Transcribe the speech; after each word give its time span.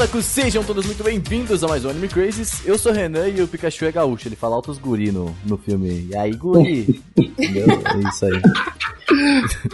Otaku, 0.00 0.22
sejam 0.22 0.64
todos 0.64 0.86
muito 0.86 1.04
bem-vindos 1.04 1.62
a 1.62 1.68
mais 1.68 1.84
um 1.84 1.90
Anime 1.90 2.08
Crazes. 2.08 2.64
Eu 2.64 2.78
sou 2.78 2.90
o 2.90 2.94
Renan 2.94 3.28
e 3.28 3.42
o 3.42 3.46
Pikachu 3.46 3.84
é 3.84 3.92
gaúcho, 3.92 4.28
ele 4.28 4.34
fala 4.34 4.56
altos 4.56 4.78
guri 4.78 5.12
no, 5.12 5.36
no 5.44 5.58
filme. 5.58 6.08
E 6.08 6.16
aí, 6.16 6.34
guri? 6.34 7.02
Entendeu? 7.14 7.66
É 7.68 8.08
isso 8.08 8.24
aí. 8.24 8.40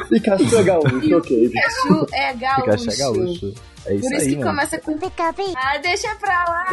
Pikachu 0.08 0.56
é 0.56 0.62
gaúcho, 0.64 1.16
ok. 1.16 1.48
Pikachu 1.48 2.06
é 2.12 2.34
gaúcho. 2.34 2.64
Pikachu 2.64 2.90
é 2.90 2.96
gaúcho. 2.96 3.54
É 3.86 3.94
isso 3.94 4.02
Por 4.02 4.12
isso 4.16 4.24
aí, 4.24 4.28
que 4.30 4.36
mano. 4.36 4.50
começa 4.50 4.78
com 4.80 4.98
Pikachu. 4.98 5.54
Ah, 5.56 5.78
deixa 5.78 6.14
pra 6.16 6.44
lá. 6.48 6.66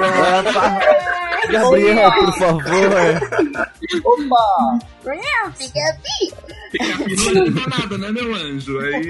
Gabriel, 1.51 2.11
por 2.11 2.33
favor. 2.39 2.73
Opa! 4.03 4.79
Pikachu. 5.59 6.53
Pica-pica 6.71 7.33
não 7.33 7.43
adianta 7.43 7.69
nada, 7.69 7.97
né, 7.99 8.11
meu 8.11 8.33
anjo? 8.33 8.79
Aí 8.79 9.05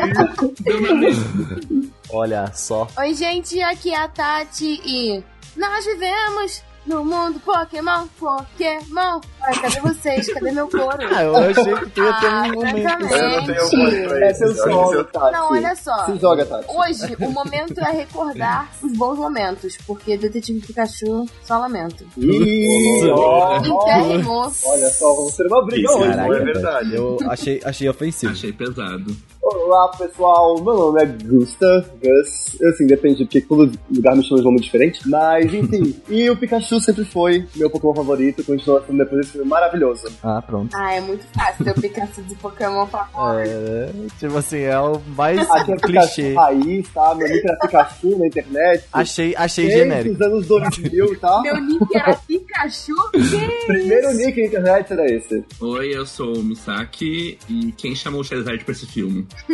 deu 0.65 0.81
mesma. 0.97 1.92
Olha 2.13 2.51
só. 2.53 2.87
Oi, 2.95 3.15
gente, 3.15 3.59
aqui 3.63 3.89
é 3.89 3.97
a 3.97 4.07
Tati 4.07 4.79
e 4.85 5.23
nós 5.57 5.83
vivemos 5.83 6.61
no 6.85 7.03
mundo 7.03 7.39
Pokémon, 7.39 8.07
Pokémon. 8.19 9.19
Ai, 9.45 9.61
cadê 9.61 9.79
vocês? 9.81 10.33
Cadê 10.33 10.51
meu 10.51 10.67
couro? 10.69 10.87
Ah, 11.13 11.23
eu 11.23 11.35
achei 11.35 11.75
que 11.75 11.89
tu 11.89 12.01
ia 12.03 12.13
ter 12.19 12.27
Ah, 12.27 12.43
um 12.47 12.53
momento. 12.53 12.77
exatamente. 12.77 13.13
Eu 13.13 13.29
não 13.29 13.45
tenho 13.45 14.07
pra 14.07 14.27
É 14.27 14.31
isso. 14.31 14.43
Esse 14.43 14.43
é 14.43 14.45
o 14.45 14.47
eu 14.47 14.53
acho 14.53 14.63
que 14.63 14.71
solo, 14.71 15.07
você- 15.13 15.31
Não, 15.37 15.51
olha 15.51 15.75
só. 15.75 16.05
Se 16.05 16.15
joga, 16.17 16.45
Tati. 16.45 16.65
Hoje, 16.69 17.17
o 17.19 17.29
momento 17.29 17.79
é 17.79 17.91
recordar 17.91 18.71
os 18.81 18.93
bons 18.93 19.17
momentos, 19.17 19.77
porque 19.85 20.17
Detetive 20.17 20.65
Pikachu, 20.65 21.25
só 21.43 21.57
lamento. 21.59 22.05
Enterrimou. 22.17 24.51
Olha 24.65 24.89
só, 24.89 25.13
vamos 25.13 25.35
ter 25.35 25.45
uma 25.47 25.65
briga 25.65 25.89
Isso, 25.89 25.97
hoje. 25.99 26.09
caraca, 26.09 26.27
não 26.29 26.35
é 26.35 26.39
verdade. 26.45 26.95
Eu 26.95 27.17
achei, 27.27 27.61
achei 27.63 27.89
ofensivo. 27.89 28.31
Achei 28.31 28.53
pesado. 28.53 29.15
Olá, 29.41 29.89
pessoal. 29.89 30.55
Meu 30.55 30.73
nome 30.73 31.03
é 31.03 31.05
Gusta, 31.05 31.85
Gus. 32.01 32.61
Assim, 32.69 32.87
depende, 32.87 33.25
porque 33.25 33.41
todo 33.41 33.69
lugar 33.93 34.15
me 34.15 34.23
chama 34.23 34.37
de 34.39 34.45
nome 34.45 34.61
diferente. 34.61 35.01
Mas, 35.07 35.53
enfim. 35.53 35.95
e 36.09 36.29
o 36.29 36.37
Pikachu 36.37 36.79
sempre 36.79 37.03
foi 37.03 37.45
meu 37.55 37.69
Pokémon 37.69 37.93
favorito. 37.93 38.41
Continua 38.43 38.81
sendo 38.87 38.97
depois 38.99 39.25
desse 39.25 39.32
maravilhoso. 39.45 40.07
Ah, 40.23 40.41
pronto. 40.41 40.75
Ah, 40.75 40.93
é 40.93 41.01
muito 41.01 41.25
fácil 41.33 41.65
ter 41.65 41.71
o 41.71 41.81
Pikachu 41.81 42.21
de 42.23 42.35
Pokémon 42.35 42.85
pra 42.87 43.07
É, 43.45 43.89
tipo 44.19 44.37
assim, 44.37 44.59
é 44.61 44.79
o 44.79 44.99
mais 45.15 45.39
clichê. 45.81 46.33
Raiz, 46.33 46.87
tá? 46.89 47.15
Meu 47.15 47.27
nick 47.27 47.47
era 47.47 47.57
Pikachu 47.59 48.17
na 48.19 48.27
internet. 48.27 48.83
Achei, 48.93 49.35
achei 49.35 49.65
Desde 49.67 49.83
genérico. 49.83 50.15
os 50.15 50.21
anos 50.21 50.47
2000, 50.47 51.19
tá? 51.19 51.41
Meu 51.41 51.59
nick 51.61 51.95
era 51.95 52.15
Pikachu. 52.15 52.93
Que 53.11 53.65
Primeiro 53.65 54.13
nick 54.13 54.39
na 54.41 54.47
internet 54.47 54.93
era 54.93 55.05
esse. 55.11 55.43
Oi, 55.61 55.95
eu 55.95 56.05
sou 56.05 56.37
o 56.37 56.43
Misaki 56.43 57.37
e 57.49 57.71
quem 57.77 57.95
chamou 57.95 58.21
o 58.21 58.23
Charizard 58.23 58.63
pra 58.63 58.71
esse 58.71 58.85
filme? 58.85 59.27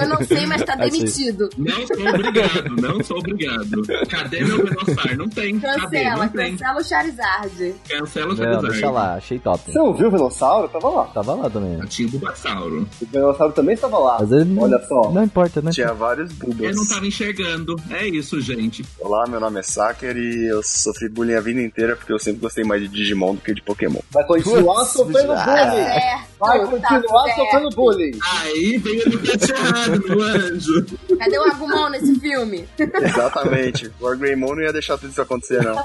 Eu 0.00 0.08
não 0.08 0.22
sei, 0.24 0.46
mas 0.46 0.62
tá 0.62 0.74
Achei. 0.74 0.90
demitido. 0.90 1.48
Não 1.56 1.86
sou 1.86 2.08
obrigado, 2.08 2.76
não 2.80 3.04
sou 3.04 3.18
obrigado. 3.18 3.82
Cadê 4.08 4.44
meu 4.44 4.64
Venossauro? 4.64 5.16
Não 5.16 5.28
tem. 5.28 5.58
Cadê? 5.60 5.80
Cancela, 5.80 6.24
Não 6.24 6.28
tem. 6.32 6.52
cancela 6.56 6.80
o 6.80 6.84
Charizard. 6.84 7.74
Cancela 7.88 8.32
o 8.32 8.36
Não, 8.36 8.44
Lá, 8.90 9.14
achei 9.14 9.38
top. 9.38 9.70
Você 9.72 9.78
não 9.78 9.92
viu 9.94 10.08
o 10.08 10.10
Venossauro? 10.10 10.68
Tava 10.68 10.88
lá. 10.88 11.04
Tava 11.06 11.34
lá 11.34 11.50
também. 11.50 11.78
Tinha 11.86 12.08
o 12.08 12.10
Bulbasauro. 12.12 12.88
O 13.00 13.06
Venossauro 13.06 13.52
também 13.52 13.74
estava 13.74 13.98
lá. 13.98 14.16
Mas 14.20 14.32
ele 14.32 14.44
não, 14.46 14.62
Olha 14.64 14.78
só. 14.86 15.10
não 15.10 15.24
importa, 15.24 15.60
né? 15.62 15.70
Tinha 15.70 15.92
vários 15.92 16.30
Eu 16.40 16.48
bubas. 16.48 16.76
não 16.76 16.88
tava 16.88 17.06
enxergando. 17.06 17.76
É 17.90 18.06
isso, 18.06 18.40
gente. 18.40 18.84
Olá, 19.00 19.24
meu 19.28 19.40
nome 19.40 19.60
é 19.60 19.62
Saker 19.62 20.16
e 20.16 20.46
eu 20.48 20.62
sofri 20.62 21.08
bullying 21.08 21.34
a 21.34 21.40
vida 21.40 21.60
inteira 21.60 21.96
porque 21.96 22.12
eu 22.12 22.18
sempre 22.18 22.40
gostei 22.40 22.64
mais 22.64 22.82
de 22.82 22.88
Digimon 22.88 23.34
do 23.34 23.40
que 23.40 23.54
de 23.54 23.62
Pokémon. 23.62 24.00
Vai 24.10 24.24
continuar 24.24 24.84
sofrendo 24.84 25.28
bullying. 25.28 25.44
Certo, 25.84 26.30
Vai 26.38 26.58
tá 26.60 26.66
continuar 26.66 27.24
certo. 27.24 27.36
sofrendo 27.40 27.68
bullying. 27.76 28.18
Aí 28.22 28.78
veio 28.78 29.02
ele 29.02 29.20
errado, 29.52 30.02
meu 30.08 30.22
anjo. 30.22 30.86
Cadê 31.18 31.38
o 31.38 31.42
Agumon 31.44 31.88
nesse 31.90 32.14
filme? 32.20 32.68
Exatamente. 32.78 33.90
O 34.00 34.16
Greymon 34.16 34.54
não 34.54 34.62
ia 34.62 34.72
deixar 34.72 34.96
tudo 34.98 35.10
isso 35.10 35.20
acontecer, 35.22 35.62
não. 35.62 35.76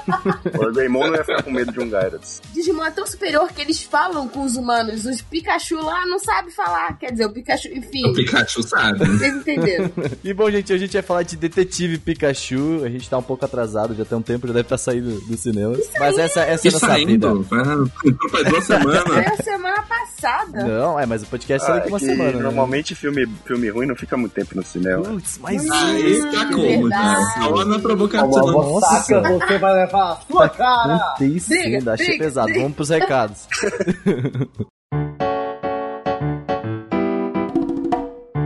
O 0.68 0.72
Greymon 0.72 1.06
não 1.08 1.14
ia 1.14 1.24
ficar 1.24 1.42
com 1.42 1.50
medo 1.50 1.72
de 1.72 1.80
um 1.80 1.88
Gyarados. 1.88 2.40
Digimon 2.54 2.84
é 2.84 2.90
tão 2.96 3.06
superior 3.06 3.48
que 3.52 3.60
eles 3.60 3.80
falam 3.82 4.26
com 4.28 4.44
os 4.44 4.56
humanos. 4.56 5.04
Os 5.04 5.20
Pikachu 5.22 5.76
lá 5.76 6.04
não 6.06 6.18
sabem 6.18 6.50
falar. 6.50 6.98
Quer 6.98 7.12
dizer, 7.12 7.26
o 7.26 7.30
Pikachu, 7.32 7.68
enfim. 7.68 8.08
O 8.08 8.12
Pikachu 8.14 8.62
sabe. 8.62 8.98
Vocês 9.06 9.34
entenderam? 9.36 9.90
E 10.24 10.32
bom, 10.34 10.50
gente, 10.50 10.72
hoje 10.72 10.82
a 10.82 10.86
gente 10.86 10.92
vai 10.94 11.02
falar 11.02 11.22
de 11.22 11.36
Detetive 11.36 11.98
Pikachu. 11.98 12.82
A 12.84 12.88
gente 12.88 13.08
tá 13.08 13.18
um 13.18 13.22
pouco 13.22 13.44
atrasado, 13.44 13.94
já 13.94 14.04
tem 14.04 14.18
um 14.18 14.22
tempo, 14.22 14.46
já 14.48 14.52
deve 14.54 14.64
estar 14.66 14.78
saindo 14.78 15.20
do 15.20 15.36
cinema. 15.36 15.76
Mas 16.00 16.18
essa, 16.18 16.40
essa 16.40 16.66
é 16.66 16.70
a 16.70 16.72
Isso 16.74 16.80
nossa 16.86 16.98
vida. 16.98 17.28
Ah, 17.52 18.28
Faz 18.30 18.48
duas 18.48 18.64
semanas. 18.66 19.02
Foi 19.04 19.24
a 19.24 19.36
semana 19.36 19.82
passada. 19.82 20.64
Não, 20.64 20.98
é, 20.98 21.06
mas 21.06 21.22
o 21.22 21.26
podcast 21.26 21.66
sai 21.66 21.76
Ah, 21.76 21.80
daqui 21.80 21.88
é 21.88 21.92
uma 21.92 21.98
que 22.00 22.06
semana. 22.06 22.32
né? 22.32 22.42
normalmente 22.42 22.94
filme, 22.94 23.26
filme 23.44 23.68
ruim 23.68 23.86
não 23.86 23.94
fica 23.94 24.16
muito 24.16 24.32
tempo 24.32 24.56
no 24.56 24.62
cinema. 24.64 25.02
Putz, 25.04 25.38
mas 25.38 25.70
Aí 25.70 26.22
tá 26.32 26.46
como, 26.46 26.88
né? 26.88 27.16
Só 27.38 27.64
na 27.64 27.78
provocação. 27.78 28.46
Nossa. 28.46 29.02
saca, 29.02 29.20
você 29.38 29.58
vai 29.58 29.74
levar 29.74 30.12
a 30.12 30.16
sua 30.26 30.48
cara. 30.48 30.94
acontecendo, 30.96 31.88
achei 31.90 32.06
briga, 32.06 32.24
pesado. 32.24 32.52
Vamos 32.54 32.76
pros 32.86 32.88
recados. 32.88 33.48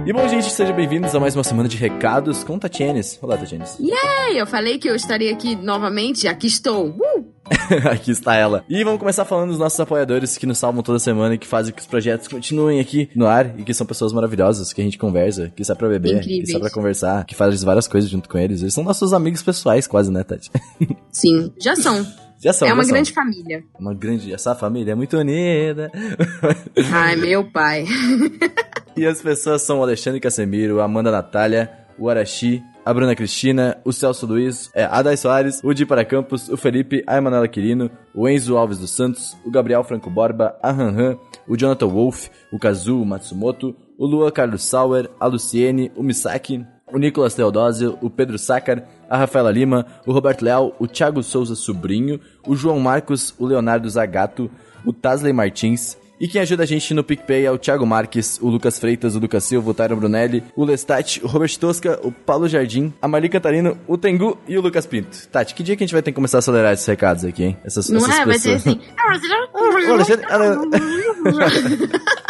E 0.06 0.12
bom, 0.12 0.26
gente, 0.26 0.50
sejam 0.50 0.74
bem-vindos 0.74 1.14
a 1.14 1.20
mais 1.20 1.36
uma 1.36 1.44
semana 1.44 1.68
de 1.68 1.76
recados 1.76 2.42
com 2.42 2.58
Tatienes. 2.58 3.16
Olá, 3.22 3.36
Tatienes. 3.36 3.78
Ei, 3.78 4.40
eu 4.40 4.46
falei 4.46 4.76
que 4.76 4.90
eu 4.90 4.96
estaria 4.96 5.30
aqui 5.32 5.54
novamente. 5.54 6.26
Aqui 6.26 6.48
estou. 6.48 6.88
Uh! 6.88 7.32
aqui 7.88 8.10
está 8.10 8.34
ela. 8.34 8.64
E 8.68 8.82
vamos 8.82 8.98
começar 8.98 9.24
falando 9.24 9.50
dos 9.50 9.58
nossos 9.58 9.78
apoiadores 9.78 10.36
que 10.36 10.46
nos 10.46 10.58
salvam 10.58 10.82
toda 10.82 10.98
semana 10.98 11.36
e 11.36 11.38
que 11.38 11.46
fazem 11.46 11.72
que 11.72 11.80
os 11.80 11.86
projetos 11.86 12.26
continuem 12.26 12.80
aqui 12.80 13.08
no 13.14 13.26
ar 13.26 13.56
e 13.56 13.62
que 13.62 13.72
são 13.72 13.86
pessoas 13.86 14.12
maravilhosas, 14.12 14.72
que 14.72 14.80
a 14.80 14.84
gente 14.84 14.98
conversa, 14.98 15.52
que 15.54 15.64
sai 15.64 15.76
pra 15.76 15.86
beber, 15.86 16.16
Incríveis. 16.16 16.46
que 16.46 16.52
sai 16.52 16.60
pra 16.60 16.70
conversar, 16.70 17.24
que 17.24 17.36
faz 17.36 17.62
várias 17.62 17.86
coisas 17.86 18.10
junto 18.10 18.28
com 18.28 18.36
eles. 18.36 18.62
Eles 18.62 18.74
são 18.74 18.82
nossos 18.82 19.12
amigos 19.12 19.44
pessoais, 19.44 19.86
quase, 19.86 20.10
né, 20.10 20.24
Tati? 20.24 20.50
Sim, 21.12 21.52
já 21.60 21.76
são. 21.76 22.04
Já 22.42 22.52
são, 22.54 22.66
é 22.66 22.72
uma 22.72 22.82
já 22.82 22.86
são. 22.88 22.94
grande 22.94 23.12
família. 23.12 23.64
Uma 23.78 23.94
grande. 23.94 24.32
Essa 24.32 24.54
família 24.54 24.92
é 24.92 24.94
muito 24.94 25.16
unida. 25.18 25.92
Ai, 26.92 27.16
meu 27.16 27.44
pai. 27.50 27.84
E 28.96 29.06
as 29.06 29.22
pessoas 29.22 29.62
são 29.62 29.78
o 29.78 29.82
Alexandre 29.82 30.20
Casemiro, 30.20 30.80
a 30.80 30.84
Amanda 30.84 31.12
Natália, 31.12 31.70
o 31.96 32.10
Arashi, 32.10 32.60
a 32.84 32.92
Bruna 32.92 33.14
Cristina, 33.14 33.78
o 33.84 33.92
Celso 33.92 34.26
Luiz, 34.26 34.68
é, 34.74 34.84
a 34.84 35.00
Dai 35.00 35.16
Soares, 35.16 35.60
o 35.62 35.72
Di 35.72 35.86
para 35.86 36.04
Campos, 36.04 36.48
o 36.48 36.56
Felipe, 36.56 37.02
a 37.06 37.16
Emanuela 37.16 37.46
Quirino, 37.46 37.88
o 38.12 38.28
Enzo 38.28 38.56
Alves 38.56 38.78
dos 38.78 38.90
Santos, 38.90 39.38
o 39.44 39.50
Gabriel 39.50 39.84
Franco 39.84 40.10
Borba, 40.10 40.56
a 40.60 40.70
Han 40.70 40.90
Han, 40.98 41.18
o 41.48 41.56
Jonathan 41.56 41.86
Wolf, 41.86 42.28
o 42.52 42.58
Kazuo 42.58 43.06
Matsumoto, 43.06 43.74
o 43.96 44.04
Lua 44.04 44.32
Carlos 44.32 44.64
Sauer, 44.64 45.08
a 45.20 45.26
Luciene, 45.26 45.92
o 45.96 46.02
Misaki, 46.02 46.66
o 46.92 46.98
Nicolas 46.98 47.34
Teodósio, 47.34 47.98
o 48.00 48.10
Pedro 48.10 48.38
Sácar, 48.38 48.84
a 49.08 49.16
Rafaela 49.16 49.50
Lima, 49.50 49.86
o 50.06 50.12
Roberto 50.12 50.42
Leal, 50.42 50.74
o 50.78 50.86
Thiago 50.86 51.22
Souza 51.22 51.54
Sobrinho, 51.54 52.20
o 52.46 52.54
João 52.54 52.80
Marcos, 52.80 53.34
o 53.38 53.46
Leonardo 53.46 53.88
Zagato, 53.88 54.50
o 54.84 54.92
Tasley 54.92 55.32
Martins, 55.32 55.96
e 56.20 56.28
quem 56.28 56.42
ajuda 56.42 56.64
a 56.64 56.66
gente 56.66 56.92
no 56.92 57.02
PicPay 57.02 57.46
é 57.46 57.50
o 57.50 57.56
Thiago 57.56 57.86
Marques, 57.86 58.38
o 58.42 58.50
Lucas 58.50 58.78
Freitas, 58.78 59.16
o 59.16 59.18
Lucas 59.18 59.42
Silva, 59.42 59.70
o 59.70 59.72
Tyron 59.72 59.96
Brunelli, 59.96 60.44
o 60.54 60.66
Lestat, 60.66 61.18
o 61.24 61.26
Robert 61.26 61.58
Tosca, 61.58 61.98
o 62.02 62.12
Paulo 62.12 62.46
Jardim, 62.46 62.92
a 63.00 63.08
Marli 63.08 63.30
Catarino, 63.30 63.78
o 63.88 63.96
Tengu 63.96 64.36
e 64.46 64.58
o 64.58 64.60
Lucas 64.60 64.84
Pinto. 64.84 65.26
Tati, 65.28 65.54
que 65.54 65.62
dia 65.62 65.76
que 65.76 65.82
a 65.82 65.86
gente 65.86 65.94
vai 65.94 66.02
ter 66.02 66.10
que 66.10 66.16
começar 66.16 66.36
a 66.36 66.40
acelerar 66.40 66.74
esses 66.74 66.84
recados 66.84 67.24
aqui, 67.24 67.44
hein? 67.44 67.56
Essas, 67.64 67.88
Não 67.88 68.00
essas 68.00 68.18
é? 68.18 68.26
Vai 68.26 68.38
ser 68.38 68.52
pessoas. 68.52 68.76
assim. 68.76 68.80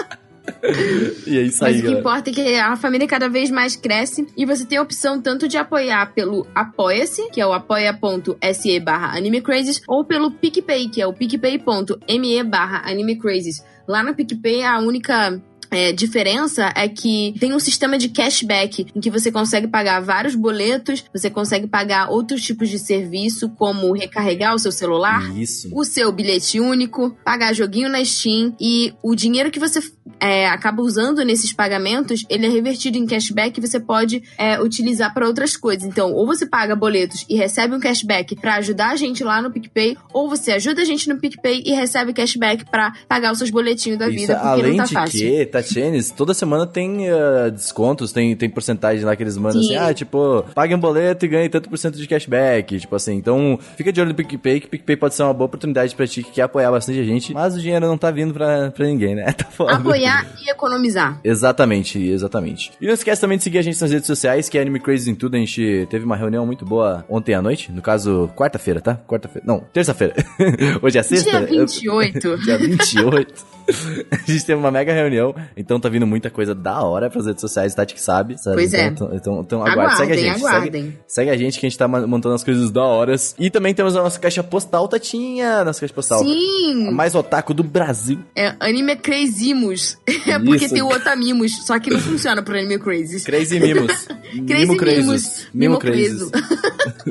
e 1.27 1.39
é 1.39 1.43
isso 1.43 1.65
aí, 1.65 1.75
Mas 1.75 1.83
o 1.83 1.87
que 1.87 1.99
importa 1.99 2.31
é 2.31 2.33
que 2.33 2.57
a 2.57 2.77
família 2.77 3.07
cada 3.07 3.29
vez 3.29 3.51
mais 3.51 3.77
cresce 3.77 4.27
e 4.37 4.45
você 4.45 4.65
tem 4.65 4.79
a 4.79 4.83
opção 4.83 5.21
tanto 5.21 5.49
de 5.49 5.57
apoiar 5.57 6.13
pelo 6.15 6.47
Apoia-se, 6.55 7.31
que 7.31 7.41
é 7.41 7.47
o 7.47 7.53
apoia.se 7.53 8.81
barra 8.81 9.17
animecrazes, 9.17 9.81
ou 9.89 10.05
pelo 10.05 10.31
PicPay, 10.31 10.89
que 10.89 11.01
é 11.01 11.07
o 11.07 11.13
picpay.me 11.13 12.43
barra 12.45 12.83
animecrazes. 12.91 13.63
Lá 13.89 14.03
no 14.03 14.15
PicPay, 14.15 14.63
a 14.63 14.79
única 14.79 15.41
é, 15.71 15.93
diferença 15.93 16.73
é 16.75 16.89
que 16.89 17.35
tem 17.39 17.55
um 17.55 17.61
sistema 17.61 17.97
de 17.97 18.09
cashback 18.09 18.87
em 18.95 19.01
que 19.01 19.11
você 19.11 19.31
consegue 19.31 19.69
pagar 19.69 20.01
vários 20.01 20.35
boletos, 20.35 21.05
você 21.15 21.31
consegue 21.31 21.67
pagar 21.67 22.11
outros 22.11 22.43
tipos 22.43 22.69
de 22.69 22.79
serviço, 22.79 23.49
como 23.51 23.93
recarregar 23.93 24.55
o 24.55 24.59
seu 24.59 24.73
celular, 24.73 25.37
Isso. 25.39 25.69
o 25.73 25.85
seu 25.85 26.11
bilhete 26.11 26.59
único, 26.59 27.17
pagar 27.25 27.55
joguinho 27.55 27.89
na 27.89 28.05
Steam 28.05 28.55
e 28.61 28.93
o 29.03 29.15
dinheiro 29.15 29.51
que 29.51 29.61
você 29.61 29.81
é, 30.19 30.49
acaba 30.49 30.83
usando 30.83 31.25
nesses 31.25 31.53
pagamentos, 31.53 32.25
ele 32.29 32.47
é 32.47 32.49
revertido 32.49 32.99
em 32.99 33.07
cashback 33.07 33.59
e 33.59 33.61
você 33.61 33.79
pode 33.79 34.23
é, 34.37 34.61
utilizar 34.61 35.13
para 35.13 35.27
outras 35.27 35.57
coisas. 35.57 35.85
Então, 35.85 36.13
ou 36.13 36.27
você 36.27 36.47
paga 36.47 36.75
boletos 36.75 37.25
e 37.29 37.37
recebe 37.37 37.75
um 37.75 37.81
cashback 37.81 38.37
para 38.37 38.57
ajudar 38.57 38.91
a 38.91 38.97
gente 38.97 39.23
lá 39.23 39.41
no 39.41 39.51
PicPay, 39.51 39.97
ou 40.13 40.29
você 40.29 40.53
ajuda 40.53 40.83
a 40.83 40.85
gente 40.85 41.09
no 41.09 41.19
PicPay 41.19 41.63
e 41.65 41.73
recebe 41.73 42.13
cashback 42.13 42.65
para 42.65 42.93
pagar 43.09 43.33
os 43.33 43.39
seus 43.39 43.51
boletinhos 43.51 43.99
da 43.99 44.09
vida, 44.09 44.33
Isso, 44.33 44.35
porque 44.35 44.47
além 44.47 44.71
não 44.73 44.79
tá 44.79 44.85
de 44.85 44.95
fácil. 44.95 45.21
que, 45.21 45.47
Tatienes, 45.47 46.11
toda 46.11 46.35
semana 46.35 46.67
tem 46.67 47.11
uh, 47.11 47.51
descontos, 47.51 48.13
tem, 48.13 48.35
tem 48.37 48.49
porcentagem 48.49 49.05
lá 49.05 49.15
que 49.17 49.23
eles 49.23 49.37
mandam 49.37 49.63
Sim. 49.63 49.77
assim, 49.77 49.91
ah, 49.91 49.95
tipo, 49.95 50.45
pague 50.55 50.75
um 50.75 50.81
boleto 50.81 51.25
e 51.25 51.29
ganhe 51.29 51.49
tanto 51.49 51.69
por 51.69 51.79
cento 51.79 51.97
de 51.97 52.07
cashback, 52.07 52.79
tipo 52.79 52.95
assim. 52.95 53.15
Então, 53.15 53.59
fica 53.77 53.93
de 53.93 54.01
olho 54.01 54.11
no 54.11 54.15
PicPay, 54.15 54.61
que 54.61 54.67
o 54.67 54.71
PicPay 54.71 54.97
pode 54.97 55.15
ser 55.15 55.23
uma 55.23 55.35
boa 55.35 55.47
oportunidade 55.47 55.95
pra 55.95 56.07
ti 56.07 56.23
que 56.23 56.33
quer 56.33 56.43
apoiar 56.43 56.71
bastante 56.71 57.01
a 57.01 57.05
gente, 57.05 57.33
mas 57.33 57.55
o 57.55 57.61
dinheiro 57.61 57.87
não 57.87 57.99
tá 57.99 58.11
vindo 58.11 58.33
pra, 58.35 58.71
pra 58.71 58.87
ninguém, 58.87 59.15
né? 59.15 59.31
Tá 59.41 59.47
foda. 59.47 59.77
Apoiar 59.77 60.00
e 60.07 60.51
economizar. 60.51 61.21
Exatamente, 61.23 61.99
exatamente. 61.99 62.73
E 62.81 62.87
não 62.87 62.95
esquece 62.95 63.21
também 63.21 63.39
de 63.39 63.45
seguir 63.45 63.59
a 63.59 63.63
gente 63.63 63.81
nas 63.81 63.91
redes 63.91 64.07
sociais, 64.07 64.49
que 64.49 64.59
é 64.59 64.61
Anime 64.61 64.81
Crazy 64.81 65.11
em 65.11 65.15
tudo. 65.15 65.37
A 65.37 65.39
gente 65.39 65.87
teve 65.91 66.05
uma 66.05 66.17
reunião 66.17 66.45
muito 66.47 66.65
boa 66.65 67.05
ontem 67.09 67.35
à 67.35 67.43
noite, 67.43 67.73
no 67.73 67.83
caso, 67.83 68.31
quarta-feira, 68.37 68.81
tá? 68.81 68.97
Quarta-feira. 69.07 69.47
Não, 69.47 69.61
terça-feira. 69.73 70.15
Hoje 70.83 70.99
é 70.99 71.03
sexta? 71.03 71.31
Dia 71.31 71.47
28. 71.47 72.39
Dia 72.45 72.59
28. 72.59 73.60
A 74.11 74.31
gente 74.31 74.45
teve 74.45 74.59
uma 74.59 74.71
mega 74.71 74.93
reunião, 74.93 75.35
então 75.57 75.79
tá 75.81 75.89
vindo 75.89 76.07
muita 76.07 76.31
coisa 76.31 76.55
da 76.55 76.83
hora 76.83 77.11
pras 77.11 77.27
redes 77.27 77.41
sociais, 77.41 77.75
Tati 77.75 77.95
que 77.95 78.01
sabe. 78.01 78.39
sabe? 78.39 78.57
Pois 78.57 78.75
é. 78.75 78.87
Então, 78.87 79.11
então, 79.13 79.41
então 79.41 79.67
aguarde, 79.67 79.97
segue 79.97 80.13
a 80.13 80.15
Aguardem, 80.17 80.25
gente. 80.33 80.45
aguardem. 80.47 80.83
Segue, 80.83 80.99
segue 81.07 81.31
a 81.31 81.37
gente 81.37 81.59
que 81.61 81.67
a 81.67 81.69
gente 81.69 81.79
tá 81.79 81.89
montando 81.89 82.35
as 82.35 82.45
coisas 82.45 82.71
da 82.71 82.83
horas. 82.85 83.35
E 83.39 83.51
também 83.51 83.75
temos 83.75 83.97
a 83.97 84.03
nossa 84.03 84.19
caixa 84.19 84.43
postal, 84.43 84.89
Tatinha. 84.89 85.65
Nossa 85.65 85.81
caixa 85.81 85.95
postal. 85.95 86.21
A 86.21 86.25
Sim! 86.25 86.91
mais 86.93 87.15
otaku 87.15 87.55
do 87.55 87.63
Brasil. 87.63 88.19
É 88.35 88.55
anime 88.61 88.97
Crazimos. 88.97 89.97
É 90.31 90.39
porque 90.39 90.69
tem 90.69 90.83
o 90.83 90.87
Otamimos, 90.87 91.65
só 91.67 91.79
que 91.81 91.91
não 91.91 91.99
funciona 91.99 92.43
pro 92.43 92.55
anime 92.57 92.79
Crazy. 92.79 93.25
Crazy 93.25 93.59
Mimos. 93.59 94.07
Crazy 94.47 94.67
Mimo 94.67 94.77
Crazes. 94.77 95.05
Mimos. 95.05 95.47
Mimo 95.53 95.71
Mimo 95.71 95.79
Crazes. 95.79 96.31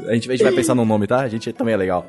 a, 0.07 0.13
gente, 0.13 0.30
a 0.30 0.31
gente 0.31 0.44
vai 0.44 0.52
pensar 0.54 0.75
num 0.75 0.86
nome, 0.86 1.06
tá? 1.07 1.19
A 1.22 1.28
gente 1.28 1.52
também 1.52 1.74
é 1.74 1.78
legal. 1.78 2.06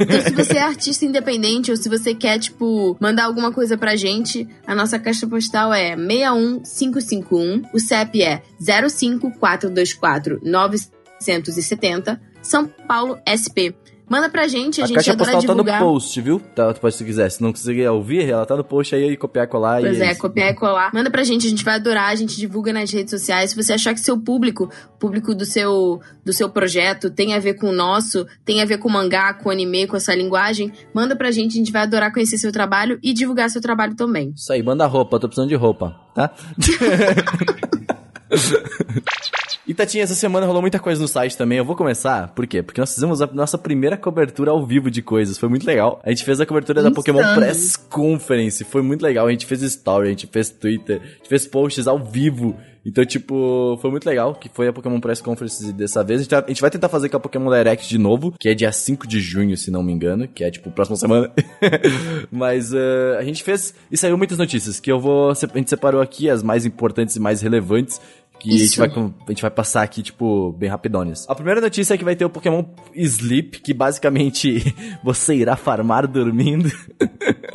Então, 0.00 0.20
se 0.22 0.30
você 0.34 0.56
é 0.56 0.62
artista 0.62 1.04
independente 1.04 1.70
ou 1.70 1.76
se 1.76 1.88
você 1.88 2.14
quer, 2.14 2.38
tipo, 2.38 2.96
mandar 3.00 3.24
alguma 3.24 3.52
coisa 3.52 3.75
pra 3.76 3.96
gente, 3.96 4.48
a 4.66 4.74
nossa 4.74 4.98
caixa 4.98 5.26
postal 5.26 5.72
é 5.72 5.96
61551, 5.96 7.62
o 7.72 7.78
CEP 7.78 8.22
é 8.22 8.42
05424 8.60 10.40
970, 10.42 12.20
São 12.42 12.66
Paulo 12.66 13.18
SP. 13.24 13.74
Manda 14.08 14.28
pra 14.28 14.46
gente, 14.46 14.80
a, 14.80 14.84
A 14.84 14.86
gente 14.86 14.96
caixa 14.96 15.12
adora 15.12 15.32
postal 15.32 15.48
tá 15.48 15.54
no 15.54 15.64
divulgar. 15.64 15.80
post, 15.80 16.20
viu? 16.20 16.40
Tá, 16.54 16.72
tu 16.72 16.80
pode 16.80 16.94
se 16.94 17.04
quiser. 17.04 17.28
Se 17.28 17.42
não 17.42 17.50
conseguir 17.50 17.88
ouvir, 17.88 18.28
ela 18.28 18.46
tá 18.46 18.56
no 18.56 18.62
post 18.62 18.94
aí 18.94 19.10
e 19.10 19.16
copiar, 19.16 19.48
colar. 19.48 19.80
Pois 19.80 19.98
e 19.98 20.02
é, 20.02 20.12
isso. 20.12 20.20
copiar 20.20 20.50
e 20.50 20.54
colar. 20.54 20.92
Manda 20.94 21.10
pra 21.10 21.24
gente, 21.24 21.44
a 21.46 21.50
gente 21.50 21.64
vai 21.64 21.74
adorar, 21.74 22.10
a 22.10 22.14
gente 22.14 22.36
divulga 22.36 22.72
nas 22.72 22.90
redes 22.92 23.10
sociais. 23.10 23.50
Se 23.50 23.56
você 23.56 23.72
achar 23.72 23.92
que 23.94 24.00
seu 24.00 24.16
público, 24.16 24.70
o 24.94 24.98
público 24.98 25.34
do 25.34 25.44
seu, 25.44 26.00
do 26.24 26.32
seu 26.32 26.48
projeto, 26.48 27.10
tem 27.10 27.34
a 27.34 27.40
ver 27.40 27.54
com 27.54 27.68
o 27.68 27.72
nosso, 27.72 28.24
tem 28.44 28.62
a 28.62 28.64
ver 28.64 28.78
com 28.78 28.88
mangá, 28.88 29.34
com 29.34 29.50
anime, 29.50 29.88
com 29.88 29.96
essa 29.96 30.14
linguagem, 30.14 30.72
manda 30.94 31.16
pra 31.16 31.32
gente, 31.32 31.54
a 31.54 31.58
gente 31.58 31.72
vai 31.72 31.82
adorar 31.82 32.12
conhecer 32.12 32.38
seu 32.38 32.52
trabalho 32.52 33.00
e 33.02 33.12
divulgar 33.12 33.50
seu 33.50 33.60
trabalho 33.60 33.96
também. 33.96 34.32
Isso 34.36 34.52
aí, 34.52 34.62
manda 34.62 34.86
roupa, 34.86 35.18
tô 35.18 35.26
precisando 35.26 35.48
de 35.48 35.56
roupa, 35.56 35.96
tá? 36.14 36.32
E 39.66 39.74
Tatinha, 39.74 40.04
essa 40.04 40.14
semana 40.14 40.46
rolou 40.46 40.60
muita 40.62 40.78
coisa 40.78 41.00
no 41.02 41.08
site 41.08 41.36
também. 41.36 41.58
Eu 41.58 41.64
vou 41.64 41.74
começar, 41.74 42.28
por 42.28 42.46
quê? 42.46 42.62
Porque 42.62 42.80
nós 42.80 42.94
fizemos 42.94 43.20
a 43.20 43.26
nossa 43.26 43.58
primeira 43.58 43.96
cobertura 43.96 44.52
ao 44.52 44.64
vivo 44.64 44.88
de 44.90 45.02
coisas. 45.02 45.36
Foi 45.38 45.48
muito 45.48 45.66
legal. 45.66 46.00
A 46.04 46.10
gente 46.10 46.24
fez 46.24 46.40
a 46.40 46.46
cobertura 46.46 46.82
da 46.82 46.90
Pokémon. 46.92 47.34
Press 47.34 47.76
Conference. 47.76 48.62
Foi 48.62 48.80
muito 48.80 49.02
legal. 49.02 49.26
A 49.26 49.30
gente 49.32 49.44
fez 49.44 49.62
story, 49.62 50.06
a 50.06 50.10
gente 50.10 50.28
fez 50.28 50.50
Twitter, 50.50 51.00
a 51.02 51.16
gente 51.16 51.28
fez 51.28 51.46
posts 51.48 51.88
ao 51.88 51.98
vivo. 51.98 52.56
Então, 52.88 53.04
tipo, 53.04 53.76
foi 53.82 53.90
muito 53.90 54.06
legal, 54.06 54.32
que 54.36 54.48
foi 54.48 54.68
a 54.68 54.72
Pokémon 54.72 55.00
Press 55.00 55.20
Conference 55.20 55.72
dessa 55.72 56.04
vez. 56.04 56.20
A 56.20 56.22
gente, 56.22 56.30
tá- 56.30 56.44
a 56.46 56.48
gente 56.48 56.60
vai 56.60 56.70
tentar 56.70 56.88
fazer 56.88 57.08
com 57.08 57.16
a 57.16 57.20
Pokémon 57.20 57.50
Direct 57.50 57.88
de 57.88 57.98
novo, 57.98 58.32
que 58.38 58.48
é 58.48 58.54
dia 58.54 58.70
5 58.70 59.08
de 59.08 59.18
junho, 59.18 59.56
se 59.56 59.72
não 59.72 59.82
me 59.82 59.92
engano, 59.92 60.28
que 60.28 60.44
é, 60.44 60.50
tipo, 60.52 60.70
próxima 60.70 60.96
semana. 60.96 61.32
Mas 62.30 62.72
eh, 62.72 63.16
a 63.18 63.24
gente 63.24 63.42
fez 63.42 63.74
e 63.90 63.96
saiu 63.96 64.16
muitas 64.16 64.38
notícias, 64.38 64.78
que 64.78 64.92
eu 64.92 65.00
vou... 65.00 65.30
A 65.30 65.34
gente 65.34 65.68
separou 65.68 66.00
aqui 66.00 66.30
as 66.30 66.44
mais 66.44 66.64
importantes 66.64 67.16
e 67.16 67.20
mais 67.20 67.40
relevantes, 67.40 68.00
que 68.38 68.54
a 68.54 68.58
gente, 68.58 68.78
vai, 68.78 68.88
a 68.88 69.30
gente 69.30 69.42
vai 69.42 69.50
passar 69.50 69.82
aqui, 69.82 70.02
tipo, 70.02 70.52
bem 70.58 70.68
rapidones. 70.68 71.24
A 71.28 71.34
primeira 71.34 71.60
notícia 71.60 71.94
é 71.94 71.98
que 71.98 72.04
vai 72.04 72.14
ter 72.16 72.24
o 72.24 72.30
Pokémon 72.30 72.64
Sleep, 72.94 73.60
que 73.60 73.72
basicamente 73.74 74.74
você 75.02 75.34
irá 75.34 75.56
farmar 75.56 76.06
dormindo. 76.06 76.70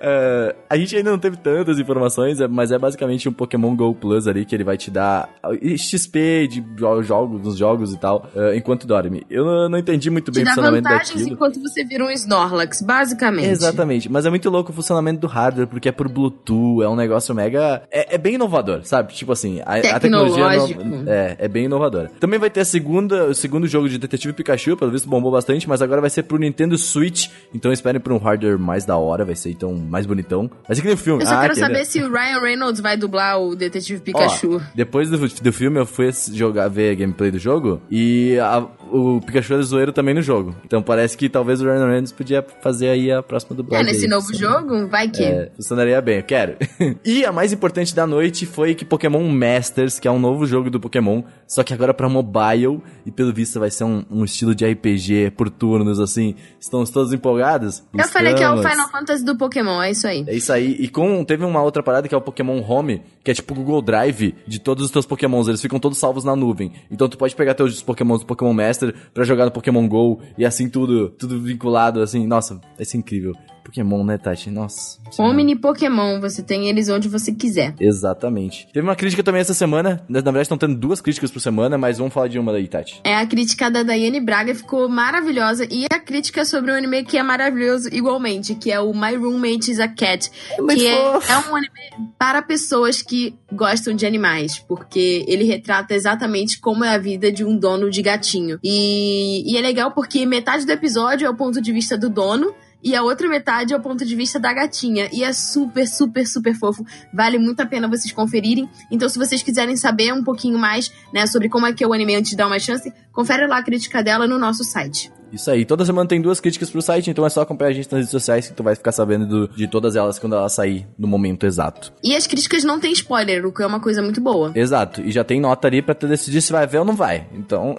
Eh, 0.00 0.56
a 0.68 0.76
gente 0.76 0.96
ainda 0.96 1.10
não 1.10 1.18
teve 1.18 1.36
tantas 1.36 1.78
informações, 1.78 2.40
é- 2.40 2.48
mas 2.48 2.72
é 2.72 2.78
basicamente 2.78 3.28
um 3.28 3.32
Pokémon 3.32 3.74
Go 3.76 3.94
Plus 3.94 4.26
ali, 4.26 4.44
que 4.44 4.54
ele 4.54 4.64
vai 4.64 4.76
te 4.76 4.90
dar 4.90 5.28
XP 5.76 6.48
de 6.48 6.60
jo- 6.60 7.02
jogos, 7.02 7.40
dos 7.40 7.56
jogos 7.56 7.92
e 7.92 7.98
tal, 7.98 8.28
eh, 8.34 8.56
enquanto 8.56 8.86
dorme. 8.86 9.24
Eu 9.30 9.44
não, 9.44 9.68
não 9.68 9.78
entendi 9.78 10.10
muito 10.10 10.30
Te 10.32 10.36
bem 10.36 10.42
o 10.42 10.46
dá 10.46 10.50
funcionamento 10.54 10.88
vantagens 10.88 11.10
daquilo. 11.18 11.34
enquanto 11.34 11.60
você 11.60 11.84
vira 11.84 12.04
um 12.04 12.10
Snorlax, 12.10 12.82
basicamente. 12.82 13.48
Exatamente, 13.48 14.10
mas 14.10 14.26
é 14.26 14.30
muito 14.30 14.48
louco 14.50 14.70
o 14.72 14.74
funcionamento 14.74 15.20
do 15.20 15.26
hardware, 15.26 15.66
porque 15.68 15.88
é 15.88 15.92
por 15.92 16.08
Bluetooth, 16.08 16.82
é 16.82 16.88
um 16.88 16.96
negócio 16.96 17.34
mega. 17.34 17.82
É, 17.90 18.14
é 18.14 18.18
bem 18.18 18.34
inovador, 18.34 18.80
sabe? 18.84 19.12
Tipo 19.14 19.32
assim, 19.32 19.60
a, 19.64 19.74
a 19.74 20.00
tecnologia 20.22 20.44
é, 20.74 20.84
no- 20.84 21.10
é, 21.10 21.36
é 21.40 21.48
bem 21.48 21.64
inovadora. 21.64 22.10
Também 22.20 22.38
vai 22.38 22.50
ter 22.50 22.60
a 22.60 22.64
segunda, 22.64 23.26
o 23.26 23.34
segundo 23.34 23.66
jogo 23.66 23.88
de 23.88 23.98
Detetive 23.98 24.32
Pikachu, 24.32 24.76
pelo 24.76 24.90
visto 24.90 25.08
bombou 25.08 25.30
bastante, 25.32 25.68
mas 25.68 25.82
agora 25.82 26.00
vai 26.00 26.10
ser 26.10 26.22
pro 26.24 26.38
Nintendo 26.38 26.76
Switch, 26.78 27.28
então 27.54 27.72
esperem 27.72 28.00
por 28.00 28.12
um 28.12 28.18
hardware 28.18 28.58
mais 28.58 28.84
da 28.84 28.96
hora, 28.96 29.24
vai 29.24 29.34
ser 29.36 29.50
então 29.50 29.74
mais 29.74 30.06
bonitão. 30.06 30.50
Vai 30.66 30.74
ser 30.76 30.82
que 30.82 30.86
nem 30.88 30.94
o 30.94 30.98
filme. 30.98 31.22
Eu 31.22 31.26
só 31.26 31.34
Ah, 31.34 31.40
quero 31.42 31.54
quer 31.54 31.60
saber 31.60 31.74
ver? 31.78 31.84
se 31.86 32.02
o 32.02 32.10
Ryan 32.12 32.40
Reynolds 32.40 32.80
vai 32.80 32.96
dublar 32.96 33.40
o 33.40 33.54
Detetive 33.56 34.00
Ó, 34.00 34.04
Pikachu. 34.04 34.60
depois 34.74 35.10
do, 35.10 35.18
do 35.18 35.52
filme 35.52 35.78
eu 35.80 35.86
fui 35.86 36.10
jogar, 36.32 36.68
ver 36.68 36.92
a 36.92 36.94
gameplay 36.94 37.30
do 37.30 37.38
jogo 37.38 37.80
e 37.90 38.38
a- 38.38 38.66
o 38.92 39.20
Pikachu 39.20 39.54
é 39.54 39.62
zoeiro 39.62 39.92
também 39.92 40.14
no 40.14 40.22
jogo. 40.22 40.54
Então 40.64 40.82
parece 40.82 41.16
que 41.16 41.28
talvez 41.28 41.60
o 41.60 41.64
Ryan 41.64 41.86
Reynolds 41.86 42.12
podia 42.12 42.44
fazer 42.62 42.88
aí 42.88 43.10
a 43.10 43.22
próxima 43.22 43.54
é, 43.54 43.56
dublagem. 43.56 43.86
nesse 43.86 44.04
aí, 44.04 44.10
novo 44.10 44.26
sabe? 44.26 44.38
jogo, 44.38 44.86
vai 44.88 45.08
que. 45.08 45.22
É, 45.24 45.50
funcionaria 45.56 46.00
bem, 46.00 46.18
eu 46.18 46.22
quero. 46.22 46.56
e 47.04 47.24
a 47.24 47.32
mais 47.32 47.52
importante 47.52 47.94
da 47.94 48.06
noite 48.06 48.46
foi 48.46 48.74
que 48.74 48.84
Pokémon 48.84 49.26
Masters, 49.28 49.98
que 50.04 50.08
é 50.08 50.10
um 50.10 50.18
novo 50.18 50.44
jogo 50.44 50.68
do 50.68 50.78
Pokémon, 50.78 51.22
só 51.48 51.62
que 51.64 51.72
agora 51.72 51.94
pra 51.94 52.10
mobile, 52.10 52.82
e 53.06 53.10
pelo 53.10 53.32
visto 53.32 53.58
vai 53.58 53.70
ser 53.70 53.84
um, 53.84 54.04
um 54.10 54.22
estilo 54.22 54.54
de 54.54 54.70
RPG 54.70 55.30
por 55.30 55.48
turnos, 55.48 55.98
assim. 55.98 56.34
Estamos 56.60 56.90
todos 56.90 57.10
empolgados? 57.14 57.82
Eu 57.96 58.06
falei 58.08 58.34
que 58.34 58.42
é 58.42 58.50
o 58.50 58.56
Estamos. 58.56 58.70
Final 58.70 58.90
Fantasy 58.90 59.24
do 59.24 59.34
Pokémon, 59.34 59.80
é 59.80 59.92
isso 59.92 60.06
aí. 60.06 60.22
É 60.28 60.36
isso 60.36 60.52
aí. 60.52 60.76
E 60.78 60.88
com 60.88 61.24
teve 61.24 61.42
uma 61.42 61.62
outra 61.62 61.82
parada 61.82 62.06
que 62.06 62.14
é 62.14 62.18
o 62.18 62.20
Pokémon 62.20 62.60
Home, 62.68 63.00
que 63.24 63.30
é 63.30 63.34
tipo 63.34 63.54
o 63.54 63.56
Google 63.56 63.80
Drive 63.80 64.34
de 64.46 64.58
todos 64.58 64.84
os 64.84 64.90
teus 64.90 65.06
Pokémons. 65.06 65.48
Eles 65.48 65.62
ficam 65.62 65.80
todos 65.80 65.96
salvos 65.96 66.22
na 66.22 66.36
nuvem. 66.36 66.70
Então 66.90 67.08
tu 67.08 67.16
pode 67.16 67.34
pegar 67.34 67.54
teus 67.54 67.80
Pokémons 67.80 68.20
do 68.20 68.26
Pokémon 68.26 68.52
Master 68.52 68.94
pra 69.14 69.24
jogar 69.24 69.46
no 69.46 69.52
Pokémon 69.52 69.88
Go 69.88 70.20
e 70.36 70.44
assim 70.44 70.68
tudo, 70.68 71.08
tudo 71.18 71.40
vinculado, 71.40 72.02
assim. 72.02 72.26
Nossa, 72.26 72.60
vai 72.76 72.84
ser 72.84 72.98
incrível. 72.98 73.32
Pokémon, 73.64 74.04
né, 74.04 74.18
Tati? 74.18 74.50
Nossa. 74.50 75.00
Omni 75.18 75.56
Pokémon, 75.56 76.20
você 76.20 76.42
tem 76.42 76.68
eles 76.68 76.88
onde 76.88 77.08
você 77.08 77.32
quiser. 77.32 77.74
Exatamente. 77.80 78.68
Teve 78.72 78.86
uma 78.86 78.94
crítica 78.94 79.22
também 79.22 79.40
essa 79.40 79.54
semana. 79.54 79.93
Na 80.08 80.20
na 80.20 80.30
verdade, 80.30 80.42
estão 80.42 80.58
tendo 80.58 80.74
duas 80.74 81.00
críticas 81.00 81.30
por 81.30 81.40
semana, 81.40 81.76
mas 81.76 81.98
vamos 81.98 82.12
falar 82.12 82.28
de 82.28 82.38
uma 82.38 82.52
daí, 82.52 82.66
Tati. 82.66 83.00
É 83.04 83.14
a 83.16 83.26
crítica 83.26 83.70
da 83.70 83.82
Daiane 83.82 84.20
Braga 84.20 84.54
ficou 84.54 84.88
maravilhosa 84.88 85.66
e 85.70 85.86
a 85.90 86.00
crítica 86.00 86.44
sobre 86.44 86.70
o 86.70 86.74
anime 86.74 87.04
que 87.04 87.18
é 87.18 87.22
maravilhoso 87.22 87.88
igualmente, 87.92 88.54
que 88.54 88.70
é 88.70 88.80
o 88.80 88.92
My 88.92 89.14
Roommate 89.14 89.70
is 89.70 89.80
a 89.80 89.88
Cat, 89.88 90.30
muito 90.58 90.76
que 90.76 90.86
é, 90.86 90.92
é 90.92 91.38
um 91.50 91.56
anime 91.56 92.10
para 92.18 92.42
pessoas 92.42 93.02
que 93.02 93.34
gostam 93.52 93.94
de 93.94 94.06
animais, 94.06 94.58
porque 94.58 95.24
ele 95.28 95.44
retrata 95.44 95.94
exatamente 95.94 96.58
como 96.58 96.84
é 96.84 96.94
a 96.94 96.98
vida 96.98 97.30
de 97.30 97.44
um 97.44 97.56
dono 97.56 97.90
de 97.90 98.02
gatinho. 98.02 98.58
E, 98.62 99.44
e 99.50 99.56
é 99.56 99.60
legal 99.60 99.92
porque 99.92 100.24
metade 100.26 100.64
do 100.64 100.72
episódio 100.72 101.26
é 101.26 101.30
o 101.30 101.36
ponto 101.36 101.60
de 101.60 101.72
vista 101.72 101.96
do 101.96 102.08
dono 102.08 102.54
e 102.84 102.94
a 102.94 103.02
outra 103.02 103.26
metade 103.28 103.72
é 103.72 103.76
o 103.76 103.80
ponto 103.80 104.04
de 104.04 104.14
vista 104.14 104.38
da 104.38 104.52
gatinha. 104.52 105.08
E 105.10 105.24
é 105.24 105.32
super, 105.32 105.88
super, 105.88 106.26
super 106.26 106.54
fofo. 106.54 106.84
Vale 107.12 107.38
muito 107.38 107.60
a 107.60 107.66
pena 107.66 107.88
vocês 107.88 108.12
conferirem. 108.12 108.68
Então, 108.90 109.08
se 109.08 109.18
vocês 109.18 109.42
quiserem 109.42 109.74
saber 109.74 110.12
um 110.12 110.22
pouquinho 110.22 110.58
mais, 110.58 110.92
né, 111.12 111.26
sobre 111.26 111.48
como 111.48 111.66
é 111.66 111.72
que 111.72 111.82
é 111.82 111.86
o 111.86 111.94
anime 111.94 112.14
antes 112.14 112.32
de 112.32 112.36
dar 112.36 112.46
uma 112.46 112.58
chance, 112.58 112.92
confere 113.10 113.46
lá 113.46 113.56
a 113.56 113.62
crítica 113.62 114.02
dela 114.02 114.26
no 114.26 114.38
nosso 114.38 114.62
site. 114.62 115.10
Isso 115.34 115.50
aí. 115.50 115.64
Toda 115.64 115.84
semana 115.84 116.08
tem 116.08 116.20
duas 116.20 116.40
críticas 116.40 116.70
pro 116.70 116.80
site, 116.80 117.10
então 117.10 117.26
é 117.26 117.28
só 117.28 117.40
acompanhar 117.42 117.70
a 117.70 117.74
gente 117.74 117.86
nas 117.90 117.98
redes 118.00 118.10
sociais 118.10 118.46
que 118.48 118.54
tu 118.54 118.62
vai 118.62 118.74
ficar 118.74 118.92
sabendo 118.92 119.26
do- 119.26 119.48
de 119.48 119.66
todas 119.68 119.96
elas 119.96 120.18
quando 120.18 120.34
elas 120.36 120.52
sair 120.52 120.86
no 120.98 121.06
momento 121.08 121.44
exato. 121.46 121.92
E 122.02 122.14
as 122.14 122.26
críticas 122.26 122.64
não 122.64 122.78
têm 122.80 122.92
spoiler, 122.92 123.44
o 123.46 123.52
que 123.52 123.62
é 123.62 123.66
uma 123.66 123.80
coisa 123.80 124.00
muito 124.02 124.20
boa. 124.20 124.52
Exato, 124.54 125.00
e 125.02 125.10
já 125.10 125.24
tem 125.24 125.40
nota 125.40 125.66
ali 125.68 125.82
pra 125.82 125.94
tu 125.94 126.06
decidir 126.06 126.40
se 126.40 126.52
vai 126.52 126.66
ver 126.66 126.78
ou 126.78 126.84
não 126.84 126.94
vai. 126.94 127.26
Então. 127.34 127.74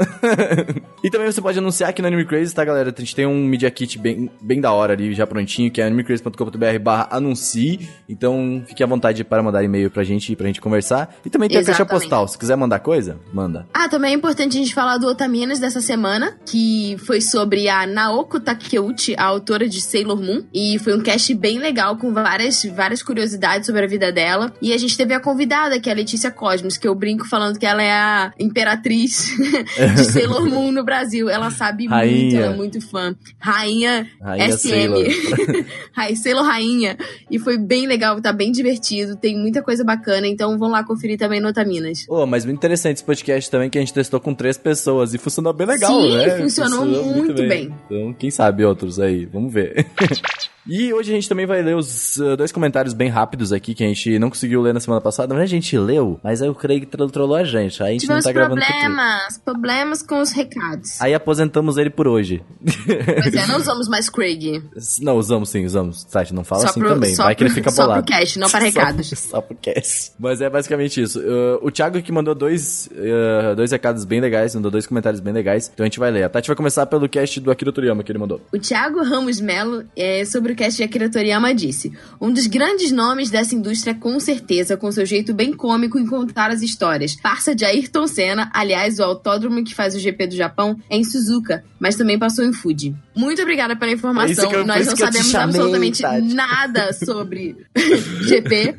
e 1.04 1.10
também 1.10 1.32
você 1.32 1.42
pode 1.42 1.58
anunciar 1.58 1.90
aqui 1.90 2.02
no 2.02 2.08
Anime 2.08 2.26
Crazy, 2.26 2.54
tá, 2.54 2.64
galera? 2.66 2.94
A 2.96 3.00
gente 3.00 3.16
tem 3.16 3.26
um 3.26 3.46
Media 3.46 3.70
Kit 3.72 3.98
bem, 3.98 4.30
bem 4.42 4.60
da 4.60 4.72
hora 4.74 4.94
ali, 4.94 5.14
já 5.14 5.26
prontinho, 5.26 5.72
que 5.72 5.82
é 5.82 5.86
animecrazy.com.br 5.86 6.80
barra 6.82 7.08
anuncie. 7.12 7.90
Então 8.10 8.64
fique 8.68 8.84
à 8.84 8.88
vontade 8.88 9.24
para 9.24 9.42
mandar 9.42 9.64
e-mail 9.64 9.90
pra 9.90 10.04
gente 10.04 10.32
e 10.34 10.36
pra 10.36 10.48
gente 10.48 10.60
conversar. 10.62 11.16
E 11.26 11.30
também 11.30 11.48
tem 11.50 11.58
a 11.58 11.62
caixa 11.62 11.82
Exatamente. 11.84 12.02
postal. 12.02 12.28
Se 12.28 12.38
quiser 12.38 12.56
mandar 12.56 12.80
coisa, 12.80 13.18
manda. 13.34 13.68
Ah, 13.74 13.88
também 13.88 14.12
é 14.12 14.16
importante 14.16 14.58
a 14.58 14.60
gente 14.62 14.74
falar 14.74 14.98
do 14.98 15.08
Otaminas 15.08 15.60
dessa 15.60 15.82
semana, 15.82 16.38
que 16.46 16.98
foi 17.06 17.22
sobre 17.22 17.45
sobre 17.46 17.70
a 17.70 17.86
Naoko 17.86 18.40
Takeuchi, 18.40 19.14
a 19.16 19.26
autora 19.26 19.70
de 19.70 19.80
Sailor 19.80 20.20
Moon. 20.20 20.44
E 20.52 20.80
foi 20.80 20.98
um 20.98 21.02
cast 21.02 21.32
bem 21.36 21.60
legal, 21.60 21.96
com 21.96 22.12
várias, 22.12 22.66
várias 22.66 23.04
curiosidades 23.04 23.68
sobre 23.68 23.84
a 23.84 23.88
vida 23.88 24.12
dela. 24.12 24.52
E 24.60 24.74
a 24.74 24.78
gente 24.80 24.98
teve 24.98 25.14
a 25.14 25.20
convidada, 25.20 25.80
que 25.80 25.88
é 25.88 25.94
a 25.94 25.96
Letícia 25.96 26.32
Cosmos, 26.32 26.76
que 26.76 26.88
eu 26.88 26.96
brinco 26.96 27.28
falando 27.30 27.60
que 27.60 27.66
ela 27.66 27.84
é 27.84 27.92
a 27.92 28.34
imperatriz 28.40 29.30
de 29.96 30.04
Sailor 30.06 30.44
Moon 30.50 30.72
no 30.72 30.84
Brasil. 30.84 31.30
Ela 31.30 31.52
sabe 31.52 31.84
muito, 31.84 31.92
Rainha. 31.94 32.40
ela 32.40 32.54
é 32.54 32.58
muito 32.58 32.82
fã. 32.82 33.16
Rainha, 33.40 34.08
Rainha 34.20 34.58
SM. 34.58 34.68
Sailor. 34.70 35.06
Rai- 35.94 36.16
Sailor 36.16 36.44
Rainha. 36.46 36.98
E 37.30 37.38
foi 37.38 37.60
bem 37.60 37.86
legal, 37.86 38.20
tá 38.20 38.34
bem 38.34 38.52
divertido, 38.52 39.16
tem 39.16 39.38
muita 39.38 39.62
coisa 39.62 39.84
bacana, 39.84 40.26
então 40.28 40.58
vão 40.58 40.72
lá 40.72 40.84
conferir 40.84 41.20
também 41.20 41.40
no 41.40 41.50
Otaminas. 41.50 42.06
Ô, 42.10 42.26
mas 42.26 42.44
muito 42.44 42.58
interessante 42.58 42.96
esse 42.98 43.06
podcast 43.06 43.52
também, 43.52 43.70
que 43.70 43.78
a 43.78 43.82
gente 43.82 43.94
testou 43.94 44.20
com 44.20 44.34
três 44.34 44.58
pessoas 44.58 45.14
e 45.14 45.20
funcionou 45.20 45.54
bem 45.54 45.68
legal, 45.68 45.92
Sim, 46.02 46.16
né? 46.18 46.38
funcionou 46.40 46.86
muito 46.86 47.35
bem. 47.44 47.74
Então, 47.86 48.14
quem 48.14 48.32
sabe 48.32 48.66
outros 48.66 49.00
aí, 49.00 49.26
vamos 49.26 49.54
ver. 49.54 49.86
e 50.68 50.94
hoje 50.94 51.12
a 51.12 51.16
gente 51.16 51.30
também 51.30 51.46
vai 51.46 51.62
ler 51.62 51.76
os 51.76 52.18
uh, 52.18 52.36
dois 52.36 52.52
comentários 52.52 52.94
bem 52.94 53.10
rápidos 53.10 53.52
aqui, 53.54 53.74
que 53.76 53.84
a 53.84 53.88
gente 53.88 54.18
não 54.20 54.30
conseguiu 54.30 54.62
ler 54.62 54.74
na 54.74 54.80
semana 54.80 55.02
passada. 55.02 55.34
Verdade, 55.34 55.54
a 55.54 55.60
gente 55.60 55.78
leu, 55.78 56.20
mas 56.24 56.42
aí 56.42 56.50
o 56.50 56.56
Craig 56.56 56.86
tro- 56.86 57.08
trollou 57.10 57.36
a 57.36 57.44
gente. 57.44 57.82
Aí 57.84 57.90
a 57.90 57.92
gente 57.94 58.02
Tivemos 58.02 58.26
não 58.26 58.32
tá 58.32 58.34
gravando 58.34 58.62
problemas, 58.62 59.38
problemas 59.44 60.02
com 60.02 60.20
os 60.22 60.32
recados. 60.32 61.00
Aí 61.02 61.14
aposentamos 61.14 61.78
ele 61.78 61.90
por 61.90 62.08
hoje. 62.08 62.42
Pois 62.64 63.34
é, 63.34 63.46
não 63.48 63.58
usamos 63.58 63.88
mais 63.88 64.10
Craig. 64.10 64.64
não, 65.02 65.18
usamos 65.18 65.50
sim, 65.50 65.66
usamos. 65.66 66.06
Site, 66.10 66.34
não 66.34 66.44
fala 66.44 66.62
Só 66.62 66.68
assim 66.70 66.80
pro- 66.80 66.90
também. 66.90 67.16
só 67.16 67.24
Vai 67.26 67.36
que 67.36 67.44
ele 67.44 67.50
pro- 67.50 67.56
fica 67.56 67.72
só 67.72 67.84
bolado. 67.84 68.04
pro 68.06 68.16
cast, 68.16 68.40
não 68.40 68.50
para 68.50 68.64
recados. 68.66 69.10
Só, 69.10 69.16
só 69.16 69.42
pro 69.42 69.56
cast. 69.58 70.14
Mas 70.20 70.42
é 70.42 70.50
basicamente 70.50 71.02
isso. 71.02 71.20
Uh, 71.20 71.60
o 71.62 71.70
Thiago 71.72 72.02
que 72.02 72.12
mandou 72.12 72.34
dois, 72.34 72.90
uh, 72.92 73.56
dois 73.56 73.72
recados 73.72 74.04
bem 74.06 74.20
legais, 74.20 74.56
mandou 74.56 74.72
dois 74.72 74.88
comentários 74.88 75.20
bem 75.20 75.34
legais. 75.34 75.70
Então 75.74 75.84
a 75.84 75.88
gente 75.88 76.00
vai 76.00 76.10
ler. 76.12 76.24
A 76.24 76.30
Tati 76.30 76.48
vai 76.48 76.56
começar 76.56 76.86
pelo 76.88 77.08
cast 77.08 77.40
do 77.40 77.52
Akira 77.52 77.72
Toriyama 77.72 78.04
que 78.04 78.12
ele 78.12 78.20
mandou. 78.20 78.42
O 78.54 78.58
Thiago 78.58 79.04
Ramos 79.04 79.40
Melo, 79.40 79.84
é, 79.96 80.24
sobre 80.26 80.55
o 80.56 80.58
cast 80.58 80.78
de 80.78 80.84
Akira 80.84 81.10
Toriyama, 81.10 81.54
disse: 81.54 81.92
Um 82.20 82.32
dos 82.32 82.48
grandes 82.48 82.92
nomes 82.92 83.30
dessa 83.30 83.54
indústria, 83.54 83.94
com 83.94 84.20
certeza, 84.20 84.76
com 84.78 84.92
seu 84.92 85.06
jeito 85.06 85.34
bem 85.34 85.54
cômico 85.54 86.00
em 86.00 86.06
contar 86.08 86.50
as 86.50 86.62
histórias. 86.62 87.16
Parça 87.16 87.54
de 87.54 87.64
Ayrton 87.66 88.08
Senna, 88.08 88.50
aliás, 88.54 88.98
o 89.00 89.04
autódromo 89.04 89.64
que 89.64 89.76
faz 89.76 89.94
o 89.96 90.00
GP 90.00 90.28
do 90.28 90.36
Japão 90.36 90.78
é 90.90 90.98
em 90.98 91.04
Suzuka, 91.04 91.64
mas 91.80 91.96
também 91.96 92.18
passou 92.18 92.44
em 92.46 92.54
Fuji. 92.54 92.96
Muito 93.16 93.42
obrigada 93.42 93.76
pela 93.76 93.92
É 93.92 93.96
informação. 93.96 94.52
eu- 94.52 94.66
Nós 94.66 94.88
não 94.88 94.96
sabemos 94.96 95.28
chamei, 95.30 95.46
absolutamente 95.56 96.02
Tati. 96.02 96.34
nada 96.34 96.92
sobre 96.94 97.56
GP. 98.28 98.76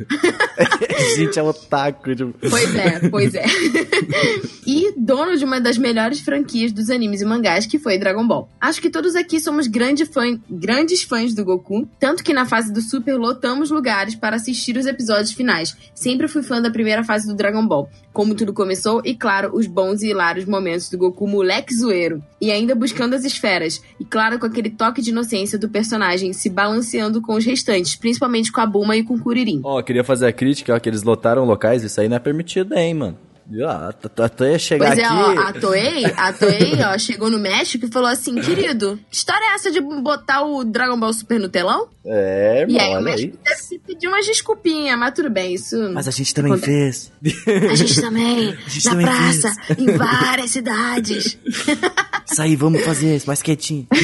gente 1.16 1.38
é 1.38 1.42
otaku. 1.42 2.14
Tipo... 2.14 2.34
Pois 2.50 2.74
é, 2.74 3.08
pois 3.08 3.34
é. 3.34 3.44
e 4.66 4.92
dono 4.96 5.36
de 5.36 5.44
uma 5.44 5.60
das 5.60 5.78
melhores 5.78 6.20
franquias 6.20 6.72
dos 6.72 6.90
animes 6.90 7.20
e 7.20 7.24
mangás, 7.24 7.66
que 7.66 7.78
foi 7.78 7.98
Dragon 7.98 8.26
Ball. 8.26 8.48
Acho 8.60 8.80
que 8.80 8.90
todos 8.90 9.14
aqui 9.14 9.40
somos 9.40 9.66
grande 9.66 10.04
fã, 10.06 10.38
grandes 10.50 11.02
fãs 11.02 11.34
do 11.34 11.44
Goku, 11.44 11.65
tanto 11.98 12.22
que 12.22 12.32
na 12.32 12.46
fase 12.46 12.72
do 12.72 12.80
Super 12.80 13.16
lotamos 13.16 13.70
lugares 13.70 14.14
para 14.14 14.36
assistir 14.36 14.76
os 14.76 14.86
episódios 14.86 15.32
finais. 15.32 15.76
Sempre 15.94 16.28
fui 16.28 16.42
fã 16.42 16.60
da 16.60 16.70
primeira 16.70 17.04
fase 17.04 17.26
do 17.26 17.34
Dragon 17.34 17.66
Ball, 17.66 17.88
como 18.12 18.34
tudo 18.34 18.52
começou 18.52 19.02
e, 19.04 19.14
claro, 19.14 19.50
os 19.54 19.66
bons 19.66 20.02
e 20.02 20.08
hilários 20.08 20.46
momentos 20.46 20.88
do 20.88 20.98
Goku 20.98 21.26
moleque 21.26 21.74
zoeiro, 21.74 22.22
e 22.40 22.50
ainda 22.50 22.74
buscando 22.74 23.14
as 23.14 23.24
esferas, 23.24 23.82
e 24.00 24.04
claro, 24.04 24.38
com 24.38 24.46
aquele 24.46 24.70
toque 24.70 25.02
de 25.02 25.10
inocência 25.10 25.58
do 25.58 25.68
personagem 25.68 26.32
se 26.32 26.48
balanceando 26.48 27.20
com 27.20 27.34
os 27.34 27.44
restantes, 27.44 27.96
principalmente 27.96 28.52
com 28.52 28.60
a 28.60 28.66
Bulma 28.66 28.96
e 28.96 29.02
com 29.02 29.14
o 29.14 29.20
Kuririn. 29.20 29.60
Ó, 29.64 29.82
queria 29.82 30.04
fazer 30.04 30.26
a 30.26 30.32
crítica, 30.32 30.74
ó, 30.74 30.78
que 30.78 30.88
eles 30.88 31.02
lotaram 31.02 31.44
locais, 31.44 31.82
isso 31.82 32.00
aí 32.00 32.08
não 32.08 32.16
é 32.16 32.20
permitido, 32.20 32.74
hein, 32.74 32.94
mano. 32.94 33.25
Ah, 33.64 33.94
até 34.22 34.58
chegar 34.58 34.88
Pois 34.88 34.98
é, 34.98 35.08
ó, 35.08 35.38
a 35.38 35.48
aqui. 35.48 35.60
Toei, 35.60 36.04
a 36.04 36.32
Toei, 36.32 36.72
ó, 36.84 36.98
chegou 36.98 37.30
no 37.30 37.38
México 37.38 37.86
e 37.86 37.90
falou 37.92 38.08
assim, 38.08 38.34
querido, 38.40 38.98
que 39.08 39.16
história 39.16 39.44
é 39.44 39.54
essa 39.54 39.70
de 39.70 39.80
botar 39.80 40.42
o 40.44 40.64
Dragon 40.64 40.98
Ball 40.98 41.12
Super 41.12 41.38
no 41.38 41.48
telão? 41.48 41.88
É, 42.04 42.66
E 42.68 42.72
irmão, 42.76 42.80
aí 42.96 43.00
o 43.00 43.04
México 43.04 43.36
aí. 43.36 43.44
deve 43.44 43.60
se 43.62 43.78
pedir 43.78 44.08
umas 44.08 44.26
desculpinhas, 44.26 44.98
mas 44.98 45.14
tudo 45.14 45.30
bem, 45.30 45.54
isso... 45.54 45.76
Mas 45.92 46.08
a 46.08 46.10
gente 46.10 46.34
também 46.34 46.52
Acontece. 46.54 47.12
fez. 47.22 47.70
A 47.70 47.74
gente 47.74 48.00
também, 48.00 48.56
gente 48.66 48.84
na 48.84 48.90
também 48.90 49.06
praça, 49.06 49.52
em 49.78 49.86
várias 49.96 50.50
cidades. 50.50 51.38
Isso 51.46 52.42
aí, 52.42 52.56
vamos 52.56 52.82
fazer 52.84 53.14
isso, 53.14 53.26
mais 53.26 53.42
quietinho. 53.42 53.86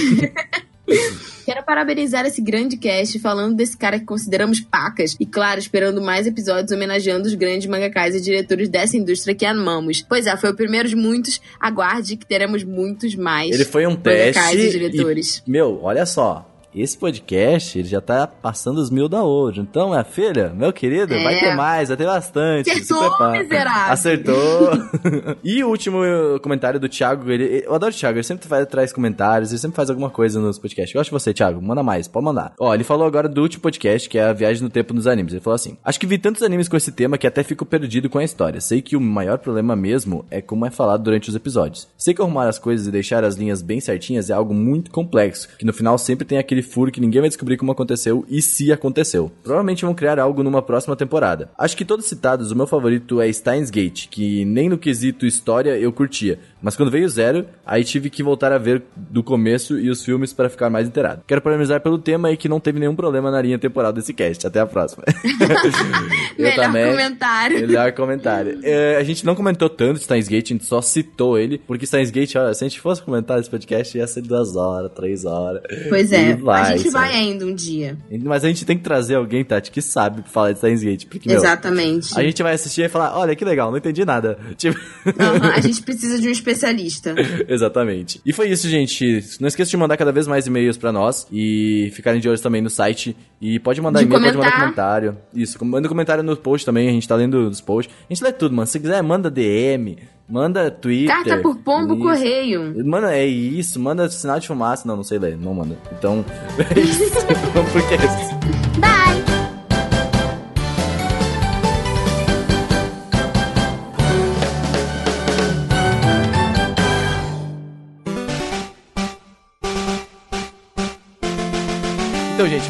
Quero 1.45 1.65
parabenizar 1.65 2.25
esse 2.25 2.41
grande 2.41 2.77
cast 2.77 3.19
falando 3.19 3.57
desse 3.57 3.77
cara 3.77 3.99
que 3.99 4.05
consideramos 4.05 4.61
pacas 4.61 5.17
e, 5.19 5.27
claro, 5.27 5.59
esperando 5.59 6.01
mais 6.01 6.27
episódios 6.27 6.71
homenageando 6.73 7.27
os 7.27 7.35
grandes 7.35 7.67
mangakais 7.67 8.15
e 8.15 8.21
diretores 8.21 8.69
dessa 8.69 8.97
indústria 8.97 9.35
que 9.35 9.45
amamos. 9.45 10.03
Pois 10.09 10.27
é, 10.27 10.37
foi 10.37 10.51
o 10.51 10.55
primeiro 10.57 10.89
de 10.89 10.97
muitos. 10.97 11.41
Aguarde 11.59 12.17
que 12.17 12.27
teremos 12.27 12.63
muitos 12.63 13.15
mais 13.15 13.51
Ele 13.51 13.65
foi 13.65 13.87
um 13.87 13.97
teste. 13.97 14.57
e 14.57 14.71
diretores. 14.71 15.43
e, 15.47 15.51
meu, 15.51 15.81
olha 15.83 16.07
só. 16.07 16.52
Esse 16.75 16.97
podcast 16.97 17.79
ele 17.79 17.87
já 17.89 18.01
tá 18.01 18.27
passando 18.27 18.79
os 18.79 18.91
mil 18.91 19.09
da 19.09 19.23
hoje. 19.23 19.61
Então, 19.61 19.91
minha 19.91 20.05
filha, 20.05 20.51
meu 20.57 20.73
querido, 20.73 21.13
É. 21.13 21.23
vai 21.23 21.39
ter 21.39 21.55
mais, 21.55 21.89
vai 21.89 21.97
ter 21.99 22.07
bastante. 22.07 22.71
Acertou, 22.71 23.31
miserável. 23.33 23.93
Acertou. 23.93 24.71
e 25.45 25.63
o 25.63 25.69
último 25.69 26.03
eh, 26.05 26.39
comentário 26.41 26.81
do 26.81 26.89
Thiago. 26.89 27.31
Ele, 27.31 27.63
eu 27.67 27.75
adoro 27.75 27.93
o 27.93 27.97
Thiago, 27.97 28.17
ele 28.17 28.25
sempre 28.25 28.49
faz, 28.49 28.67
traz 28.67 28.93
comentários, 28.93 29.51
ele 29.51 29.59
sempre 29.59 29.77
faz 29.77 29.91
alguma 29.91 30.09
coisa 30.09 30.41
nos 30.41 30.59
podcasts. 30.59 30.95
Eu 30.95 31.01
gosto 31.01 31.11
de 31.11 31.13
você, 31.13 31.35
Thiago. 31.35 31.61
Manda 31.61 31.83
mais, 31.83 32.09
pode 32.09 32.25
mandar. 32.25 32.55
Ó, 32.59 32.75
ele 32.75 32.85
falou 32.85 33.07
agora 33.07 33.29
do 33.29 33.43
último 33.43 33.63
podcast, 33.63 34.09
que 34.09 34.19
é 34.19 34.25
a 34.25 34.33
viagem 34.33 34.63
no 34.63 34.71
tempo 34.71 34.95
nos 34.95 35.07
animes. 35.07 35.33
Ele 35.35 35.43
falou 35.43 35.57
assim: 35.57 35.77
Acho 35.85 36.01
que 36.01 36.07
vi 36.07 36.17
tantos 36.17 36.43
animes 36.43 36.69
com 36.69 36.77
esse 36.77 36.91
tema 36.93 37.19
que 37.19 37.27
até 37.27 37.43
fico 37.43 37.67
perdido 37.67 38.09
com 38.09 38.19
a 38.19 38.25
história. 38.25 38.61
Sei 38.63 38.81
que 38.81 38.97
o 38.97 39.01
maior 39.01 39.39
problema 39.39 39.77
mesmo 39.77 40.25
é 40.31 40.41
como 40.41 40.65
é 40.65 40.71
falado 40.71 41.03
durante 41.03 41.29
os 41.29 41.35
episódios. 41.35 41.87
Sei 41.99 42.15
que 42.15 42.23
arrumar 42.23 42.49
as 42.49 42.59
coisas 42.59 42.87
e 42.87 42.91
deixar 42.91 43.25
as 43.25 43.37
linhas 43.37 43.61
bem 43.61 43.79
certinhas 43.81 44.31
é 44.31 44.33
algo 44.33 44.55
muito 44.55 44.91
complexo, 44.91 45.49
que 45.59 45.67
no 45.67 45.73
final 45.73 45.99
sempre 45.99 46.25
tem 46.27 46.39
aquele 46.39 46.62
furo 46.63 46.91
que 46.91 47.01
ninguém 47.01 47.21
vai 47.21 47.29
descobrir 47.29 47.57
como 47.57 47.73
aconteceu 47.73 48.25
e 48.29 48.41
se 48.41 48.73
aconteceu. 48.73 49.31
Provavelmente 49.43 49.85
vão 49.85 49.95
criar 49.95 50.19
algo 50.19 50.43
numa 50.43 50.63
próxima 50.63 50.97
temporada. 50.97 51.51
Acho 51.59 51.77
que 51.77 51.85
todos 51.85 52.07
citados, 52.07 52.51
o 52.51 52.57
meu 52.57 52.67
favorito 52.67 53.21
é 53.21 53.33
Steins 53.33 53.71
Gate, 53.71 54.09
que 54.09 54.45
nem 54.45 54.69
no 54.69 54.79
quesito 54.79 55.27
história 55.27 55.77
eu 55.79 55.93
curtia, 55.93 56.39
mas 56.63 56.77
quando 56.77 56.91
veio 56.91 57.09
Zero, 57.09 57.47
aí 57.67 57.83
tive 57.85 58.09
que 58.09 58.23
voltar 58.23 58.53
a 58.53 58.59
ver 58.59 58.83
do 58.97 59.23
começo 59.23 59.79
e 59.79 59.91
os 59.91 60.05
filmes 60.05 60.33
para 60.33 60.49
ficar 60.49 60.71
mais 60.71 60.87
inteirado. 60.87 61.23
Quero 61.27 61.41
parabenizar 61.43 61.81
pelo 61.81 61.99
tema 61.99 62.31
e 62.31 62.37
que 62.37 62.49
não 62.49 62.61
teve 62.61 62.79
nenhum 62.79 62.95
problema 62.95 63.31
na 63.31 63.41
linha 63.43 63.59
temporal 63.59 63.93
desse 63.93 64.13
cast. 64.15 64.47
Até 64.47 64.61
a 64.61 64.67
próxima. 64.67 65.03
Eu 66.39 66.45
Melhor 66.45 66.57
também- 66.57 66.91
comentário. 66.91 67.61
Melhor 67.61 67.93
comentário. 67.93 68.61
É, 68.63 68.97
a 68.97 69.03
gente 69.03 69.25
não 69.25 69.35
comentou 69.35 69.69
tanto 69.69 69.99
Steins 70.01 70.29
Gate, 70.29 70.51
a 70.51 70.55
gente 70.55 70.65
só 70.67 70.81
citou 70.81 71.39
ele, 71.39 71.59
porque 71.67 71.87
Steins 71.87 72.11
Gate, 72.11 72.37
olha, 72.37 72.55
se 72.55 72.65
a 72.65 72.69
gente 72.69 72.81
fosse 72.81 73.03
comentar 73.03 73.39
esse 73.41 73.51
podcast, 73.51 73.97
ia 73.97 74.07
ser 74.07 74.23
duas 74.23 74.57
horas, 74.57 74.91
três 74.95 75.25
horas. 75.25 75.63
Pois 75.89 76.13
é, 76.13 76.31
E 76.31 76.35
vai, 76.61 76.73
a 76.73 76.77
gente 76.77 76.91
vai 76.91 77.13
sabe? 77.13 77.19
ainda 77.19 77.47
um 77.47 77.55
dia. 77.55 77.99
Mas 78.23 78.45
a 78.45 78.49
gente 78.49 78.65
tem 78.65 78.77
que 78.77 78.85
trazer 78.85 79.17
alguém, 79.17 79.45
Tati, 79.45 79.71
que 79.71 79.83
sabe 79.83 80.23
falar 80.27 80.53
de 80.53 80.59
Steins 80.59 80.83
Gate, 80.83 81.07
porque, 81.07 81.29
meu, 81.29 81.39
Exatamente. 81.39 82.19
a 82.19 82.23
gente 82.23 82.43
vai 82.43 82.55
assistir 82.55 82.83
e 82.83 82.89
falar, 82.89 83.17
olha, 83.17 83.35
que 83.35 83.45
legal, 83.45 83.71
não 83.71 83.79
entendi 83.79 84.05
nada. 84.05 84.39
Tipo... 84.57 84.79
Aham, 85.19 85.53
a 85.55 85.61
gente 85.61 85.83
precisa 85.83 86.19
de 86.21 86.29
um 86.29 86.31
especialista. 86.31 87.15
Exatamente. 87.49 88.21
E 88.25 88.33
foi 88.33 88.49
isso, 88.49 88.69
gente. 88.69 89.25
Não 89.41 89.49
esqueça 89.49 89.71
de 89.71 89.77
mandar 89.77 89.97
cada 89.97 90.13
vez 90.13 90.27
mais 90.27 90.47
e-mails 90.47 90.77
pra 90.77 90.93
nós 90.93 91.27
e 91.33 91.91
ficarem 91.95 92.21
de 92.21 92.29
olho 92.29 92.41
também 92.41 92.61
no 92.63 92.71
site. 92.71 93.17
E 93.41 93.59
pode 93.59 93.81
mandar 93.81 94.03
e-mail, 94.03 94.21
pode 94.21 94.37
mandar 94.37 94.53
comentário. 94.53 95.17
Isso, 95.35 95.63
manda 95.65 95.89
comentário 95.89 96.23
no 96.23 96.37
post 96.37 96.65
também, 96.65 96.89
a 96.89 96.93
gente 96.93 97.09
tá 97.09 97.17
lendo 97.17 97.49
os 97.49 97.61
posts. 97.61 97.93
A 98.09 98.13
gente 98.13 98.23
lê 98.23 98.33
tudo, 98.33 98.55
mano. 98.55 98.67
Se 98.67 98.79
quiser, 98.79 99.03
manda 99.03 99.31
DM, 99.31 99.99
manda 100.33 100.71
Twitter. 100.71 101.15
Carta 101.15 101.37
por 101.43 101.57
pombo, 101.59 101.95
Isso. 101.95 102.03
correio. 102.03 102.87
Manda, 102.87 103.15
é 103.15 103.27
isso, 103.27 103.79
manda 103.79 104.09
sinal 104.09 104.41
de 104.41 104.47
fumaça. 104.47 104.89
Não, 104.89 104.97
não 104.97 105.05
sei 105.05 105.19
ler, 105.19 105.37
não 105.37 105.53
manda. 105.53 105.77
Então, 105.93 106.25
é 106.75 106.81
isso. 106.81 107.27
Vamos 107.55 107.71
pro 107.71 107.83
cast. 107.89 108.35
Bye! 108.81 109.22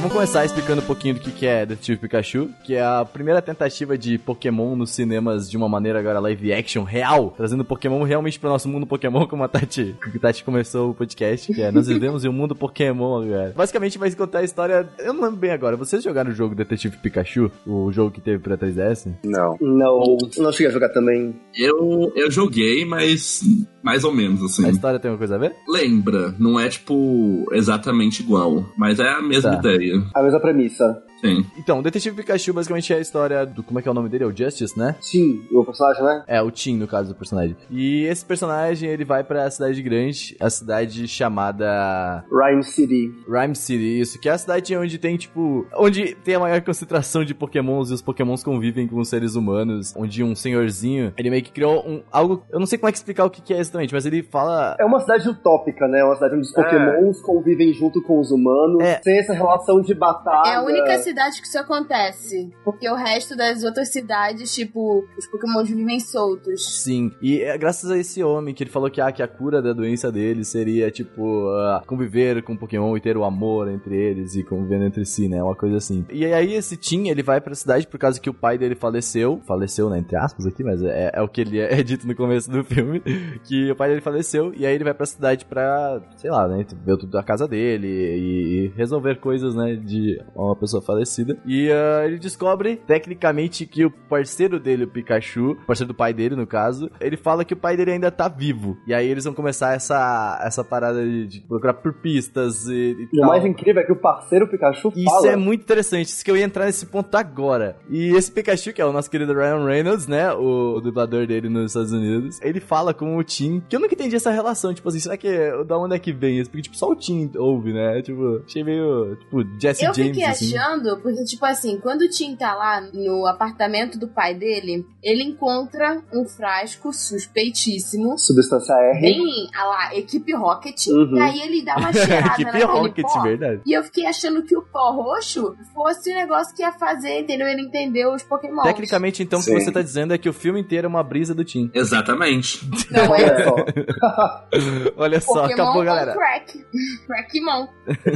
Vamos 0.03 0.15
começar 0.15 0.45
explicando 0.45 0.83
um 0.83 0.85
pouquinho 0.85 1.15
do 1.15 1.21
que 1.21 1.31
que 1.31 1.47
é 1.47 1.65
Detetive 1.65 2.01
Pikachu, 2.01 2.51
que 2.65 2.75
é 2.75 2.83
a 2.83 3.05
primeira 3.05 3.41
tentativa 3.41 3.97
de 3.97 4.19
Pokémon 4.19 4.75
nos 4.75 4.91
cinemas 4.91 5.49
de 5.49 5.57
uma 5.57 5.69
maneira 5.69 5.99
agora 6.01 6.19
live 6.19 6.53
action 6.53 6.83
real, 6.83 7.33
trazendo 7.37 7.65
Pokémon 7.65 8.03
realmente 8.03 8.39
pro 8.39 8.49
nosso 8.49 8.69
mundo 8.69 8.85
Pokémon, 8.87 9.27
como 9.27 9.45
a 9.45 9.49
Tati, 9.49 9.95
que 10.11 10.19
a 10.19 10.21
Tati 10.21 10.43
começou 10.45 10.91
o 10.91 10.95
podcast, 10.95 11.53
que 11.55 11.63
é 11.63 11.71
Nós 11.71 11.87
vivemos 11.87 12.25
em 12.25 12.29
um 12.29 12.33
mundo 12.33 12.55
Pokémon 12.55 13.23
agora. 13.23 13.53
Basicamente 13.57 13.97
vai 13.97 14.11
contar 14.13 14.41
a 14.41 14.45
história, 14.45 14.89
eu 14.99 15.13
não 15.13 15.23
lembro 15.23 15.37
bem 15.39 15.51
agora, 15.53 15.77
vocês 15.77 16.03
jogaram 16.03 16.31
o 16.33 16.35
jogo 16.35 16.55
Detetive 16.55 16.97
Pikachu, 16.97 17.51
o 17.65 17.93
jogo 17.93 18.11
que 18.11 18.21
teve 18.21 18.39
pra 18.41 18.59
3DS? 18.59 19.13
Não. 19.25 19.57
Não, 19.61 20.19
não 20.39 20.53
cheguei 20.53 20.67
a 20.67 20.71
jogar 20.71 20.89
também. 20.89 21.35
Eu, 21.57 22.13
eu 22.17 22.29
joguei, 22.31 22.85
mas 22.85 23.41
mais 23.83 24.03
ou 24.05 24.13
menos, 24.13 24.43
assim. 24.43 24.67
A 24.67 24.71
história 24.71 24.99
tem 24.99 25.09
alguma 25.11 25.19
coisa 25.27 25.37
a 25.37 25.39
ver? 25.39 25.55
Lembra, 25.69 26.35
não 26.39 26.59
é 26.59 26.69
tipo 26.69 27.47
exatamente 27.53 28.21
igual, 28.23 28.65
mas 28.77 28.99
é 28.99 29.09
a 29.09 29.23
mesma 29.23 29.53
Tá. 29.53 29.59
ideia. 29.59 29.92
A 30.15 30.23
mesma 30.23 30.41
premissa. 30.41 31.03
Sim. 31.23 31.47
Então, 31.57 31.79
o 31.79 31.83
Detetive 31.83 32.17
Pikachu 32.17 32.53
basicamente 32.53 32.93
é 32.93 32.97
a 32.97 33.01
história 33.01 33.47
do. 33.47 33.63
Como 33.63 33.79
é 33.79 33.83
que 33.83 33.89
é 33.89 33.91
o 33.91 33.95
nome 33.95 34.09
dele? 34.09 34.25
É 34.25 34.27
o 34.27 34.37
Justice, 34.37 34.77
né? 34.79 34.97
Sim, 35.01 35.47
o 35.53 35.65
personagem, 35.65 36.03
né? 36.03 36.25
É, 36.27 36.43
o 36.43 36.51
Tim, 36.51 36.77
no 36.77 36.87
caso 36.89 37.11
do 37.11 37.15
personagem. 37.15 37.57
E 37.71 38.05
esse 38.07 38.25
personagem, 38.25 38.89
ele 38.91 39.05
vai 39.05 39.23
pra 39.23 39.49
cidade 39.51 39.81
grande, 39.83 40.37
a 40.41 40.51
cidade 40.51 41.07
chamada 41.07 42.25
Rhyme 42.31 42.65
City. 42.65 43.13
Rhyme 43.29 43.55
City, 43.55 44.01
isso, 44.01 44.21
que 44.21 44.29
é 44.29 44.33
a 44.33 44.39
cidade 44.39 44.77
onde 44.77 44.99
tem, 44.99 45.17
tipo, 45.17 45.67
onde 45.77 46.15
tem 46.17 46.35
a 46.35 46.41
maior 46.41 46.61
concentração 46.63 47.25
de 47.25 47.35
pokémons 47.35 47.91
e 47.91 47.95
os 47.95 48.03
pokémons 48.03 48.43
convivem 48.43 48.89
com 48.89 48.99
os 48.99 49.09
seres 49.09 49.37
humanos, 49.37 49.95
onde 49.97 50.25
um 50.25 50.35
senhorzinho, 50.35 51.13
ele 51.17 51.31
meio 51.31 51.43
que 51.43 51.53
criou 51.53 51.87
um, 51.87 52.03
algo, 52.11 52.43
eu 52.51 52.59
não 52.59 52.67
sei 52.67 52.79
como 52.79 52.89
é 52.89 52.93
que 52.93 52.99
explicar 52.99 53.25
o 53.25 53.31
que, 53.31 53.53
é 53.55 53.59
exatamente, 53.59 53.95
mas 53.95 54.05
ele 54.07 54.23
fala... 54.25 54.77
É 54.81 54.85
uma 54.85 54.99
cidade 55.01 55.29
utópica, 55.29 55.87
né? 55.87 56.03
Uma 56.03 56.15
cidade 56.15 56.35
onde 56.35 56.47
os 56.47 56.53
pokémons 56.53 57.21
convivem 57.21 57.73
junto 57.73 58.03
com 58.03 58.19
os 58.19 58.31
humanos, 58.31 58.83
É. 58.83 59.01
sem 59.03 59.19
essa 59.19 59.33
relação 59.33 59.81
de 59.81 59.95
batalha. 59.95 60.49
É 60.51 60.57
a 60.57 60.63
única 60.63 60.99
cidade 60.99 61.12
que 61.41 61.47
isso 61.47 61.59
acontece. 61.59 62.51
Porque 62.65 62.89
o 62.89 62.95
resto 62.95 63.37
das 63.37 63.63
outras 63.63 63.91
cidades, 63.91 64.55
tipo, 64.55 65.05
os 65.17 65.27
Pokémon 65.27 65.65
vivem 65.65 66.01
soltos. 66.01 66.83
Sim, 66.83 67.11
e 67.21 67.41
é 67.41 67.57
graças 67.57 67.91
a 67.91 67.99
esse 67.99 68.23
homem 68.23 68.55
que 68.55 68.63
ele 68.63 68.71
falou 68.71 68.91
que, 68.91 69.01
ah, 69.01 69.13
que 69.13 69.23
a 69.23 69.29
cura 69.29 69.63
da 69.63 69.73
doença 69.73 70.11
dele 70.11 70.45
seria, 70.45 70.91
tipo, 70.91 71.49
ah, 71.49 71.83
conviver 71.87 72.43
com 72.43 72.55
o 72.55 72.59
Pokémon 72.59 72.97
e 72.97 73.01
ter 73.01 73.17
o 73.17 73.25
amor 73.25 73.69
entre 73.69 73.97
eles 73.97 74.35
e 74.35 74.43
convivendo 74.43 74.85
entre 74.85 75.05
si, 75.05 75.29
né? 75.29 75.43
Uma 75.43 75.55
coisa 75.55 75.77
assim. 75.77 76.05
E 76.11 76.25
aí 76.27 76.55
esse 76.55 76.77
Tim, 76.77 77.09
ele 77.09 77.23
vai 77.23 77.41
pra 77.41 77.55
cidade 77.55 77.87
por 77.87 77.99
causa 77.99 78.21
que 78.21 78.31
o 78.31 78.35
pai 78.35 78.59
dele 78.59 78.75
faleceu. 78.75 79.41
Faleceu, 79.47 79.89
né? 79.89 79.99
Entre 79.99 80.17
aspas 80.17 80.47
aqui, 80.47 80.65
mas 80.65 80.83
é, 80.83 81.11
é 81.15 81.23
o 81.23 81.29
que 81.29 81.41
ele 81.41 81.59
é, 81.59 81.81
dito 81.85 82.07
no 82.07 82.15
começo 82.15 82.51
do 82.51 82.65
filme. 82.65 83.01
Que 83.45 83.71
o 83.71 83.77
pai 83.77 83.89
dele 83.89 84.01
faleceu 84.01 84.53
e 84.55 84.67
aí 84.67 84.75
ele 84.75 84.85
vai 84.85 84.95
pra 84.95 85.07
cidade 85.07 85.45
pra, 85.45 86.01
sei 86.17 86.31
lá, 86.31 86.49
né? 86.49 86.65
Ver 86.85 86.97
tudo 86.97 87.11
da 87.11 87.23
casa 87.23 87.47
dele 87.47 87.89
e, 87.89 88.67
e 88.67 88.73
resolver 88.77 89.17
coisas, 89.17 89.55
né? 89.55 89.77
De 89.77 90.21
uma 90.35 90.57
pessoa 90.57 90.83
falecida. 91.03 91.37
E 91.45 91.71
ah, 91.71 92.07
ele 92.07 92.19
descobre, 92.19 92.77
tecnicamente, 92.77 93.67
que 93.67 93.85
o 93.85 93.91
parceiro 93.91 94.59
dele, 94.59 94.85
o 94.85 94.89
Pikachu, 94.89 95.53
o 95.53 95.67
parceiro 95.67 95.93
do 95.93 95.97
pai 95.97 96.13
dele, 96.13 96.37
no 96.37 96.47
caso, 96.47 96.91
ele 97.01 97.17
fala 97.17 97.45
que 97.45 97.55
o 97.55 97.57
pai 97.57 97.77
dele 97.77 97.93
ainda 97.93 98.11
tá 98.11 98.29
vivo. 98.29 98.77
E 98.87 98.95
aí 98.95 99.07
eles 99.09 99.25
vão 99.25 99.35
começar 99.35 99.75
essa, 99.75 100.41
essa 100.45 100.65
parada 100.65 101.03
de, 101.05 101.27
de 101.27 101.41
procurar 101.41 101.75
por 101.75 101.93
pistas 101.95 102.67
e, 102.67 103.09
e 103.13 103.17
E 103.17 103.21
o 103.21 103.27
mais 103.27 103.45
incrível 103.45 103.83
é 103.83 103.87
que 103.87 103.93
o 103.93 103.97
parceiro 103.97 104.49
Pikachu 104.49 104.93
Isso 104.95 105.05
fala. 105.05 105.29
é 105.29 105.37
muito 105.37 105.63
interessante, 105.63 106.07
isso 106.07 106.25
que 106.25 106.31
eu 106.31 106.37
ia 106.37 106.45
entrar 106.45 106.67
nesse 106.67 106.87
ponto 106.87 107.15
agora. 107.17 107.77
E 107.91 108.15
esse 108.17 108.31
Pikachu, 108.31 108.73
que 108.73 108.81
é 108.81 108.87
o 108.87 108.93
nosso 108.93 109.11
querido 109.11 109.33
Ryan 109.35 109.65
Reynolds, 109.65 110.07
né? 110.07 110.33
O, 110.33 110.77
o 110.77 110.81
dublador 110.81 111.27
dele 111.27 111.49
nos 111.49 111.73
Estados 111.73 111.93
Unidos, 111.93 112.41
ele 112.43 112.61
fala 112.61 112.95
com 112.95 113.17
o 113.17 113.25
Tim, 113.25 113.63
que 113.69 113.75
eu 113.77 113.81
nunca 113.81 113.95
entendi 113.95 114.17
essa 114.17 114.31
relação, 114.31 114.73
tipo 114.75 114.89
assim, 114.89 115.01
será 115.01 115.17
que 115.17 115.27
é, 115.29 115.65
da 115.65 115.79
onde 115.79 115.95
é 115.95 115.99
que 115.99 116.13
vem 116.13 116.39
isso? 116.39 116.51
Porque, 116.51 116.63
tipo, 116.63 116.77
só 116.77 116.89
o 116.91 116.97
Tim 116.97 117.31
ouve, 117.37 117.73
né? 117.73 118.01
Tipo, 118.03 118.43
achei 118.47 118.63
meio, 118.65 119.17
tipo, 119.17 119.43
Jesse 119.61 119.85
Eu 119.85 119.95
James, 119.95 120.11
fiquei 120.13 120.25
assim. 120.25 120.57
achando, 120.57 120.92
porque, 120.99 121.25
tipo 121.25 121.45
assim, 121.45 121.79
quando 121.81 122.03
o 122.03 122.09
Tim 122.09 122.37
tá 122.37 122.55
lá 122.55 122.81
no 122.81 123.27
apartamento 123.27 123.99
do 123.99 124.09
pai 124.09 124.35
dele, 124.35 124.85
ele 125.03 125.23
encontra 125.23 126.03
um 126.13 126.27
frasco 126.27 126.93
suspeitíssimo. 126.93 128.19
Substância 128.19 128.75
R. 128.75 129.01
Bem, 129.01 129.49
a 129.55 129.65
lá, 129.65 129.97
equipe 129.97 130.33
Rocket. 130.35 130.87
Uhum. 130.89 131.17
E 131.17 131.21
aí 131.21 131.41
ele 131.43 131.65
dá 131.65 131.77
uma 131.77 131.93
cheirada 131.93 132.33
Equipe 132.43 132.63
Rocket, 132.65 133.07
pó. 133.07 133.23
verdade. 133.23 133.63
E 133.67 133.73
eu 133.73 133.83
fiquei 133.85 134.07
achando 134.07 134.43
que 134.43 134.57
o 134.57 134.63
pó 134.63 134.93
roxo 134.93 135.55
fosse 135.75 136.11
o 136.11 136.15
negócio 136.15 136.55
que 136.55 136.63
ia 136.63 136.73
fazer, 136.73 137.21
entendeu? 137.21 137.47
Ele 137.47 137.63
entendeu 137.63 138.13
os 138.13 138.23
Pokémon. 138.23 138.63
Tecnicamente, 138.63 139.23
então, 139.23 139.39
o 139.41 139.45
que 139.45 139.51
Sim. 139.51 139.61
você 139.61 139.73
tá 139.73 139.83
dizendo 139.83 140.15
é 140.15 140.19
que 140.19 140.29
o 140.29 140.33
filme 140.33 140.61
inteiro 140.61 140.87
é 140.87 140.89
uma 140.89 141.03
brisa 141.03 141.35
do 141.35 141.45
Tim. 141.45 141.71
Exatamente. 141.75 142.69
Não 142.91 143.15
é 143.15 143.23
Olha 143.23 143.45
só. 143.45 143.57
Olha 144.97 145.21
só, 145.21 145.33
Pokémon 145.43 145.53
acabou, 145.53 145.85
galera. 145.85 146.13
crack. 146.15 146.65
Crackmon. 147.07 147.69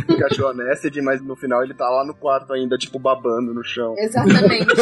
Pikachu 0.06 0.46
Honesty, 0.46 1.00
mas 1.02 1.20
no 1.22 1.36
final 1.36 1.62
ele 1.62 1.74
tá 1.74 1.88
lá 1.88 2.04
no 2.04 2.14
quarto 2.14 2.52
ainda, 2.52 2.65
tipo, 2.78 2.98
babando 2.98 3.54
no 3.54 3.62
chão. 3.62 3.94
Exatamente. 3.98 4.66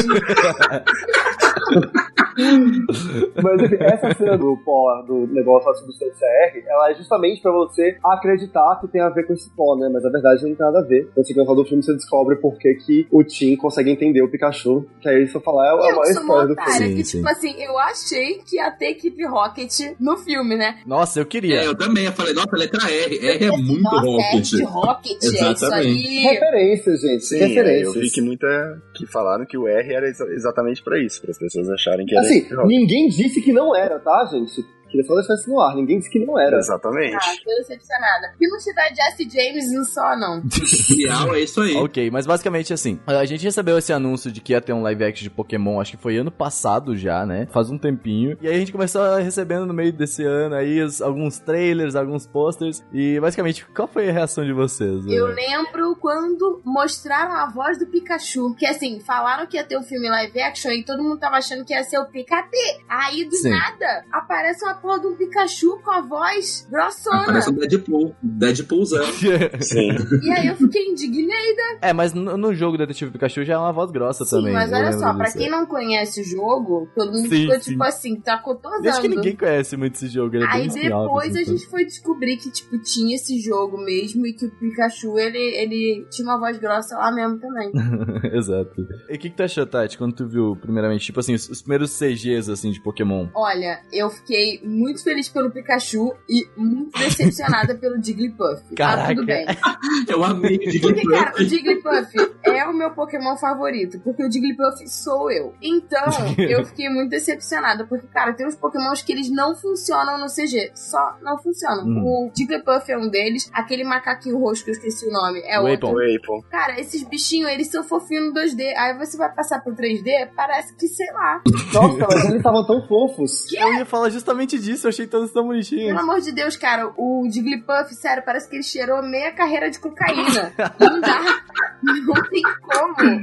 Mas 3.42 3.62
enfim, 3.62 3.76
essa 3.80 4.14
cena 4.14 4.36
do 4.38 4.56
pó, 4.64 5.02
do 5.06 5.26
negócio 5.28 5.70
da 5.70 5.74
substância 5.78 6.26
R, 6.26 6.62
ela 6.66 6.90
é 6.90 6.94
justamente 6.94 7.40
pra 7.40 7.52
você 7.52 7.96
acreditar 8.04 8.78
que 8.80 8.88
tem 8.88 9.00
a 9.00 9.08
ver 9.08 9.26
com 9.26 9.32
esse 9.32 9.50
pó, 9.50 9.76
né? 9.76 9.88
Mas 9.92 10.02
na 10.02 10.10
verdade 10.10 10.42
não 10.42 10.54
tem 10.54 10.66
nada 10.66 10.78
a 10.80 10.82
ver. 10.82 11.08
Quando 11.14 11.26
você 11.26 11.34
começar 11.34 11.54
do 11.54 11.64
filme, 11.64 11.82
você 11.82 11.94
descobre 11.94 12.36
por 12.36 12.56
que, 12.58 12.74
que 12.74 13.06
o 13.10 13.22
Tim 13.22 13.56
consegue 13.56 13.90
entender 13.90 14.22
o 14.22 14.30
Pikachu. 14.30 14.86
Que 15.00 15.08
aí 15.08 15.26
você 15.26 15.40
falar, 15.40 15.66
é 15.66 15.92
sou 15.92 16.02
uma 16.02 16.10
história 16.10 16.48
do 16.48 16.54
filme. 16.54 16.72
Sim, 16.72 16.94
que 16.96 17.04
sim. 17.04 17.16
tipo 17.18 17.28
assim, 17.30 17.62
eu 17.62 17.78
achei 17.78 18.34
que 18.38 18.56
ia 18.56 18.70
ter 18.70 18.86
equipe 18.90 19.24
Rocket 19.26 19.72
no 20.00 20.16
filme, 20.16 20.56
né? 20.56 20.78
Nossa, 20.86 21.20
eu 21.20 21.26
queria. 21.26 21.60
É, 21.62 21.66
eu 21.66 21.74
também. 21.76 22.06
Eu 22.06 22.12
falei, 22.12 22.32
nossa, 22.34 22.56
letra 22.56 22.90
R. 22.90 23.18
R 23.18 23.44
é 23.44 23.50
muito 23.50 23.82
Nossa, 23.82 24.00
Rocket. 24.06 24.52
É 24.52 24.56
de 24.56 24.62
Rocket, 24.64 25.12
é 25.22 25.26
isso 25.26 25.34
Exatamente. 25.64 25.88
aí. 26.08 26.22
Referência, 26.34 26.96
gente. 26.96 27.24
Sim, 27.24 27.36
é, 27.36 27.42
eu 27.44 27.48
referências. 27.48 27.94
vi 27.94 28.10
que 28.10 28.20
muita. 28.20 28.46
que 28.94 29.06
falaram 29.06 29.44
que 29.46 29.56
o 29.56 29.66
R 29.68 29.92
era 29.92 30.08
exa- 30.08 30.26
exatamente 30.32 30.82
pra 30.82 30.98
isso, 30.98 31.20
para 31.22 31.30
as 31.30 31.38
pessoas 31.38 31.68
acharem 31.70 32.06
que 32.06 32.14
era. 32.16 32.23
Assim, 32.24 32.46
ninguém 32.66 33.08
disse 33.08 33.40
que 33.40 33.52
não 33.52 33.74
era, 33.74 33.98
tá, 33.98 34.24
gente? 34.26 34.64
Queria 34.94 35.06
só 35.08 35.14
deixar 35.16 35.34
isso 35.34 35.50
no 35.50 35.60
ar. 35.60 35.74
Ninguém 35.74 35.98
disse 35.98 36.08
que 36.10 36.24
não 36.24 36.38
era. 36.38 36.58
Exatamente. 36.58 37.16
Ah, 37.16 37.20
tô 37.44 37.50
decepcionada. 37.58 38.32
Que 38.38 38.46
não 38.46 38.60
se 38.60 38.72
dá 38.74 38.82
Jesse 38.88 39.28
James 39.28 39.64
um 39.76 39.84
só, 39.84 40.16
não. 40.16 40.40
Real 40.96 41.34
é 41.34 41.40
isso 41.40 41.60
aí. 41.60 41.74
Ok, 41.76 42.10
mas 42.12 42.26
basicamente 42.26 42.72
assim, 42.72 43.00
a 43.06 43.24
gente 43.24 43.42
recebeu 43.44 43.76
esse 43.76 43.92
anúncio 43.92 44.30
de 44.30 44.40
que 44.40 44.52
ia 44.52 44.60
ter 44.60 44.72
um 44.72 44.82
live 44.82 45.04
action 45.04 45.24
de 45.24 45.30
Pokémon, 45.30 45.80
acho 45.80 45.96
que 45.96 46.02
foi 46.02 46.16
ano 46.16 46.30
passado 46.30 46.96
já, 46.96 47.26
né? 47.26 47.48
Faz 47.52 47.70
um 47.70 47.78
tempinho. 47.78 48.38
E 48.40 48.46
aí 48.46 48.54
a 48.54 48.58
gente 48.58 48.70
começou 48.70 49.16
recebendo 49.16 49.66
no 49.66 49.74
meio 49.74 49.92
desse 49.92 50.22
ano 50.24 50.54
aí 50.54 50.80
os- 50.80 51.02
alguns 51.02 51.38
trailers, 51.40 51.96
alguns 51.96 52.26
posters. 52.26 52.84
E 52.92 53.18
basicamente, 53.18 53.66
qual 53.74 53.88
foi 53.88 54.08
a 54.08 54.12
reação 54.12 54.44
de 54.44 54.52
vocês? 54.52 55.04
Eu 55.08 55.28
né? 55.28 55.34
lembro 55.34 55.96
quando 55.96 56.62
mostraram 56.64 57.32
a 57.32 57.50
voz 57.50 57.78
do 57.78 57.86
Pikachu. 57.86 58.54
Que 58.54 58.66
assim, 58.66 59.00
falaram 59.00 59.46
que 59.46 59.56
ia 59.56 59.64
ter 59.64 59.76
o 59.76 59.82
filme 59.82 60.08
live 60.08 60.40
action 60.40 60.70
e 60.70 60.84
todo 60.84 61.02
mundo 61.02 61.18
tava 61.18 61.36
achando 61.36 61.64
que 61.64 61.72
ia 61.74 61.82
ser 61.82 61.98
o 61.98 62.06
Pikachu. 62.06 62.44
Aí 62.88 63.24
do 63.24 63.34
Sim. 63.36 63.50
nada 63.50 64.04
aparece 64.12 64.64
uma 64.64 64.74
porra 64.84 65.00
de 65.00 65.06
um 65.06 65.16
Pikachu 65.16 65.80
com 65.82 65.90
a 65.90 66.02
voz 66.02 66.68
grossona. 66.70 67.24
Parece 67.24 67.50
um 67.50 67.54
Deadpool. 67.54 68.14
Deadpoolzão. 68.22 69.02
Sim. 69.60 69.88
E 70.22 70.30
aí 70.30 70.46
eu 70.48 70.56
fiquei 70.56 70.90
indignada. 70.90 71.78
é, 71.80 71.92
mas 71.94 72.12
no, 72.12 72.36
no 72.36 72.54
jogo 72.54 72.76
Detetive 72.76 73.10
Pikachu 73.10 73.44
já 73.44 73.54
é 73.54 73.58
uma 73.58 73.72
voz 73.72 73.90
grossa 73.90 74.26
Sim, 74.26 74.36
também. 74.36 74.52
mas 74.52 74.70
olha 74.70 74.92
só, 74.92 75.14
pra 75.14 75.24
disso. 75.24 75.38
quem 75.38 75.50
não 75.50 75.64
conhece 75.64 76.20
o 76.20 76.24
jogo, 76.24 76.86
todo 76.94 77.12
mundo 77.12 77.30
Sim, 77.30 77.42
ficou 77.42 77.54
sim. 77.60 77.70
tipo 77.70 77.82
assim, 77.82 78.20
tá 78.20 78.36
cotosando. 78.36 78.86
Acho 78.86 79.00
que 79.00 79.08
ninguém 79.08 79.34
conhece 79.34 79.74
muito 79.76 79.94
esse 79.94 80.08
jogo, 80.08 80.36
ele 80.36 80.44
é 80.44 80.48
Aí 80.50 80.68
depois 80.68 81.30
assim, 81.30 81.40
a 81.40 81.44
gente 81.44 81.66
foi 81.66 81.86
descobrir 81.86 82.36
que, 82.36 82.50
tipo, 82.50 82.78
tinha 82.82 83.14
esse 83.14 83.40
jogo 83.40 83.78
mesmo 83.78 84.26
e 84.26 84.34
que 84.34 84.44
o 84.44 84.50
Pikachu, 84.50 85.18
ele, 85.18 85.38
ele 85.38 86.06
tinha 86.10 86.28
uma 86.28 86.38
voz 86.38 86.58
grossa 86.58 86.94
lá 86.96 87.10
mesmo 87.10 87.38
também. 87.38 87.72
Exato. 88.36 88.74
E 89.08 89.14
o 89.14 89.18
que, 89.18 89.30
que 89.30 89.36
tu 89.36 89.42
achou, 89.42 89.64
Tati, 89.66 89.96
quando 89.96 90.14
tu 90.14 90.26
viu, 90.28 90.56
primeiramente, 90.60 91.06
tipo 91.06 91.20
assim, 91.20 91.34
os, 91.34 91.48
os 91.48 91.62
primeiros 91.62 91.98
CGs, 91.98 92.50
assim, 92.50 92.70
de 92.70 92.82
Pokémon? 92.82 93.28
Olha, 93.34 93.80
eu 93.92 94.10
fiquei 94.10 94.60
muito 94.74 95.02
feliz 95.02 95.28
pelo 95.28 95.50
Pikachu 95.50 96.14
e 96.28 96.46
muito 96.56 96.98
decepcionada 96.98 97.74
pelo 97.78 98.02
Jigglypuff. 98.02 98.62
Ah, 98.72 98.74
Caraca. 98.76 99.14
tudo 99.14 99.26
bem. 99.26 99.46
Eu 100.08 100.24
amei 100.24 100.56
o 100.56 100.80
Porque, 100.80 101.08
cara, 101.08 101.32
o 101.36 101.44
Jigglypuff. 101.44 102.10
Jigglypuff 102.12 102.36
é 102.44 102.64
o 102.66 102.72
meu 102.72 102.90
Pokémon 102.90 103.36
favorito, 103.36 104.00
porque 104.00 104.24
o 104.24 104.30
Jigglypuff 104.30 104.88
sou 104.88 105.30
eu. 105.30 105.54
Então, 105.62 106.04
eu 106.38 106.64
fiquei 106.64 106.88
muito 106.88 107.10
decepcionada, 107.10 107.86
porque, 107.86 108.06
cara, 108.08 108.32
tem 108.32 108.46
uns 108.46 108.54
Pokémons 108.56 109.02
que 109.02 109.12
eles 109.12 109.30
não 109.30 109.54
funcionam 109.54 110.18
no 110.18 110.26
CG. 110.26 110.72
Só 110.74 111.16
não 111.22 111.38
funcionam. 111.38 111.84
Hum. 111.84 112.02
O 112.04 112.30
Jigglypuff 112.36 112.90
é 112.90 112.98
um 112.98 113.08
deles, 113.08 113.50
aquele 113.52 113.84
macaquinho 113.84 114.38
roxo 114.38 114.64
que 114.64 114.70
eu 114.70 114.74
esqueci 114.74 115.06
o 115.06 115.12
nome 115.12 115.40
é 115.44 115.58
O 115.60 115.66
outro. 115.66 115.90
Apple. 115.90 116.42
Cara, 116.50 116.80
esses 116.80 117.02
bichinhos, 117.02 117.50
eles 117.50 117.68
são 117.68 117.82
fofinhos 117.84 118.26
no 118.26 118.40
2D. 118.40 118.74
Aí 118.76 118.96
você 118.98 119.16
vai 119.16 119.32
passar 119.32 119.60
pro 119.60 119.74
3D, 119.74 120.30
parece 120.36 120.74
que, 120.76 120.86
sei 120.88 121.10
lá. 121.12 121.42
Nossa, 121.72 122.06
mas 122.08 122.24
eles 122.24 122.36
estavam 122.36 122.66
tão 122.66 122.86
fofos. 122.86 123.52
Eu 123.52 123.74
ia 123.74 123.84
falar 123.84 124.10
justamente 124.10 124.53
disso, 124.58 124.86
eu 124.86 124.88
achei 124.90 125.06
todos 125.06 125.30
tão 125.32 125.46
bonitinhos. 125.46 125.88
Pelo 125.88 126.00
amor 126.00 126.20
de 126.20 126.32
Deus, 126.32 126.56
cara, 126.56 126.92
o 126.96 127.28
Jigglypuff, 127.30 127.94
sério, 127.94 128.22
parece 128.24 128.48
que 128.48 128.56
ele 128.56 128.62
cheirou 128.62 129.02
meia 129.02 129.32
carreira 129.32 129.70
de 129.70 129.78
cocaína. 129.78 130.52
Não 130.80 131.00
dá. 131.00 131.42
Não 131.82 132.22
tem 132.30 132.42
como. 132.62 133.20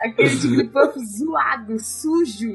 Aquele 0.00 0.28
Jigglypuff 0.28 0.98
zoado, 1.04 1.78
sujo. 1.78 2.54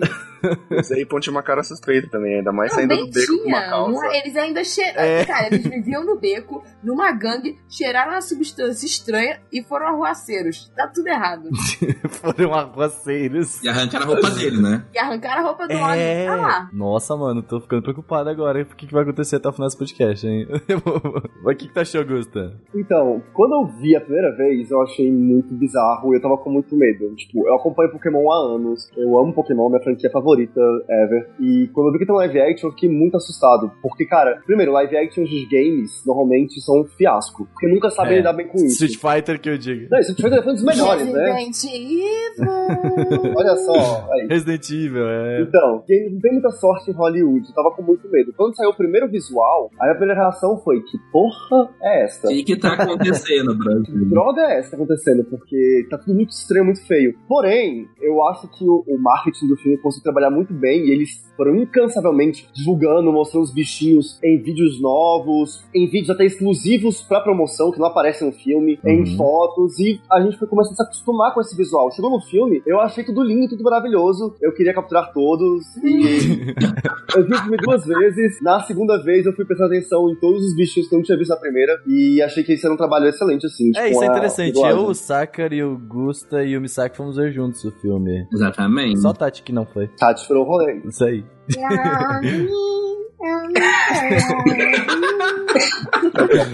Esse 0.69 0.93
aí 0.93 1.05
tinha 1.19 1.31
uma 1.31 1.41
cara 1.41 1.63
suspeita 1.63 2.07
também, 2.09 2.37
ainda 2.37 2.51
mais 2.51 2.69
Não, 2.71 2.75
saindo 2.77 2.95
do 2.97 3.11
beco 3.11 3.37
com 3.41 3.47
uma 3.49 3.57
tinha. 3.59 3.69
calça. 3.69 3.91
Não- 3.91 4.13
eles 4.13 4.35
ainda 4.35 4.63
cheiraram. 4.63 5.01
É. 5.01 5.25
Cara, 5.25 5.47
eles 5.47 5.63
viviam 5.63 6.05
no 6.05 6.19
beco, 6.19 6.63
numa 6.83 7.11
gangue, 7.11 7.57
cheiraram 7.67 8.11
uma 8.11 8.21
substância 8.21 8.85
estranha 8.85 9.39
e 9.51 9.63
foram 9.63 9.87
arruaceiros. 9.87 10.71
Tá 10.75 10.87
tudo 10.87 11.07
errado. 11.07 11.49
Foram 12.09 12.53
arruaceiros. 12.53 13.63
E 13.63 13.67
arrancaram 13.67 14.05
a 14.05 14.07
roupa 14.09 14.29
dele, 14.31 14.61
né? 14.61 14.85
E 14.93 14.99
arrancaram 14.99 15.41
a 15.41 15.45
roupa 15.47 15.67
do 15.67 15.75
homem. 15.75 15.99
É. 15.99 16.25
Tá 16.27 16.35
lá. 16.35 16.69
Nossa, 16.71 17.15
mano, 17.15 17.41
tô 17.41 17.59
ficando 17.59 17.81
preocupado 17.85 18.29
agora. 18.29 18.59
hein? 18.59 18.65
O 18.69 18.75
que, 18.75 18.87
que 18.87 18.93
vai 18.93 19.03
acontecer 19.03 19.37
até 19.37 19.47
o 19.49 19.53
final 19.53 19.67
desse 19.67 19.77
podcast, 19.77 20.27
hein? 20.27 20.47
Mas 21.43 21.55
o 21.55 21.57
que, 21.57 21.67
que 21.67 21.73
tu 21.73 21.79
achou, 21.79 22.05
Gusta? 22.05 22.53
Então, 22.75 23.21
quando 23.33 23.53
eu 23.53 23.67
vi 23.79 23.95
a 23.95 24.01
primeira 24.01 24.35
vez, 24.35 24.69
eu 24.71 24.81
achei 24.81 25.11
muito 25.11 25.53
bizarro 25.53 26.13
e 26.13 26.17
eu 26.17 26.21
tava 26.21 26.37
com 26.37 26.49
muito 26.49 26.75
medo. 26.75 27.13
Tipo, 27.15 27.47
eu 27.47 27.55
acompanho 27.55 27.91
Pokémon 27.91 28.31
há 28.31 28.55
anos. 28.55 28.89
Eu 28.97 29.17
amo 29.17 29.33
Pokémon, 29.33 29.69
minha 29.69 29.81
franquia 29.81 30.09
favorita 30.11 30.59
ever. 30.89 31.29
E 31.39 31.69
quando 31.73 31.87
eu 31.87 31.93
vi 31.93 31.99
que 31.99 32.05
tem 32.05 32.13
um 32.15 32.17
live 32.19 32.39
action, 32.39 32.67
eu 32.69 32.73
fiquei 32.73 32.89
muito 32.89 33.15
assustado. 33.17 33.71
Porque, 33.81 34.05
cara, 34.05 34.41
primeiro, 34.45 34.71
live 34.73 34.97
actions 34.97 35.29
dos 35.29 35.47
games 35.49 36.03
normalmente 36.05 36.59
são 36.61 36.81
um 36.81 36.85
fiasco. 36.85 37.45
Porque 37.53 37.67
nunca 37.67 37.89
sabem 37.89 38.13
É. 38.13 38.17
lidar 38.17 38.33
bem 38.33 38.47
com 38.47 38.57
isso. 38.57 38.83
Street 38.85 38.95
Fighter 38.97 39.39
que 39.39 39.49
eu 39.49 39.57
digo. 39.57 39.87
Não, 39.91 39.99
Street 39.99 40.21
Fighter 40.21 40.43
foi 40.43 40.51
um 40.51 40.55
dos 40.55 40.63
melhores, 40.65 41.11
né? 41.11 41.31
Resident 41.33 41.63
Evil. 41.73 43.33
Olha 43.35 43.55
só, 43.57 44.07
aí. 44.13 44.27
Resident 44.27 44.69
Evil, 44.69 45.07
é. 45.07 45.41
Então, 45.41 45.71
não 45.75 46.19
tem 46.21 46.31
muita 46.33 46.49
sorte 46.51 46.91
em 46.91 46.93
Hollywood, 46.93 47.47
eu 47.47 47.53
tava 47.55 47.71
com 47.75 47.81
muito 47.83 48.07
medo. 48.09 48.33
Quando 48.35 48.55
saiu 48.55 48.69
o 48.69 48.75
primeiro 48.75 49.07
visual, 49.09 49.69
a 49.79 49.85
minha 49.85 49.95
primeira 49.95 50.21
reação 50.21 50.57
foi: 50.57 50.81
que 50.81 50.97
porra 51.11 51.69
é 51.81 52.03
essa? 52.05 52.27
O 52.27 52.29
que 52.31 52.43
que 52.43 52.57
tá 52.59 52.73
acontecendo, 52.73 53.55
Brasil? 53.57 53.85
Que 53.99 54.05
droga 54.09 54.41
é 54.41 54.59
essa 54.59 54.71
que 54.71 54.77
tá 54.77 54.83
acontecendo? 54.83 55.23
Porque 55.25 55.87
tá 55.89 55.97
tudo 55.97 56.13
muito 56.15 56.31
estranho, 56.31 56.65
muito 56.65 56.85
feio. 56.87 57.15
Porém, 57.27 57.87
eu 58.01 58.23
acho 58.27 58.47
que 58.49 58.63
o, 58.67 58.83
o 58.87 58.97
marketing 58.97 59.47
do 59.47 59.57
filme 59.57 59.77
conseguiu 59.77 60.03
trabalhar 60.03 60.29
muito 60.31 60.53
bem 60.53 60.85
e 60.85 60.91
eles 60.91 61.25
foram 61.35 61.55
incansavelmente 61.55 62.47
divulgando, 62.53 63.11
mostrando 63.11 63.43
os 63.43 63.53
bichinhos 63.53 64.19
em 64.23 64.41
vídeos 64.41 64.81
novos, 64.81 65.65
em 65.73 65.85
vídeos 65.87 66.09
até 66.09 66.25
exclusivos 66.25 67.01
pra 67.01 67.19
promoção, 67.21 67.71
que 67.71 67.79
não 67.79 67.87
aparecem 67.87 68.27
no 68.27 68.33
filme, 68.33 68.79
Uhum. 68.83 68.91
em 68.91 69.17
fotos, 69.17 69.79
e 69.79 69.99
a 70.11 70.21
gente 70.21 70.37
foi 70.37 70.47
começando 70.47 70.73
a 70.73 70.75
se 70.77 70.83
acostumar 70.83 71.33
com 71.33 71.41
esse 71.41 71.55
visual. 71.55 71.91
Chegou 71.91 72.09
no 72.09 72.21
filme, 72.21 72.61
eu 72.65 72.79
achei 72.79 73.03
tudo 73.03 73.21
lindo, 73.23 73.49
tudo 73.49 73.63
maravilhoso, 73.63 74.35
eu 74.41 74.53
queria 74.53 74.73
capturar 74.73 75.11
todos, 75.13 75.75
e 75.77 76.53
eu 77.15 77.25
vi 77.25 77.33
o 77.33 77.37
filme 77.41 77.57
duas 77.65 77.85
vezes, 77.85 78.41
na 78.41 78.61
segunda 78.61 79.01
vez 79.01 79.25
eu 79.25 79.33
fui 79.33 79.45
prestar 79.45 79.65
atenção 79.65 80.09
em 80.09 80.15
todos 80.15 80.45
os 80.45 80.55
bichinhos 80.55 80.87
que 80.87 80.95
eu 80.95 80.99
não 80.99 81.03
tinha 81.03 81.17
visto 81.17 81.31
na 81.31 81.37
primeira, 81.37 81.81
e 81.87 82.21
achei 82.21 82.43
que 82.43 82.53
esse 82.53 82.65
era 82.65 82.73
um 82.73 82.77
trabalho 82.77 83.07
excelente, 83.07 83.45
assim. 83.45 83.69
É, 83.75 83.83
tipo, 83.83 83.87
isso 83.87 84.03
é 84.03 84.07
interessante. 84.07 84.59
Eu, 84.59 84.85
o 84.87 84.93
Sakar 84.93 85.53
e 85.53 85.63
o 85.63 85.77
Gusta 85.77 86.43
e 86.43 86.57
o 86.57 86.61
Misaki 86.61 86.97
fomos 86.97 87.17
ver 87.17 87.31
juntos 87.31 87.63
o 87.63 87.71
filme. 87.71 88.27
Exatamente. 88.33 88.99
Só 88.99 89.09
a 89.09 89.13
Tati 89.13 89.43
que 89.43 89.51
não 89.51 89.65
foi. 89.65 89.87
Tati 89.97 90.25
furou 90.27 90.43
o 90.43 90.47
rolê. 90.47 90.81
Isso 90.85 91.03
aí. 91.03 91.23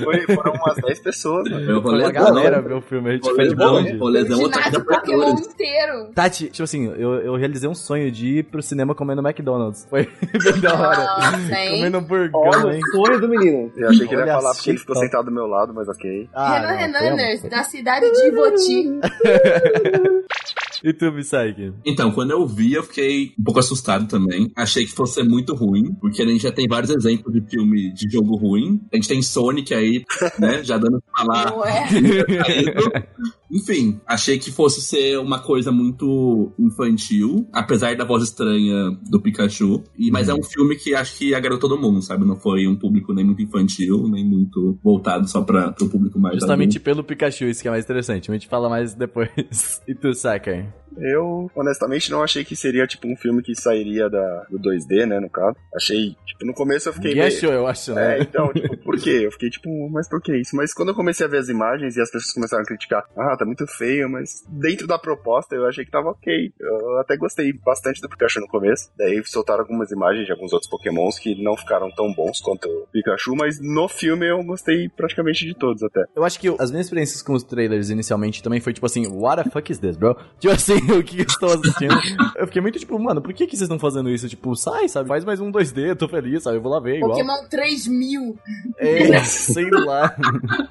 Foi, 0.04 0.36
foram 0.36 0.54
umas 0.54 0.75
10 0.77 0.99
pessoas, 0.99 1.49
né? 1.49 1.58
Meu 1.58 1.82
Foi 1.82 1.91
rolê 1.91 2.04
uma 2.04 2.12
galera 2.12 2.62
ver 2.62 2.73
o 2.75 2.82
filme, 2.82 3.10
a 3.10 3.13
gente 3.13 3.34
foi 3.34 3.47
de 3.47 3.56
longe. 3.56 3.97
rolezão 3.97 4.39
outra 4.41 4.62
Pokémon 4.80 5.32
inteiro. 5.32 6.12
Tati, 6.13 6.49
tipo 6.49 6.63
assim, 6.63 6.86
eu, 6.97 7.15
eu 7.15 7.36
realizei 7.36 7.69
um 7.69 7.73
sonho 7.75 8.12
de 8.12 8.39
ir 8.39 8.43
pro 8.43 8.62
cinema 8.62 8.93
comendo 8.93 9.21
McDonald's. 9.25 9.86
Foi 9.89 10.04
bem 10.21 10.62
da 10.62 10.73
hora. 10.73 11.04
Nossa, 11.04 11.54
hein? 11.56 11.77
comendo 11.77 11.97
hamburgão, 11.97 12.41
Olha 12.41 12.75
hein? 12.75 12.82
o 12.82 12.91
sonho 12.91 13.19
do 13.19 13.27
menino. 13.27 13.71
Eu 13.75 13.89
achei 13.89 14.08
que 14.08 14.13
ele 14.13 14.25
ia 14.25 14.34
falar 14.34 14.54
porque 14.54 14.69
ele 14.69 14.80
ficou 14.80 14.95
sentado 14.95 15.25
do 15.25 15.32
meu 15.32 15.47
lado, 15.47 15.73
mas 15.73 15.88
ok. 15.89 16.30
Ah, 16.34 16.60
Renan 16.60 16.99
Renaners, 16.99 17.41
da 17.43 17.63
cidade 17.63 18.10
de 18.12 18.27
Ivoti. 18.27 18.99
E 20.91 20.94
tu, 20.94 21.12
Misaki? 21.12 21.74
Então, 21.86 22.12
quando 22.12 22.32
eu 22.32 22.46
vi, 22.46 22.74
eu 22.74 22.84
fiquei 22.84 23.34
um 23.39 23.44
pouco 23.44 23.60
assustado 23.60 24.08
também. 24.08 24.52
Achei 24.56 24.86
que 24.86 24.91
fosse 24.91 25.15
ser 25.15 25.24
muito 25.24 25.54
ruim, 25.54 25.94
porque 26.02 26.22
a 26.22 26.26
gente 26.26 26.41
já 26.41 26.52
tem 26.52 26.67
vários 26.67 26.89
exemplos 26.89 27.34
de 27.34 27.41
filme 27.41 27.94
de 27.94 28.10
jogo 28.10 28.36
ruim. 28.36 28.82
A 28.91 28.96
gente 28.96 29.08
tem 29.08 29.22
Sonic 29.22 29.74
aí, 29.74 30.04
né? 30.39 30.63
Já 30.63 30.78
dando 30.78 31.02
pra 31.02 31.24
falar. 31.24 31.52
Não 31.52 31.65
é? 31.65 31.88
Enfim, 33.52 34.00
achei 34.08 34.40
que 34.40 34.52
fosse 34.52 34.82
ser 34.82 35.20
uma 35.20 35.40
coisa 35.40 35.72
muito 35.72 36.54
infantil, 36.58 37.48
apesar 37.52 37.96
da 37.96 38.06
voz 38.06 38.24
estranha 38.24 38.92
do 39.10 39.20
Pikachu. 39.20 39.84
E, 39.98 40.10
mas 40.10 40.30
é 40.30 40.34
um 40.34 40.44
filme 40.44 40.76
que 40.76 40.96
acho 40.96 41.18
que 41.18 41.36
agradou 41.36 41.60
todo 41.60 41.80
mundo, 41.80 42.02
sabe? 42.02 42.26
Não 42.26 42.36
foi 42.36 42.68
um 42.68 42.76
público 42.76 43.14
nem 43.14 43.26
muito 43.26 43.42
infantil, 43.42 44.08
nem 44.08 44.26
muito 44.26 44.80
voltado 44.84 45.28
só 45.28 45.42
pra, 45.42 45.72
pro 45.72 45.90
público 45.90 46.20
mais 46.20 46.36
Justamente 46.36 46.80
pelo 46.80 47.04
Pikachu, 47.04 47.46
isso 47.46 47.62
que 47.62 47.68
é 47.68 47.72
mais 47.72 47.84
interessante. 47.84 48.32
A 48.32 48.34
gente 48.34 48.48
fala 48.48 48.70
mais 48.70 48.94
depois. 48.94 49.30
E 49.88 49.96
tu, 49.96 50.14
Sakar? 50.14 50.74
Eu, 50.97 51.49
honestamente, 51.56 52.12
não 52.12 52.23
achei 52.23 52.43
que 52.43 52.56
seria, 52.56 52.86
tipo, 52.88 53.08
um 53.08 53.15
filme 53.15 53.41
que 53.41 53.56
sairia 53.56 54.10
da, 54.10 54.45
do 54.49 54.60
2D, 54.60 55.06
né, 55.06 55.19
no 55.19 55.30
caso. 55.30 55.56
Achei, 55.75 56.15
tipo, 56.25 56.45
no 56.45 56.54
começo 56.54 56.89
eu 56.89 56.93
fiquei 56.93 57.12
Ninguém 57.12 57.27
meio... 57.27 57.38
achou, 57.38 57.51
eu 57.54 57.67
acho, 57.67 57.91
É, 57.91 57.95
né? 57.95 58.19
então, 58.21 58.51
tipo, 58.54 58.77
por 58.77 58.97
quê? 58.97 59.21
Eu 59.23 59.32
fiquei 59.32 59.49
tipo, 59.49 59.69
mas 59.89 60.10
por 60.10 60.21
que 60.21 60.36
isso? 60.38 60.56
Mas 60.56 60.73
quando 60.73 60.89
eu 60.89 60.95
comecei 60.95 61.25
a 61.25 61.30
ver 61.30 61.38
as 61.38 61.49
imagens 61.49 61.95
e 61.95 62.01
as 62.01 62.12
pessoas 62.12 62.34
começaram 62.34 62.63
a 62.63 62.65
criticar, 62.65 63.04
ah, 63.17 63.36
tá 63.38 63.45
muito 63.45 63.65
feio, 63.67 64.10
mas 64.10 64.43
dentro 64.49 64.88
da 64.88 64.97
proposta 64.99 65.56
eu 65.56 65.65
achei 65.65 65.86
que 65.86 65.91
tava 65.91 66.10
ok. 66.10 66.51
Eu 66.60 66.99
até 66.99 67.15
gostei 67.17 67.54
bastante 67.54 68.01
do 68.01 68.10
Pikachu 68.10 68.39
no 68.41 68.47
começo. 68.47 68.89
Daí 68.97 69.21
soltaram 69.25 69.62
algumas 69.62 69.91
imagens 69.91 70.25
de 70.25 70.32
alguns 70.32 70.51
outros 70.54 70.69
Pokémons 70.69 71.17
que 71.19 71.41
não 71.41 71.56
ficaram 71.56 71.89
tão 71.91 72.13
bons 72.13 72.39
quanto 72.41 72.65
o 72.67 72.88
Pikachu, 72.91 73.36
mas 73.36 73.60
no 73.62 73.88
filme 73.88 74.27
eu 74.30 74.43
gostei 74.43 74.89
praticamente 74.89 75.45
de 75.45 75.54
todos 75.56 75.82
até. 75.84 76.04
Eu 76.15 76.23
acho 76.23 76.39
que 76.39 76.47
as 76.60 76.71
minhas 76.71 76.86
experiências 76.88 77.21
com 77.21 77.34
os 77.34 77.43
trailers 77.43 77.89
inicialmente 77.89 78.41
também 78.43 78.60
foi 78.60 78.73
tipo 78.73 78.86
assim, 78.86 79.08
what 79.08 79.43
the 79.43 79.49
fuck 79.49 79.71
is 79.71 79.80
this, 79.80 79.95
bro? 79.97 80.15
Tipo 80.39 80.54
assim, 80.54 80.75
o 80.99 81.04
que 81.04 81.19
eu 81.19 81.25
estou 81.25 81.49
assistindo? 81.49 81.95
Eu 82.36 82.45
fiquei 82.47 82.62
muito 82.62 82.80
tipo, 82.80 82.97
mano, 82.99 83.21
por 83.21 83.34
que, 83.34 83.45
que 83.45 83.56
vocês 83.56 83.63
estão 83.63 83.80
fazendo 83.80 84.10
isso? 84.10 84.27
Tipo, 84.27 84.56
sai, 84.56 84.88
sabe? 84.88 85.08
Faz 85.08 85.23
mais 85.23 85.39
um 85.39 85.51
2D, 85.51 85.89
eu 85.89 85.95
tô 85.95 86.08
feliz, 86.08 86.43
sabe? 86.43 86.58
Eu 86.58 86.62
vou 86.62 86.71
lá 86.71 86.80
ver 86.80 86.97
igual. 86.97 87.12
Pokémon 87.12 87.47
3000. 87.49 88.38
É, 88.77 89.23
sei 89.23 89.69
lá. 89.69 90.15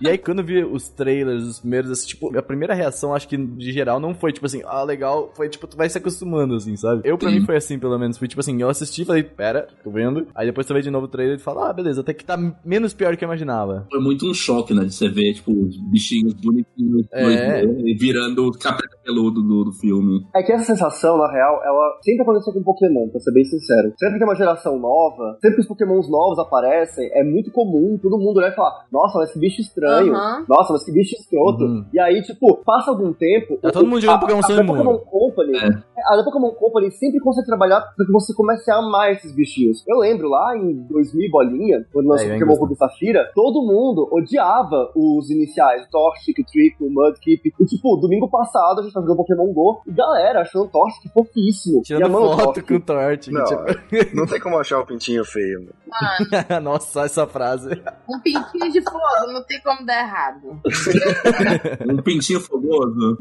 E 0.00 0.08
aí, 0.08 0.18
quando 0.18 0.40
eu 0.40 0.44
vi 0.44 0.64
os 0.64 0.88
trailers, 0.88 1.44
os 1.44 1.60
primeiros, 1.60 1.90
assim, 1.90 2.08
tipo, 2.08 2.36
a 2.36 2.42
primeira 2.42 2.74
reação, 2.74 3.14
acho 3.14 3.28
que 3.28 3.36
de 3.36 3.72
geral, 3.72 4.00
não 4.00 4.14
foi 4.14 4.32
tipo 4.32 4.46
assim, 4.46 4.62
ah, 4.64 4.82
legal. 4.82 5.32
Foi 5.34 5.48
tipo, 5.48 5.66
tu 5.66 5.76
vai 5.76 5.88
se 5.88 5.98
acostumando, 5.98 6.54
assim, 6.54 6.76
sabe? 6.76 7.02
Eu, 7.04 7.16
pra 7.16 7.30
mim, 7.30 7.44
foi 7.44 7.56
assim, 7.56 7.78
pelo 7.78 7.98
menos. 7.98 8.18
Foi 8.18 8.28
tipo 8.28 8.40
assim, 8.40 8.60
eu 8.60 8.68
assisti 8.68 9.02
e 9.02 9.04
falei, 9.04 9.22
pera, 9.22 9.68
tô 9.82 9.90
vendo. 9.90 10.26
Aí 10.34 10.46
depois 10.46 10.66
tu 10.66 10.74
vê 10.74 10.80
de 10.80 10.90
novo 10.90 11.06
o 11.06 11.08
trailer 11.08 11.36
e 11.36 11.42
fala, 11.42 11.70
ah, 11.70 11.72
beleza, 11.72 12.00
até 12.00 12.12
que 12.12 12.24
tá 12.24 12.36
menos 12.64 12.92
pior 12.94 13.12
do 13.12 13.16
que 13.18 13.24
eu 13.24 13.28
imaginava. 13.28 13.86
Foi 13.90 14.00
muito 14.00 14.28
um 14.28 14.34
choque, 14.34 14.74
né? 14.74 14.84
De 14.84 14.94
você 14.94 15.08
ver, 15.08 15.34
tipo, 15.34 15.52
os 15.52 15.76
bichinhos 15.90 16.34
bonitinhos 16.34 17.06
É. 17.12 17.64
2D, 17.64 17.82
e 17.86 17.94
virando 17.94 18.46
o 18.46 18.52
capeta 18.52 18.96
peludo 19.04 19.42
do, 19.42 19.64
do 19.64 19.72
filme. 19.72 19.99
É 20.34 20.42
que 20.42 20.52
essa 20.52 20.64
sensação, 20.64 21.16
na 21.18 21.30
real, 21.30 21.60
ela 21.64 21.98
sempre 22.02 22.22
aconteceu 22.22 22.52
com 22.52 22.62
Pokémon, 22.62 23.08
pra 23.08 23.20
ser 23.20 23.32
bem 23.32 23.44
sincero. 23.44 23.92
Sempre 23.98 24.14
que 24.14 24.18
tem 24.20 24.28
uma 24.28 24.34
geração 24.36 24.78
nova, 24.78 25.36
sempre 25.40 25.56
que 25.56 25.62
os 25.62 25.68
Pokémons 25.68 26.08
novos 26.10 26.38
aparecem, 26.38 27.10
é 27.12 27.22
muito 27.24 27.50
comum 27.52 27.98
todo 28.00 28.18
mundo 28.18 28.38
olhar 28.38 28.50
e 28.52 28.54
falar: 28.54 28.86
Nossa, 28.92 29.18
mas 29.18 29.32
que 29.32 29.38
bicho 29.38 29.60
estranho. 29.60 30.14
Aham. 30.14 30.44
Nossa, 30.48 30.72
mas 30.72 30.84
que 30.84 30.92
bicho 30.92 31.14
escroto. 31.16 31.64
Uhum. 31.64 31.84
E 31.92 32.00
aí, 32.00 32.22
tipo, 32.22 32.56
passa 32.64 32.90
algum 32.90 33.12
tempo. 33.12 33.56
Tá 33.58 33.70
todo 33.70 33.86
mundo 33.86 34.00
jogando 34.00 34.16
a- 34.16 34.20
Pokémon 34.20 34.38
a, 34.40 34.42
Sun 34.42 34.60
a. 34.60 34.64
Pokémon 34.66 34.98
Company. 34.98 35.58
A 35.58 36.16
da 36.16 36.24
Pokémon 36.24 36.50
Company 36.52 36.90
sempre 36.92 37.20
consegue 37.20 37.46
trabalhar 37.46 37.80
pra 37.96 38.06
que 38.06 38.12
você 38.12 38.34
comece 38.34 38.70
a 38.70 38.76
amar 38.76 39.12
esses 39.12 39.34
bichinhos. 39.34 39.84
Eu 39.86 39.98
lembro 39.98 40.28
lá 40.28 40.56
em 40.56 40.74
2000 40.88 41.26
e 41.26 41.30
bolinha, 41.30 41.86
quando 41.92 42.08
lançou 42.08 42.26
É, 42.28 42.32
Pokémon 42.38 42.54
Ruby 42.54 42.76
Safira, 42.76 43.30
todo 43.34 43.62
mundo 43.66 44.08
odiava 44.10 44.90
os 44.96 45.30
iniciais, 45.30 45.84
o 45.86 45.90
Torchic, 45.90 46.40
o 46.40 46.44
Trick, 46.46 46.76
o 46.82 46.90
Mudkip. 46.90 47.52
E 47.60 47.64
tipo, 47.66 47.96
domingo 47.96 48.28
passado 48.28 48.80
a 48.80 48.82
gente 48.82 48.92
tava 48.92 49.06
jogando 49.06 49.18
Pokémon 49.18 49.52
GO 49.52 49.82
galera 49.90 50.40
achando 50.42 50.64
o 50.64 50.68
Torchic 50.68 51.08
fofíssimo. 51.12 51.82
Tirando 51.82 52.16
o 52.16 52.36
foto 52.38 52.62
com 52.64 52.74
o 52.74 52.80
Tort. 52.80 53.28
Não, 53.28 53.44
tipo- 53.44 53.64
não 54.16 54.26
tem 54.26 54.40
como 54.40 54.58
achar 54.58 54.80
o 54.80 54.86
pintinho 54.86 55.24
feio. 55.24 55.60
né? 55.60 56.60
Nossa, 56.62 57.02
essa 57.02 57.26
frase. 57.26 57.70
Um 58.08 58.18
pintinho 58.20 58.72
de 58.72 58.80
fogo, 58.82 59.32
não 59.32 59.42
tem 59.44 59.60
como 59.62 59.84
dar 59.84 60.00
errado. 60.00 60.60
Um 61.90 62.02
pintinho 62.02 62.40
fogoso. 62.40 63.16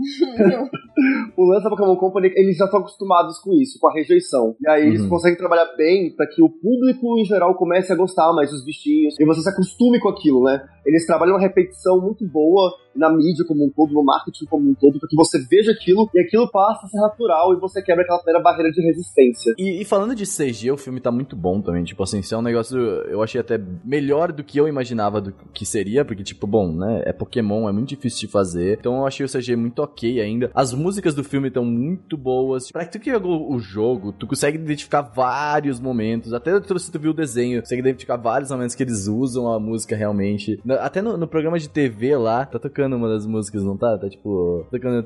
o 1.38 1.46
lance 1.52 1.64
da 1.64 1.70
Pokémon 1.70 1.96
Company, 1.96 2.32
eles 2.36 2.58
já 2.58 2.66
estão 2.66 2.80
acostumados 2.80 3.40
com 3.40 3.54
isso, 3.54 3.80
com 3.80 3.88
a 3.90 3.94
rejeição. 3.94 4.56
E 4.62 4.70
aí 4.70 4.88
eles 4.88 5.02
Uhum. 5.02 5.10
conseguem 5.10 5.38
trabalhar 5.38 5.66
bem 5.78 6.14
pra 6.16 6.28
que 6.28 6.42
o 6.44 6.50
público 6.50 7.18
em 7.20 7.26
geral 7.26 7.56
comece 7.56 7.92
a 7.92 7.96
gostar 7.96 8.32
mais 8.34 8.52
dos 8.52 8.64
bichinhos 8.64 9.16
e 9.20 9.26
você 9.26 9.42
se 9.42 9.50
acostume 9.50 10.00
com 10.00 10.10
aquilo, 10.10 10.44
né? 10.44 10.62
Eles 10.86 11.06
trabalham 11.06 11.36
uma 11.36 11.42
repetição 11.42 12.00
muito 12.02 12.26
boa 12.28 12.72
na 13.00 13.10
mídia 13.10 13.46
como 13.48 13.66
um 13.66 13.70
todo, 13.70 13.94
no 13.94 14.04
marketing 14.04 14.46
como 14.46 14.70
um 14.70 14.74
todo, 14.74 15.00
pra 15.00 15.10
que 15.10 15.16
você 15.16 15.40
veja 15.50 15.72
aquilo 15.72 16.10
e 16.14 16.20
aquilo 16.20 16.50
passa 16.52 16.86
a 16.86 16.90
ser 16.90 17.00
natural 17.00 17.54
e 17.54 17.60
você 17.60 17.82
quebra 17.82 18.04
aquela 18.04 18.20
primeira 18.20 18.44
barreira 18.44 18.72
de 18.72 18.82
resistência. 18.82 19.54
E, 19.58 19.82
e 19.82 19.86
falando 19.86 20.16
de 20.16 20.26
CG, 20.26 20.72
o 20.72 20.78
filme 20.78 21.00
tá 21.00 21.12
muito 21.12 21.36
bom 21.36 21.62
também. 21.62 21.84
Tipo 21.84 22.04
assim, 22.04 22.20
isso 22.20 22.36
é 22.36 22.38
um 22.38 22.42
negócio. 22.42 22.78
Eu 22.78 23.24
achei 23.24 23.40
até 23.40 23.60
melhor 23.84 24.32
do 24.32 24.44
que 24.44 24.60
eu 24.60 24.68
imaginava 24.68 25.22
do 25.22 25.34
que 25.54 25.66
seria. 25.66 26.04
Porque, 26.04 26.24
tipo, 26.24 26.46
bom, 26.46 26.72
né? 26.72 27.04
É 27.06 27.14
Pokémon, 27.14 27.70
é 27.70 27.72
muito 27.72 27.90
difícil 27.90 28.28
de 28.28 28.28
fazer. 28.28 28.78
Então 28.80 28.98
eu 28.98 29.08
achei 29.08 29.26
o 29.26 29.30
CG 29.30 29.56
muito 29.56 29.80
ok 29.80 30.22
ainda. 30.22 30.52
As 30.54 30.74
músicas 30.74 31.16
do 31.16 31.24
filme 31.24 31.48
estão 31.48 31.64
muito 31.64 32.18
boas. 32.18 32.72
Pra 32.72 32.86
tu 32.86 33.00
que 33.00 33.12
jogou 33.12 33.52
o 33.52 33.60
jogo, 33.60 34.12
tu 34.12 34.28
consegue 34.28 34.58
identificar 34.58 35.02
vários 35.02 35.80
momentos. 35.80 36.34
Até 36.34 36.52
se 36.78 36.92
tu 36.92 37.00
viu 37.00 37.12
o 37.12 37.14
desenho, 37.14 37.62
consegue 37.62 37.82
identificar 37.82 38.18
vários 38.18 38.52
momentos 38.52 38.76
que 38.76 38.84
eles 38.84 39.08
usam 39.08 39.52
a 39.52 39.60
música 39.60 39.96
realmente. 39.96 40.60
Até 40.80 41.02
no, 41.02 41.18
no 41.18 41.28
programa 41.28 41.60
de 41.60 41.70
TV 41.70 42.16
lá, 42.16 42.46
tá 42.46 42.60
tocando 42.60 42.89
uma 42.96 43.10
das 43.10 43.26
músicas, 43.26 43.64
não 43.64 43.78
tá? 43.78 43.98
Tá 43.98 44.10
tipo. 44.10 44.66
Tocando. 44.72 45.06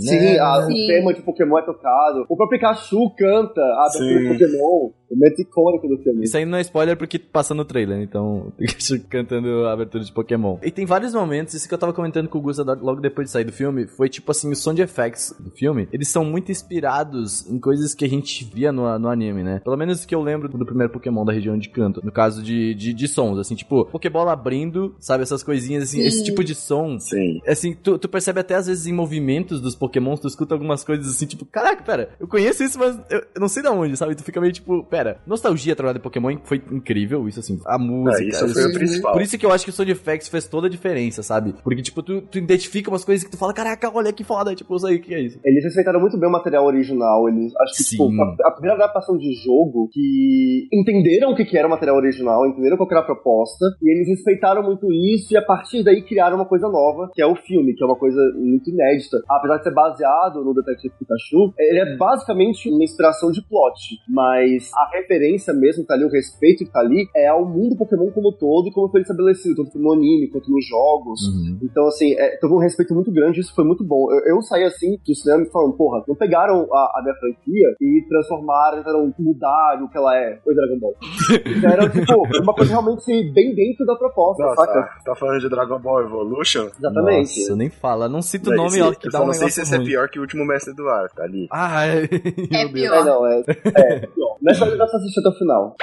Sim, 0.00 0.36
o 0.72 0.86
tema 0.86 1.14
de 1.14 1.22
Pokémon 1.22 1.58
é 1.58 1.62
tocado. 1.62 2.26
O 2.28 2.36
próprio 2.36 2.58
Pikachu 2.58 3.10
canta 3.16 3.60
a 3.60 3.88
de 3.90 4.28
Pokémon. 4.28 4.90
Momento 5.10 5.40
icônico 5.40 5.88
do 5.88 5.98
filme. 5.98 6.24
Isso 6.24 6.36
aí 6.36 6.44
não 6.44 6.58
é 6.58 6.60
spoiler 6.60 6.96
porque 6.96 7.18
passa 7.18 7.54
no 7.54 7.64
trailer, 7.64 8.00
então 8.00 8.52
cantando 9.08 9.64
a 9.66 9.72
abertura 9.72 10.04
de 10.04 10.12
Pokémon. 10.12 10.58
E 10.62 10.70
tem 10.70 10.84
vários 10.84 11.14
momentos, 11.14 11.54
isso 11.54 11.68
que 11.68 11.74
eu 11.74 11.78
tava 11.78 11.92
comentando 11.92 12.28
com 12.28 12.38
o 12.38 12.40
Gusta 12.40 12.62
logo 12.62 13.00
depois 13.00 13.26
de 13.26 13.32
sair 13.32 13.44
do 13.44 13.52
filme, 13.52 13.86
foi 13.86 14.08
tipo 14.08 14.30
assim, 14.30 14.50
o 14.50 14.56
som 14.56 14.74
de 14.74 14.82
effects 14.82 15.34
do 15.38 15.50
filme, 15.50 15.88
eles 15.92 16.08
são 16.08 16.24
muito 16.24 16.52
inspirados 16.52 17.48
em 17.48 17.58
coisas 17.58 17.94
que 17.94 18.04
a 18.04 18.08
gente 18.08 18.44
via 18.44 18.72
no, 18.72 18.98
no 18.98 19.08
anime, 19.08 19.42
né? 19.42 19.60
Pelo 19.64 19.76
menos 19.76 20.04
que 20.04 20.14
eu 20.14 20.22
lembro 20.22 20.48
do 20.48 20.66
primeiro 20.66 20.92
Pokémon 20.92 21.24
da 21.24 21.32
região 21.32 21.58
de 21.58 21.68
canto, 21.68 22.00
no 22.04 22.12
caso 22.12 22.42
de, 22.42 22.74
de, 22.74 22.92
de 22.92 23.08
sons, 23.08 23.38
assim, 23.38 23.54
tipo, 23.54 23.86
Pokébola 23.86 24.32
abrindo, 24.32 24.94
sabe, 24.98 25.22
essas 25.22 25.42
coisinhas, 25.42 25.84
assim, 25.84 26.00
Sim. 26.00 26.06
esse 26.06 26.24
tipo 26.24 26.44
de 26.44 26.54
som. 26.54 26.98
Sim. 26.98 27.40
Assim, 27.46 27.74
tu, 27.74 27.98
tu 27.98 28.08
percebe 28.08 28.40
até 28.40 28.54
às 28.54 28.66
vezes 28.66 28.86
em 28.86 28.92
movimentos 28.92 29.60
dos 29.60 29.74
Pokémons, 29.74 30.20
tu 30.20 30.28
escuta 30.28 30.54
algumas 30.54 30.84
coisas 30.84 31.08
assim, 31.08 31.26
tipo, 31.26 31.44
caraca, 31.44 31.82
pera, 31.82 32.10
eu 32.20 32.26
conheço 32.26 32.62
isso, 32.62 32.78
mas 32.78 32.98
eu, 33.10 33.18
eu 33.34 33.40
não 33.40 33.48
sei 33.48 33.62
de 33.62 33.68
onde, 33.68 33.96
sabe? 33.96 34.14
Tu 34.14 34.22
fica 34.22 34.40
meio 34.40 34.52
tipo, 34.52 34.84
pera, 34.84 34.97
nostalgia 35.26 35.74
trabalhar 35.74 35.94
de 35.94 36.02
Pokémon 36.02 36.36
foi 36.44 36.62
incrível, 36.70 37.28
isso 37.28 37.40
assim, 37.40 37.60
a 37.66 37.78
música. 37.78 38.24
É, 38.24 38.28
isso 38.28 38.48
foi 38.48 38.64
o 38.64 38.72
principal. 38.72 39.12
Por 39.12 39.22
isso 39.22 39.38
que 39.38 39.46
eu 39.46 39.52
acho 39.52 39.64
que 39.64 39.70
o 39.70 39.72
Sound 39.72 39.90
Effects 39.90 40.28
fez 40.28 40.46
toda 40.46 40.66
a 40.66 40.70
diferença, 40.70 41.22
sabe? 41.22 41.54
Porque, 41.62 41.82
tipo, 41.82 42.02
tu, 42.02 42.20
tu 42.22 42.38
identifica 42.38 42.90
umas 42.90 43.04
coisas 43.04 43.24
que 43.24 43.30
tu 43.30 43.36
fala, 43.36 43.52
caraca, 43.52 43.90
olha 43.94 44.12
que 44.12 44.24
foda, 44.24 44.54
tipo, 44.54 44.72
eu 44.74 44.78
sei 44.78 44.96
o 44.96 45.00
que 45.00 45.14
é 45.14 45.20
isso. 45.20 45.38
Eles 45.44 45.64
respeitaram 45.64 46.00
muito 46.00 46.18
bem 46.18 46.28
o 46.28 46.32
material 46.32 46.64
original. 46.64 47.28
Eles, 47.28 47.52
acho 47.56 47.76
que, 47.76 47.84
tipo, 47.84 48.10
Sim. 48.10 48.20
a, 48.20 48.48
a 48.48 48.50
primeira 48.52 48.76
adaptação 48.76 49.16
de 49.16 49.32
jogo 49.34 49.88
que 49.92 50.68
entenderam 50.72 51.32
o 51.32 51.36
que, 51.36 51.44
que 51.44 51.56
era 51.56 51.66
o 51.66 51.70
material 51.70 51.96
original, 51.96 52.46
entenderam 52.46 52.76
qual 52.76 52.88
que 52.88 52.94
era 52.94 53.02
a 53.02 53.06
proposta, 53.06 53.64
e 53.82 53.90
eles 53.90 54.08
respeitaram 54.08 54.62
muito 54.62 54.92
isso, 54.92 55.32
e 55.32 55.36
a 55.36 55.42
partir 55.42 55.82
daí 55.82 56.02
criaram 56.02 56.36
uma 56.36 56.46
coisa 56.46 56.68
nova, 56.68 57.10
que 57.14 57.22
é 57.22 57.26
o 57.26 57.36
filme, 57.36 57.74
que 57.74 57.82
é 57.82 57.86
uma 57.86 57.96
coisa 57.96 58.20
muito 58.36 58.70
inédita. 58.70 59.18
Apesar 59.28 59.58
de 59.58 59.64
ser 59.64 59.74
baseado 59.74 60.44
no 60.44 60.54
Detective 60.54 60.94
Pikachu, 60.98 61.52
ele 61.58 61.80
é 61.80 61.96
basicamente 61.96 62.68
uma 62.70 62.84
inspiração 62.84 63.30
de 63.30 63.42
plot, 63.42 63.98
mas 64.08 64.70
a 64.74 64.87
referência 64.92 65.52
mesmo 65.52 65.82
que 65.82 65.88
tá 65.88 65.94
ali, 65.94 66.04
o 66.04 66.10
respeito 66.10 66.64
que 66.64 66.70
tá 66.70 66.80
ali, 66.80 67.08
é 67.14 67.28
ao 67.28 67.44
mundo 67.44 67.76
Pokémon 67.76 68.10
como 68.10 68.30
um 68.30 68.32
todo, 68.32 68.68
e 68.68 68.72
como 68.72 68.88
foi 68.88 69.00
estabelecido, 69.00 69.64
tanto 69.64 69.78
no 69.78 69.92
anime 69.92 70.28
quanto 70.28 70.50
nos 70.50 70.66
jogos. 70.66 71.20
Uhum. 71.26 71.58
Então, 71.62 71.86
assim, 71.86 72.14
é, 72.14 72.36
teve 72.36 72.52
um 72.52 72.58
respeito 72.58 72.94
muito 72.94 73.12
grande, 73.12 73.40
isso 73.40 73.54
foi 73.54 73.64
muito 73.64 73.84
bom. 73.84 74.12
Eu, 74.12 74.36
eu 74.36 74.42
saí 74.42 74.64
assim 74.64 74.98
do 75.06 75.14
cinema 75.14 75.44
falando, 75.52 75.74
porra, 75.74 76.04
não 76.06 76.14
pegaram 76.14 76.66
a, 76.72 76.98
a 76.98 77.02
minha 77.02 77.14
franquia 77.14 77.68
e 77.80 78.04
transformaram, 78.08 78.78
tentaram 78.78 79.14
mudar 79.18 79.82
o 79.82 79.88
que 79.88 79.96
ela 79.96 80.16
é. 80.16 80.38
Foi 80.44 80.54
Dragon 80.54 80.78
Ball. 80.78 80.94
Então, 81.58 81.70
era, 81.70 81.88
tipo, 81.88 82.42
uma 82.42 82.54
coisa 82.54 82.72
realmente 82.72 83.32
bem 83.32 83.54
dentro 83.54 83.84
da 83.84 83.96
proposta, 83.96 84.42
Nossa, 84.42 84.64
saca? 84.66 84.88
tá 85.04 85.14
falando 85.14 85.40
de 85.40 85.48
Dragon 85.48 85.78
Ball 85.78 86.02
Evolution? 86.02 86.68
Exatamente. 86.78 87.40
Nossa, 87.40 87.56
nem 87.56 87.70
fala, 87.70 88.08
não 88.08 88.22
cita 88.22 88.50
o 88.50 88.54
nome, 88.54 88.80
ó, 88.80 88.92
que 88.92 89.08
dá 89.10 89.22
um 89.22 89.26
não 89.26 89.32
sei 89.32 89.50
se 89.50 89.62
esse 89.62 89.74
é 89.74 89.78
pior 89.78 90.08
que 90.08 90.18
o 90.18 90.22
último 90.22 90.44
mestre 90.44 90.74
do 90.74 90.88
ar, 90.88 91.08
tá 91.10 91.24
ali. 91.24 91.48
Ah, 91.50 91.86
é. 91.86 92.08
É 92.50 92.64
Meu 92.64 92.72
Deus. 92.72 92.92
É, 92.92 93.02
pior. 93.02 93.04
não, 93.04 93.26
é. 93.26 93.42
É, 93.76 94.06
pior. 94.06 94.36
Mas 94.40 94.58
dar 94.78 94.86
pra 94.86 94.98
assistir 94.98 95.20
até 95.20 95.28
o 95.28 95.32
final. 95.32 95.76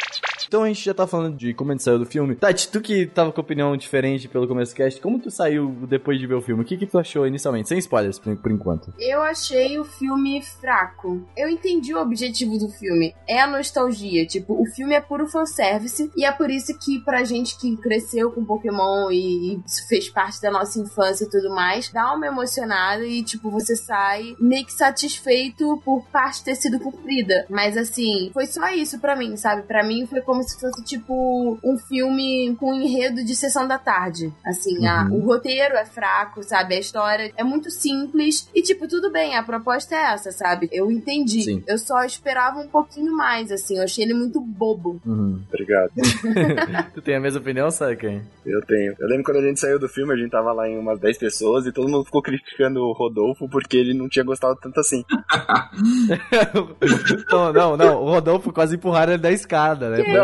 Então 0.47 0.63
a 0.63 0.67
gente 0.67 0.83
já 0.83 0.93
tá 0.93 1.07
falando 1.07 1.37
de 1.37 1.53
como 1.53 1.71
a 1.71 1.73
gente 1.73 1.83
saiu 1.83 1.99
do 1.99 2.05
filme. 2.05 2.35
Tati, 2.35 2.69
tu 2.69 2.81
que 2.81 3.05
tava 3.05 3.31
com 3.31 3.41
opinião 3.41 3.75
diferente 3.75 4.27
pelo 4.27 4.47
começo 4.47 4.73
do 4.73 4.77
cast, 4.77 5.01
como 5.01 5.19
tu 5.19 5.31
saiu 5.31 5.69
depois 5.87 6.19
de 6.19 6.27
ver 6.27 6.35
o 6.35 6.41
filme? 6.41 6.61
O 6.61 6.65
que 6.65 6.77
que 6.77 6.85
tu 6.85 6.97
achou 6.97 7.27
inicialmente? 7.27 7.69
Sem 7.69 7.77
spoilers, 7.79 8.19
por, 8.19 8.35
por 8.37 8.51
enquanto. 8.51 8.93
Eu 8.99 9.21
achei 9.21 9.79
o 9.79 9.85
filme 9.85 10.41
fraco. 10.41 11.25
Eu 11.35 11.49
entendi 11.49 11.93
o 11.93 12.01
objetivo 12.01 12.57
do 12.57 12.69
filme. 12.69 13.13
É 13.27 13.41
a 13.41 13.47
nostalgia. 13.47 14.25
Tipo, 14.25 14.61
o 14.61 14.65
filme 14.65 14.93
é 14.93 15.01
puro 15.01 15.27
fanservice. 15.27 16.11
E 16.15 16.25
é 16.25 16.31
por 16.31 16.49
isso 16.49 16.77
que, 16.79 16.99
pra 16.99 17.23
gente 17.23 17.57
que 17.59 17.75
cresceu 17.77 18.31
com 18.31 18.45
Pokémon 18.45 19.09
e, 19.11 19.55
e 19.55 19.63
fez 19.87 20.09
parte 20.09 20.41
da 20.41 20.51
nossa 20.51 20.79
infância 20.79 21.25
e 21.25 21.29
tudo 21.29 21.49
mais, 21.49 21.89
dá 21.91 22.13
uma 22.13 22.27
emocionada 22.27 23.05
e, 23.05 23.23
tipo, 23.23 23.49
você 23.49 23.75
sai 23.75 24.35
meio 24.39 24.65
que 24.65 24.73
satisfeito 24.73 25.81
por 25.83 26.05
parte 26.07 26.43
ter 26.43 26.55
sido 26.55 26.79
cumprida. 26.79 27.45
Mas, 27.49 27.77
assim, 27.77 28.29
foi 28.33 28.45
só 28.45 28.69
isso 28.69 28.99
pra 28.99 29.15
mim, 29.15 29.35
sabe? 29.37 29.63
Pra 29.63 29.83
mim 29.83 30.05
foi 30.05 30.21
como 30.21 30.34
se 30.43 30.59
fosse, 30.59 30.83
tipo, 30.83 31.57
um 31.63 31.77
filme 31.77 32.55
com 32.59 32.73
enredo 32.73 33.23
de 33.23 33.35
sessão 33.35 33.67
da 33.67 33.77
tarde. 33.77 34.31
Assim, 34.45 34.85
a- 34.87 35.07
Uhum. 35.09 35.17
o 35.17 35.25
roteiro 35.25 35.75
é 35.75 35.85
fraco, 35.85 36.43
sabe? 36.43 36.75
A 36.75 36.79
história 36.79 37.31
é 37.37 37.43
muito 37.43 37.69
simples. 37.69 38.49
E, 38.53 38.61
tipo, 38.61 38.87
tudo 38.87 39.11
bem, 39.11 39.35
a 39.35 39.43
proposta 39.43 39.95
é 39.95 40.13
essa, 40.13 40.31
sabe? 40.31 40.69
Eu 40.71 40.91
entendi. 40.91 41.43
Sim. 41.43 41.63
Eu 41.67 41.77
só 41.77 42.03
esperava 42.03 42.59
um 42.59 42.67
pouquinho 42.67 43.15
mais, 43.15 43.51
assim. 43.51 43.77
Eu 43.77 43.83
achei 43.83 44.03
ele 44.03 44.13
muito 44.13 44.39
bobo. 44.41 44.99
Uhum. 45.05 45.41
Obrigado. 45.47 45.91
Tu 46.93 47.01
tem 47.01 47.15
a 47.15 47.19
mesma 47.19 47.39
opinião, 47.39 47.69
Saken? 47.71 48.21
Eu 48.45 48.61
tenho. 48.61 48.95
Eu 48.99 49.07
lembro 49.07 49.23
quando 49.25 49.37
a 49.37 49.41
gente 49.47 49.59
saiu 49.59 49.79
do 49.79 49.89
filme, 49.89 50.13
a 50.13 50.17
gente 50.17 50.31
tava 50.31 50.51
lá 50.53 50.67
em 50.69 50.77
umas 50.77 50.99
10 50.99 51.17
pessoas 51.17 51.65
e 51.65 51.71
todo 51.71 51.89
mundo 51.89 52.05
ficou 52.05 52.21
criticando 52.21 52.81
o 52.81 52.93
Rodolfo 52.93 53.49
porque 53.49 53.75
ele 53.77 53.93
não 53.93 54.07
tinha 54.07 54.23
gostado 54.23 54.57
tanto 54.61 54.79
assim. 54.79 55.03
não, 57.31 57.53
não, 57.53 57.77
não. 57.77 58.01
O 58.03 58.09
Rodolfo 58.09 58.51
quase 58.51 58.75
empurraram 58.75 59.13
ele 59.13 59.21
da 59.21 59.31
escada, 59.31 59.89
né? 59.89 59.97
Não, 59.97 60.03
isso 60.05 60.17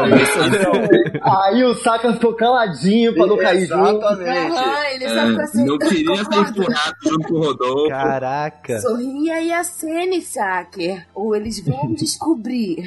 Aí 1.24 1.64
o 1.64 1.74
Saka 1.76 2.14
ficou 2.14 2.34
caladinho 2.34 3.14
pra 3.14 3.28
não 3.28 3.38
cair 3.38 3.66
junto. 3.66 3.98
Exatamente. 3.98 4.52
Aham, 4.52 4.86
ele 4.94 5.10
só 5.10 5.28
ficou 5.28 5.42
assim. 5.42 5.66
não 5.66 5.78
queria 5.78 6.16
ser 6.16 7.10
junto 7.10 7.28
com 7.28 7.34
o 7.34 7.44
Rodolfo. 7.44 7.90
Caraca. 7.90 8.80
Sorria 8.80 9.42
e 9.42 9.52
acene, 9.52 10.22
Saker. 10.22 11.06
Ou 11.14 11.36
eles 11.36 11.64
vão 11.66 11.94
descobrir. 11.96 12.84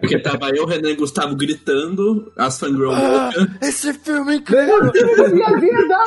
Porque 0.00 0.18
tava 0.18 0.50
eu, 0.50 0.66
Renan 0.66 0.90
e 0.90 0.96
Gustavo 0.96 1.34
gritando, 1.34 2.30
as 2.36 2.58
fangirl 2.58 2.90
loucas. 2.90 3.48
Esse 3.62 3.92
filme 3.94 4.34
é 4.34 4.36
incrível! 4.36 4.92
Minha 5.32 5.58
vida! 5.58 5.98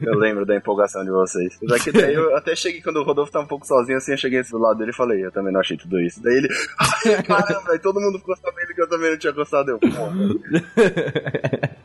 Eu 0.02 0.18
lembro 0.18 0.46
da 0.46 0.56
empolgação 0.56 1.04
de 1.04 1.10
vocês. 1.10 1.58
Já 1.62 1.78
que 1.78 1.92
daí 1.92 2.14
eu 2.14 2.36
até 2.36 2.54
cheguei 2.54 2.80
quando 2.80 2.96
o 2.96 3.02
Rodolfo 3.02 3.32
tava 3.32 3.44
um 3.44 3.48
pouco 3.48 3.66
sozinho 3.66 3.98
assim, 3.98 4.12
eu 4.12 4.18
cheguei 4.18 4.42
do 4.42 4.58
lado 4.58 4.78
dele 4.78 4.90
e 4.90 4.94
falei, 4.94 5.24
eu 5.24 5.32
também 5.32 5.52
não 5.52 5.60
achei 5.60 5.76
tudo 5.76 6.00
isso. 6.00 6.22
Daí 6.22 6.36
ele, 6.36 6.48
ai, 6.78 7.22
caramba, 7.22 7.72
aí 7.72 7.78
todo 7.78 8.00
mundo 8.00 8.13
ficou 8.18 8.36
sabendo 8.36 8.74
que 8.74 8.82
eu 8.82 8.88
também 8.88 9.10
não 9.10 9.18
tinha 9.18 9.32
gostado. 9.32 9.70
Eu, 9.70 9.78
porra. 9.78 10.12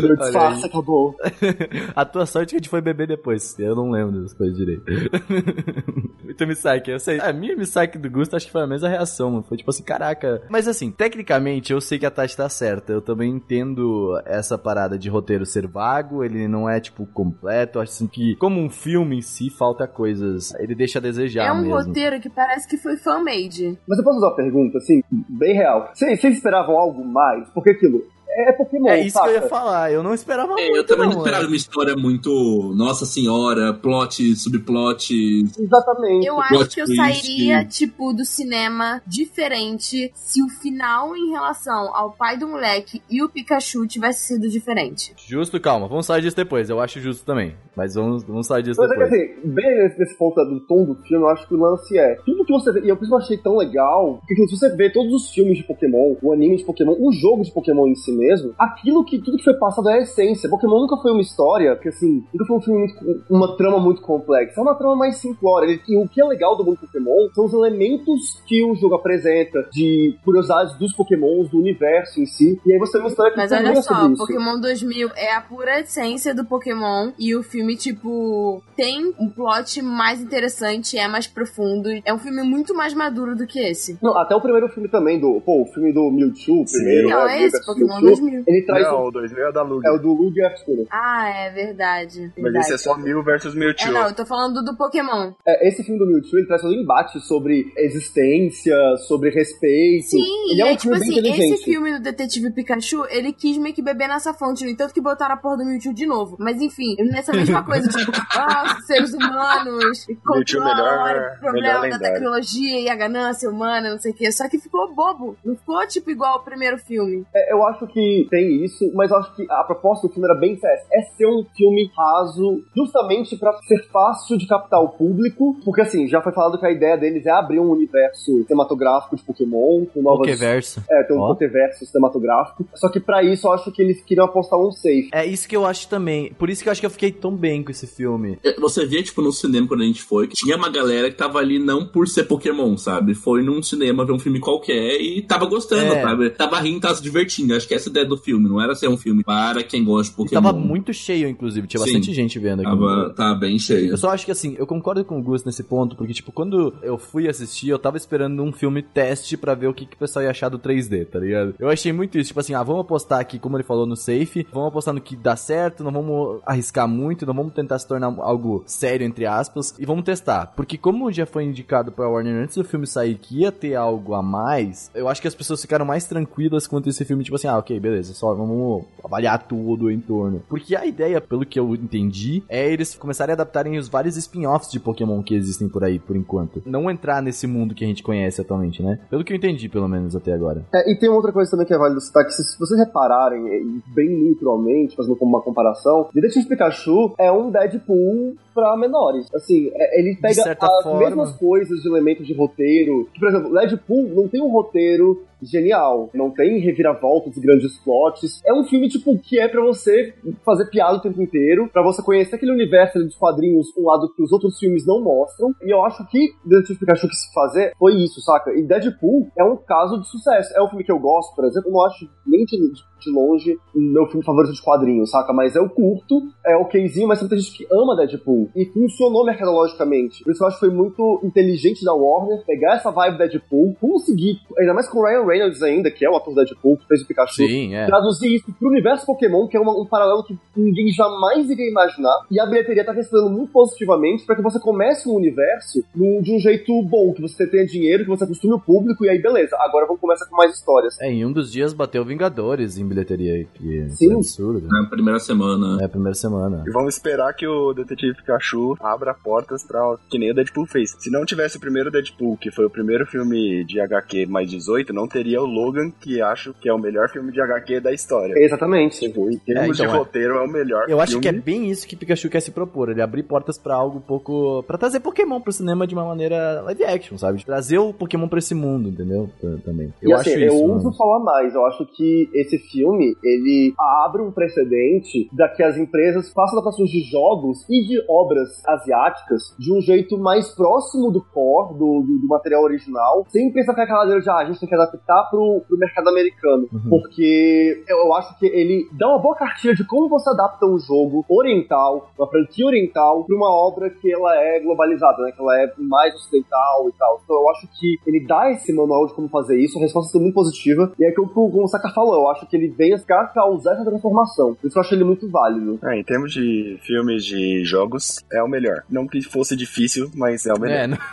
Meu 0.00 0.16
disfarce 0.16 0.66
acabou. 0.66 1.16
A 1.94 2.04
tua 2.04 2.26
sorte 2.26 2.48
é 2.48 2.50
que 2.50 2.56
a 2.56 2.58
gente 2.58 2.68
foi 2.68 2.80
beber 2.80 3.06
depois. 3.08 3.58
Eu 3.58 3.74
não 3.74 3.90
lembro 3.90 4.22
das 4.22 4.32
coisas 4.32 4.56
direito. 4.56 4.84
Muito 6.22 6.46
Misaki, 6.46 6.90
eu 6.90 7.00
sei. 7.00 7.18
A 7.20 7.32
minha 7.32 7.56
Misaki 7.56 7.98
do 7.98 8.10
Gusto 8.10 8.36
acho 8.36 8.46
que 8.46 8.52
foi 8.52 8.62
a 8.62 8.66
mesma 8.66 8.88
reação, 8.88 9.30
mano. 9.30 9.42
Foi 9.42 9.56
tipo 9.56 9.70
assim, 9.70 9.82
caraca. 9.82 10.42
Mas 10.48 10.68
assim, 10.68 10.90
tecnicamente 10.90 11.72
eu 11.72 11.80
sei 11.80 11.98
que 11.98 12.06
a 12.06 12.10
Tati 12.10 12.36
tá 12.36 12.48
certa. 12.48 12.92
Eu 12.92 13.00
também 13.00 13.30
entendo 13.30 14.20
essa 14.24 14.58
parada 14.58 14.98
de 14.98 15.08
roteiro 15.08 15.46
ser 15.46 15.66
vago. 15.66 16.22
Ele 16.22 16.46
não 16.46 16.68
é, 16.68 16.80
tipo, 16.80 17.06
completo. 17.06 17.78
Eu 17.78 17.82
acho 17.82 17.92
assim 17.92 18.06
que, 18.06 18.36
como 18.36 18.60
um 18.60 18.68
filme 18.68 19.18
em 19.18 19.22
si, 19.22 19.50
falta 19.50 19.88
coisas. 19.88 20.54
Ele 20.58 20.74
deixa 20.74 20.98
a 20.98 21.02
desejar 21.02 21.46
é 21.46 21.52
um 21.52 21.62
mesmo. 21.62 21.74
roteiro 21.74 22.20
que 22.20 22.28
parece 22.28 22.68
que 22.68 22.76
foi 22.76 22.96
fan-made. 22.98 23.78
Mas 23.88 23.98
eu 23.98 24.04
posso 24.04 24.20
fazer 24.20 24.26
uma 24.26 24.36
pergunta, 24.36 24.78
assim, 24.78 25.02
bem 25.10 25.54
real. 25.54 25.90
Vocês 25.94 26.20
vocês 26.20 26.36
esperavam 26.36 26.76
algo 26.76 27.04
mais? 27.04 27.48
Porque 27.50 27.70
aquilo 27.70 28.04
é 28.30 28.52
Pokémon, 28.52 28.88
É 28.88 29.00
isso 29.00 29.14
saca? 29.14 29.28
que 29.28 29.36
eu 29.36 29.42
ia 29.42 29.48
falar. 29.48 29.92
Eu 29.92 30.02
não 30.02 30.14
esperava 30.14 30.52
É, 30.52 30.64
muito, 30.64 30.76
eu 30.76 30.86
também 30.86 31.06
não 31.06 31.12
não, 31.14 31.18
esperava 31.20 31.44
é. 31.44 31.46
uma 31.46 31.56
história 31.56 31.94
muito 31.96 32.72
Nossa 32.76 33.04
Senhora, 33.06 33.72
plot, 33.74 34.36
subplot. 34.36 35.12
Exatamente. 35.58 36.26
Eu 36.26 36.40
acho 36.40 36.68
que 36.70 36.80
eu 36.80 36.86
twist. 36.86 36.96
sairia, 36.96 37.64
tipo, 37.64 38.12
do 38.12 38.24
cinema 38.24 39.00
diferente 39.06 40.10
se 40.14 40.42
o 40.42 40.48
final 40.48 41.16
em 41.16 41.30
relação 41.30 41.94
ao 41.94 42.12
pai 42.12 42.36
do 42.36 42.48
moleque 42.48 43.02
e 43.10 43.22
o 43.22 43.28
Pikachu 43.28 43.86
tivesse 43.86 44.26
sido 44.34 44.48
diferente. 44.48 45.12
Justo, 45.16 45.60
calma. 45.60 45.88
Vamos 45.88 46.06
falar 46.06 46.20
disso 46.20 46.36
depois. 46.36 46.68
Eu 46.70 46.80
acho 46.80 47.00
justo 47.00 47.24
também. 47.24 47.54
Mas 47.76 47.94
vamos, 47.94 48.24
vamos 48.24 48.46
falar 48.48 48.60
disso 48.60 48.80
Mas 48.80 48.90
é 48.90 48.94
que 48.94 49.00
depois. 49.04 49.22
assim, 49.22 49.48
bem 49.50 49.76
nesse, 49.78 49.98
nesse 49.98 50.18
ponto 50.18 50.34
do 50.44 50.60
tom 50.66 50.84
do 50.84 50.94
filme, 51.02 51.24
eu 51.24 51.28
acho 51.28 51.46
que 51.46 51.54
o 51.54 51.58
lance 51.58 51.98
é. 51.98 52.16
Tudo 52.24 52.44
que 52.44 52.52
você 52.52 52.72
vê, 52.72 52.80
e 52.80 52.88
eu 52.88 52.96
por 52.96 53.04
isso 53.04 53.14
eu 53.14 53.18
achei 53.18 53.38
tão 53.38 53.56
legal, 53.56 54.20
porque 54.26 54.46
se 54.48 54.56
você 54.56 54.68
vê 54.74 54.90
todos 54.90 55.12
os 55.12 55.30
filmes 55.30 55.58
de 55.58 55.64
Pokémon, 55.64 56.16
o 56.22 56.32
anime 56.32 56.56
de 56.56 56.64
Pokémon, 56.64 56.96
o 56.98 57.12
jogo 57.12 57.42
de 57.44 57.52
Pokémon 57.52 57.86
em 57.88 57.94
si 57.94 58.12
mesmo, 58.18 58.54
aquilo 58.58 59.04
que 59.04 59.18
tudo 59.18 59.38
que 59.38 59.44
foi 59.44 59.54
passado 59.54 59.88
é 59.88 59.94
a 59.94 60.02
essência. 60.02 60.48
Pokémon 60.48 60.80
nunca 60.80 60.96
foi 60.96 61.12
uma 61.12 61.22
história, 61.22 61.74
porque 61.74 61.88
assim, 61.88 62.24
nunca 62.32 62.44
foi 62.46 62.56
um 62.56 62.60
filme 62.60 62.80
muito, 62.80 63.24
com 63.24 63.34
uma 63.34 63.56
trama 63.56 63.78
muito 63.78 64.02
complexa. 64.02 64.60
É 64.60 64.62
uma 64.62 64.74
trama 64.74 64.96
mais 64.96 65.16
simplória. 65.16 65.78
E 65.88 65.96
o 65.96 66.08
que 66.08 66.20
é 66.20 66.24
legal 66.24 66.56
do 66.56 66.64
mundo 66.64 66.78
Pokémon 66.78 67.28
são 67.34 67.44
os 67.44 67.52
elementos 67.52 68.42
que 68.46 68.64
o 68.64 68.74
jogo 68.74 68.96
apresenta, 68.96 69.66
de 69.72 70.16
curiosidades 70.24 70.76
dos 70.78 70.92
Pokémons, 70.92 71.48
do 71.50 71.58
universo 71.58 72.20
em 72.20 72.26
si. 72.26 72.60
E 72.66 72.72
aí 72.72 72.78
você 72.78 72.92
tem 72.92 73.00
uma 73.00 73.10
história 73.10 73.32
que 73.32 73.38
Mas 73.38 73.52
olha 73.52 73.68
é 73.68 73.74
só, 73.76 73.94
sobre 73.94 74.12
isso. 74.12 74.26
Pokémon 74.26 74.60
2000 74.60 75.10
é 75.16 75.34
a 75.34 75.40
pura 75.40 75.80
essência 75.80 76.34
do 76.34 76.44
Pokémon 76.44 77.12
e 77.18 77.34
o 77.34 77.42
filme, 77.42 77.76
tipo, 77.76 78.62
tem 78.76 79.14
um 79.18 79.28
plot 79.28 79.82
mais 79.82 80.20
interessante, 80.20 80.98
é 80.98 81.06
mais 81.08 81.26
profundo. 81.26 81.88
É 82.04 82.12
um 82.12 82.18
filme 82.18 82.42
muito 82.42 82.74
mais 82.74 82.94
maduro 82.94 83.36
do 83.36 83.46
que 83.46 83.58
esse. 83.58 83.98
Não, 84.02 84.16
até 84.16 84.34
o 84.34 84.40
primeiro 84.40 84.68
filme 84.68 84.88
também, 84.88 85.18
do. 85.18 85.40
Pô, 85.40 85.62
o 85.62 85.66
filme 85.66 85.92
do 85.92 86.10
Mewtwo, 86.10 86.66
Sim. 86.66 86.78
primeiro. 86.78 87.08
Não, 87.08 87.24
né, 87.24 87.40
é 87.40 87.44
esse, 87.44 87.64
Pokémon 87.64 88.00
Mewtwo. 88.00 88.07
2000. 88.10 88.44
Ele 88.46 88.62
traz. 88.66 88.84
Não, 88.84 89.04
o 89.06 89.10
2000 89.10 89.48
é 89.48 89.52
da 89.52 89.62
Lug. 89.62 89.86
É 89.86 89.90
o 89.90 89.98
do 89.98 90.12
Lug 90.12 90.38
e 90.38 90.44
Articuno. 90.44 90.86
Ah, 90.90 91.28
é 91.28 91.50
verdade. 91.50 92.20
Mas 92.34 92.42
verdade. 92.44 92.64
esse 92.66 92.74
é 92.74 92.78
só 92.78 92.96
Mew 92.96 93.22
versus 93.22 93.54
Mewtwo. 93.54 93.88
É, 93.88 93.90
não, 93.90 94.08
eu 94.08 94.14
tô 94.14 94.24
falando 94.26 94.62
do 94.62 94.76
Pokémon. 94.76 95.32
É, 95.46 95.68
esse 95.68 95.82
filme 95.82 95.98
do 95.98 96.06
Mewtwo, 96.06 96.38
ele 96.38 96.46
traz 96.46 96.62
todo 96.62 96.72
um 96.74 96.80
embate 96.82 97.18
sobre 97.20 97.72
existência, 97.76 98.76
sobre 99.06 99.30
respeito. 99.30 100.06
Sim, 100.08 100.50
ele 100.50 100.58
e 100.58 100.60
é 100.60 100.64
um 100.64 100.68
é 100.68 100.76
tipo 100.76 100.94
filme 100.94 100.98
bem 100.98 101.08
assim, 101.08 101.18
inteligente. 101.28 101.54
esse 101.54 101.64
filme 101.64 101.92
do 101.92 102.00
Detetive 102.02 102.50
Pikachu, 102.52 103.04
ele 103.10 103.32
quis 103.32 103.56
meio 103.58 103.74
que 103.74 103.82
beber 103.82 104.08
nessa 104.08 104.32
fonte, 104.34 104.64
no 104.64 104.70
entanto 104.70 104.94
que 104.94 105.00
botaram 105.00 105.34
a 105.34 105.38
porra 105.38 105.58
do 105.58 105.64
Mewtwo 105.64 105.92
de 105.92 106.06
novo. 106.06 106.36
Mas 106.38 106.60
enfim, 106.60 106.96
nessa 107.10 107.32
mesma 107.32 107.62
coisa, 107.64 107.88
tipo, 107.88 108.12
ah, 108.36 108.76
os 108.78 108.86
seres 108.86 109.12
humanos, 109.12 110.08
e 110.08 110.12
Mewtwo 110.12 110.22
controle, 110.24 110.64
melhor- 110.74 111.32
o 111.36 111.40
problema 111.40 111.80
melhor 111.80 111.90
da 111.90 111.98
tecnologia 111.98 112.80
e 112.80 112.88
a 112.88 112.96
ganância 112.96 113.48
humana, 113.50 113.90
não 113.90 113.98
sei 113.98 114.12
o 114.12 114.14
quê. 114.14 114.30
Só 114.32 114.48
que 114.48 114.58
ficou 114.58 114.94
bobo. 114.94 115.36
Não 115.44 115.56
ficou, 115.56 115.86
tipo, 115.86 116.10
igual 116.10 116.34
ao 116.34 116.44
primeiro 116.44 116.78
filme. 116.78 117.24
É, 117.34 117.52
eu 117.52 117.64
acho 117.66 117.86
que 117.86 117.97
tem 118.30 118.64
isso, 118.64 118.90
mas 118.94 119.10
eu 119.10 119.16
acho 119.18 119.34
que 119.34 119.46
a 119.50 119.64
proposta 119.64 120.06
do 120.06 120.12
filme 120.12 120.28
era 120.28 120.38
bem 120.38 120.56
séria. 120.58 120.82
É 120.92 121.02
ser 121.16 121.26
um 121.26 121.44
filme 121.56 121.90
raso, 121.96 122.62
justamente 122.76 123.36
pra 123.36 123.52
ser 123.62 123.84
fácil 123.90 124.36
de 124.38 124.46
captar 124.46 124.80
o 124.82 124.88
público, 124.88 125.56
porque 125.64 125.82
assim, 125.82 126.06
já 126.08 126.20
foi 126.22 126.32
falado 126.32 126.58
que 126.58 126.66
a 126.66 126.70
ideia 126.70 126.96
deles 126.96 127.26
é 127.26 127.30
abrir 127.30 127.60
um 127.60 127.70
universo 127.70 128.44
cinematográfico 128.44 129.16
de 129.16 129.22
Pokémon, 129.22 129.84
com 129.86 130.02
novas... 130.02 130.18
Pokéverso. 130.28 130.82
É, 130.90 131.02
tem 131.04 131.16
um 131.16 131.20
Ó. 131.20 131.28
Pokéverso 131.28 131.84
cinematográfico. 131.86 132.66
Só 132.74 132.90
que 132.90 133.00
pra 133.00 133.22
isso 133.22 133.46
eu 133.46 133.52
acho 133.52 133.70
que 133.72 133.82
eles 133.82 134.02
queriam 134.02 134.26
apostar 134.26 134.58
um 134.58 134.70
safe. 134.70 135.08
É 135.12 135.24
isso 135.26 135.48
que 135.48 135.56
eu 135.56 135.64
acho 135.66 135.88
também. 135.88 136.32
Por 136.38 136.50
isso 136.50 136.62
que 136.62 136.68
eu 136.68 136.72
acho 136.72 136.80
que 136.80 136.86
eu 136.86 136.90
fiquei 136.90 137.12
tão 137.12 137.34
bem 137.34 137.62
com 137.62 137.70
esse 137.70 137.86
filme. 137.86 138.38
Você 138.60 138.86
via, 138.86 139.02
tipo, 139.02 139.22
no 139.22 139.32
cinema 139.32 139.66
quando 139.68 139.82
a 139.82 139.86
gente 139.86 140.02
foi, 140.02 140.26
que 140.26 140.34
tinha 140.34 140.56
uma 140.56 140.70
galera 140.70 141.10
que 141.10 141.16
tava 141.16 141.38
ali 141.38 141.58
não 141.58 141.86
por 141.86 142.06
ser 142.08 142.24
Pokémon, 142.24 142.76
sabe? 142.76 143.14
Foi 143.14 143.42
num 143.42 143.62
cinema 143.62 144.04
ver 144.04 144.12
um 144.12 144.18
filme 144.18 144.40
qualquer 144.40 145.00
e 145.00 145.22
tava 145.22 145.46
gostando, 145.46 145.92
É. 145.94 146.02
sabe? 146.02 146.30
Tava 146.30 146.58
rindo, 146.60 146.80
tava 146.80 146.94
se 146.94 147.02
divertindo. 147.02 147.54
Acho 147.54 147.66
que 147.68 147.74
essa 147.74 147.87
é 147.88 147.90
a 147.90 148.02
ideia 148.02 148.06
do 148.06 148.16
filme, 148.16 148.48
não 148.48 148.60
era 148.60 148.74
ser 148.74 148.88
um 148.88 148.96
filme 148.96 149.22
para 149.24 149.62
quem 149.62 149.84
gosta 149.84 150.08
de 150.08 150.14
E 150.14 150.16
Pokémon. 150.16 150.42
tava 150.42 150.58
muito 150.58 150.92
cheio, 150.92 151.28
inclusive. 151.28 151.66
Tinha 151.66 151.80
Sim. 151.80 151.92
bastante 151.92 152.12
gente 152.14 152.38
vendo 152.38 152.60
aqui. 152.60 152.70
Tava, 152.70 153.10
tava 153.14 153.34
bem 153.38 153.58
cheio. 153.58 153.90
Eu 153.90 153.96
só 153.96 154.10
acho 154.10 154.24
que 154.24 154.32
assim, 154.32 154.56
eu 154.58 154.66
concordo 154.66 155.04
com 155.04 155.18
o 155.18 155.22
Gus 155.22 155.44
nesse 155.44 155.62
ponto, 155.62 155.96
porque, 155.96 156.12
tipo, 156.12 156.32
quando 156.32 156.74
eu 156.82 156.98
fui 156.98 157.28
assistir, 157.28 157.68
eu 157.68 157.78
tava 157.78 157.96
esperando 157.96 158.42
um 158.42 158.52
filme 158.52 158.82
teste 158.82 159.36
pra 159.36 159.54
ver 159.54 159.68
o 159.68 159.74
que, 159.74 159.86
que 159.86 159.96
o 159.96 159.98
pessoal 159.98 160.24
ia 160.24 160.30
achar 160.30 160.48
do 160.48 160.58
3D, 160.58 161.06
tá 161.06 161.18
ligado? 161.18 161.54
Eu 161.58 161.68
achei 161.68 161.92
muito 161.92 162.18
isso, 162.18 162.28
tipo 162.28 162.40
assim, 162.40 162.54
ah, 162.54 162.62
vamos 162.62 162.82
apostar 162.82 163.20
aqui, 163.20 163.38
como 163.38 163.56
ele 163.56 163.64
falou, 163.64 163.86
no 163.86 163.96
safe, 163.96 164.46
vamos 164.52 164.68
apostar 164.68 164.94
no 164.94 165.00
que 165.00 165.16
dá 165.16 165.36
certo, 165.36 165.82
não 165.84 165.92
vamos 165.92 166.40
arriscar 166.46 166.86
muito, 166.88 167.26
não 167.26 167.34
vamos 167.34 167.52
tentar 167.52 167.78
se 167.78 167.86
tornar 167.88 168.14
algo 168.18 168.62
sério, 168.66 169.06
entre 169.06 169.26
aspas, 169.26 169.74
e 169.78 169.84
vamos 169.86 170.04
testar. 170.04 170.52
Porque 170.56 170.76
como 170.78 171.10
já 171.12 171.26
foi 171.26 171.44
indicado 171.44 171.92
pra 171.92 172.08
Warner 172.08 172.42
antes 172.42 172.56
do 172.56 172.64
filme 172.64 172.86
sair 172.86 173.16
que 173.16 173.40
ia 173.40 173.52
ter 173.52 173.74
algo 173.74 174.14
a 174.14 174.22
mais, 174.22 174.90
eu 174.94 175.08
acho 175.08 175.20
que 175.22 175.28
as 175.28 175.34
pessoas 175.34 175.60
ficaram 175.62 175.84
mais 175.84 176.04
tranquilas 176.06 176.66
quanto 176.66 176.88
esse 176.88 177.04
filme, 177.04 177.22
tipo 177.24 177.36
assim, 177.36 177.48
ah, 177.48 177.58
ok, 177.58 177.77
beleza, 177.80 178.14
só 178.14 178.34
vamos 178.34 178.84
avaliar 179.04 179.46
tudo 179.46 179.90
em 179.90 180.00
torno. 180.00 180.42
Porque 180.48 180.74
a 180.76 180.86
ideia, 180.86 181.20
pelo 181.20 181.46
que 181.46 181.58
eu 181.58 181.74
entendi, 181.74 182.42
é 182.48 182.70
eles 182.70 182.94
começarem 182.94 183.32
a 183.32 183.34
adaptarem 183.34 183.78
os 183.78 183.88
vários 183.88 184.16
spin-offs 184.16 184.70
de 184.70 184.80
Pokémon 184.80 185.22
que 185.22 185.34
existem 185.34 185.68
por 185.68 185.84
aí, 185.84 185.98
por 185.98 186.16
enquanto. 186.16 186.62
Não 186.66 186.90
entrar 186.90 187.22
nesse 187.22 187.46
mundo 187.46 187.74
que 187.74 187.84
a 187.84 187.86
gente 187.86 188.02
conhece 188.02 188.40
atualmente, 188.40 188.82
né? 188.82 188.98
Pelo 189.10 189.24
que 189.24 189.32
eu 189.32 189.36
entendi, 189.36 189.68
pelo 189.68 189.88
menos, 189.88 190.14
até 190.16 190.32
agora. 190.32 190.64
É, 190.74 190.90
e 190.92 190.96
tem 190.98 191.08
outra 191.08 191.32
coisa 191.32 191.50
também 191.50 191.66
que 191.66 191.74
é 191.74 191.78
válido 191.78 192.00
citar, 192.00 192.24
que 192.24 192.32
se 192.32 192.42
se 192.48 192.58
vocês 192.58 192.78
repararem, 192.80 193.80
bem 193.94 194.30
naturalmente, 194.30 194.96
fazendo 194.96 195.16
como 195.16 195.30
uma 195.36 195.42
comparação, 195.42 196.08
Detetive 196.14 196.48
Pikachu 196.48 197.14
é 197.18 197.30
um 197.30 197.50
Deadpool 197.50 198.36
pra 198.54 198.76
menores. 198.76 199.26
Assim, 199.34 199.70
é- 199.74 200.00
ele 200.00 200.16
pega 200.16 200.56
as 200.60 200.82
forma. 200.82 200.98
mesmas 200.98 201.32
coisas 201.36 201.80
de 201.80 201.88
elementos 201.88 202.26
de 202.26 202.34
roteiro. 202.34 203.08
Que, 203.12 203.20
por 203.20 203.28
exemplo, 203.28 203.52
Deadpool 203.52 204.08
não 204.14 204.26
tem 204.28 204.40
um 204.42 204.50
roteiro 204.50 205.22
genial, 205.42 206.10
não 206.14 206.30
tem 206.30 206.58
reviravoltas 206.58 207.36
grandes 207.38 207.76
plots. 207.78 208.40
É 208.44 208.52
um 208.52 208.64
filme, 208.64 208.88
tipo, 208.88 209.18
que 209.18 209.38
é 209.38 209.48
pra 209.48 209.62
você 209.62 210.14
fazer 210.44 210.66
piada 210.66 210.96
o 210.96 211.00
tempo 211.00 211.20
inteiro, 211.22 211.68
pra 211.72 211.82
você 211.82 212.02
conhecer 212.02 212.36
aquele 212.36 212.52
universo 212.52 212.98
dos 212.98 213.16
quadrinhos, 213.16 213.68
um 213.76 213.86
lado 213.86 214.12
que 214.14 214.22
os 214.22 214.32
outros 214.32 214.58
filmes 214.58 214.86
não 214.86 215.02
mostram. 215.02 215.54
E 215.62 215.72
eu 215.72 215.82
acho 215.84 216.06
que 216.08 216.32
Detetive 216.44 216.78
Pikachu 216.78 217.08
quis 217.08 217.32
fazer 217.32 217.72
foi 217.78 217.94
isso, 217.94 218.20
saca? 218.20 218.52
E 218.52 218.62
Deadpool 218.62 219.30
é 219.36 219.44
um 219.44 219.56
caso 219.56 219.98
de 220.00 220.08
sucesso. 220.08 220.52
É 220.56 220.62
um 220.62 220.68
filme 220.68 220.84
que 220.84 220.92
eu 220.92 220.98
gosto, 220.98 221.34
por 221.34 221.44
exemplo, 221.44 221.68
eu 221.68 221.72
não 221.72 221.84
acho 221.84 222.08
nem 222.26 222.44
de, 222.44 222.56
de 223.00 223.10
longe 223.10 223.58
o 223.74 223.78
meu 223.80 224.06
filme 224.06 224.24
favorito 224.24 224.52
de 224.52 224.62
quadrinhos, 224.62 225.10
saca? 225.10 225.32
Mas 225.32 225.54
é 225.56 225.60
o 225.60 225.68
curto, 225.68 226.22
é 226.44 226.56
okzinho, 226.56 227.06
mas 227.08 227.18
tem 227.18 227.28
muita 227.28 227.42
gente 227.42 227.56
que 227.56 227.66
ama 227.72 227.96
Deadpool. 227.96 228.48
E 228.56 228.66
funcionou 228.66 229.24
mercadologicamente. 229.24 230.22
Por 230.24 230.32
isso 230.32 230.42
eu 230.42 230.48
acho 230.48 230.58
que 230.58 230.66
foi 230.66 230.74
muito 230.74 231.20
inteligente 231.24 231.84
da 231.84 231.92
Warner 231.94 232.44
pegar 232.46 232.76
essa 232.76 232.90
vibe 232.90 233.18
Deadpool, 233.18 233.74
conseguir, 233.80 234.38
ainda 234.58 234.74
mais 234.74 234.88
com 234.88 234.98
o 234.98 235.04
Ryan 235.04 235.24
Reynolds 235.24 235.62
ainda, 235.62 235.90
que 235.90 236.04
é 236.04 236.10
o 236.10 236.16
ator 236.16 236.34
Deadpool, 236.34 236.76
que 236.78 236.86
fez 236.86 237.02
o 237.02 237.06
Pikachu, 237.06 237.34
Sim, 237.46 237.74
é. 237.74 237.86
traduzir 237.86 238.34
isso 238.36 238.52
pro 238.58 238.68
universo 238.68 239.06
Pokémon, 239.06 239.46
que 239.46 239.56
é 239.56 239.60
uma- 239.60 239.78
um 239.80 239.86
paralelo 239.86 240.24
que 240.24 240.36
ninguém 240.56 240.88
jamais 240.88 241.48
iria 241.48 241.68
imaginar, 241.68 242.26
e 242.30 242.40
a 242.40 242.46
bilheteria 242.46 242.84
tá 242.84 242.92
respondendo 242.92 243.30
muito 243.30 243.52
positivamente 243.52 244.24
para 244.24 244.36
que 244.36 244.42
você 244.42 244.58
comece 244.60 245.08
um 245.08 245.14
universo 245.14 245.82
no- 245.94 246.20
de 246.22 246.32
um 246.34 246.38
jeito 246.38 246.82
bom, 246.82 247.12
que 247.12 247.22
você 247.22 247.46
tenha 247.46 247.66
dinheiro, 247.66 248.04
que 248.04 248.10
você 248.10 248.24
acostume 248.24 248.54
o 248.54 248.60
público, 248.60 249.04
e 249.04 249.08
aí 249.08 249.20
beleza, 249.20 249.56
agora 249.60 249.86
vamos 249.86 250.00
começar 250.00 250.26
com 250.26 250.36
mais 250.36 250.52
histórias. 250.54 250.98
É, 251.00 251.10
em 251.10 251.24
um 251.24 251.32
dos 251.32 251.50
dias 251.52 251.72
bateu 251.72 252.04
Vingadores 252.04 252.78
em 252.78 252.87
bilheteria, 252.88 253.46
que 253.54 253.88
Sim. 253.90 254.06
foi 254.08 254.16
absurdo. 254.16 254.66
Na 254.68 254.88
primeira 254.88 255.18
semana. 255.20 255.78
É 255.80 255.84
a 255.84 255.88
primeira 255.88 256.14
semana. 256.14 256.64
E 256.66 256.70
vamos 256.70 256.94
esperar 256.94 257.32
que 257.34 257.46
o 257.46 257.72
Detetive 257.72 258.16
Pikachu 258.16 258.76
abra 258.80 259.14
portas 259.14 259.64
pra 259.66 259.96
que 260.10 260.18
nem 260.18 260.30
o 260.30 260.34
Deadpool 260.34 260.66
fez. 260.66 260.96
Se 260.98 261.10
não 261.10 261.24
tivesse 261.24 261.56
o 261.56 261.60
primeiro 261.60 261.90
Deadpool, 261.90 262.36
que 262.36 262.50
foi 262.50 262.64
o 262.64 262.70
primeiro 262.70 263.06
filme 263.06 263.64
de 263.64 263.80
HQ 263.80 264.26
mais 264.26 264.50
18, 264.50 264.92
não 264.92 265.06
teria 265.08 265.40
o 265.40 265.46
Logan, 265.46 265.90
que 265.90 266.20
acho 266.20 266.52
que 266.54 266.68
é 266.68 266.72
o 266.72 266.78
melhor 266.78 267.08
filme 267.10 267.30
de 267.32 267.40
HQ 267.40 267.80
da 267.80 267.92
história. 267.92 268.34
Exatamente. 268.36 269.00
Tipo, 269.00 269.30
em 269.30 269.38
termos 269.38 269.62
É, 269.80 269.82
então, 269.82 269.86
de 269.90 269.94
é. 269.94 269.98
roteiro, 269.98 270.34
é 270.34 270.42
o 270.42 270.48
melhor 270.48 270.84
Eu 270.88 271.00
acho 271.00 271.12
filme. 271.12 271.22
que 271.22 271.28
é 271.28 271.32
bem 271.32 271.70
isso 271.70 271.86
que 271.86 271.96
Pikachu 271.96 272.28
quer 272.28 272.40
se 272.40 272.50
propor. 272.50 272.88
Ele 272.88 273.02
abrir 273.02 273.22
portas 273.22 273.58
pra 273.58 273.74
algo 273.74 273.98
um 273.98 274.02
pouco. 274.02 274.62
pra 274.64 274.78
trazer 274.78 275.00
Pokémon 275.00 275.40
pro 275.40 275.52
cinema 275.52 275.86
de 275.86 275.94
uma 275.94 276.04
maneira 276.04 276.62
live 276.62 276.84
action, 276.84 277.18
sabe? 277.18 277.44
Trazer 277.44 277.78
o 277.78 277.92
Pokémon 277.92 278.28
pra 278.28 278.38
esse 278.38 278.54
mundo, 278.54 278.88
entendeu? 278.88 279.28
Também. 279.64 279.92
Eu 280.02 280.10
e 280.10 280.12
acho 280.12 280.28
assim, 280.30 280.44
isso. 280.44 280.54
eu 280.54 280.62
mano. 280.68 280.76
uso 280.76 280.92
falar 280.96 281.20
mais. 281.20 281.54
Eu 281.54 281.64
acho 281.66 281.84
que 281.96 282.28
esse 282.34 282.58
filme, 282.58 282.77
ele 283.22 283.74
abre 284.04 284.22
um 284.22 284.30
precedente 284.30 285.28
da 285.32 285.48
que 285.48 285.62
as 285.62 285.76
empresas 285.76 286.32
façam 286.32 286.58
adaptações 286.58 286.90
de 286.90 287.00
jogos 287.10 287.64
e 287.68 287.86
de 287.86 288.04
obras 288.08 288.48
asiáticas 288.66 289.54
de 289.58 289.72
um 289.72 289.80
jeito 289.80 290.18
mais 290.18 290.54
próximo 290.54 291.10
do 291.10 291.22
core, 291.22 291.74
do, 291.74 292.02
do, 292.02 292.18
do 292.18 292.26
material 292.28 292.62
original, 292.62 293.24
sem 293.28 293.52
pensar 293.52 293.74
que 293.74 293.80
é 293.80 293.84
aquela 293.84 294.00
maneira 294.00 294.20
de, 294.20 294.30
ah, 294.30 294.36
a 294.36 294.44
gente 294.44 294.60
tem 294.60 294.68
que 294.68 294.74
adaptar 294.74 295.28
pro, 295.30 295.62
pro 295.66 295.78
mercado 295.78 296.08
americano. 296.08 296.68
Uhum. 296.72 296.90
Porque 296.90 297.84
eu, 297.88 297.98
eu 297.98 298.14
acho 298.14 298.38
que 298.38 298.46
ele 298.46 298.88
dá 298.92 299.08
uma 299.08 299.18
boa 299.18 299.34
cartilha 299.34 299.74
de 299.74 299.84
como 299.86 300.08
você 300.08 300.30
adapta 300.30 300.66
um 300.66 300.78
jogo 300.78 301.24
oriental, 301.28 302.10
uma 302.18 302.28
franquia 302.28 302.66
oriental, 302.66 303.24
pra 303.24 303.36
uma 303.36 303.50
obra 303.50 303.90
que 303.90 304.12
ela 304.12 304.34
é 304.36 304.60
globalizada, 304.60 305.22
né? 305.22 305.32
Que 305.32 305.40
ela 305.40 305.60
é 305.60 305.72
mais 305.78 306.14
ocidental 306.14 306.88
e 306.88 306.92
tal. 306.92 307.20
Então 307.24 307.36
eu 307.36 307.50
acho 307.50 307.68
que 307.78 307.98
ele 308.06 308.26
dá 308.26 308.50
esse 308.50 308.72
manual 308.72 309.06
de 309.06 309.14
como 309.14 309.28
fazer 309.28 309.58
isso, 309.58 309.78
a 309.78 309.82
resposta 309.82 310.16
é 310.16 310.20
muito 310.20 310.34
positiva. 310.34 310.92
E 310.98 311.04
é 311.04 311.12
que 311.12 311.20
o 311.20 311.26
Gonçalves 311.26 311.94
falou, 311.94 312.14
eu 312.14 312.28
acho 312.28 312.46
que 312.46 312.56
ele 312.56 312.67
vem 312.76 312.94
a 312.94 312.98
causar 313.26 313.74
essa 313.74 313.84
transformação. 313.84 314.56
Isso 314.64 314.78
eu 314.78 314.82
acho 314.82 314.94
ele 314.94 315.04
muito 315.04 315.28
válido. 315.30 315.78
É, 315.82 315.98
em 315.98 316.04
termos 316.04 316.32
de 316.32 316.78
filmes 316.82 317.24
de 317.24 317.64
jogos, 317.64 318.18
é 318.32 318.42
o 318.42 318.48
melhor. 318.48 318.82
Não 318.90 319.06
que 319.06 319.22
fosse 319.22 319.56
difícil, 319.56 320.10
mas 320.14 320.46
é 320.46 320.52
o 320.52 320.60
melhor. 320.60 320.78
É, 320.78 320.86
não... 320.86 320.98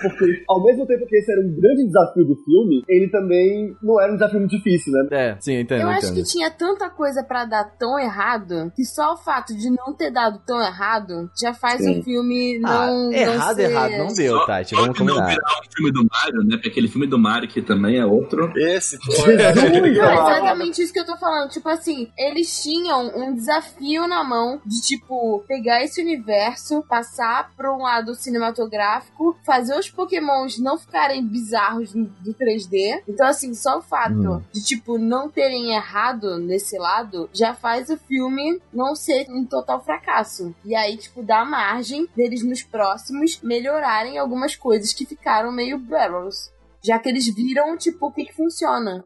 Porque 0.00 0.44
ao 0.48 0.62
mesmo 0.62 0.86
tempo 0.86 1.06
que 1.06 1.16
esse 1.16 1.30
era 1.32 1.40
um 1.40 1.54
grande 1.60 1.86
desafio 1.86 2.24
do 2.24 2.36
filme, 2.36 2.82
ele 2.88 3.08
também 3.08 3.74
não 3.82 4.00
era 4.00 4.12
um 4.12 4.16
desafio 4.16 4.38
muito 4.40 4.56
difícil, 4.56 4.92
né? 4.92 5.08
é, 5.10 5.36
sim, 5.40 5.60
entendo. 5.60 5.82
Eu 5.82 5.88
acho 5.88 6.06
entendo. 6.06 6.14
que 6.24 6.30
tinha 6.30 6.50
tanta 6.50 6.88
coisa 6.90 7.22
pra 7.22 7.44
dar 7.44 7.64
tão 7.78 7.98
errado 7.98 8.70
que 8.76 8.84
só 8.84 9.14
o 9.14 9.16
fato 9.16 9.54
de 9.56 9.70
não 9.70 9.94
ter 9.94 10.10
dado 10.10 10.40
tão 10.46 10.60
errado 10.60 11.30
já 11.40 11.52
faz 11.54 11.80
Sim. 11.82 12.00
o 12.00 12.02
filme 12.04 12.60
Ah, 12.64 12.86
não. 12.86 13.12
errado, 13.12 13.48
não 13.48 13.54
ser... 13.54 13.70
errado, 13.70 13.90
não 13.98 14.06
deu, 14.14 14.36
Só- 14.38 14.46
Tati. 14.46 14.70
só 14.70 14.80
Vamos 14.82 14.98
que 14.98 15.04
não 15.04 15.14
combinar. 15.14 15.28
virar 15.34 15.60
o 15.60 15.74
filme 15.74 15.92
do 15.92 16.06
Mario, 16.10 16.40
né? 16.44 16.56
Porque 16.56 16.68
aquele 16.68 16.88
filme 16.88 17.06
do 17.06 17.18
Mario 17.18 17.48
que 17.48 17.62
também 17.62 17.98
é 17.98 18.04
outro. 18.06 18.33
Esse, 18.56 18.98
pô, 19.04 19.12
Jesus, 19.12 19.40
é 19.40 19.52
Não, 19.54 20.28
exatamente 20.36 20.82
isso 20.82 20.92
que 20.92 21.00
eu 21.00 21.06
tô 21.06 21.16
falando. 21.16 21.50
Tipo 21.50 21.68
assim, 21.68 22.10
eles 22.16 22.62
tinham 22.62 23.12
um 23.16 23.34
desafio 23.34 24.06
na 24.06 24.22
mão 24.24 24.60
de, 24.64 24.80
tipo, 24.80 25.44
pegar 25.46 25.82
esse 25.82 26.00
universo, 26.00 26.82
passar 26.88 27.50
pra 27.56 27.72
um 27.74 27.82
lado 27.82 28.14
cinematográfico, 28.14 29.36
fazer 29.44 29.78
os 29.78 29.90
pokémons 29.90 30.58
não 30.58 30.78
ficarem 30.78 31.24
bizarros 31.26 31.92
do 31.92 32.04
do 32.24 32.32
3D. 32.34 33.02
Então, 33.08 33.26
assim, 33.26 33.52
só 33.54 33.78
o 33.78 33.82
fato 33.82 34.14
Hum. 34.14 34.42
de, 34.52 34.62
tipo, 34.64 34.96
não 34.98 35.28
terem 35.28 35.74
errado 35.74 36.38
nesse 36.38 36.78
lado 36.78 37.28
já 37.32 37.54
faz 37.54 37.88
o 37.90 37.96
filme 37.96 38.60
não 38.72 38.94
ser 38.94 39.26
um 39.30 39.44
total 39.44 39.82
fracasso. 39.84 40.54
E 40.64 40.74
aí, 40.74 40.96
tipo, 40.96 41.22
dá 41.22 41.44
margem 41.44 42.08
deles 42.16 42.42
nos 42.42 42.62
próximos 42.62 43.40
melhorarem 43.42 44.16
algumas 44.18 44.54
coisas 44.56 44.92
que 44.92 45.04
ficaram 45.04 45.52
meio 45.52 45.78
barrels. 45.78 46.50
Já 46.84 46.98
que 46.98 47.08
eles 47.08 47.26
viram, 47.34 47.76
tipo, 47.78 48.06
o 48.06 48.12
que 48.12 48.26
que 48.26 48.34
funciona. 48.34 49.04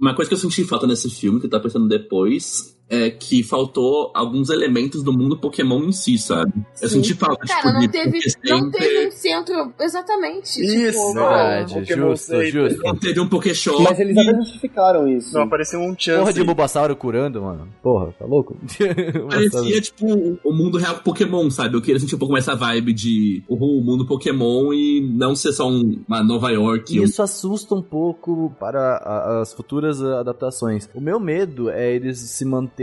Uma 0.00 0.14
coisa 0.14 0.28
que 0.28 0.34
eu 0.34 0.38
senti 0.38 0.64
falta 0.64 0.86
nesse 0.86 1.10
filme, 1.10 1.40
que 1.40 1.48
tava 1.48 1.64
pensando 1.64 1.86
depois, 1.86 2.74
é 2.90 3.08
que 3.08 3.42
faltou 3.44 4.10
alguns 4.14 4.50
elementos 4.50 5.02
do 5.04 5.12
mundo 5.12 5.38
Pokémon 5.38 5.84
em 5.84 5.92
si, 5.92 6.18
sabe? 6.18 6.52
Eu 6.82 6.88
Sim. 6.88 6.96
senti 6.96 7.14
falta, 7.14 7.46
Cara, 7.46 7.60
tipo, 7.60 7.72
não 7.74 7.80
de 7.80 7.88
teve, 7.88 8.18
não 8.44 8.70
teve 8.70 9.06
um 9.06 9.10
centro. 9.12 9.72
Exatamente. 9.80 10.60
Isso, 10.60 10.90
tipo, 10.90 11.14
Verdade, 11.14 11.74
Pokémon 11.74 12.08
justo, 12.10 12.26
Center. 12.26 12.50
justo. 12.50 12.82
não 12.82 12.96
teve 12.96 13.20
um 13.20 13.28
Pokéshop. 13.28 13.82
Mas 13.84 14.00
eles 14.00 14.18
até 14.18 14.34
justificaram 14.34 15.06
isso. 15.08 15.32
Não, 15.34 15.42
apareceu 15.42 15.78
um 15.80 15.94
chance. 15.96 16.18
Porra 16.18 16.32
de 16.32 16.42
Bulbasauro 16.42 16.96
curando, 16.96 17.40
mano. 17.42 17.68
Porra, 17.80 18.12
tá 18.18 18.24
louco? 18.26 18.56
Parecia, 19.30 19.80
tipo, 19.80 20.38
o 20.44 20.52
mundo 20.52 20.76
real 20.78 20.96
Pokémon, 20.96 21.48
sabe? 21.50 21.76
Eu 21.76 21.80
queria 21.82 22.00
sentir 22.00 22.16
um 22.16 22.18
pouco 22.18 22.32
mais 22.32 22.46
essa 22.46 22.56
vibe 22.56 22.92
de 22.92 23.42
uhul, 23.48 23.78
o 23.78 23.84
mundo 23.84 24.04
Pokémon 24.06 24.72
e 24.72 25.00
não 25.00 25.34
ser 25.36 25.52
só 25.52 25.68
um- 25.68 26.02
uma 26.08 26.22
Nova 26.24 26.50
York. 26.50 26.98
Um- 26.98 27.04
isso 27.04 27.22
assusta 27.22 27.74
um 27.74 27.82
pouco 27.82 28.52
para 28.58 28.96
a- 28.96 29.40
as 29.42 29.52
futuras 29.52 30.02
adaptações. 30.02 30.88
O 30.94 31.00
meu 31.00 31.20
medo 31.20 31.70
é 31.70 31.94
eles 31.94 32.18
se 32.18 32.44
manterem 32.44 32.79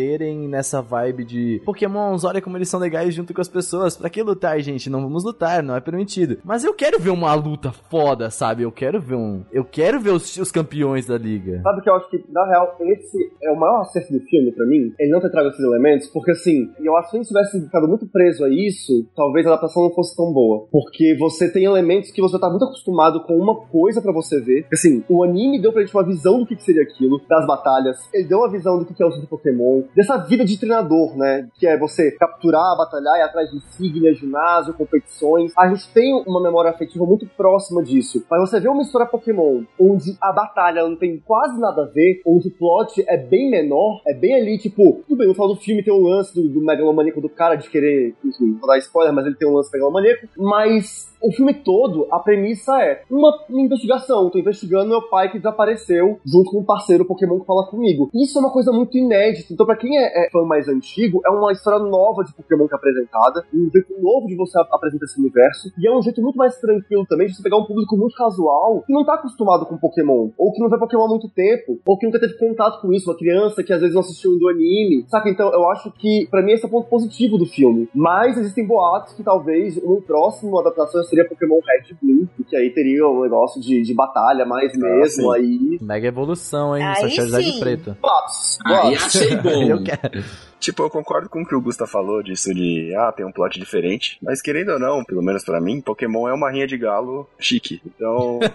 nessa 0.48 0.82
vibe 0.82 1.24
de 1.24 1.62
Pokémons, 1.66 2.24
olha 2.24 2.42
como 2.42 2.58
eles 2.58 2.70
são 2.70 2.80
legais 2.80 3.14
junto 3.14 3.34
com 3.34 3.42
as 3.42 3.50
pessoas. 3.50 3.98
Pra 3.98 4.10
que 4.10 4.22
lutar, 4.22 4.60
gente? 4.62 4.90
Não 4.90 5.02
vamos 5.02 5.24
lutar, 5.24 5.64
não 5.64 5.76
é 5.76 5.82
permitido. 5.82 6.38
Mas 6.44 6.64
eu 6.64 6.74
quero 6.74 7.00
ver 7.00 7.10
uma 7.10 7.34
luta 7.34 7.72
foda, 7.72 8.30
sabe? 8.30 8.64
Eu 8.64 8.72
quero 8.72 9.02
ver 9.02 9.16
um. 9.16 9.44
Eu 9.52 9.66
quero 9.66 10.00
ver 10.00 10.12
os, 10.12 10.38
os 10.38 10.52
campeões 10.52 11.06
da 11.06 11.18
liga. 11.18 11.62
Sabe 11.62 11.82
que 11.82 11.90
eu 11.90 11.96
acho 11.96 12.10
que, 12.10 12.24
na 12.30 12.46
real, 12.46 12.76
esse 12.82 13.32
é 13.42 13.52
o 13.52 13.56
maior 13.56 13.82
acerto 13.82 14.14
do 14.14 14.20
filme 14.22 14.52
pra 14.52 14.66
mim, 14.66 14.94
ele 15.00 15.12
não 15.12 15.20
ter 15.20 15.32
trago 15.32 15.50
esses 15.50 15.64
elementos, 15.64 16.08
porque 16.08 16.32
assim, 16.32 16.70
eu 16.80 16.96
acho 16.96 17.08
que 17.08 17.12
se 17.12 17.18
gente 17.18 17.28
tivesse 17.28 17.62
ficado 17.62 17.88
muito 17.88 18.08
preso 18.08 18.44
a 18.44 18.50
isso, 18.50 19.06
talvez 19.16 19.46
a 19.46 19.50
adaptação 19.50 19.84
não 19.84 19.94
fosse 19.94 20.16
tão 20.16 20.32
boa. 20.32 20.68
Porque 20.72 21.16
você 21.20 21.52
tem 21.52 21.66
elementos 21.66 22.12
que 22.12 22.22
você 22.22 22.40
tá 22.40 22.50
muito 22.50 22.66
acostumado 22.66 23.24
com 23.24 23.36
uma 23.36 23.56
coisa 23.68 24.02
pra 24.02 24.12
você 24.12 24.40
ver. 24.42 24.66
Assim, 24.72 25.04
o 25.10 25.24
anime 25.24 25.62
deu 25.62 25.72
pra 25.72 25.82
gente 25.82 25.94
uma 25.94 26.06
visão 26.06 26.40
do 26.40 26.46
que 26.46 26.56
que 26.56 26.64
seria 26.64 26.84
aquilo, 26.84 27.22
das 27.28 27.46
batalhas, 27.46 27.98
ele 28.14 28.28
deu 28.28 28.40
uma 28.40 28.52
visão 28.52 28.78
do 28.78 28.86
que 28.86 28.94
que 28.94 29.04
é 29.04 29.06
o 29.06 29.12
centro 29.12 29.28
Pokémon, 29.28 29.84
dessa 29.96 30.18
vida 30.18 30.46
de 30.46 30.60
treinador, 30.60 31.18
né? 31.18 31.48
Que 31.56 31.68
é 31.68 31.78
você 31.78 32.12
capturar, 32.12 32.78
batalhar, 32.78 33.18
ir 33.18 33.24
atrás 33.24 33.50
de 33.50 33.58
insígnias, 33.58 34.18
ginásio, 34.18 34.74
competições. 34.74 35.52
A 35.58 35.68
gente 35.68 35.88
tem 35.94 36.14
uma 36.28 36.42
memória 36.42 36.72
afetiva 36.72 37.06
muito 37.06 37.28
próxima 37.36 37.84
disso. 37.84 38.24
Mas 38.30 38.42
você 38.42 38.60
vê 38.60 38.68
uma 38.68 38.82
história 38.82 39.08
Pokémon 39.08 39.64
onde 39.80 40.16
a 40.22 40.32
batalha 40.32 40.88
não 40.88 40.96
tem 40.96 41.20
quase 41.20 41.60
nada 41.60 41.84
a 41.84 41.86
ver, 41.86 42.22
onde 42.26 42.48
o 42.48 42.52
plot 42.52 43.04
é 43.08 43.18
bem 43.18 43.50
menor, 43.50 44.02
é 44.06 44.14
bem 44.14 44.36
ali, 44.36 44.58
tipo, 44.58 45.04
tudo 45.08 45.18
bem, 45.18 45.28
no 45.28 45.34
final 45.34 45.50
do 45.50 45.56
filme 45.56 45.84
tem 45.84 45.94
o 45.94 46.02
lance 46.02 46.34
do, 46.34 46.48
do 46.48 46.62
megalomaníaco 46.62 47.22
do 47.22 47.30
cara 47.30 47.56
de 47.56 47.70
querer, 47.70 48.16
enfim, 48.24 48.58
vou 48.60 48.68
dar 48.68 48.78
spoiler, 48.80 49.14
mas 49.14 49.26
ele 49.26 49.36
tem 49.36 49.48
um 49.48 49.54
lance 49.54 49.72
megalomaníaco, 49.72 50.28
mas 50.38 51.08
o 51.22 51.32
filme 51.32 51.54
todo, 51.54 52.08
a 52.12 52.20
premissa 52.20 52.80
é 52.82 53.02
uma 53.10 53.34
investigação. 53.50 54.30
Tô 54.30 54.38
investigando 54.38 54.90
meu 54.90 55.02
pai 55.10 55.32
que 55.32 55.38
desapareceu 55.38 56.20
junto 56.26 56.52
com 56.52 56.60
um 56.60 56.66
parceiro 56.66 57.06
Pokémon 57.06 57.40
que 57.40 57.46
fala 57.46 57.68
comigo. 57.68 58.10
Isso 58.14 58.38
é 58.38 58.42
uma 58.42 58.52
coisa 58.52 58.72
muito 58.72 58.98
inédita. 58.98 59.54
Então, 59.54 59.66
pra 59.66 59.76
quem 59.78 59.98
é, 59.98 60.26
é 60.26 60.30
fã 60.30 60.44
mais 60.44 60.68
antigo, 60.68 61.22
é 61.26 61.30
uma 61.30 61.52
história 61.52 61.80
nova 61.80 62.24
de 62.24 62.34
Pokémon 62.34 62.68
que 62.68 62.74
é 62.74 62.78
apresentada, 62.78 63.46
um 63.54 63.70
jeito 63.72 63.94
novo 64.02 64.28
de 64.28 64.36
você 64.36 64.60
ap- 64.60 64.74
apresentar 64.74 65.06
esse 65.06 65.20
universo, 65.20 65.70
e 65.78 65.88
é 65.88 65.96
um 65.96 66.02
jeito 66.02 66.22
muito 66.22 66.36
mais 66.38 66.58
tranquilo 66.60 67.06
também 67.08 67.28
de 67.28 67.36
você 67.36 67.44
pegar 67.44 67.58
um 67.58 67.66
público 67.66 67.96
muito 67.96 68.16
casual 68.16 68.84
que 68.86 68.94
não 68.94 69.06
tá 69.06 69.14
acostumado 69.16 69.66
com 69.66 69.78
Pokémon, 69.78 70.30
ou 70.38 70.52
que 70.52 70.60
não 70.62 70.70
vê 70.70 70.78
Pokémon 70.78 71.06
há 71.06 71.10
muito 71.10 71.30
tempo, 71.30 71.80
ou 71.86 71.98
que 71.98 72.06
nunca 72.06 72.20
teve 72.20 72.38
contato 72.38 72.82
com 72.82 72.92
isso, 72.92 73.10
uma 73.10 73.18
criança 73.18 73.64
que 73.64 73.72
às 73.74 73.80
vezes 73.80 73.94
não 73.94 74.02
assistiu 74.02 74.38
do 74.38 74.50
anime, 74.50 75.06
saca? 75.08 75.30
Então, 75.30 75.52
eu 75.54 75.70
acho 75.70 75.92
que, 75.92 76.28
pra 76.30 76.42
mim, 76.42 76.52
esse 76.54 76.66
é 76.66 76.68
o 76.68 76.72
ponto 76.72 76.90
positivo 76.90 77.38
do 77.38 77.46
filme. 77.46 77.88
Mas 77.94 78.38
existem 78.38 78.66
boatos 78.66 79.14
que 79.14 79.24
talvez 79.24 79.82
no 79.84 80.02
próximo 80.02 80.60
adaptação 80.60 81.04
seria 81.04 81.28
Pokémon 81.28 81.56
Red 81.60 81.92
e 81.92 82.06
Blue, 82.06 82.28
que 82.50 82.56
aí 82.56 82.70
teria 82.72 83.08
um 83.08 83.22
negócio 83.22 83.62
de, 83.62 83.82
de 83.82 83.94
batalha 83.94 84.46
mais 84.46 84.76
mesmo, 84.78 85.34
sim. 85.34 85.40
aí... 85.40 85.78
Mega 85.82 86.08
evolução, 86.08 86.76
hein? 86.76 86.84
Aí 86.84 86.92
Essa 86.94 87.10
Charizard 87.10 87.52
sim. 87.52 87.60
preto. 87.60 87.98
Boatos, 88.02 88.58
Aí 88.66 88.74
boatos. 88.74 89.06
achei 89.06 89.36
bom. 89.38 89.67
Eu 89.70 89.84
quero. 89.84 90.24
Tipo, 90.60 90.84
eu 90.84 90.90
concordo 90.90 91.30
com 91.30 91.42
o 91.44 91.46
que 91.46 91.54
o 91.56 91.62
Gusta 91.62 91.86
falou 91.86 92.22
disso 92.24 92.54
de, 92.54 92.94
ah, 92.96 93.12
tem 93.12 93.26
um 93.26 93.32
plot 93.32 93.60
diferente. 93.60 94.18
Mas 94.22 94.42
querendo 94.42 94.74
ou 94.74 94.80
não, 94.80 95.04
pelo 95.04 95.22
menos 95.22 95.44
pra 95.46 95.62
mim, 95.62 95.80
Pokémon 95.82 96.28
é 96.28 96.34
uma 96.34 96.50
rinha 96.52 96.66
de 96.68 96.78
galo 96.78 97.30
chique. 97.40 97.80
Então. 97.86 98.40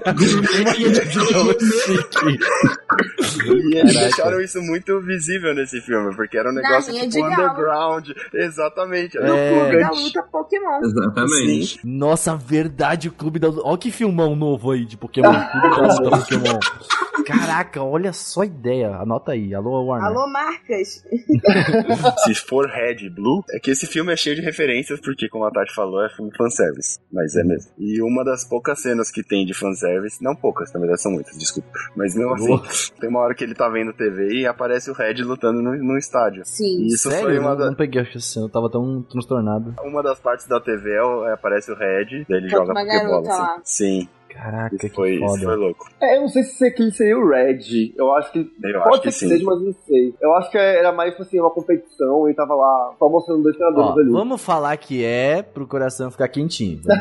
e 3.46 3.76
eles 3.76 3.92
Caraca. 3.94 4.00
deixaram 4.08 4.40
isso 4.40 4.60
muito 4.62 5.00
visível 5.00 5.54
nesse 5.54 5.80
filme, 5.80 6.14
porque 6.14 6.36
era 6.36 6.50
um 6.50 6.54
negócio 6.54 6.92
rinha 6.92 7.08
tipo 7.08 7.14
de 7.28 7.36
galo. 7.36 7.50
underground. 7.50 8.08
Exatamente. 8.34 9.16
Era 9.18 9.28
É. 9.28 9.52
um 9.52 9.60
Clube 9.62 9.80
da 9.80 9.90
luta 9.90 10.22
Pokémon. 10.30 10.80
Exatamente. 10.82 11.80
Nossa, 11.84 12.36
verdade, 12.36 13.08
o 13.08 13.12
clube 13.12 13.38
da. 13.38 13.48
Olha 13.48 13.78
que 13.78 13.90
filmão 13.90 14.34
novo 14.36 14.70
aí 14.72 14.84
de 14.84 14.96
Pokémon. 14.96 15.32
Clube 15.32 15.70
da 15.70 15.86
Luta 15.86 16.16
Pokémon. 16.18 16.58
Caraca, 17.26 17.80
olha 17.82 18.12
só 18.12 18.40
a 18.42 18.46
ideia. 18.46 18.96
Anota 18.96 19.32
aí. 19.32 19.54
Alô, 19.54 19.84
Warner. 19.84 20.08
Alô, 20.08 20.26
marcas. 20.26 21.04
Se 22.24 22.34
for 22.34 22.66
Red 22.68 22.96
e 23.04 23.10
Blue, 23.10 23.44
é 23.50 23.58
que 23.58 23.70
esse 23.70 23.86
filme 23.86 24.12
é 24.12 24.16
cheio 24.16 24.36
de 24.36 24.42
referências, 24.42 25.00
porque, 25.00 25.28
como 25.28 25.44
a 25.44 25.50
Tati 25.50 25.74
falou, 25.74 26.04
é 26.04 26.08
filme 26.10 26.30
fanservice. 26.36 26.98
Mas 27.12 27.34
é 27.36 27.42
mesmo. 27.44 27.70
E 27.78 28.00
uma 28.02 28.24
das 28.24 28.44
poucas 28.48 28.80
cenas 28.80 29.10
que 29.10 29.22
tem 29.22 29.44
de 29.46 29.54
fanservice, 29.54 30.22
não 30.22 30.34
poucas, 30.34 30.72
na 30.72 30.80
verdade 30.80 31.00
são 31.02 31.12
muitas, 31.12 31.36
desculpa. 31.38 31.68
Mas 31.96 32.14
mesmo 32.14 32.32
assim, 32.34 32.92
tem 33.00 33.08
uma 33.10 33.20
hora 33.20 33.34
que 33.34 33.44
ele 33.44 33.54
tá 33.54 33.68
vendo 33.68 33.92
TV 33.92 34.40
e 34.40 34.46
aparece 34.46 34.90
o 34.90 34.94
Red 34.94 35.14
lutando 35.22 35.60
no, 35.62 35.76
no 35.76 35.98
estádio. 35.98 36.42
Sim. 36.44 36.82
E 36.82 36.86
isso 36.88 37.08
Sério? 37.10 37.24
foi 37.24 37.38
uma, 37.38 37.50
não, 37.50 37.56
da- 37.56 37.66
não 37.66 37.74
peguei 37.74 38.02
essa 38.02 38.20
cena, 38.20 38.46
eu 38.46 38.50
tava 38.50 38.70
tão 38.70 39.02
transtornado. 39.02 39.74
uma 39.84 40.02
das 40.02 40.18
partes 40.20 40.46
da 40.46 40.60
TV, 40.60 40.90
é 40.90 41.02
é, 41.28 41.32
aparece 41.32 41.70
o 41.70 41.74
Red, 41.76 42.24
daí 42.28 42.38
ele 42.38 42.48
joga 42.48 42.72
uma 42.72 42.80
Pokébola. 42.84 43.02
garota 43.22 43.28
lá. 43.28 43.54
Assim. 43.56 43.62
Sim, 44.02 44.08
Caraca, 44.32 44.74
isso 44.74 44.88
que 44.88 44.94
foi, 44.94 45.14
isso 45.14 45.26
foda. 45.26 45.44
foi 45.44 45.56
louco. 45.56 45.86
É, 46.00 46.16
eu 46.16 46.22
não 46.22 46.28
sei 46.28 46.42
se 46.42 46.66
aquele 46.66 46.90
seria 46.92 47.18
o 47.18 47.28
Red. 47.28 47.92
Eu 47.96 48.12
acho 48.14 48.32
que. 48.32 48.38
Eu 48.38 48.82
pode 48.82 48.94
acho 48.94 49.02
que 49.02 49.12
ser 49.12 49.26
sim. 49.26 49.28
seja, 49.28 49.44
mas 49.44 49.62
não 49.62 49.72
sei. 49.86 50.14
Eu 50.20 50.34
acho 50.34 50.50
que 50.50 50.58
era 50.58 50.92
mais 50.92 51.10
tipo 51.10 51.22
assim, 51.22 51.40
uma 51.40 51.50
competição 51.50 52.28
e 52.28 52.34
tava 52.34 52.54
lá 52.54 52.94
só 52.98 53.08
mostrando 53.08 53.42
dois 53.42 53.56
treinadores 53.56 53.90
Ó, 53.90 54.00
ali. 54.00 54.10
vamos 54.10 54.42
falar 54.42 54.76
que 54.76 55.04
é 55.04 55.42
pro 55.42 55.66
coração 55.66 56.10
ficar 56.10 56.28
quentinho. 56.28 56.80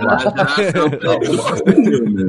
Vamos 1.01 1.37
lá. 1.37 1.55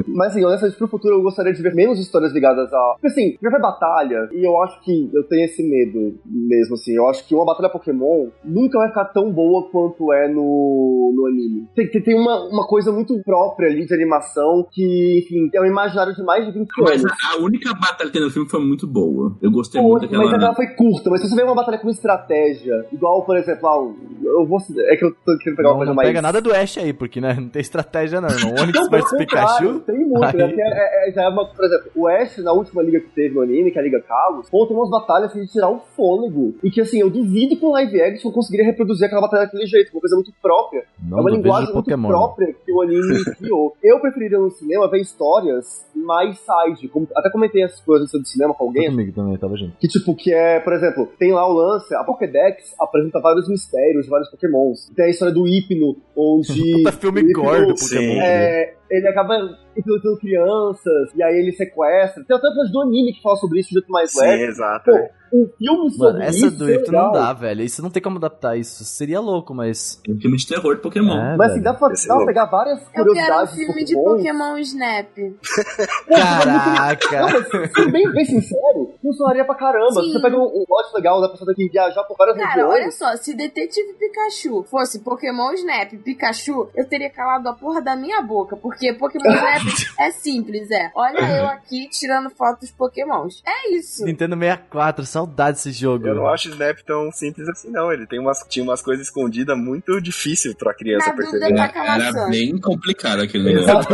Mas 0.07 0.31
assim, 0.31 0.45
honestamente, 0.45 0.77
pro 0.77 0.87
futuro 0.87 1.15
eu 1.15 1.21
gostaria 1.21 1.53
de 1.53 1.61
ver 1.61 1.73
menos 1.73 1.99
histórias 1.99 2.31
ligadas 2.33 2.71
a. 2.73 2.93
Porque 2.93 3.07
assim, 3.07 3.37
já 3.41 3.49
vai 3.49 3.59
batalha, 3.59 4.29
e 4.31 4.45
eu 4.45 4.61
acho 4.63 4.81
que 4.83 5.09
eu 5.13 5.23
tenho 5.27 5.45
esse 5.45 5.63
medo 5.63 6.17
mesmo, 6.25 6.75
assim. 6.75 6.95
Eu 6.95 7.07
acho 7.07 7.27
que 7.27 7.35
uma 7.35 7.45
batalha 7.45 7.69
Pokémon 7.69 8.27
nunca 8.43 8.77
vai 8.77 8.87
ficar 8.89 9.05
tão 9.05 9.31
boa 9.31 9.69
quanto 9.69 10.11
é 10.13 10.27
no, 10.27 11.13
no 11.15 11.27
anime. 11.27 11.67
Tem, 11.75 11.89
tem, 11.89 12.01
tem 12.01 12.15
uma, 12.15 12.47
uma 12.49 12.67
coisa 12.67 12.91
muito 12.91 13.19
própria 13.23 13.67
ali 13.69 13.85
de 13.85 13.93
animação 13.93 14.65
que, 14.71 14.92
enfim, 15.19 15.49
é 15.53 15.61
um 15.61 15.65
imaginário 15.65 16.13
de 16.15 16.23
mais 16.23 16.45
de 16.45 16.51
20 16.51 16.67
Mas 16.79 17.03
anos. 17.03 17.11
a, 17.29 17.33
a 17.33 17.37
única 17.37 17.73
batalha 17.73 18.09
que 18.09 18.13
tem 18.17 18.21
no 18.21 18.29
filme 18.31 18.49
foi 18.49 18.59
muito 18.59 18.85
boa. 18.87 19.35
Eu 19.41 19.51
gostei 19.51 19.81
Foi, 19.81 19.89
muito 19.89 20.01
mas 20.03 20.11
daquela. 20.11 20.35
aquela 20.35 20.55
foi 20.55 20.67
curta. 20.75 21.09
Mas 21.09 21.21
se 21.21 21.29
você 21.29 21.35
vê 21.35 21.43
uma 21.43 21.55
batalha 21.55 21.77
com 21.77 21.89
estratégia, 21.89 22.85
igual, 22.91 23.23
por 23.25 23.37
exemplo, 23.37 23.67
ah, 23.67 24.25
eu 24.25 24.45
vou. 24.45 24.59
É 24.87 24.95
que 24.95 25.05
eu 25.05 25.11
tô 25.25 25.37
querendo 25.37 25.57
pegar 25.57 25.69
uma 25.69 25.73
Não, 25.73 25.77
coisa 25.77 25.89
não 25.91 25.95
mais. 25.95 26.09
pega 26.09 26.21
nada 26.21 26.41
do 26.41 26.53
Ash 26.53 26.77
aí, 26.77 26.93
porque 26.93 27.19
né, 27.19 27.33
não 27.39 27.49
tem 27.49 27.61
estratégia 27.61 28.21
não. 28.21 28.29
O 28.29 28.61
Onix 28.61 28.79
Não, 28.79 28.89
versus 28.89 29.17
Pikachu. 29.17 29.79
Tem 29.81 29.99
muito, 29.99 30.23
Aí- 30.23 30.33
né? 30.37 30.53
É, 30.57 31.09
é- 31.09 31.11
já 31.13 31.23
é 31.23 31.29
uma, 31.29 31.45
por 31.45 31.65
exemplo, 31.65 31.91
o 31.95 32.07
Ash, 32.07 32.37
na 32.39 32.51
última 32.53 32.81
liga 32.81 32.99
que 32.99 33.09
teve 33.09 33.35
no 33.35 33.41
anime, 33.41 33.71
que 33.71 33.77
é 33.77 33.81
a 33.81 33.83
Liga 33.83 34.03
pô, 34.51 34.65
tem 34.67 34.75
umas 34.75 34.89
batalhas 34.89 35.31
assim, 35.31 35.41
de 35.41 35.51
tirar 35.51 35.69
o 35.69 35.79
fôlego. 35.95 36.55
E 36.63 36.69
que, 36.69 36.81
assim, 36.81 36.99
eu 36.99 37.09
duvido 37.09 37.55
que 37.55 37.65
o 37.65 37.71
live 37.71 38.01
action 38.01 38.31
conseguiria 38.31 38.65
reproduzir 38.65 39.05
aquela 39.05 39.21
batalha 39.21 39.45
daquele 39.45 39.65
jeito, 39.65 39.91
uma 39.93 40.01
coisa 40.01 40.15
muito 40.15 40.31
própria. 40.41 40.83
Não 41.01 41.17
é 41.17 41.21
uma 41.21 41.31
linguagem 41.31 41.73
muito 41.73 41.97
própria 41.97 42.53
que 42.65 42.71
o 42.71 42.81
anime 42.81 43.23
criou. 43.37 43.75
Eu 43.83 43.99
preferiria 43.99 44.37
no 44.39 44.49
cinema 44.51 44.82
ver 44.89 45.01
histórias 45.01 45.85
mais 45.95 46.39
side. 46.39 46.87
Como, 46.89 47.07
até 47.15 47.29
comentei 47.29 47.63
essas 47.63 47.81
coisas 47.81 48.11
do 48.11 48.25
cinema 48.25 48.53
com 48.53 48.65
alguém, 48.65 48.89
comigo 48.89 49.11
também, 49.13 49.37
tava 49.37 49.55
junto. 49.57 49.77
que 49.77 49.87
tipo, 49.87 50.15
que 50.15 50.33
é, 50.33 50.59
por 50.59 50.73
exemplo, 50.73 51.07
tem 51.17 51.31
lá 51.31 51.47
o 51.47 51.53
lance, 51.53 51.93
a 51.95 52.03
Pokédex 52.03 52.73
apresenta 52.79 53.19
vários 53.19 53.47
mistérios 53.47 54.05
de 54.05 54.09
vários 54.09 54.29
Pokémons. 54.29 54.91
Tem 54.95 55.05
a 55.05 55.09
história 55.09 55.33
do 55.33 55.47
Hipno, 55.47 55.97
onde. 56.15 56.73
Puta 56.83 56.91
filme 56.91 57.21
o 57.21 57.25
Hypno, 57.25 57.43
gore 57.43 57.65
do 57.67 57.77
sim, 57.77 57.95
Pokémon. 57.95 58.21
é, 58.21 58.75
ele 58.97 59.07
acaba 59.07 59.35
infiltrando 59.75 60.19
crianças, 60.19 61.09
e 61.15 61.23
aí 61.23 61.35
ele 61.35 61.51
sequestra. 61.53 62.23
Tem 62.23 62.37
até 62.37 62.47
coisa 62.53 62.71
do 62.71 62.81
anime 62.81 63.13
que 63.13 63.21
fala 63.21 63.35
sobre 63.37 63.59
isso 63.59 63.69
de 63.69 63.75
jeito 63.75 63.91
mais 63.91 64.11
Sim, 64.11 64.19
leve. 64.19 64.43
exato. 64.45 64.91
Pô, 64.91 65.09
um 65.35 65.49
filme 65.57 65.89
sobre 65.91 66.13
Mano, 66.19 66.23
essa 66.25 66.45
isso. 66.45 66.51
do 66.57 66.69
é 66.71 66.77
não 66.91 67.11
dá, 67.11 67.33
velho. 67.33 67.61
Isso 67.63 67.81
não 67.81 67.89
tem 67.89 68.03
como 68.03 68.17
adaptar 68.17 68.55
isso. 68.55 68.83
Seria 68.85 69.19
louco, 69.19 69.51
mas. 69.55 69.99
Um 70.07 70.15
filme 70.19 70.37
de 70.37 70.47
terror 70.47 70.75
de 70.75 70.81
Pokémon. 70.83 71.17
É, 71.17 71.35
Mas 71.35 71.51
assim, 71.53 71.61
dá 71.63 71.73
pra, 71.73 71.87
é 71.87 72.07
dá 72.07 72.15
pra 72.17 72.25
pegar 72.27 72.45
várias 72.45 72.79
Eu 72.81 72.85
quero 72.91 73.01
um 73.01 73.05
curiosidades 73.07 73.55
filme 73.55 73.83
de 73.83 73.95
Pokémon. 73.95 74.17
Pokémon 74.17 74.57
Snap. 74.59 75.07
Caraca! 76.07 77.21
Não, 77.21 77.31
mas 77.31 77.47
sendo 77.73 77.91
bem, 77.91 78.11
bem 78.11 78.25
sincero, 78.25 78.93
funcionaria 79.01 79.45
pra 79.45 79.55
caramba. 79.55 80.01
Sim. 80.01 80.11
Você 80.13 80.21
pega 80.21 80.37
um, 80.37 80.43
um 80.45 80.65
plot 80.67 80.93
legal 80.95 81.21
da 81.21 81.29
pessoa 81.29 81.53
que 81.53 81.67
viajar 81.69 82.03
por 82.03 82.15
várias 82.17 82.37
Cara, 82.37 82.67
olha 82.67 82.85
regiões. 82.85 82.95
só, 82.95 83.15
se 83.17 83.35
Detetive 83.35 83.93
Pikachu 83.93 84.63
fosse 84.63 84.99
Pokémon 85.03 85.51
Snap 85.53 85.93
Pikachu, 86.03 86.69
eu 86.75 86.87
teria 86.87 87.09
calado 87.09 87.47
a 87.49 87.53
porra 87.53 87.81
da 87.81 87.95
minha 87.95 88.21
boca, 88.21 88.55
porque 88.55 88.82
Pokémon 88.93 89.31
Snap 89.31 89.61
é 89.99 90.11
simples, 90.11 90.69
é. 90.71 90.91
Olha 90.95 91.19
eu 91.37 91.47
aqui 91.47 91.87
tirando 91.89 92.29
fotos 92.31 92.71
Pokémons. 92.71 93.41
É 93.45 93.71
isso. 93.75 94.03
Nintendo 94.05 94.35
64, 94.35 95.05
saudade 95.05 95.57
desse 95.57 95.71
jogo. 95.71 96.07
Eu 96.07 96.15
não 96.15 96.27
acho 96.27 96.49
o 96.49 96.51
Snap 96.51 96.79
tão 96.85 97.11
simples 97.11 97.47
assim, 97.47 97.69
não. 97.69 97.91
Ele 97.91 98.05
tem 98.07 98.19
umas, 98.19 98.39
tinha 98.49 98.63
umas 98.63 98.81
coisas 98.81 99.05
escondidas 99.07 99.57
muito 99.57 100.01
difícil 100.01 100.55
pra 100.55 100.73
criança 100.73 101.09
Na 101.09 101.15
dúvida, 101.15 101.31
perceber. 101.39 101.55
taca 101.55 101.79
Era 101.79 102.11
maçã. 102.11 102.29
bem 102.29 102.57
complicado 102.59 103.21
aquele 103.21 103.53
negócio. 103.53 103.83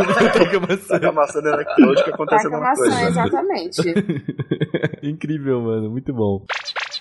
Tá 0.90 0.98
com 1.00 1.06
a 1.06 1.12
maçã 1.12 1.38
eletrônica 1.40 2.10
acontece 2.10 2.44
Taca 2.44 2.56
alguma 2.56 2.70
maçã, 2.70 2.82
coisa. 2.82 3.08
exatamente. 3.08 3.80
Incrível, 5.02 5.60
mano. 5.60 5.90
Muito 5.90 6.12
bom. 6.12 6.44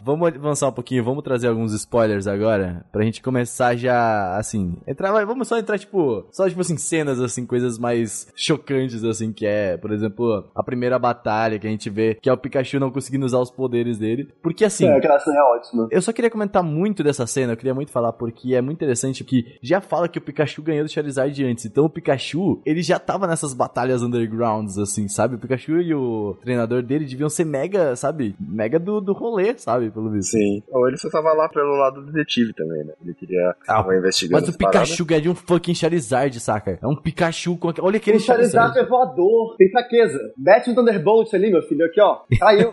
vamos 0.03 0.27
avançar 0.29 0.67
um 0.69 0.71
pouquinho, 0.71 1.03
vamos 1.03 1.23
trazer 1.23 1.47
alguns 1.47 1.73
spoilers 1.73 2.27
agora, 2.27 2.85
pra 2.91 3.03
gente 3.03 3.21
começar 3.21 3.75
já, 3.75 4.37
assim, 4.37 4.77
entrar, 4.87 5.11
vamos 5.25 5.47
só 5.47 5.57
entrar, 5.57 5.77
tipo, 5.77 6.25
só, 6.31 6.47
tipo 6.47 6.61
assim, 6.61 6.77
cenas, 6.77 7.19
assim, 7.19 7.45
coisas 7.45 7.77
mais 7.79 8.27
chocantes, 8.35 9.03
assim, 9.03 9.31
que 9.31 9.45
é, 9.45 9.77
por 9.77 9.91
exemplo, 9.91 10.45
a 10.55 10.63
primeira 10.63 10.99
batalha 10.99 11.57
que 11.59 11.67
a 11.67 11.69
gente 11.69 11.89
vê, 11.89 12.15
que 12.15 12.29
é 12.29 12.33
o 12.33 12.37
Pikachu 12.37 12.79
não 12.79 12.91
conseguindo 12.91 13.25
usar 13.25 13.39
os 13.39 13.51
poderes 13.51 13.97
dele, 13.97 14.29
porque 14.41 14.65
assim... 14.65 14.85
É, 14.85 14.97
aquela 14.97 15.19
cena 15.19 15.37
é 15.37 15.43
ótima. 15.43 15.87
Eu 15.91 16.01
só 16.01 16.11
queria 16.11 16.29
comentar 16.29 16.63
muito 16.63 17.03
dessa 17.03 17.25
cena, 17.25 17.53
eu 17.53 17.57
queria 17.57 17.73
muito 17.73 17.91
falar, 17.91 18.13
porque 18.13 18.55
é 18.55 18.61
muito 18.61 18.77
interessante 18.77 19.23
que 19.23 19.57
já 19.61 19.81
fala 19.81 20.07
que 20.07 20.17
o 20.17 20.21
Pikachu 20.21 20.61
ganhou 20.61 20.85
do 20.85 20.91
Charizard 20.91 21.45
antes, 21.45 21.65
então 21.65 21.85
o 21.85 21.89
Pikachu, 21.89 22.61
ele 22.65 22.81
já 22.81 22.99
tava 22.99 23.27
nessas 23.27 23.53
batalhas 23.53 24.01
undergrounds, 24.01 24.77
assim, 24.77 25.07
sabe? 25.07 25.35
O 25.35 25.39
Pikachu 25.39 25.79
e 25.79 25.93
o 25.93 26.37
treinador 26.41 26.83
dele 26.83 27.05
deviam 27.05 27.29
ser 27.29 27.45
mega, 27.45 27.95
sabe? 27.95 28.35
Mega 28.39 28.79
do, 28.79 28.99
do 28.99 29.13
rolê, 29.13 29.57
sabe? 29.57 29.89
Pelo 29.89 30.09
visto. 30.11 30.31
Sim. 30.31 30.61
Ou 30.69 30.87
ele 30.87 30.97
só 30.97 31.09
tava 31.09 31.33
lá 31.33 31.47
pelo 31.49 31.75
lado 31.75 32.01
do 32.01 32.11
detetive 32.11 32.53
também, 32.53 32.83
né? 32.83 32.93
Ele 33.03 33.13
queria 33.13 33.55
Ah, 33.67 33.85
investigando. 33.95 34.41
Mas 34.45 34.53
o. 34.53 34.57
Pikachu 34.57 35.05
ganha 35.05 35.21
de 35.21 35.29
um 35.29 35.35
fucking 35.35 35.73
Charizard, 35.73 36.39
saca? 36.39 36.77
É 36.81 36.87
um 36.87 36.95
Pikachu 36.95 37.57
com... 37.57 37.68
Olha 37.79 37.97
aquele 37.97 38.17
O 38.17 38.19
Charizard 38.19 38.77
é 38.77 38.85
voador, 38.85 39.55
tem 39.57 39.69
fraqueza. 39.71 40.17
Mete 40.37 40.69
um 40.69 40.75
Thunderbolt 40.75 41.33
ali, 41.33 41.51
meu 41.51 41.61
filho, 41.63 41.85
aqui, 41.85 42.01
ó. 42.01 42.21
Caiu. 42.39 42.69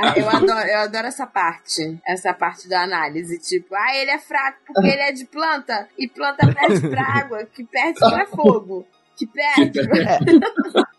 Ah, 0.00 0.14
Eu 0.18 0.28
adoro, 0.28 0.68
eu 0.68 0.78
adoro 0.78 1.06
essa 1.06 1.26
parte. 1.26 1.98
Essa 2.06 2.32
parte 2.32 2.68
da 2.68 2.82
análise. 2.82 3.38
Tipo, 3.38 3.74
ah, 3.74 3.96
ele 3.96 4.10
é 4.10 4.18
fraco 4.18 4.58
porque 4.66 4.88
ele 4.88 5.02
é 5.02 5.12
de 5.12 5.24
planta. 5.26 5.88
E 5.98 6.08
planta 6.08 6.46
perde 6.52 6.88
pra 6.88 7.02
água, 7.02 7.44
que 7.44 7.64
perde 7.64 7.98
pra 7.98 8.26
fogo. 8.26 8.86
Que 9.18 9.26
perde. 9.26 9.80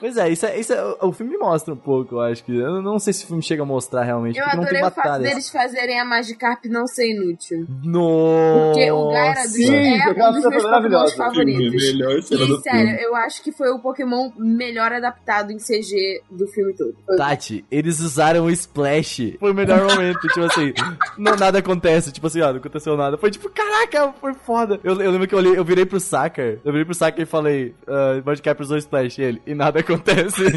Pois 0.00 0.16
é, 0.16 0.30
isso, 0.30 0.46
é, 0.46 0.58
isso 0.58 0.72
é, 0.72 0.96
o 1.02 1.12
filme 1.12 1.36
mostra 1.36 1.74
um 1.74 1.76
pouco, 1.76 2.14
eu 2.14 2.20
acho 2.22 2.42
que. 2.42 2.56
Eu 2.56 2.80
não 2.80 2.98
sei 2.98 3.12
se 3.12 3.24
o 3.24 3.26
filme 3.26 3.42
chega 3.42 3.62
a 3.62 3.66
mostrar 3.66 4.02
realmente, 4.02 4.38
Eu 4.38 4.44
porque 4.44 4.56
não 4.56 4.64
tem 4.64 4.78
adorei 4.78 4.90
o 4.90 4.94
fato 5.02 5.22
deles 5.22 5.50
fazerem 5.50 6.00
a 6.00 6.04
Magikarp 6.06 6.64
não 6.66 6.86
ser 6.86 7.10
inútil. 7.10 7.66
Nossa! 7.84 8.72
Porque 8.72 8.90
o 8.90 9.10
Gyarados 9.10 9.52
Sim, 9.52 9.98
é 9.98 10.08
um 10.08 10.32
dos 10.32 10.44
meus. 10.46 10.62
Pokémons 10.62 11.12
favoritos. 11.12 11.92
Melhor 11.92 12.18
E 12.18 12.22
sério, 12.22 12.62
filme. 12.62 13.02
eu 13.02 13.14
acho 13.14 13.42
que 13.42 13.52
foi 13.52 13.70
o 13.70 13.78
Pokémon 13.78 14.30
melhor 14.38 14.90
adaptado 14.90 15.52
em 15.52 15.58
CG 15.58 16.22
do 16.30 16.46
filme 16.48 16.72
todo. 16.74 16.94
Tati, 17.18 17.64
eles 17.70 18.00
usaram 18.00 18.46
o 18.46 18.50
Splash. 18.50 19.36
Foi 19.38 19.50
o 19.50 19.54
melhor 19.54 19.82
momento, 19.82 20.20
tipo 20.20 20.44
assim, 20.44 20.72
não 21.18 21.36
nada 21.36 21.58
acontece, 21.58 22.10
tipo 22.10 22.26
assim, 22.26 22.40
ó, 22.40 22.50
não 22.50 22.58
aconteceu 22.58 22.96
nada. 22.96 23.18
Foi 23.18 23.30
tipo, 23.30 23.50
caraca, 23.50 24.14
foi 24.18 24.32
foda. 24.32 24.80
Eu, 24.82 24.98
eu 25.00 25.10
lembro 25.10 25.28
que 25.28 25.34
eu, 25.34 25.38
olhei, 25.38 25.58
eu 25.58 25.64
virei 25.64 25.84
pro 25.84 26.00
Saka, 26.00 26.58
eu 26.64 26.72
virei 26.72 26.86
pro 26.86 26.94
Saka 26.94 27.20
e 27.20 27.26
falei, 27.26 27.59
uh, 27.68 28.22
Magikarp 28.24 28.60
usou 28.60 28.76
Splash, 28.78 29.18
e 29.18 29.22
ele, 29.22 29.42
e 29.46 29.54
nada 29.54 29.80
acontece. 29.80 30.42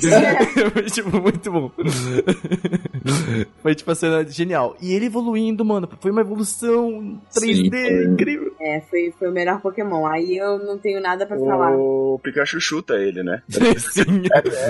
foi 0.73 0.83
tipo, 0.83 1.21
muito 1.21 1.51
bom. 1.51 1.71
foi 3.61 3.75
tipo 3.75 3.91
a 3.91 3.95
cena 3.95 4.25
genial. 4.25 4.75
E 4.81 4.93
ele 4.93 5.05
evoluindo, 5.05 5.63
mano, 5.63 5.89
foi 5.99 6.11
uma 6.11 6.21
evolução 6.21 7.19
3D 7.37 7.55
Sim, 7.55 7.69
foi. 7.69 8.05
incrível. 8.05 8.53
É, 8.61 8.81
foi, 8.81 9.13
foi 9.17 9.29
o 9.29 9.33
melhor 9.33 9.61
Pokémon. 9.61 10.05
Aí 10.05 10.37
eu 10.37 10.59
não 10.59 10.77
tenho 10.77 11.01
nada 11.01 11.25
pra 11.25 11.37
falar. 11.37 11.75
O 11.75 12.19
Pikachu 12.23 12.59
chuta 12.59 12.95
ele, 12.95 13.23
né? 13.23 13.41
Sim. 13.49 14.23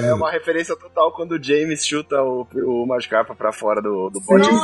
É 0.04 0.14
uma 0.14 0.32
referência 0.32 0.76
total 0.76 1.12
quando 1.14 1.34
o 1.34 1.44
James 1.44 1.86
chuta 1.86 2.22
o, 2.22 2.48
o 2.66 2.86
Magikarp 2.86 3.30
pra 3.38 3.52
fora 3.52 3.82
do, 3.82 4.10
do 4.10 4.20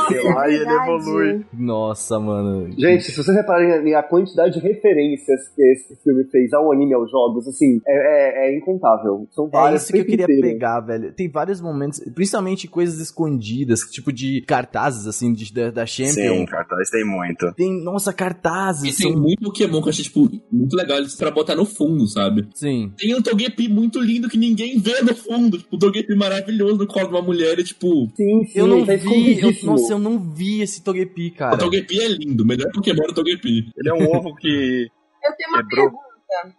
dele 0.08 0.34
lá 0.34 0.48
é 0.48 0.52
e 0.52 0.56
ele 0.56 0.70
evolui. 0.70 1.44
Nossa, 1.52 2.18
mano. 2.18 2.70
Gente, 2.78 3.04
se 3.04 3.16
vocês 3.16 3.36
repararem 3.36 3.94
a 3.94 4.02
quantidade 4.02 4.54
de 4.54 4.60
referências 4.60 5.48
que 5.54 5.62
esse 5.62 5.96
filme 6.02 6.24
fez 6.30 6.52
ao 6.52 6.72
anime, 6.72 6.94
aos 6.94 7.10
jogos, 7.10 7.46
assim, 7.60 7.80
é, 7.86 8.48
é- 8.48 8.54
é 8.54 8.58
incontável. 8.58 9.26
São 9.30 9.46
É 9.46 9.50
várias. 9.50 9.82
isso 9.82 9.92
que 9.92 9.98
eu 9.98 10.02
o 10.02 10.06
queria 10.06 10.24
inteiro. 10.24 10.42
pegar, 10.42 10.80
velho. 10.80 11.12
Tem 11.12 11.30
vários 11.30 11.60
momentos, 11.60 12.00
principalmente 12.14 12.66
coisas 12.68 12.98
escondidas, 13.00 13.80
tipo 13.90 14.12
de 14.12 14.42
cartazes, 14.42 15.06
assim, 15.06 15.32
de, 15.32 15.52
da, 15.52 15.70
da 15.70 15.86
Champion. 15.86 16.12
Sim, 16.38 16.46
cartaz 16.46 16.90
tem 16.90 17.04
muito. 17.04 17.52
Tem, 17.54 17.82
nossa, 17.82 18.10
E 18.10 18.14
cartazes. 18.14 18.96
tem 18.96 19.12
São... 19.12 19.20
muito 19.20 19.42
Pokémon 19.42 19.80
que 19.80 19.88
eu 19.88 19.90
achei, 19.90 20.04
tipo, 20.04 20.28
muito 20.50 20.74
legal 20.76 20.98
pra 21.18 21.30
botar 21.30 21.54
no 21.54 21.64
fundo, 21.64 22.06
sabe? 22.06 22.48
Sim. 22.54 22.92
Tem 22.96 23.14
um 23.14 23.22
Togepi 23.22 23.68
muito 23.68 24.00
lindo 24.00 24.28
que 24.28 24.38
ninguém 24.38 24.78
vê 24.78 25.02
no 25.02 25.14
fundo. 25.14 25.58
Tipo, 25.58 25.76
um 25.76 25.78
Togepi 25.78 26.14
maravilhoso 26.14 26.76
no 26.78 26.86
colo 26.86 27.06
de 27.08 27.14
uma 27.14 27.22
mulher 27.22 27.58
e, 27.58 27.64
tipo... 27.64 28.08
Sim, 28.16 28.44
sim, 28.46 28.58
Eu 28.58 28.66
não 28.66 28.84
tá 28.84 28.96
vi, 28.96 29.40
eu, 29.40 29.52
nossa, 29.64 29.92
eu 29.92 29.98
não 29.98 30.18
vi 30.18 30.62
esse 30.62 30.82
Togepi, 30.82 31.28
O 31.28 31.34
cara. 31.34 31.56
Togepi 31.58 32.00
é 32.00 32.08
lindo. 32.08 32.42
O 32.42 32.46
melhor 32.46 32.70
Pokémon 32.72 33.02
é 33.02 33.10
o 33.10 33.14
Togepi. 33.14 33.70
Ele 33.76 33.88
é 33.88 33.94
um 33.94 34.04
ovo 34.16 34.34
que 34.36 34.88
Eu 35.24 35.36
tenho 35.36 35.50
uma 35.50 35.62
Quebrou. 35.62 35.86
pergunta. 35.90 36.09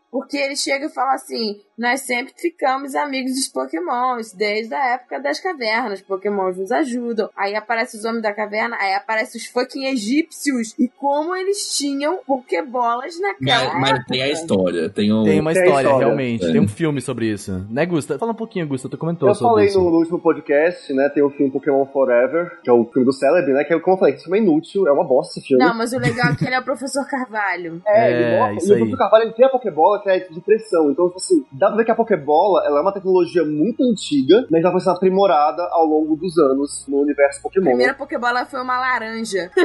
Porque 0.09 0.37
ele 0.37 0.55
chega 0.55 0.85
e 0.85 0.89
fala 0.89 1.13
assim: 1.13 1.61
Nós 1.81 2.01
sempre 2.01 2.31
ficamos 2.37 2.93
amigos 2.93 3.31
dos 3.33 3.47
Pokémons, 3.47 4.33
desde 4.33 4.71
a 4.75 4.93
época 4.93 5.19
das 5.19 5.39
cavernas. 5.39 5.99
Pokémons 5.99 6.55
nos 6.59 6.71
ajudam. 6.71 7.27
Aí 7.35 7.55
aparece 7.55 7.97
os 7.97 8.05
homens 8.05 8.21
da 8.21 8.31
caverna, 8.31 8.77
aí 8.79 8.93
aparece 8.93 9.35
os 9.35 9.47
fucking 9.47 9.85
egípcios. 9.87 10.75
E 10.77 10.87
como 10.87 11.35
eles 11.35 11.75
tinham 11.75 12.19
Pokébolas 12.23 13.19
naquela 13.19 13.73
Mas, 13.79 13.91
mas 13.93 14.05
tem 14.05 14.21
a 14.21 14.29
história. 14.29 14.89
Tem 14.89 15.11
o... 15.11 15.23
Tem 15.23 15.39
uma 15.39 15.53
Tem 15.53 15.63
história, 15.63 15.87
história. 15.87 16.05
realmente. 16.05 16.45
É. 16.45 16.51
Tem 16.51 16.61
um 16.61 16.67
filme 16.67 17.01
sobre 17.01 17.31
isso. 17.31 17.65
Né, 17.67 17.83
Gusta? 17.87 18.19
Fala 18.19 18.31
um 18.31 18.35
pouquinho, 18.35 18.67
Gusta. 18.67 18.87
Tu 18.87 18.95
comentou 18.95 19.27
Eu 19.29 19.33
sobre 19.33 19.49
falei 19.51 19.65
isso. 19.67 19.79
no, 19.79 19.89
no 19.89 19.97
último 19.97 20.19
podcast, 20.19 20.93
né? 20.93 21.09
Tem 21.09 21.23
o 21.23 21.31
filme 21.31 21.51
Pokémon 21.51 21.83
Forever, 21.87 22.59
que 22.63 22.69
é 22.69 22.73
o 22.73 22.85
filme 22.85 23.05
do 23.05 23.13
Celebre, 23.13 23.53
né? 23.53 23.63
Que 23.63 23.73
é 23.73 23.79
como 23.79 23.95
eu 23.95 23.99
falei, 23.99 24.13
esse 24.13 24.23
filme 24.25 24.37
é 24.37 24.41
inútil, 24.43 24.87
é 24.87 24.91
uma 24.91 25.03
bosta 25.03 25.39
esse 25.39 25.47
filme. 25.47 25.63
Não, 25.65 25.75
mas 25.75 25.93
o 25.93 25.97
legal 25.97 26.31
é 26.31 26.35
que 26.35 26.45
ele 26.45 26.53
é 26.53 26.59
o 26.59 26.63
professor 26.63 27.07
Carvalho. 27.07 27.81
É, 27.87 28.01
É, 28.01 28.11
ele 28.11 28.37
morre, 28.37 28.57
isso 28.57 28.67
e 28.67 28.69
o 28.69 28.73
aí. 28.73 28.79
Professor 28.81 28.97
Carvalho 28.99 29.23
ele 29.23 29.33
tem 29.33 29.45
a 29.45 29.49
Pokébola 29.49 30.01
que 30.03 30.09
é 30.11 30.19
de 30.19 30.41
pressão. 30.41 30.91
Então, 30.91 31.07
tipo 31.07 31.17
assim, 31.17 31.43
dá 31.51 31.70
pra 31.71 31.77
ver 31.77 31.85
que 31.85 31.91
a 31.91 31.95
Pokébola 31.95 32.63
ela 32.65 32.79
é 32.79 32.81
uma 32.81 32.93
tecnologia 32.93 33.43
muito 33.43 33.83
antiga, 33.83 34.45
mas 34.49 34.61
ela 34.61 34.71
foi 34.71 34.79
sendo 34.81 34.95
aprimorada 34.95 35.63
ao 35.71 35.85
longo 35.85 36.15
dos 36.15 36.37
anos 36.37 36.85
no 36.87 37.01
universo 37.01 37.39
A 37.39 37.43
Pokémon. 37.43 37.65
primeira 37.65 37.93
Pokébola 37.93 38.45
foi 38.45 38.61
uma 38.61 38.79
laranja. 38.79 39.49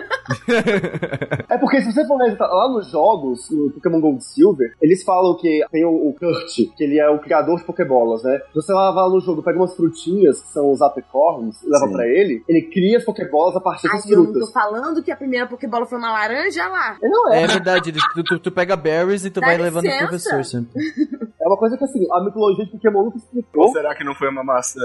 É 1.49 1.57
porque 1.59 1.81
se 1.81 1.93
você 1.93 2.05
for 2.07 2.19
ver 2.19 2.37
lá 2.39 2.69
nos 2.69 2.91
jogos, 2.91 3.49
no 3.51 3.71
Pokémon 3.71 4.01
Gold 4.01 4.19
e 4.19 4.25
Silver, 4.25 4.75
eles 4.83 5.03
falam 5.05 5.37
que 5.37 5.65
tem 5.71 5.85
o, 5.85 6.09
o 6.09 6.15
Kurt, 6.15 6.55
que 6.77 6.85
ele 6.85 6.99
é 6.99 7.09
o 7.09 7.19
criador 7.19 7.59
de 7.59 7.65
Pokébolas, 7.65 8.23
né? 8.23 8.39
Se 8.49 8.55
você 8.55 8.73
lá 8.73 8.91
vai 8.91 9.05
lá 9.05 9.11
no 9.11 9.21
jogo, 9.21 9.43
pega 9.43 9.59
umas 9.59 9.75
frutinhas, 9.75 10.41
que 10.41 10.49
são 10.49 10.71
os 10.73 10.83
Apricorns, 10.83 11.63
e 11.63 11.67
leva 11.71 11.87
Sim. 11.87 11.93
pra 11.93 12.07
ele, 12.07 12.43
ele 12.49 12.63
cria 12.63 12.99
as 12.99 13.05
Pokébolas 13.05 13.57
a 13.57 13.61
partir 13.61 13.89
Ai, 13.89 13.97
das 13.97 14.11
eu 14.11 14.19
não 14.19 14.27
tô 14.27 14.33
frutas. 14.33 14.53
falando 14.53 15.03
que 15.03 15.11
a 15.11 15.17
primeira 15.17 15.47
Pokébola 15.47 15.87
foi 15.87 15.99
uma 15.99 16.13
laranja 16.13 16.63
olha 16.65 16.73
lá. 16.73 16.97
Não 17.03 17.33
é. 17.33 17.43
É 17.43 17.47
verdade, 17.47 17.93
tu, 17.93 18.25
tu- 18.25 18.39
tu 18.39 18.51
pega 18.53 18.77
berries 18.77 19.25
e 19.25 19.31
tu 19.31 19.41
Dá 19.41 19.47
vai 19.47 19.57
levando 19.57 19.85
o 19.85 19.87
licença. 19.89 20.07
professor 20.07 20.45
sempre. 20.45 20.83
É 21.41 21.47
uma 21.49 21.57
coisa 21.57 21.77
que 21.77 21.85
assim, 21.87 22.07
a 22.13 22.23
mitologia 22.23 22.65
de 22.65 22.71
Pokémon 22.73 23.05
nunca 23.05 23.17
Ou 23.17 23.23
explicou. 23.23 23.69
será 23.69 23.95
que 23.95 24.05
não 24.05 24.15
foi 24.15 24.29
uma 24.29 24.45
maçã? 24.45 24.81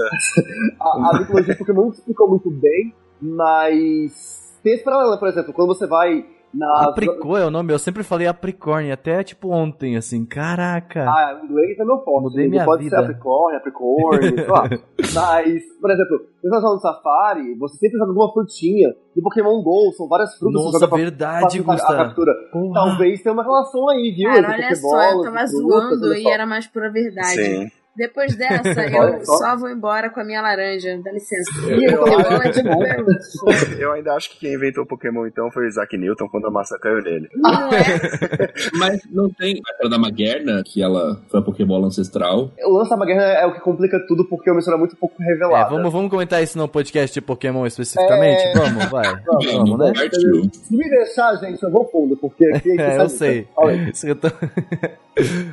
A, 0.80 1.10
a 1.10 1.18
mitologia 1.20 1.52
de 1.52 1.58
Pokémon 1.58 1.82
nunca 1.82 1.96
explicou 1.96 2.28
muito 2.28 2.50
bem, 2.50 2.94
mas. 3.20 4.40
Tem 4.62 4.74
esse 4.74 4.84
paralelo, 4.84 5.18
por 5.18 5.28
exemplo, 5.28 5.52
quando 5.52 5.68
você 5.68 5.86
vai 5.86 6.24
na. 6.54 6.88
Apricot 6.88 7.40
é 7.40 7.46
o 7.46 7.50
nome, 7.50 7.72
eu 7.72 7.78
sempre 7.78 8.02
falei 8.02 8.26
Apricorn, 8.26 8.90
até 8.90 9.22
tipo 9.22 9.50
ontem, 9.50 9.96
assim, 9.96 10.24
caraca. 10.24 11.04
Ah, 11.08 11.40
o 11.40 11.46
inglês 11.46 11.78
é 11.78 11.84
meu 11.84 11.98
forte. 12.00 12.24
Mudei 12.24 12.44
Ele 12.44 12.50
minha 12.50 12.64
pode 12.64 12.84
vida. 12.84 12.96
ser 12.96 13.02
Apricorn, 13.02 13.56
Apricorn, 13.56 14.34
sei 14.34 14.46
lá. 14.46 14.62
Mas, 15.14 15.62
por 15.80 15.90
exemplo, 15.90 16.20
você 16.40 16.48
vai 16.48 16.60
no 16.60 16.78
Safari, 16.78 17.54
você 17.58 17.76
sempre 17.76 17.98
joga 17.98 18.10
alguma 18.10 18.32
frutinha. 18.32 18.88
No 19.16 19.22
Pokémon 19.22 19.62
GO, 19.62 19.92
são 19.96 20.08
várias 20.08 20.34
frutas 20.38 20.56
que 20.60 20.66
você 20.66 20.72
Nossa, 20.74 20.88
pra 20.88 20.96
verdade, 20.98 21.42
facilitar 21.42 21.74
a 21.74 21.76
Gusta. 21.76 21.96
captura. 21.96 22.32
Porra. 22.52 22.74
Talvez 22.74 23.22
tenha 23.22 23.32
uma 23.32 23.42
relação 23.42 23.88
aí, 23.90 24.14
viu? 24.16 24.30
Cara, 24.30 24.52
olha 24.52 24.74
só, 24.74 25.02
eu 25.10 25.22
tava 25.22 25.42
e 25.42 25.46
zoando 25.46 26.14
e 26.14 26.28
era 26.28 26.46
mais 26.46 26.66
pura 26.66 26.90
verdade. 26.90 27.34
Sim. 27.34 27.81
Depois 27.96 28.34
dessa, 28.36 28.68
eu 28.88 29.24
só. 29.24 29.56
vou 29.56 29.68
embora 29.70 30.08
com 30.10 30.20
a 30.20 30.24
minha 30.24 30.40
laranja. 30.40 30.98
Dá 31.04 31.12
licença. 31.12 31.50
E 31.70 31.92
Pokébola 31.94 32.86
é. 32.86 33.82
Eu 33.82 33.92
ainda 33.92 34.14
acho 34.14 34.30
que 34.30 34.38
quem 34.40 34.54
inventou 34.54 34.84
o 34.84 34.86
Pokémon 34.86 35.26
então 35.26 35.50
foi 35.50 35.64
o 35.64 35.68
Isaac 35.68 35.96
Newton 35.96 36.26
quando 36.28 36.46
a 36.46 36.50
maçã 36.50 36.76
caiu 36.80 37.02
nele. 37.02 37.28
Não 37.34 37.50
é? 37.72 38.52
Mas 38.78 39.00
não 39.10 39.28
tem 39.30 39.60
aquela 39.74 39.90
da 39.90 39.98
Maguerna, 39.98 40.62
que 40.64 40.82
ela 40.82 41.20
foi 41.30 41.40
a 41.40 41.42
Pokébola 41.42 41.86
ancestral. 41.86 42.50
O 42.64 42.72
lance 42.78 42.90
da 42.90 42.96
Maguerna 42.96 43.22
é 43.24 43.46
o 43.46 43.52
que 43.54 43.60
complica 43.60 43.98
tudo, 44.06 44.24
porque 44.28 44.48
é 44.48 44.52
uma 44.52 44.58
história 44.60 44.78
muito 44.78 44.96
pouco 44.96 45.22
É, 45.22 45.26
revelada. 45.26 45.70
vamos, 45.70 45.92
vamos 45.92 46.10
comentar 46.10 46.42
isso 46.42 46.56
no 46.58 46.66
podcast 46.68 47.12
de 47.12 47.20
Pokémon 47.20 47.66
especificamente? 47.66 48.42
É. 48.42 48.52
Vamos, 48.54 48.84
vai. 48.86 49.14
Vamos, 49.24 49.78
né? 49.78 49.92
Partiu. 49.94 50.42
Se 50.52 50.76
me 50.76 50.88
deixar, 50.88 51.34
gente, 51.36 51.62
eu 51.62 51.70
vou 51.70 51.86
fundo, 51.90 52.16
porque 52.16 52.46
aqui 52.46 52.70
a 52.70 52.72
gente 52.72 52.82
É, 52.92 53.02
eu 53.02 53.08
sei. 53.08 53.48
Isso 53.92 54.06
que 54.06 54.12
eu 54.12 54.16
tô- 54.16 54.28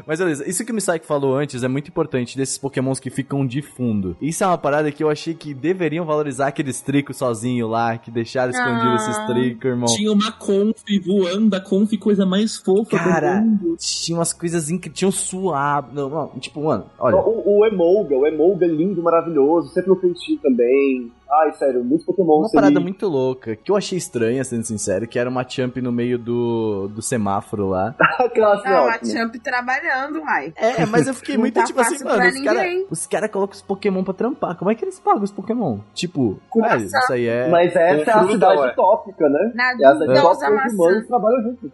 Mas 0.06 0.20
beleza, 0.20 0.48
isso 0.50 0.64
que 0.66 0.72
o 0.72 0.76
Misaki 0.76 1.06
falou 1.06 1.36
antes 1.36 1.64
é 1.64 1.68
muito 1.68 1.90
importante 1.90 2.29
desses 2.38 2.58
pokémons 2.58 3.00
que 3.00 3.10
ficam 3.10 3.46
de 3.46 3.62
fundo. 3.62 4.16
Isso 4.22 4.44
é 4.44 4.48
uma 4.48 4.58
parada 4.58 4.92
que 4.92 5.04
eu 5.04 5.10
achei 5.10 5.34
que 5.34 5.54
deveriam 5.54 6.06
valorizar 6.06 6.48
aqueles 6.48 6.82
tricos 6.82 7.18
sozinho 7.18 7.68
lá, 7.68 7.98
que 7.98 8.10
deixaram 8.12 8.52
escondido 8.52 8.90
Ah. 8.92 8.96
esses 8.96 9.18
tricos, 9.28 9.66
irmão. 9.66 9.86
Tinha 9.96 10.12
uma 10.12 10.32
Conf 10.32 10.84
voando, 11.06 11.56
a 11.56 11.60
Conf 11.62 11.92
coisa 12.00 12.26
mais 12.26 12.58
fofa 12.58 12.98
Cara, 12.98 13.40
do 13.40 13.46
mundo. 13.46 13.76
tinha 13.80 14.18
umas 14.18 14.34
coisas 14.34 14.70
incríveis, 14.70 14.98
tinha 15.00 15.10
um 15.10 15.12
suave. 15.12 15.90
Não, 15.94 16.10
não, 16.10 16.28
tipo, 16.40 16.64
mano, 16.64 16.86
olha. 17.00 17.16
O, 17.18 17.60
o 17.60 17.66
Emolga, 17.66 18.16
o 18.16 18.26
Emolga 18.28 18.66
lindo, 18.68 19.02
maravilhoso, 19.04 19.70
sempre 19.70 19.90
no 19.90 19.96
cantinho 19.96 20.40
também. 20.40 21.12
Ai, 21.32 21.54
sério, 21.54 21.84
muitos 21.84 22.06
Pokémon 22.06 22.40
Uma 22.40 22.52
parada 22.52 22.80
muito 22.80 23.08
louca, 23.08 23.56
que 23.56 23.72
eu 23.72 23.76
achei 23.76 23.98
estranha, 23.98 24.44
sendo 24.44 24.64
sincero, 24.64 25.08
que 25.08 25.20
era 25.20 25.30
uma 25.30 25.48
champ 25.48 25.78
no 25.78 25.92
meio 25.92 26.18
do, 26.18 26.88
do 26.88 27.02
semáforo 27.04 27.68
lá. 27.68 27.94
Aquela 28.20 28.56
assim, 28.56 28.68
Não, 28.70 28.78
a 28.78 28.86
ótimo. 28.96 29.12
Champ 29.12 29.36
trabalhando, 29.36 30.22
uai. 30.22 30.52
É, 30.56 30.86
mas 30.88 31.08
eu 31.08 31.14
fiquei 31.14 31.38
muito 31.38 31.54
tá 31.54 31.64
tipo 31.66 31.80
assim, 31.80 32.04
mano, 32.04 32.24
os 32.28 32.42
caras 32.44 32.64
ninguém. 32.64 32.88
os 32.90 33.06
cara 33.06 33.30
colocam 33.30 33.56
os 33.56 33.62
Pokémon 33.62 34.04
pra 34.04 34.14
trampar. 34.14 34.56
Como 34.58 34.72
é 34.72 34.76
que 34.76 34.84
eles 34.84 35.00
pagam 35.00 35.22
os 35.24 35.32
Pokémon? 35.32 35.78
Tipo, 35.94 36.40
velho, 36.56 36.82
maçã. 36.82 36.98
isso 36.98 37.14
aí 37.14 37.28
é. 37.28 37.48
Mas 37.48 37.76
essa 37.76 37.80
é 38.12 38.14
a 38.14 38.18
fruta, 38.20 38.34
cidade 38.34 38.60
ué. 38.62 38.72
utópica, 38.72 39.30
né? 39.30 39.52
Na 39.54 39.64
É 39.64 39.86
a 39.86 39.94
cidade 39.94 40.06
que 40.14 40.18
os 40.20 40.24
maçã. 40.24 40.74
humanos 40.74 41.08
trabalham 41.08 41.42
juntos. 41.44 41.72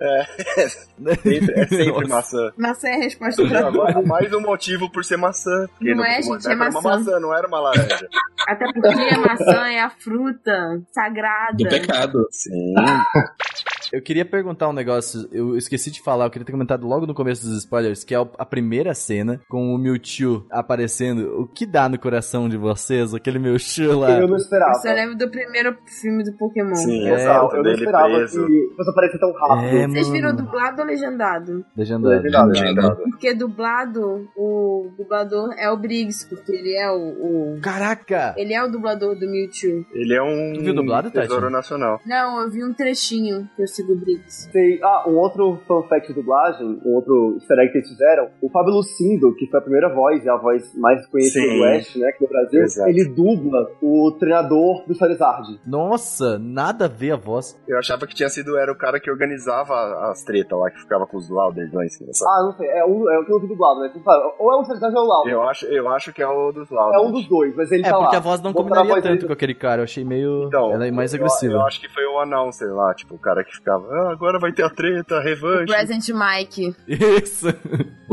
Sempre, 1.24 1.60
é 1.60 1.68
sempre 1.68 2.08
Nossa. 2.08 2.08
maçã. 2.08 2.51
Maçã 2.58 2.88
é 2.89 2.93
a 2.95 2.97
resposta 2.97 3.47
pra 3.47 3.72
tudo. 3.72 4.08
Mais 4.08 4.34
um 4.34 4.41
motivo 4.41 4.91
por 4.91 5.03
ser 5.06 5.18
maçã. 5.18 5.68
Não 5.82 6.03
é, 6.06 6.22
gente, 6.22 6.47
é 6.47 6.51
era 6.51 6.56
uma 6.70 6.82
maçã. 6.82 6.89
maçã, 6.89 7.20
não 7.20 7.34
era 7.38 7.47
uma 7.47 7.60
laranja. 7.60 8.08
Até 8.47 8.66
porque 8.72 8.88
a 8.88 9.20
maçã 9.20 9.45
é 9.52 9.82
a 9.82 9.89
fruta 9.89 10.82
sagrada. 10.91 11.58
Do 11.58 11.70
pecado. 11.70 12.28
Sim. 12.32 12.74
Eu 13.94 14.02
queria 14.02 14.26
perguntar 14.26 14.70
um 14.70 14.74
negócio, 14.74 15.28
eu 15.32 15.58
esqueci 15.58 15.92
de 15.92 16.02
falar, 16.02 16.26
eu 16.26 16.30
queria 16.30 16.46
ter 16.46 16.52
comentado 16.52 16.86
logo 16.88 17.06
no 17.06 17.14
começo 17.14 17.46
dos 17.46 17.58
spoilers, 17.60 18.04
que 18.04 18.14
é 18.14 18.18
a 18.18 18.46
primeira 18.46 18.94
cena 18.94 19.42
com 19.50 19.74
o 19.74 19.78
Mewtwo 19.78 20.46
aparecendo. 20.52 21.42
O 21.42 21.48
que 21.48 21.66
dá 21.66 21.88
no 21.90 21.98
coração 22.00 22.48
de 22.50 22.58
vocês, 22.58 23.14
aquele 23.14 23.40
Mewtwo 23.40 24.00
lá? 24.00 24.12
Eu 24.20 24.28
não 24.28 24.38
esperava. 24.38 24.72
Isso 24.72 24.88
eu 24.88 24.94
lembro 24.96 25.18
do 25.18 25.30
primeiro 25.30 25.76
filme 26.02 26.24
do 26.24 26.34
Pokémon. 26.38 26.76
Sim, 26.76 27.08
É, 27.08 27.14
exato. 27.14 27.56
eu 27.56 27.64
não 27.64 27.72
esperava 27.72 28.16
preso. 28.16 28.46
que 28.46 28.70
fosse 28.76 28.90
aparecer 28.90 29.20
tão 29.20 29.32
rápido. 29.34 29.76
É, 29.78 29.88
Vocês 29.88 30.10
viram 30.10 30.36
dublado 30.36 30.82
ou 30.82 30.88
legendado? 30.88 31.66
Legendado. 31.76 32.16
Legendado. 32.16 32.50
Legendado. 32.50 32.96
Porque 33.12 33.34
dublado, 33.34 34.28
o 34.36 34.90
dublador 34.98 35.50
é 35.58 35.70
o 35.70 35.78
Briggs, 35.78 36.28
porque 36.28 36.52
ele 36.52 36.74
é 36.76 36.90
o, 36.92 37.56
o- 37.56 37.60
Caraca! 37.62 38.34
Ele 38.38 38.54
é 38.54 38.64
o 38.64 38.70
dublador 38.70 39.16
do 39.18 39.30
Mewtwo. 39.30 39.86
Ele 39.94 40.14
é 40.16 40.22
um 40.22 40.54
Tu 40.54 40.62
viu 40.62 40.74
dublado, 40.76 41.12
Tati? 41.12 41.28
tesouro 41.28 41.50
nacional. 41.50 42.00
Não, 42.06 42.42
eu 42.42 42.50
vi 42.50 42.64
um 42.64 42.74
trechinho 42.74 43.50
que 43.56 43.62
eu 43.64 43.68
sigo 43.76 43.94
o 43.94 43.96
Briggs. 43.96 44.50
Sei. 44.52 44.80
Ah, 44.84 45.04
um 45.08 45.18
outro 45.18 45.60
fun 45.68 45.84
fact 45.84 46.08
de 46.08 46.14
dublagem, 46.14 46.80
um 46.86 46.94
outro 46.96 47.34
easter 47.36 47.58
egg 47.60 47.72
que 47.72 47.78
eles 47.80 47.90
fizeram, 47.90 48.30
o 48.42 48.50
Fábio 48.50 48.74
Lucindo, 48.74 49.34
que 49.36 49.48
foi 49.48 49.60
a 49.60 49.62
primeira 49.64 49.94
voz, 49.94 50.24
e 50.24 50.30
a 50.30 50.38
voz 50.38 50.74
mais 50.78 51.06
conhecida 51.08 51.46
Sim. 51.46 51.56
do 51.58 51.62
West, 51.64 51.96
né, 51.98 52.08
aqui 52.10 52.24
no 52.24 52.30
Brasil, 52.30 52.62
Exato. 52.62 52.90
ele 52.90 53.06
dubla 53.14 53.68
o 53.82 54.12
treinador 54.20 54.86
do 54.88 54.96
Charizard. 54.96 55.60
Nossa, 55.66 56.38
nada 56.40 56.86
a 56.86 56.88
ver 56.88 57.12
a 57.12 57.16
voz. 57.18 57.60
Eu 57.68 57.78
achava 57.78 58.06
que 58.08 58.16
tinha 58.16 58.30
sido 58.30 58.58
era 58.58 58.72
o 58.72 58.78
cara 58.78 59.00
que 59.00 59.10
organizava 59.12 59.74
as 60.12 60.24
tretas 60.24 60.58
lá, 60.58 60.70
que 60.72 60.80
ficava 60.80 61.06
com 61.06 61.18
os 61.18 61.30
Lauders 61.30 61.72
lá 61.74 61.86
em 61.86 61.90
cima. 61.90 62.12
sabe? 62.14 62.32
Ah, 62.32 62.44
não 62.46 62.52
sei, 62.58 62.68
é 62.70 62.86
um, 62.86 63.10
é 63.12 63.20
um 63.20 63.26
que 63.26 63.32
eu 63.34 63.40
vi 63.40 63.48
dublado, 63.48 63.80
né? 63.82 63.92
Ou 64.40 64.54
é 64.54 64.56
o 64.58 64.64
Charizard 64.66 64.96
ou 64.96 65.02
é 65.02 65.06
o 65.06 65.08
Lauda. 65.08 65.30
Eu 65.30 65.42
acho, 65.44 65.66
eu 65.66 65.90
acho 65.90 66.14
que 66.14 66.22
é 66.22 66.28
o 66.28 66.52
dos 66.52 66.72
É 66.72 66.76
Lauders. 66.76 67.04
um 67.04 67.12
dos 67.12 67.28
dois, 67.28 67.56
mas 67.56 67.72
ele 67.72 67.86
É, 67.86 67.90
tá 67.90 67.98
porque 67.98 68.16
lá. 68.16 68.18
a 68.18 68.24
voz 68.24 68.42
não 68.42 68.54
combinaria 68.54 68.90
voz 68.92 69.04
tanto 69.04 69.14
dele- 69.16 69.28
com 69.28 69.34
aquele 69.34 69.56
cara, 69.56 69.82
eu 69.82 69.84
achei 69.84 70.04
meio. 70.04 70.46
Então, 70.48 70.72
ela 70.72 70.86
é 70.88 70.92
mais 70.92 71.14
eu- 71.14 71.18
agressiva. 71.20 71.54
Eu, 71.54 71.62
acho 71.62 71.80
que 71.82 71.90
foi 71.90 72.06
o 72.06 72.20
announcer 72.20 72.74
lá, 72.74 72.94
tipo, 72.94 73.16
o 73.16 73.20
cara 73.20 73.44
que 73.44 73.52
ficava, 73.66 73.88
ah, 73.91 74.11
agora 74.11 74.38
vai 74.38 74.53
ter 74.53 74.63
a 74.63 74.70
treta, 74.70 75.16
a 75.16 75.20
O 75.20 75.24
revanche. 75.24 75.74
Present 75.74 76.09
Mike. 76.09 76.76
Isso. 76.88 77.47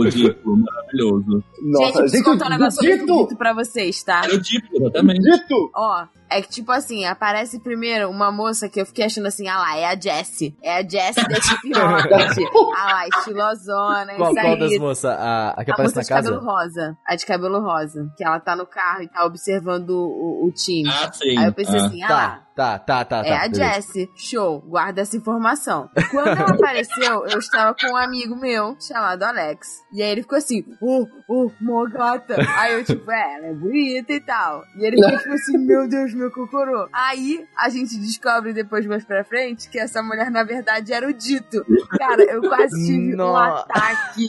O 0.08 0.10
Dito, 0.10 0.40
maravilhoso. 0.56 1.44
Nossa, 1.62 1.84
gente, 1.86 1.94
eu 1.96 2.00
preciso 2.02 2.24
contar 2.24 2.46
um 2.46 2.50
negócio 2.50 2.72
sobre 2.80 2.98
dito! 2.98 3.14
o 3.14 3.22
Dito 3.22 3.36
pra 3.36 3.52
vocês, 3.52 4.02
tá? 4.02 4.22
Era 4.24 4.34
o 4.34 4.40
Dito, 4.40 4.68
exatamente. 4.74 5.20
Dito! 5.22 5.70
Ó, 5.74 6.06
é 6.30 6.40
que 6.40 6.48
tipo 6.48 6.72
assim, 6.72 7.04
aparece 7.04 7.60
primeiro 7.60 8.08
uma 8.08 8.32
moça 8.32 8.68
que 8.68 8.80
eu 8.80 8.86
fiquei 8.86 9.04
achando 9.04 9.26
assim, 9.26 9.48
ah 9.48 9.58
lá, 9.58 9.76
é 9.76 9.84
a 9.86 9.98
Jessie. 9.98 10.56
É 10.62 10.78
a 10.78 10.82
Jessie 10.82 11.28
da 11.28 11.40
Chip 11.40 11.72
Rocket. 11.74 12.38
ah 12.76 12.84
lá, 12.92 13.08
estilosona, 13.08 14.14
Qual, 14.16 14.32
isso 14.32 14.40
qual 14.40 14.52
aí. 14.54 14.58
das 14.58 14.78
moças? 14.78 15.04
A, 15.04 15.50
a 15.50 15.64
que 15.64 15.70
A 15.70 15.74
aparece 15.74 15.94
moça 15.94 15.96
na 15.96 16.02
de 16.02 16.08
cabelo 16.08 16.40
casa? 16.40 16.50
rosa. 16.50 16.98
A 17.06 17.16
de 17.16 17.26
cabelo 17.26 17.60
rosa. 17.60 18.10
Que 18.16 18.24
ela 18.24 18.40
tá 18.40 18.56
no 18.56 18.66
carro 18.66 19.02
e 19.02 19.08
tá 19.08 19.24
observando 19.24 19.90
o, 19.90 20.46
o, 20.46 20.52
time. 20.52 20.88
Ah, 20.90 21.12
sim. 21.12 21.38
Aí 21.38 21.46
eu 21.46 21.52
pensei 21.52 21.78
Ah. 21.78 21.84
assim, 21.86 22.02
ah 22.02 22.08
lá, 22.10 22.42
Tá, 22.54 22.78
tá, 22.78 23.02
tá, 23.02 23.22
tá. 23.22 23.26
é 23.28 23.30
tá, 23.30 23.44
a 23.44 23.48
beleza. 23.48 23.74
Jessie. 23.74 24.10
Show, 24.14 24.60
guarda 24.60 25.00
essa 25.00 25.16
informação. 25.16 25.88
Quando 26.10 26.28
ela 26.28 26.50
apareceu, 26.50 27.26
eu 27.26 27.38
estava 27.38 27.74
com 27.74 27.92
um 27.92 27.96
amigo 27.96 28.36
meu 28.36 28.76
chamado 28.78 29.22
Alex. 29.22 29.68
E 29.92 30.02
aí 30.02 30.10
ele 30.10 30.22
ficou 30.22 30.38
assim, 30.38 30.64
oh, 30.80 31.06
oh, 31.28 31.50
mó 31.60 31.84
gata. 31.86 32.36
Aí 32.56 32.72
eu, 32.72 32.84
tipo, 32.84 33.10
é, 33.10 33.36
ela 33.36 33.46
é 33.48 33.52
bonita 33.52 34.12
e 34.12 34.20
tal. 34.20 34.64
E 34.76 34.86
ele 34.86 34.96
ficou 34.96 35.18
tipo 35.18 35.34
assim, 35.34 35.58
meu 35.58 35.86
Deus, 35.86 36.14
meu 36.14 36.30
cocorô. 36.30 36.88
Aí 36.92 37.44
a 37.58 37.68
gente 37.68 37.98
descobre 37.98 38.54
depois 38.54 38.86
mais 38.86 39.04
pra 39.04 39.22
frente 39.22 39.68
que 39.68 39.78
essa 39.78 40.02
mulher, 40.02 40.30
na 40.30 40.44
verdade, 40.44 40.92
era 40.92 41.06
o 41.06 41.12
Dito. 41.12 41.64
Cara, 41.98 42.22
eu 42.22 42.40
quase 42.40 42.86
tive 42.86 43.20
um 43.20 43.36
ataque. 43.36 44.28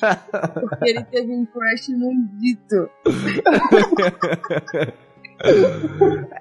Porque 0.60 0.90
ele 0.90 1.04
teve 1.06 1.32
um 1.32 1.46
crush 1.46 1.90
no 1.90 2.12
Dito. 2.38 2.90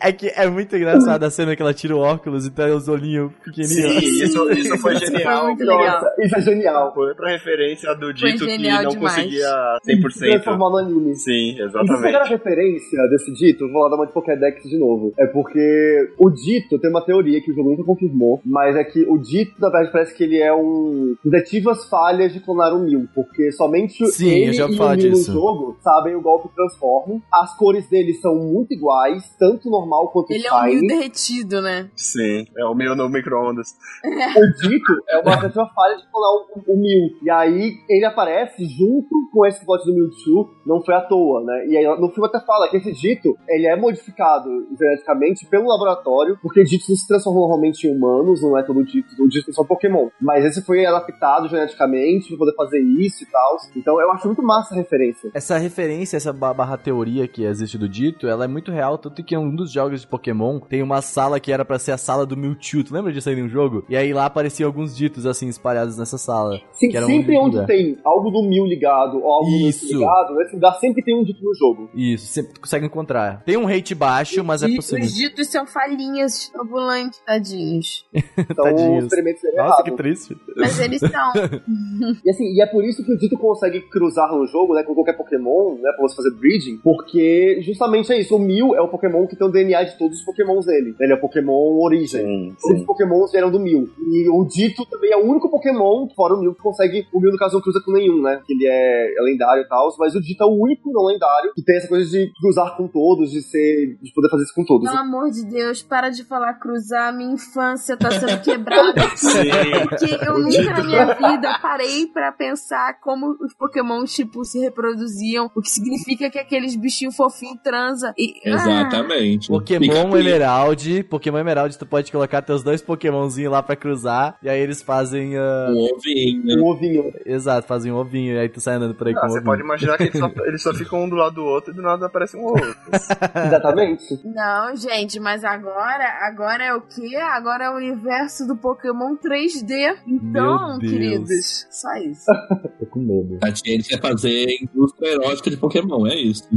É 0.00 0.12
que 0.12 0.28
é 0.34 0.48
muito 0.48 0.74
engraçado 0.76 1.22
a 1.24 1.30
cena 1.30 1.55
que 1.55 1.62
ela 1.62 1.74
tira 1.74 1.94
o 1.96 2.00
óculos 2.00 2.46
e 2.46 2.50
tá 2.50 2.66
os 2.66 2.88
olhinhos 2.88 3.32
pequenininhos. 3.44 4.05
Sim, 4.05 4.24
isso, 4.24 4.53
isso 4.53 4.78
foi 4.78 4.94
Isso 4.94 5.07
genial. 5.07 5.38
foi 5.38 5.46
muito 5.48 5.61
legal. 5.61 5.78
Nossa, 6.03 6.14
isso 6.20 6.36
é 6.36 6.40
genial. 6.40 6.94
Foi 6.94 7.14
pra 7.14 7.30
referência 7.30 7.94
do 7.94 8.07
Foi 8.18 8.32
dito 8.32 8.46
que 8.46 8.59
não 8.59 8.88
demais. 8.90 8.96
conseguia 8.96 9.48
Se 9.84 9.92
100%. 9.96 10.18
transformar 10.30 10.70
no 10.70 10.76
anime. 10.78 11.14
Sim, 11.16 11.32
E 11.32 11.53
se 11.53 11.57
pegar 11.57 11.78
a 11.78 11.82
exatamente. 11.84 12.28
referência 12.30 13.09
desse 13.09 13.32
dito, 13.34 13.70
vou 13.70 13.82
lá 13.82 13.88
dar 13.90 13.96
uma 13.96 14.07
de 14.07 14.12
Pokédex 14.12 14.62
de 14.68 14.78
novo. 14.78 15.12
É 15.18 15.26
porque 15.26 16.09
o 16.18 16.30
dito 16.30 16.78
tem 16.78 16.90
uma 16.90 17.05
teoria 17.05 17.40
que 17.40 17.50
o 17.50 17.55
jogo 17.55 17.70
nunca 17.70 17.84
confirmou, 17.84 18.40
mas 18.44 18.76
é 18.76 18.84
que 18.84 19.05
o 19.09 19.18
dito, 19.18 19.53
na 19.61 19.68
verdade, 19.68 19.92
parece 19.92 20.14
que 20.16 20.24
ele 20.24 20.38
é 20.38 20.53
um. 20.55 21.14
detetive 21.24 21.70
as 21.70 21.88
falhas 21.88 22.32
de 22.32 22.40
clonar 22.40 22.74
o 22.74 22.80
Mil. 22.80 23.07
Porque 23.14 23.50
somente 23.53 24.05
Sim, 24.07 24.26
eu 24.28 24.32
ele 24.48 24.57
e 24.57 24.62
o 24.62 24.68
Mil 24.68 25.11
no 25.11 25.16
jogo 25.22 25.76
sabem 25.82 26.14
o 26.14 26.20
golpe 26.20 26.48
Transform. 26.55 27.20
As 27.32 27.57
cores 27.57 27.88
dele 27.88 28.14
são 28.14 28.34
muito 28.36 28.72
iguais, 28.72 28.91
tanto 29.38 29.68
normal 29.70 30.11
quanto 30.11 30.30
Ele 30.30 30.47
é 30.47 30.53
um 30.53 30.62
mil 30.64 30.72
Shine. 30.74 30.86
derretido, 30.86 31.61
né? 31.62 31.90
Sim, 31.97 32.45
é 32.57 32.64
o 32.64 32.74
meu 32.74 32.95
no 32.97 33.09
micro-ondas. 33.09 33.68
O 34.36 34.68
Dito 34.68 34.93
é 35.09 35.18
uma 35.18 35.36
tentativa 35.36 35.68
falha 35.74 35.97
de 35.97 36.03
clonar 36.11 36.30
o, 36.30 36.72
o 36.72 36.76
Mew. 36.76 37.11
E 37.22 37.30
aí 37.30 37.72
ele 37.88 38.05
aparece 38.05 38.64
junto 38.66 39.09
com 39.32 39.47
esse 39.47 39.64
plot 39.64 39.84
do 39.84 39.95
Mewtwo, 39.95 40.51
não 40.66 40.82
foi 40.82 40.95
à 40.95 41.01
toa, 41.01 41.43
né? 41.45 41.66
E 41.68 41.76
aí 41.76 41.84
no 42.01 42.09
filme 42.11 42.28
até 42.28 42.40
fala 42.45 42.68
que 42.68 42.76
esse 42.76 42.93
Dito, 42.93 43.36
ele 43.49 43.66
é 43.66 43.76
modificado 43.76 44.49
geneticamente 44.78 45.47
pelo 45.47 45.68
laboratório, 45.68 46.38
porque 46.43 46.62
Ditos 46.64 46.88
não 46.88 46.97
se 46.97 47.07
transformam 47.07 47.43
normalmente 47.43 47.86
em 47.86 47.95
humanos, 47.97 48.43
não 48.43 48.57
é 48.59 48.62
todo 48.62 48.84
Dito, 48.84 49.09
o 49.22 49.28
Dito 49.28 49.51
é 49.51 49.53
só 49.53 49.64
Pokémon. 49.64 50.09
Mas 50.20 50.45
esse 50.45 50.62
foi 50.64 50.84
adaptado 50.84 51.49
geneticamente 51.49 52.28
pra 52.28 52.38
poder 52.38 52.55
fazer 52.55 52.80
isso 52.80 53.22
e 53.22 53.26
tal. 53.26 53.57
Então 53.76 54.01
eu 54.01 54.11
acho 54.12 54.26
muito 54.26 54.43
massa 54.43 54.74
a 54.74 54.78
referência. 54.78 55.30
Essa 55.34 55.57
referência, 55.59 56.16
essa 56.16 56.32
ba- 56.32 56.55
barra 56.55 56.76
teoria 56.76 57.28
que 57.28 57.45
existe 57.45 57.78
do 57.78 57.88
dito, 57.88 58.26
ela 58.26 58.45
é 58.45 58.49
muito 58.49 58.71
real, 58.72 58.98
tanto 58.98 59.22
que 59.22 59.34
em 59.34 59.38
um 59.38 59.54
dos 59.54 59.70
jogos 59.72 60.00
de 60.00 60.06
Pokémon 60.06 60.58
tem 60.60 60.82
uma 60.82 61.00
sala 61.02 61.38
que 61.38 61.52
era 61.52 61.64
pra 61.64 61.78
ser 61.78 61.92
a 61.92 61.98
sala 61.98 62.26
do 62.26 62.36
Mewtwo. 62.36 62.82
Tu 62.84 62.92
lembra 62.94 63.12
disso 63.12 63.28
aí 63.28 63.42
um 63.42 63.48
jogo? 63.48 63.84
E 63.88 63.96
aí 63.96 64.12
lá 64.12 64.26
apareciam 64.26 64.66
alguns 64.68 64.96
ditos 64.96 65.26
assim 65.26 65.48
espalhados 65.48 65.96
nessa 65.98 66.18
sala. 66.18 66.60
Sim, 66.72 66.88
Que 66.88 66.96
era 66.96 67.06
sempre 67.06 67.36
onde 67.38 67.64
tem 67.66 67.98
algo 68.04 68.30
do 68.30 68.42
Mew 68.42 68.64
ligado 68.66 69.18
ou 69.22 69.30
algo 69.30 69.46
do 69.50 69.68
Isso. 69.68 69.86
ligado, 69.98 70.34
nesse 70.36 70.54
lugar 70.54 70.74
sempre 70.80 71.02
tem 71.04 71.18
um 71.18 71.22
Dito 71.22 71.42
no 71.44 71.54
jogo. 71.54 71.88
Isso, 71.94 72.26
sempre 72.26 72.54
tu 72.54 72.60
consegue 72.60 72.86
encontrar. 72.86 73.42
Tem 73.44 73.56
um 73.56 73.64
rate 73.64 73.94
baixo, 73.94 74.42
mas 74.42 74.62
é 74.62 74.68
E 74.68 74.76
possível. 74.76 75.04
os 75.04 75.14
ditos 75.14 75.48
são 75.48 75.66
falhinhas 75.66 76.50
ambulantes, 76.58 77.20
tadinhos. 77.26 78.04
Então 78.12 78.64
Tadinhos. 78.64 79.04
Nossa, 79.04 79.46
errado. 79.54 79.84
que 79.84 79.90
triste. 79.92 80.36
Mas 80.56 80.78
eles 80.80 81.00
são. 81.00 81.32
E 82.24 82.30
assim, 82.30 82.44
e 82.54 82.60
é 82.62 82.66
por 82.66 82.84
isso 82.84 83.04
que 83.04 83.12
o 83.12 83.18
Dito 83.18 83.36
consegue 83.38 83.80
cruzar 83.82 84.30
no 84.32 84.46
jogo, 84.46 84.74
né, 84.74 84.82
com 84.82 84.94
qualquer 84.94 85.16
Pokémon, 85.16 85.74
né, 85.76 85.92
pra 85.96 86.02
você 86.02 86.16
fazer 86.16 86.30
breeding, 86.36 86.78
porque 86.78 87.60
justamente 87.62 88.12
é 88.12 88.20
isso, 88.20 88.36
o 88.36 88.38
Mew 88.38 88.61
é 88.74 88.80
o 88.80 88.88
Pokémon 88.88 89.26
que 89.26 89.36
tem 89.36 89.46
o 89.46 89.50
DNA 89.50 89.84
de 89.84 89.98
todos 89.98 90.18
os 90.18 90.24
Pokémons 90.24 90.66
dele. 90.66 90.94
Ele 91.00 91.12
é 91.12 91.16
o 91.16 91.20
Pokémon 91.20 91.78
origem. 91.82 92.22
Sim, 92.22 92.56
Todos 92.60 92.80
os. 92.80 92.86
Pokémons 92.86 93.32
vieram 93.32 93.50
do 93.50 93.60
Mew. 93.60 93.88
E 93.98 94.28
o 94.28 94.44
Dito 94.44 94.86
também 94.86 95.12
é 95.12 95.16
o 95.16 95.24
único 95.24 95.50
Pokémon, 95.50 96.08
fora 96.14 96.34
o 96.34 96.40
Mew, 96.40 96.54
que 96.54 96.62
consegue. 96.62 97.06
O 97.12 97.20
Mew, 97.20 97.32
no 97.32 97.38
caso, 97.38 97.54
não 97.54 97.62
cruza 97.62 97.80
com 97.84 97.92
nenhum, 97.92 98.22
né? 98.22 98.40
Que 98.46 98.52
ele 98.52 98.66
é, 98.66 99.18
é 99.18 99.22
lendário 99.22 99.62
e 99.62 99.68
tal. 99.68 99.88
Mas 99.98 100.14
o 100.14 100.20
Dito 100.20 100.42
é 100.42 100.46
o 100.46 100.62
único 100.62 100.92
não 100.92 101.06
lendário 101.06 101.52
que 101.54 101.62
tem 101.62 101.76
essa 101.76 101.88
coisa 101.88 102.08
de 102.08 102.30
cruzar 102.40 102.76
com 102.76 102.86
todos, 102.86 103.30
de 103.30 103.42
ser. 103.42 103.98
de 104.00 104.12
poder 104.12 104.28
fazer 104.30 104.44
isso 104.44 104.54
com 104.54 104.64
todos. 104.64 104.88
Pelo 104.88 105.00
amor 105.00 105.30
de 105.30 105.44
Deus, 105.44 105.82
para 105.82 106.10
de 106.10 106.24
falar 106.24 106.54
cruzar. 106.54 107.12
Minha 107.16 107.34
infância 107.34 107.96
tá 107.96 108.10
sendo 108.10 108.40
quebrada. 108.42 109.02
Porque 109.88 110.26
eu 110.26 110.38
nunca 110.38 110.72
na 110.72 110.82
minha 110.82 111.14
vida 111.14 111.58
parei 111.60 112.06
pra 112.06 112.32
pensar 112.32 113.00
como 113.00 113.36
os 113.40 113.54
Pokémon, 113.54 114.04
tipo, 114.04 114.44
se 114.44 114.58
reproduziam. 114.58 115.50
O 115.54 115.60
que 115.60 115.70
significa 115.70 116.30
que 116.30 116.38
aqueles 116.38 116.76
bichinhos 116.76 117.16
fofinhos 117.16 117.60
transa. 117.62 118.12
E, 118.16 118.50
ah, 118.50 118.51
Exatamente. 118.55 119.48
Pokémon 119.48 120.16
Emerald, 120.16 121.03
Pokémon 121.05 121.38
Emerald, 121.38 121.78
tu 121.78 121.86
pode 121.86 122.11
colocar 122.11 122.42
teus 122.42 122.62
dois 122.62 122.80
Pokémonzinhos 122.82 123.53
lá 123.53 123.62
pra 123.62 123.76
cruzar, 123.76 124.36
e 124.42 124.48
aí 124.48 124.61
eles 124.61 124.82
fazem. 124.82 125.36
ah, 125.36 125.68
Um 125.70 125.94
ovinho. 125.94 126.59
Um 126.61 126.66
ovinho. 126.66 127.12
Exato, 127.24 127.66
fazem 127.66 127.92
um 127.92 127.96
ovinho, 127.96 128.34
e 128.34 128.38
aí 128.38 128.48
tu 128.48 128.61
sai 128.61 128.74
andando 128.76 128.94
por 128.94 129.07
aí 129.07 129.14
Ah, 129.16 129.20
com 129.20 129.28
você 129.28 129.40
pode 129.40 129.62
imaginar 129.62 129.96
que 129.96 130.05
eles 130.05 130.18
só, 130.18 130.30
eles 130.46 130.62
só 130.62 130.74
ficam 130.74 131.05
um 131.05 131.09
do 131.09 131.16
lado 131.16 131.34
do 131.36 131.44
outro 131.44 131.72
e 131.72 131.74
do 131.76 131.82
nada 131.82 132.07
aparece 132.07 132.36
um 132.36 132.42
outro. 132.44 132.74
Exatamente. 133.46 134.05
Não, 134.24 134.74
gente, 134.76 135.18
mas 135.20 135.44
agora, 135.44 136.05
agora 136.22 136.64
é 136.64 136.74
o 136.74 136.80
quê? 136.80 137.16
Agora 137.16 137.64
é 137.64 137.70
o 137.70 137.76
universo 137.76 138.46
do 138.46 138.57
Pokémon 138.57 139.16
3D. 139.16 139.96
Então, 140.07 140.78
queridos, 140.78 141.66
só 141.70 141.94
isso. 141.96 142.24
Tô 142.78 142.86
com 142.86 143.00
medo. 143.00 143.38
A 143.42 143.48
gente 143.50 143.88
quer 143.88 144.00
fazer 144.00 144.46
indústria 144.62 145.11
erótica 145.12 145.50
de 145.50 145.57
Pokémon, 145.57 146.07
é 146.07 146.14
isso. 146.16 146.48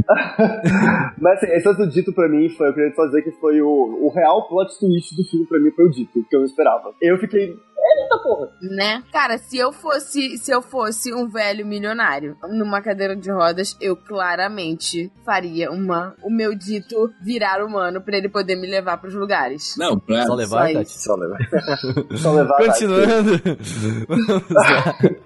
Mas 1.18 1.38
assim, 1.38 1.46
esse 1.52 1.68
Dito 1.86 2.12
pra 2.12 2.28
mim 2.28 2.48
foi, 2.50 2.68
eu 2.68 2.74
queria 2.74 2.94
só 2.94 3.06
dizer 3.06 3.22
que 3.22 3.32
foi 3.32 3.60
o, 3.60 3.68
o 3.68 4.08
real 4.10 4.48
plot 4.48 4.78
twist 4.78 5.14
do 5.16 5.24
filme 5.24 5.46
pra 5.46 5.58
mim 5.58 5.70
foi 5.70 5.86
o 5.86 5.90
Dito, 5.90 6.24
que 6.28 6.36
eu 6.36 6.40
não 6.40 6.46
esperava. 6.46 6.94
Eu 7.00 7.18
fiquei, 7.18 7.56
eita 8.02 8.18
porra. 8.22 8.50
Né? 8.62 9.02
Cara, 9.12 9.38
se 9.38 9.56
eu 9.58 9.72
fosse, 9.72 10.38
se 10.38 10.50
eu 10.50 10.62
fosse 10.62 11.12
um 11.12 11.28
velho 11.28 11.66
milionário 11.66 12.36
numa 12.50 12.80
cadeira 12.80 13.16
de 13.16 13.30
rodas, 13.30 13.76
eu 13.80 13.96
claramente 13.96 15.10
faria 15.24 15.70
uma 15.70 16.14
o 16.22 16.30
meu 16.30 16.54
dito 16.54 17.10
virar 17.22 17.64
humano 17.64 18.00
pra 18.00 18.16
ele 18.16 18.28
poder 18.28 18.56
me 18.56 18.66
levar 18.66 18.98
pros 18.98 19.14
lugares. 19.14 19.74
Não, 19.76 19.98
pra. 19.98 20.26
Só 20.26 20.34
levar, 20.34 20.68
Só 20.68 20.72
Tati? 20.74 20.92
Só 20.92 21.14
levar. 21.14 21.38
Só 22.16 22.32
levar. 22.32 22.56
Continuando. 22.56 23.30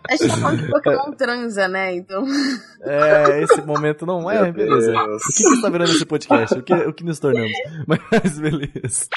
A 0.09 0.17
gente 0.17 0.29
tá 0.29 0.37
falando 0.37 0.63
que 0.63 0.71
Pokémon 0.71 1.13
transa, 1.13 1.69
né? 1.69 1.95
Então. 1.95 2.25
É, 2.83 3.43
esse 3.43 3.61
momento 3.63 4.07
não 4.07 4.31
é, 4.31 4.43
Meu 4.45 4.53
beleza. 4.53 4.93
Deus. 4.93 5.23
O 5.23 5.27
que, 5.29 5.43
que 5.43 5.55
está 5.55 5.69
virando 5.71 5.93
esse 5.93 6.07
podcast? 6.07 6.59
O 6.59 6.63
que, 6.63 6.75
o 6.75 6.93
que 6.93 7.05
nos 7.05 7.19
tornamos? 7.19 7.53
Mas 7.87 8.39
beleza. 8.39 9.09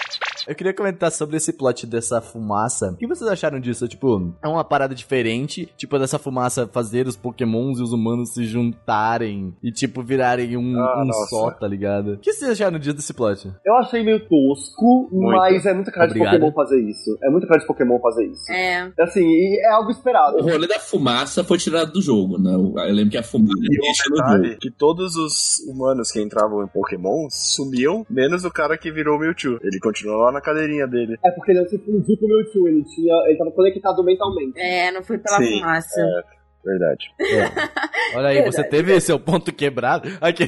Eu 0.48 0.56
queria 0.56 0.74
comentar 0.74 1.12
sobre 1.12 1.38
esse 1.38 1.54
plot 1.54 1.88
dessa 1.88 2.22
fumaça. 2.22 2.92
O 2.92 2.98
que 2.98 3.08
vocês 3.08 3.30
acharam 3.34 3.60
disso? 3.60 3.88
Tipo, 3.88 4.34
é 4.44 4.48
uma 4.48 4.64
parada 4.64 4.96
diferente, 4.96 5.68
tipo, 5.78 5.98
dessa 6.00 6.18
fumaça 6.20 6.68
fazer 6.68 7.08
os 7.08 7.16
pokémons 7.18 7.80
e 7.80 7.84
os 7.84 7.92
humanos 7.92 8.34
se 8.34 8.44
juntarem 8.46 9.54
e, 9.64 9.72
tipo, 9.72 10.04
virarem 10.04 10.56
um, 10.58 10.78
Ah, 10.80 11.04
um 11.06 11.12
só, 11.30 11.52
tá 11.52 11.68
ligado? 11.68 12.14
O 12.14 12.18
que 12.20 12.32
vocês 12.34 12.52
acharam 12.52 12.80
disso 12.80 12.96
desse 12.96 13.14
plot? 13.14 13.52
Eu 13.66 13.76
achei 13.78 14.04
meio 14.04 14.20
tosco, 14.28 15.10
Muito. 15.12 15.38
mas 15.38 15.66
é 15.66 15.74
muito 15.74 15.92
cara 15.92 16.08
Obrigado. 16.08 16.34
de 16.34 16.40
Pokémon 16.40 16.54
fazer 16.54 16.82
isso. 16.90 17.18
É 17.24 17.30
muito 17.30 17.48
cara 17.48 17.60
de 17.60 17.68
Pokémon 17.68 18.00
fazer 18.00 18.26
isso. 18.28 18.52
É. 18.52 18.92
Assim, 19.00 19.22
e 19.26 19.60
é 19.66 19.72
algo 19.72 19.90
esperado. 19.92 20.38
O 20.38 20.42
rolê 20.44 20.68
da 20.68 20.80
fumaça 20.80 21.44
foi 21.44 21.58
tirado 21.58 21.92
do 21.94 22.02
jogo, 22.02 22.38
né? 22.38 22.54
Eu 22.54 22.94
lembro 22.94 23.12
que 23.12 23.18
a 23.18 23.24
fumaça 23.24 23.54
E 23.62 23.80
um 23.80 24.38
jogo. 24.44 24.58
que 24.60 24.72
todos 24.72 25.16
os 25.16 25.60
humanos 25.68 26.12
que 26.12 26.22
entravam 26.22 26.64
em 26.64 26.68
Pokémon 26.68 27.28
sumiam, 27.30 28.06
menos 28.10 28.44
o 28.46 28.52
cara 28.52 28.78
que 28.78 28.92
virou 28.92 29.18
o 29.18 29.20
Mewtwo. 29.20 29.58
Ele 29.62 29.80
continuou 29.80 30.20
lá 30.22 30.32
na 30.32 30.42
cadeirinha 30.42 30.88
dele. 30.88 31.18
É 31.24 31.32
porque 31.32 31.52
ele 31.52 31.62
não 31.62 31.68
se 31.70 31.78
fundiu 31.78 32.18
com 32.18 32.26
o 32.26 32.30
Mewtwo, 32.30 32.68
ele, 32.68 32.84
tinha, 32.86 33.14
ele 33.28 33.38
tava 33.38 33.52
conectado 33.52 34.04
mentalmente. 34.04 34.60
É, 34.60 34.92
não 34.92 35.04
foi 35.04 35.18
pela 35.18 35.38
Sim, 35.38 35.60
fumaça. 35.60 36.02
Verdade. 36.66 37.10
Olha 38.16 38.30
aí, 38.30 38.42
você 38.42 38.64
teve 38.64 38.98
seu 39.02 39.20
ponto 39.20 39.52
quebrado. 39.54 40.08
Aqui, 40.22 40.46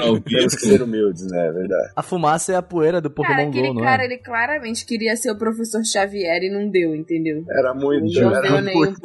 Ao 0.00 0.20
Temos 0.22 0.54
que 0.54 0.60
ser 0.60 0.80
humildes, 0.80 1.26
né? 1.28 1.48
É 1.48 1.52
verdade. 1.52 1.92
a 1.96 2.02
fumaça 2.02 2.52
é 2.52 2.56
a 2.56 2.62
poeira 2.62 3.00
do 3.00 3.10
Cara, 3.10 3.28
Pokémon 3.28 3.48
aquele 3.48 3.68
GO, 3.68 3.74
não 3.74 3.82
cara, 3.82 4.02
é? 4.02 4.06
ele 4.06 4.18
claramente 4.18 4.86
queria 4.86 5.16
ser 5.16 5.32
o 5.32 5.38
professor 5.38 5.84
Xavier 5.84 6.42
e 6.44 6.50
não 6.50 6.70
deu, 6.70 6.94
entendeu? 6.94 7.42
Era 7.50 7.74
muito, 7.74 8.20
Não 8.20 8.30
era 8.32 8.42
deu 8.42 8.62
nem 8.62 8.76
um 8.76 8.94
pouco. 8.94 9.00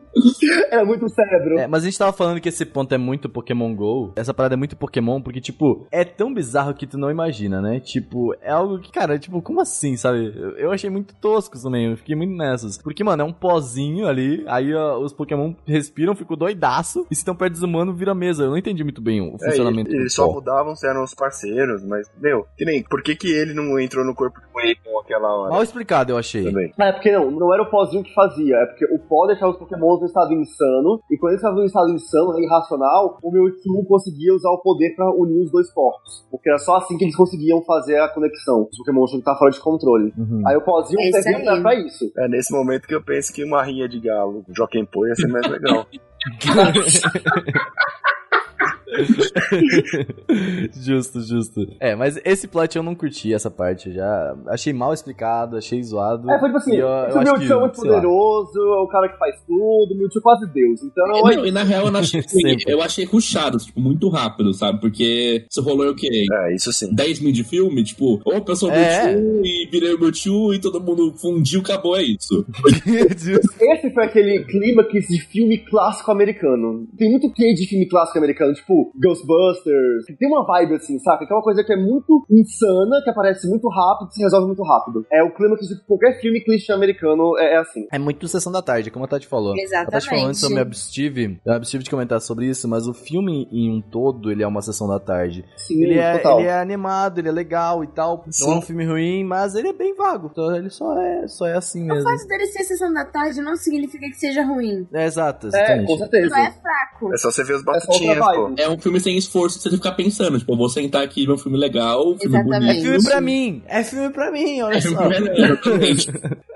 Era 0.70 0.84
muito 0.84 1.08
cérebro. 1.08 1.58
É, 1.58 1.66
mas 1.66 1.82
a 1.82 1.86
gente 1.86 1.98
tava 1.98 2.12
falando 2.12 2.40
que 2.40 2.48
esse 2.48 2.64
ponto 2.64 2.94
é 2.94 2.98
muito 2.98 3.28
Pokémon 3.28 3.74
GO. 3.74 4.12
Essa 4.16 4.32
parada 4.34 4.54
é 4.54 4.56
muito 4.56 4.76
Pokémon, 4.76 5.20
porque, 5.20 5.40
tipo, 5.40 5.86
é 5.90 6.04
tão 6.04 6.32
bizarro 6.32 6.74
que 6.74 6.86
tu 6.86 6.98
não 6.98 7.10
imagina, 7.10 7.60
né? 7.60 7.80
Tipo, 7.80 8.34
é 8.40 8.50
algo 8.50 8.78
que, 8.80 8.90
cara, 8.90 9.18
tipo, 9.18 9.40
como 9.42 9.60
assim, 9.60 9.96
sabe? 9.96 10.32
Eu, 10.36 10.50
eu 10.56 10.72
achei 10.72 10.90
muito 10.90 11.14
tosco 11.16 11.60
também, 11.60 11.90
eu 11.90 11.96
fiquei 11.96 12.16
muito 12.16 12.34
nessas. 12.36 12.78
Porque, 12.78 13.04
mano, 13.04 13.22
é 13.22 13.24
um 13.24 13.32
pozinho 13.32 14.06
ali, 14.06 14.44
aí 14.46 14.74
ó, 14.74 14.98
os 14.98 15.12
Pokémon 15.12 15.54
respiram, 15.66 16.14
ficam 16.14 16.36
doidaço, 16.36 17.06
e 17.10 17.14
se 17.14 17.20
estão 17.20 17.34
perto 17.36 17.52
dos 17.52 17.62
humanos, 17.62 17.96
vira 17.98 18.14
mesa. 18.14 18.44
Eu 18.44 18.50
não 18.50 18.58
entendi 18.58 18.82
muito 18.82 19.00
bem 19.00 19.20
o 19.20 19.36
É, 19.36 19.50
funcionamento 19.50 19.90
e- 19.90 19.94
do 19.94 20.00
eles 20.00 20.14
só 20.14 20.30
mudavam 20.30 20.74
se 20.74 20.86
eram 20.88 21.02
os 21.04 21.14
parceiros, 21.14 21.84
mas, 21.84 22.10
meu, 22.20 22.46
que 22.56 22.64
nem, 22.64 22.82
por 22.82 23.02
que, 23.02 23.14
que 23.14 23.28
ele 23.32 23.52
não 23.54 23.78
entrou 23.78 24.04
no 24.04 24.14
corpo 24.14 24.40
do 24.40 24.46
Waymon 24.54 25.00
aquela 25.00 25.28
hora? 25.34 25.50
Mal 25.52 25.62
explicado, 25.62 26.12
eu 26.12 26.18
achei. 26.18 26.44
Também. 26.44 26.72
É 26.78 26.92
porque 26.92 27.12
não, 27.12 27.30
não 27.30 27.52
era 27.52 27.62
o 27.62 27.70
pozinho 27.70 28.02
que 28.02 28.14
fazia, 28.14 28.56
é 28.56 28.66
porque 28.66 28.84
o 28.94 28.98
pó 28.98 29.26
deixava 29.26 29.52
os 29.52 29.58
Pokémons 29.58 30.05
no 30.06 30.08
estado 30.08 30.32
insano, 30.32 31.00
e 31.10 31.18
quando 31.18 31.32
eles 31.32 31.40
estavam 31.40 31.58
no 31.60 31.66
estado 31.66 31.90
insano, 31.90 32.38
irracional, 32.40 33.18
o 33.22 33.30
Mewtwo 33.30 33.84
conseguia 33.86 34.34
usar 34.34 34.50
o 34.50 34.58
poder 34.62 34.94
pra 34.94 35.10
unir 35.10 35.44
os 35.44 35.50
dois 35.50 35.70
corpos. 35.72 36.24
Porque 36.30 36.48
era 36.48 36.58
só 36.58 36.76
assim 36.76 36.96
que 36.96 37.04
eles 37.04 37.16
conseguiam 37.16 37.62
fazer 37.64 37.98
a 37.98 38.08
conexão. 38.08 38.68
Os 38.70 38.78
Pokémons 38.78 39.10
que 39.10 39.18
estavam 39.18 39.38
fora 39.38 39.50
de 39.50 39.60
controle. 39.60 40.12
Uhum. 40.16 40.42
Aí 40.46 40.56
o 40.56 40.62
pozinho 40.62 41.00
É 41.00 41.04
aí. 41.04 41.44
pra, 41.44 41.60
pra 41.60 41.74
isso. 41.74 42.10
É 42.18 42.28
nesse 42.28 42.52
momento 42.52 42.86
que 42.86 42.94
eu 42.94 43.02
penso 43.02 43.32
que 43.32 43.44
uma 43.44 43.62
rinha 43.62 43.88
de 43.88 44.00
galo, 44.00 44.44
Joaquim 44.56 44.84
Pô, 44.84 45.06
ia 45.06 45.14
ser 45.14 45.28
mais 45.28 45.46
legal. 45.48 45.86
justo, 50.74 51.20
justo. 51.20 51.66
É, 51.80 51.94
mas 51.94 52.18
esse 52.24 52.46
plot 52.48 52.76
eu 52.76 52.82
não 52.82 52.94
curti, 52.94 53.32
essa 53.32 53.50
parte. 53.50 53.92
Já 53.92 54.36
achei 54.48 54.72
mal 54.72 54.92
explicado, 54.92 55.56
achei 55.56 55.82
zoado. 55.82 56.30
É, 56.30 56.38
foi 56.38 56.48
tipo 56.48 56.58
assim, 56.58 56.76
eu- 56.76 56.86
eu 56.88 57.14
Mewtwo 57.16 57.38
que, 57.46 57.52
é 57.52 57.56
muito 57.60 57.74
poderoso, 57.76 58.58
é 58.58 58.80
o 58.82 58.88
cara 58.88 59.08
que 59.08 59.18
faz 59.18 59.36
tudo, 59.46 59.94
o 59.94 59.96
Mewtwo 59.98 60.18
é 60.18 60.22
quase 60.22 60.46
Deus. 60.52 60.82
Então, 60.82 61.06
Não, 61.06 61.46
e 61.46 61.50
na 61.50 61.62
real 61.62 61.86
eu 61.86 61.90
não 61.92 62.00
achei 62.00 62.20
eu 62.66 62.82
achei 62.82 63.04
rushado, 63.04 63.58
tipo, 63.58 63.80
muito 63.80 64.08
rápido, 64.08 64.52
sabe? 64.54 64.80
Porque 64.80 65.44
se 65.50 65.60
rolou 65.60 65.90
o 65.90 65.94
quê? 65.94 66.24
É, 66.32 66.54
isso 66.54 66.72
sim. 66.72 66.94
10 66.94 67.20
mil 67.20 67.32
de 67.32 67.44
filme, 67.44 67.82
tipo, 67.84 68.20
opa, 68.24 68.52
eu 68.52 68.56
sou 68.56 68.68
o 68.70 68.72
É. 68.72 69.12
Mewtwo 69.14 69.42
e 69.46 69.68
virei 69.70 69.94
o 69.94 70.00
Mewtwo 70.00 70.54
e 70.54 70.58
todo 70.60 70.80
mundo 70.80 71.12
fundiu, 71.16 71.60
acabou, 71.60 71.96
é 71.96 72.02
isso. 72.02 72.44
Esse 73.60 73.90
foi 73.92 74.04
aquele 74.04 74.44
clímax 74.44 74.92
de 75.08 75.18
filme 75.20 75.58
clássico 75.58 76.10
americano. 76.10 76.86
Tem 76.96 77.10
muito 77.10 77.32
que 77.32 77.54
de 77.54 77.66
filme 77.66 77.86
clássico 77.86 78.18
americano, 78.18 78.52
tipo 78.54 78.75
Ghostbusters. 79.02 80.06
Tem 80.18 80.28
uma 80.28 80.44
vibe 80.46 80.74
assim, 80.74 80.98
saca? 81.00 81.26
Que 81.26 81.32
é 81.32 81.36
uma 81.36 81.42
coisa 81.42 81.62
que 81.64 81.72
é 81.72 81.76
muito 81.76 82.24
insana, 82.30 83.00
que 83.04 83.10
aparece 83.10 83.48
muito 83.48 83.68
rápido, 83.68 84.12
se 84.12 84.22
resolve 84.22 84.46
muito 84.46 84.62
rápido. 84.62 85.04
É 85.12 85.22
o 85.22 85.32
clímax 85.34 85.66
de 85.68 85.84
qualquer 85.86 86.20
filme 86.20 86.40
clichê 86.42 86.72
americano, 86.72 87.36
é, 87.38 87.54
é 87.54 87.58
assim. 87.58 87.86
É 87.92 87.98
muito 87.98 88.26
sessão 88.28 88.52
da 88.52 88.62
tarde, 88.62 88.90
como 88.90 89.04
a 89.04 89.08
Tati 89.08 89.26
falou. 89.26 89.52
A 89.52 89.86
Tati 89.90 90.08
falou 90.08 90.26
antes, 90.26 90.42
eu 90.42 90.48
me 90.50 90.54
Exatamente. 90.56 90.60
abstive, 90.60 91.22
eu 91.44 91.50
me 91.52 91.56
abstive 91.56 91.84
de 91.84 91.90
comentar 91.90 92.20
sobre 92.20 92.46
isso, 92.46 92.68
mas 92.68 92.86
o 92.86 92.94
filme 92.94 93.48
em 93.52 93.70
um 93.70 93.80
todo, 93.80 94.30
ele 94.30 94.42
é 94.42 94.46
uma 94.46 94.62
sessão 94.62 94.88
da 94.88 94.98
tarde. 94.98 95.44
Sim, 95.56 95.82
Ele 95.82 95.98
é, 95.98 96.18
total. 96.18 96.40
ele 96.40 96.48
é 96.48 96.58
animado, 96.60 97.18
ele 97.18 97.28
é 97.28 97.32
legal 97.32 97.82
e 97.84 97.86
tal. 97.88 98.24
Não 98.40 98.52
é 98.54 98.56
um 98.58 98.62
filme 98.62 98.84
ruim, 98.84 99.24
mas 99.24 99.54
ele 99.54 99.68
é 99.68 99.72
bem 99.72 99.94
vago. 99.94 100.28
Então 100.30 100.54
ele 100.54 100.70
só 100.70 100.96
é, 101.00 101.26
só 101.28 101.46
é 101.46 101.56
assim 101.56 101.82
O 101.84 101.86
mesmo. 101.94 102.02
fato 102.08 102.26
dele 102.26 102.46
ser 102.46 102.64
sessão 102.64 102.92
da 102.92 103.04
tarde 103.04 103.40
não 103.40 103.56
significa 103.56 104.06
que 104.06 104.14
seja 104.16 104.42
ruim. 104.44 104.86
É 104.92 105.04
exato, 105.04 105.46
É, 105.46 105.48
exatamente. 105.48 105.86
com 105.86 105.98
certeza. 105.98 106.28
Só 106.28 106.36
é 106.40 106.50
fraco. 106.50 107.14
É 107.14 107.16
só 107.16 107.30
você 107.30 107.44
ver 107.44 107.54
os 107.54 107.62
É 107.62 107.64
batutinhas, 107.64 108.18
pô. 108.18 108.24
vibe. 108.24 108.60
É 108.66 108.68
um 108.68 108.78
filme 108.78 108.98
sem 108.98 109.16
esforço, 109.16 109.60
você 109.60 109.70
ficar 109.70 109.92
pensando, 109.92 110.40
tipo, 110.40 110.52
eu 110.52 110.56
vou 110.56 110.68
sentar 110.68 111.04
aqui 111.04 111.22
e 111.22 111.26
ver 111.26 111.32
um 111.32 111.38
filme 111.38 111.56
legal, 111.56 112.10
um 112.10 112.18
filme 112.18 112.36
Exatamente. 112.36 112.64
É 112.64 112.74
bonito. 112.74 112.82
filme 112.82 113.04
pra 113.04 113.20
mim! 113.20 113.62
É 113.68 113.84
filme 113.84 114.10
pra 114.10 114.30
mim, 114.32 114.60
olha 114.62 114.76
É 114.76 114.80
filme 114.80 114.96
só. 114.96 116.10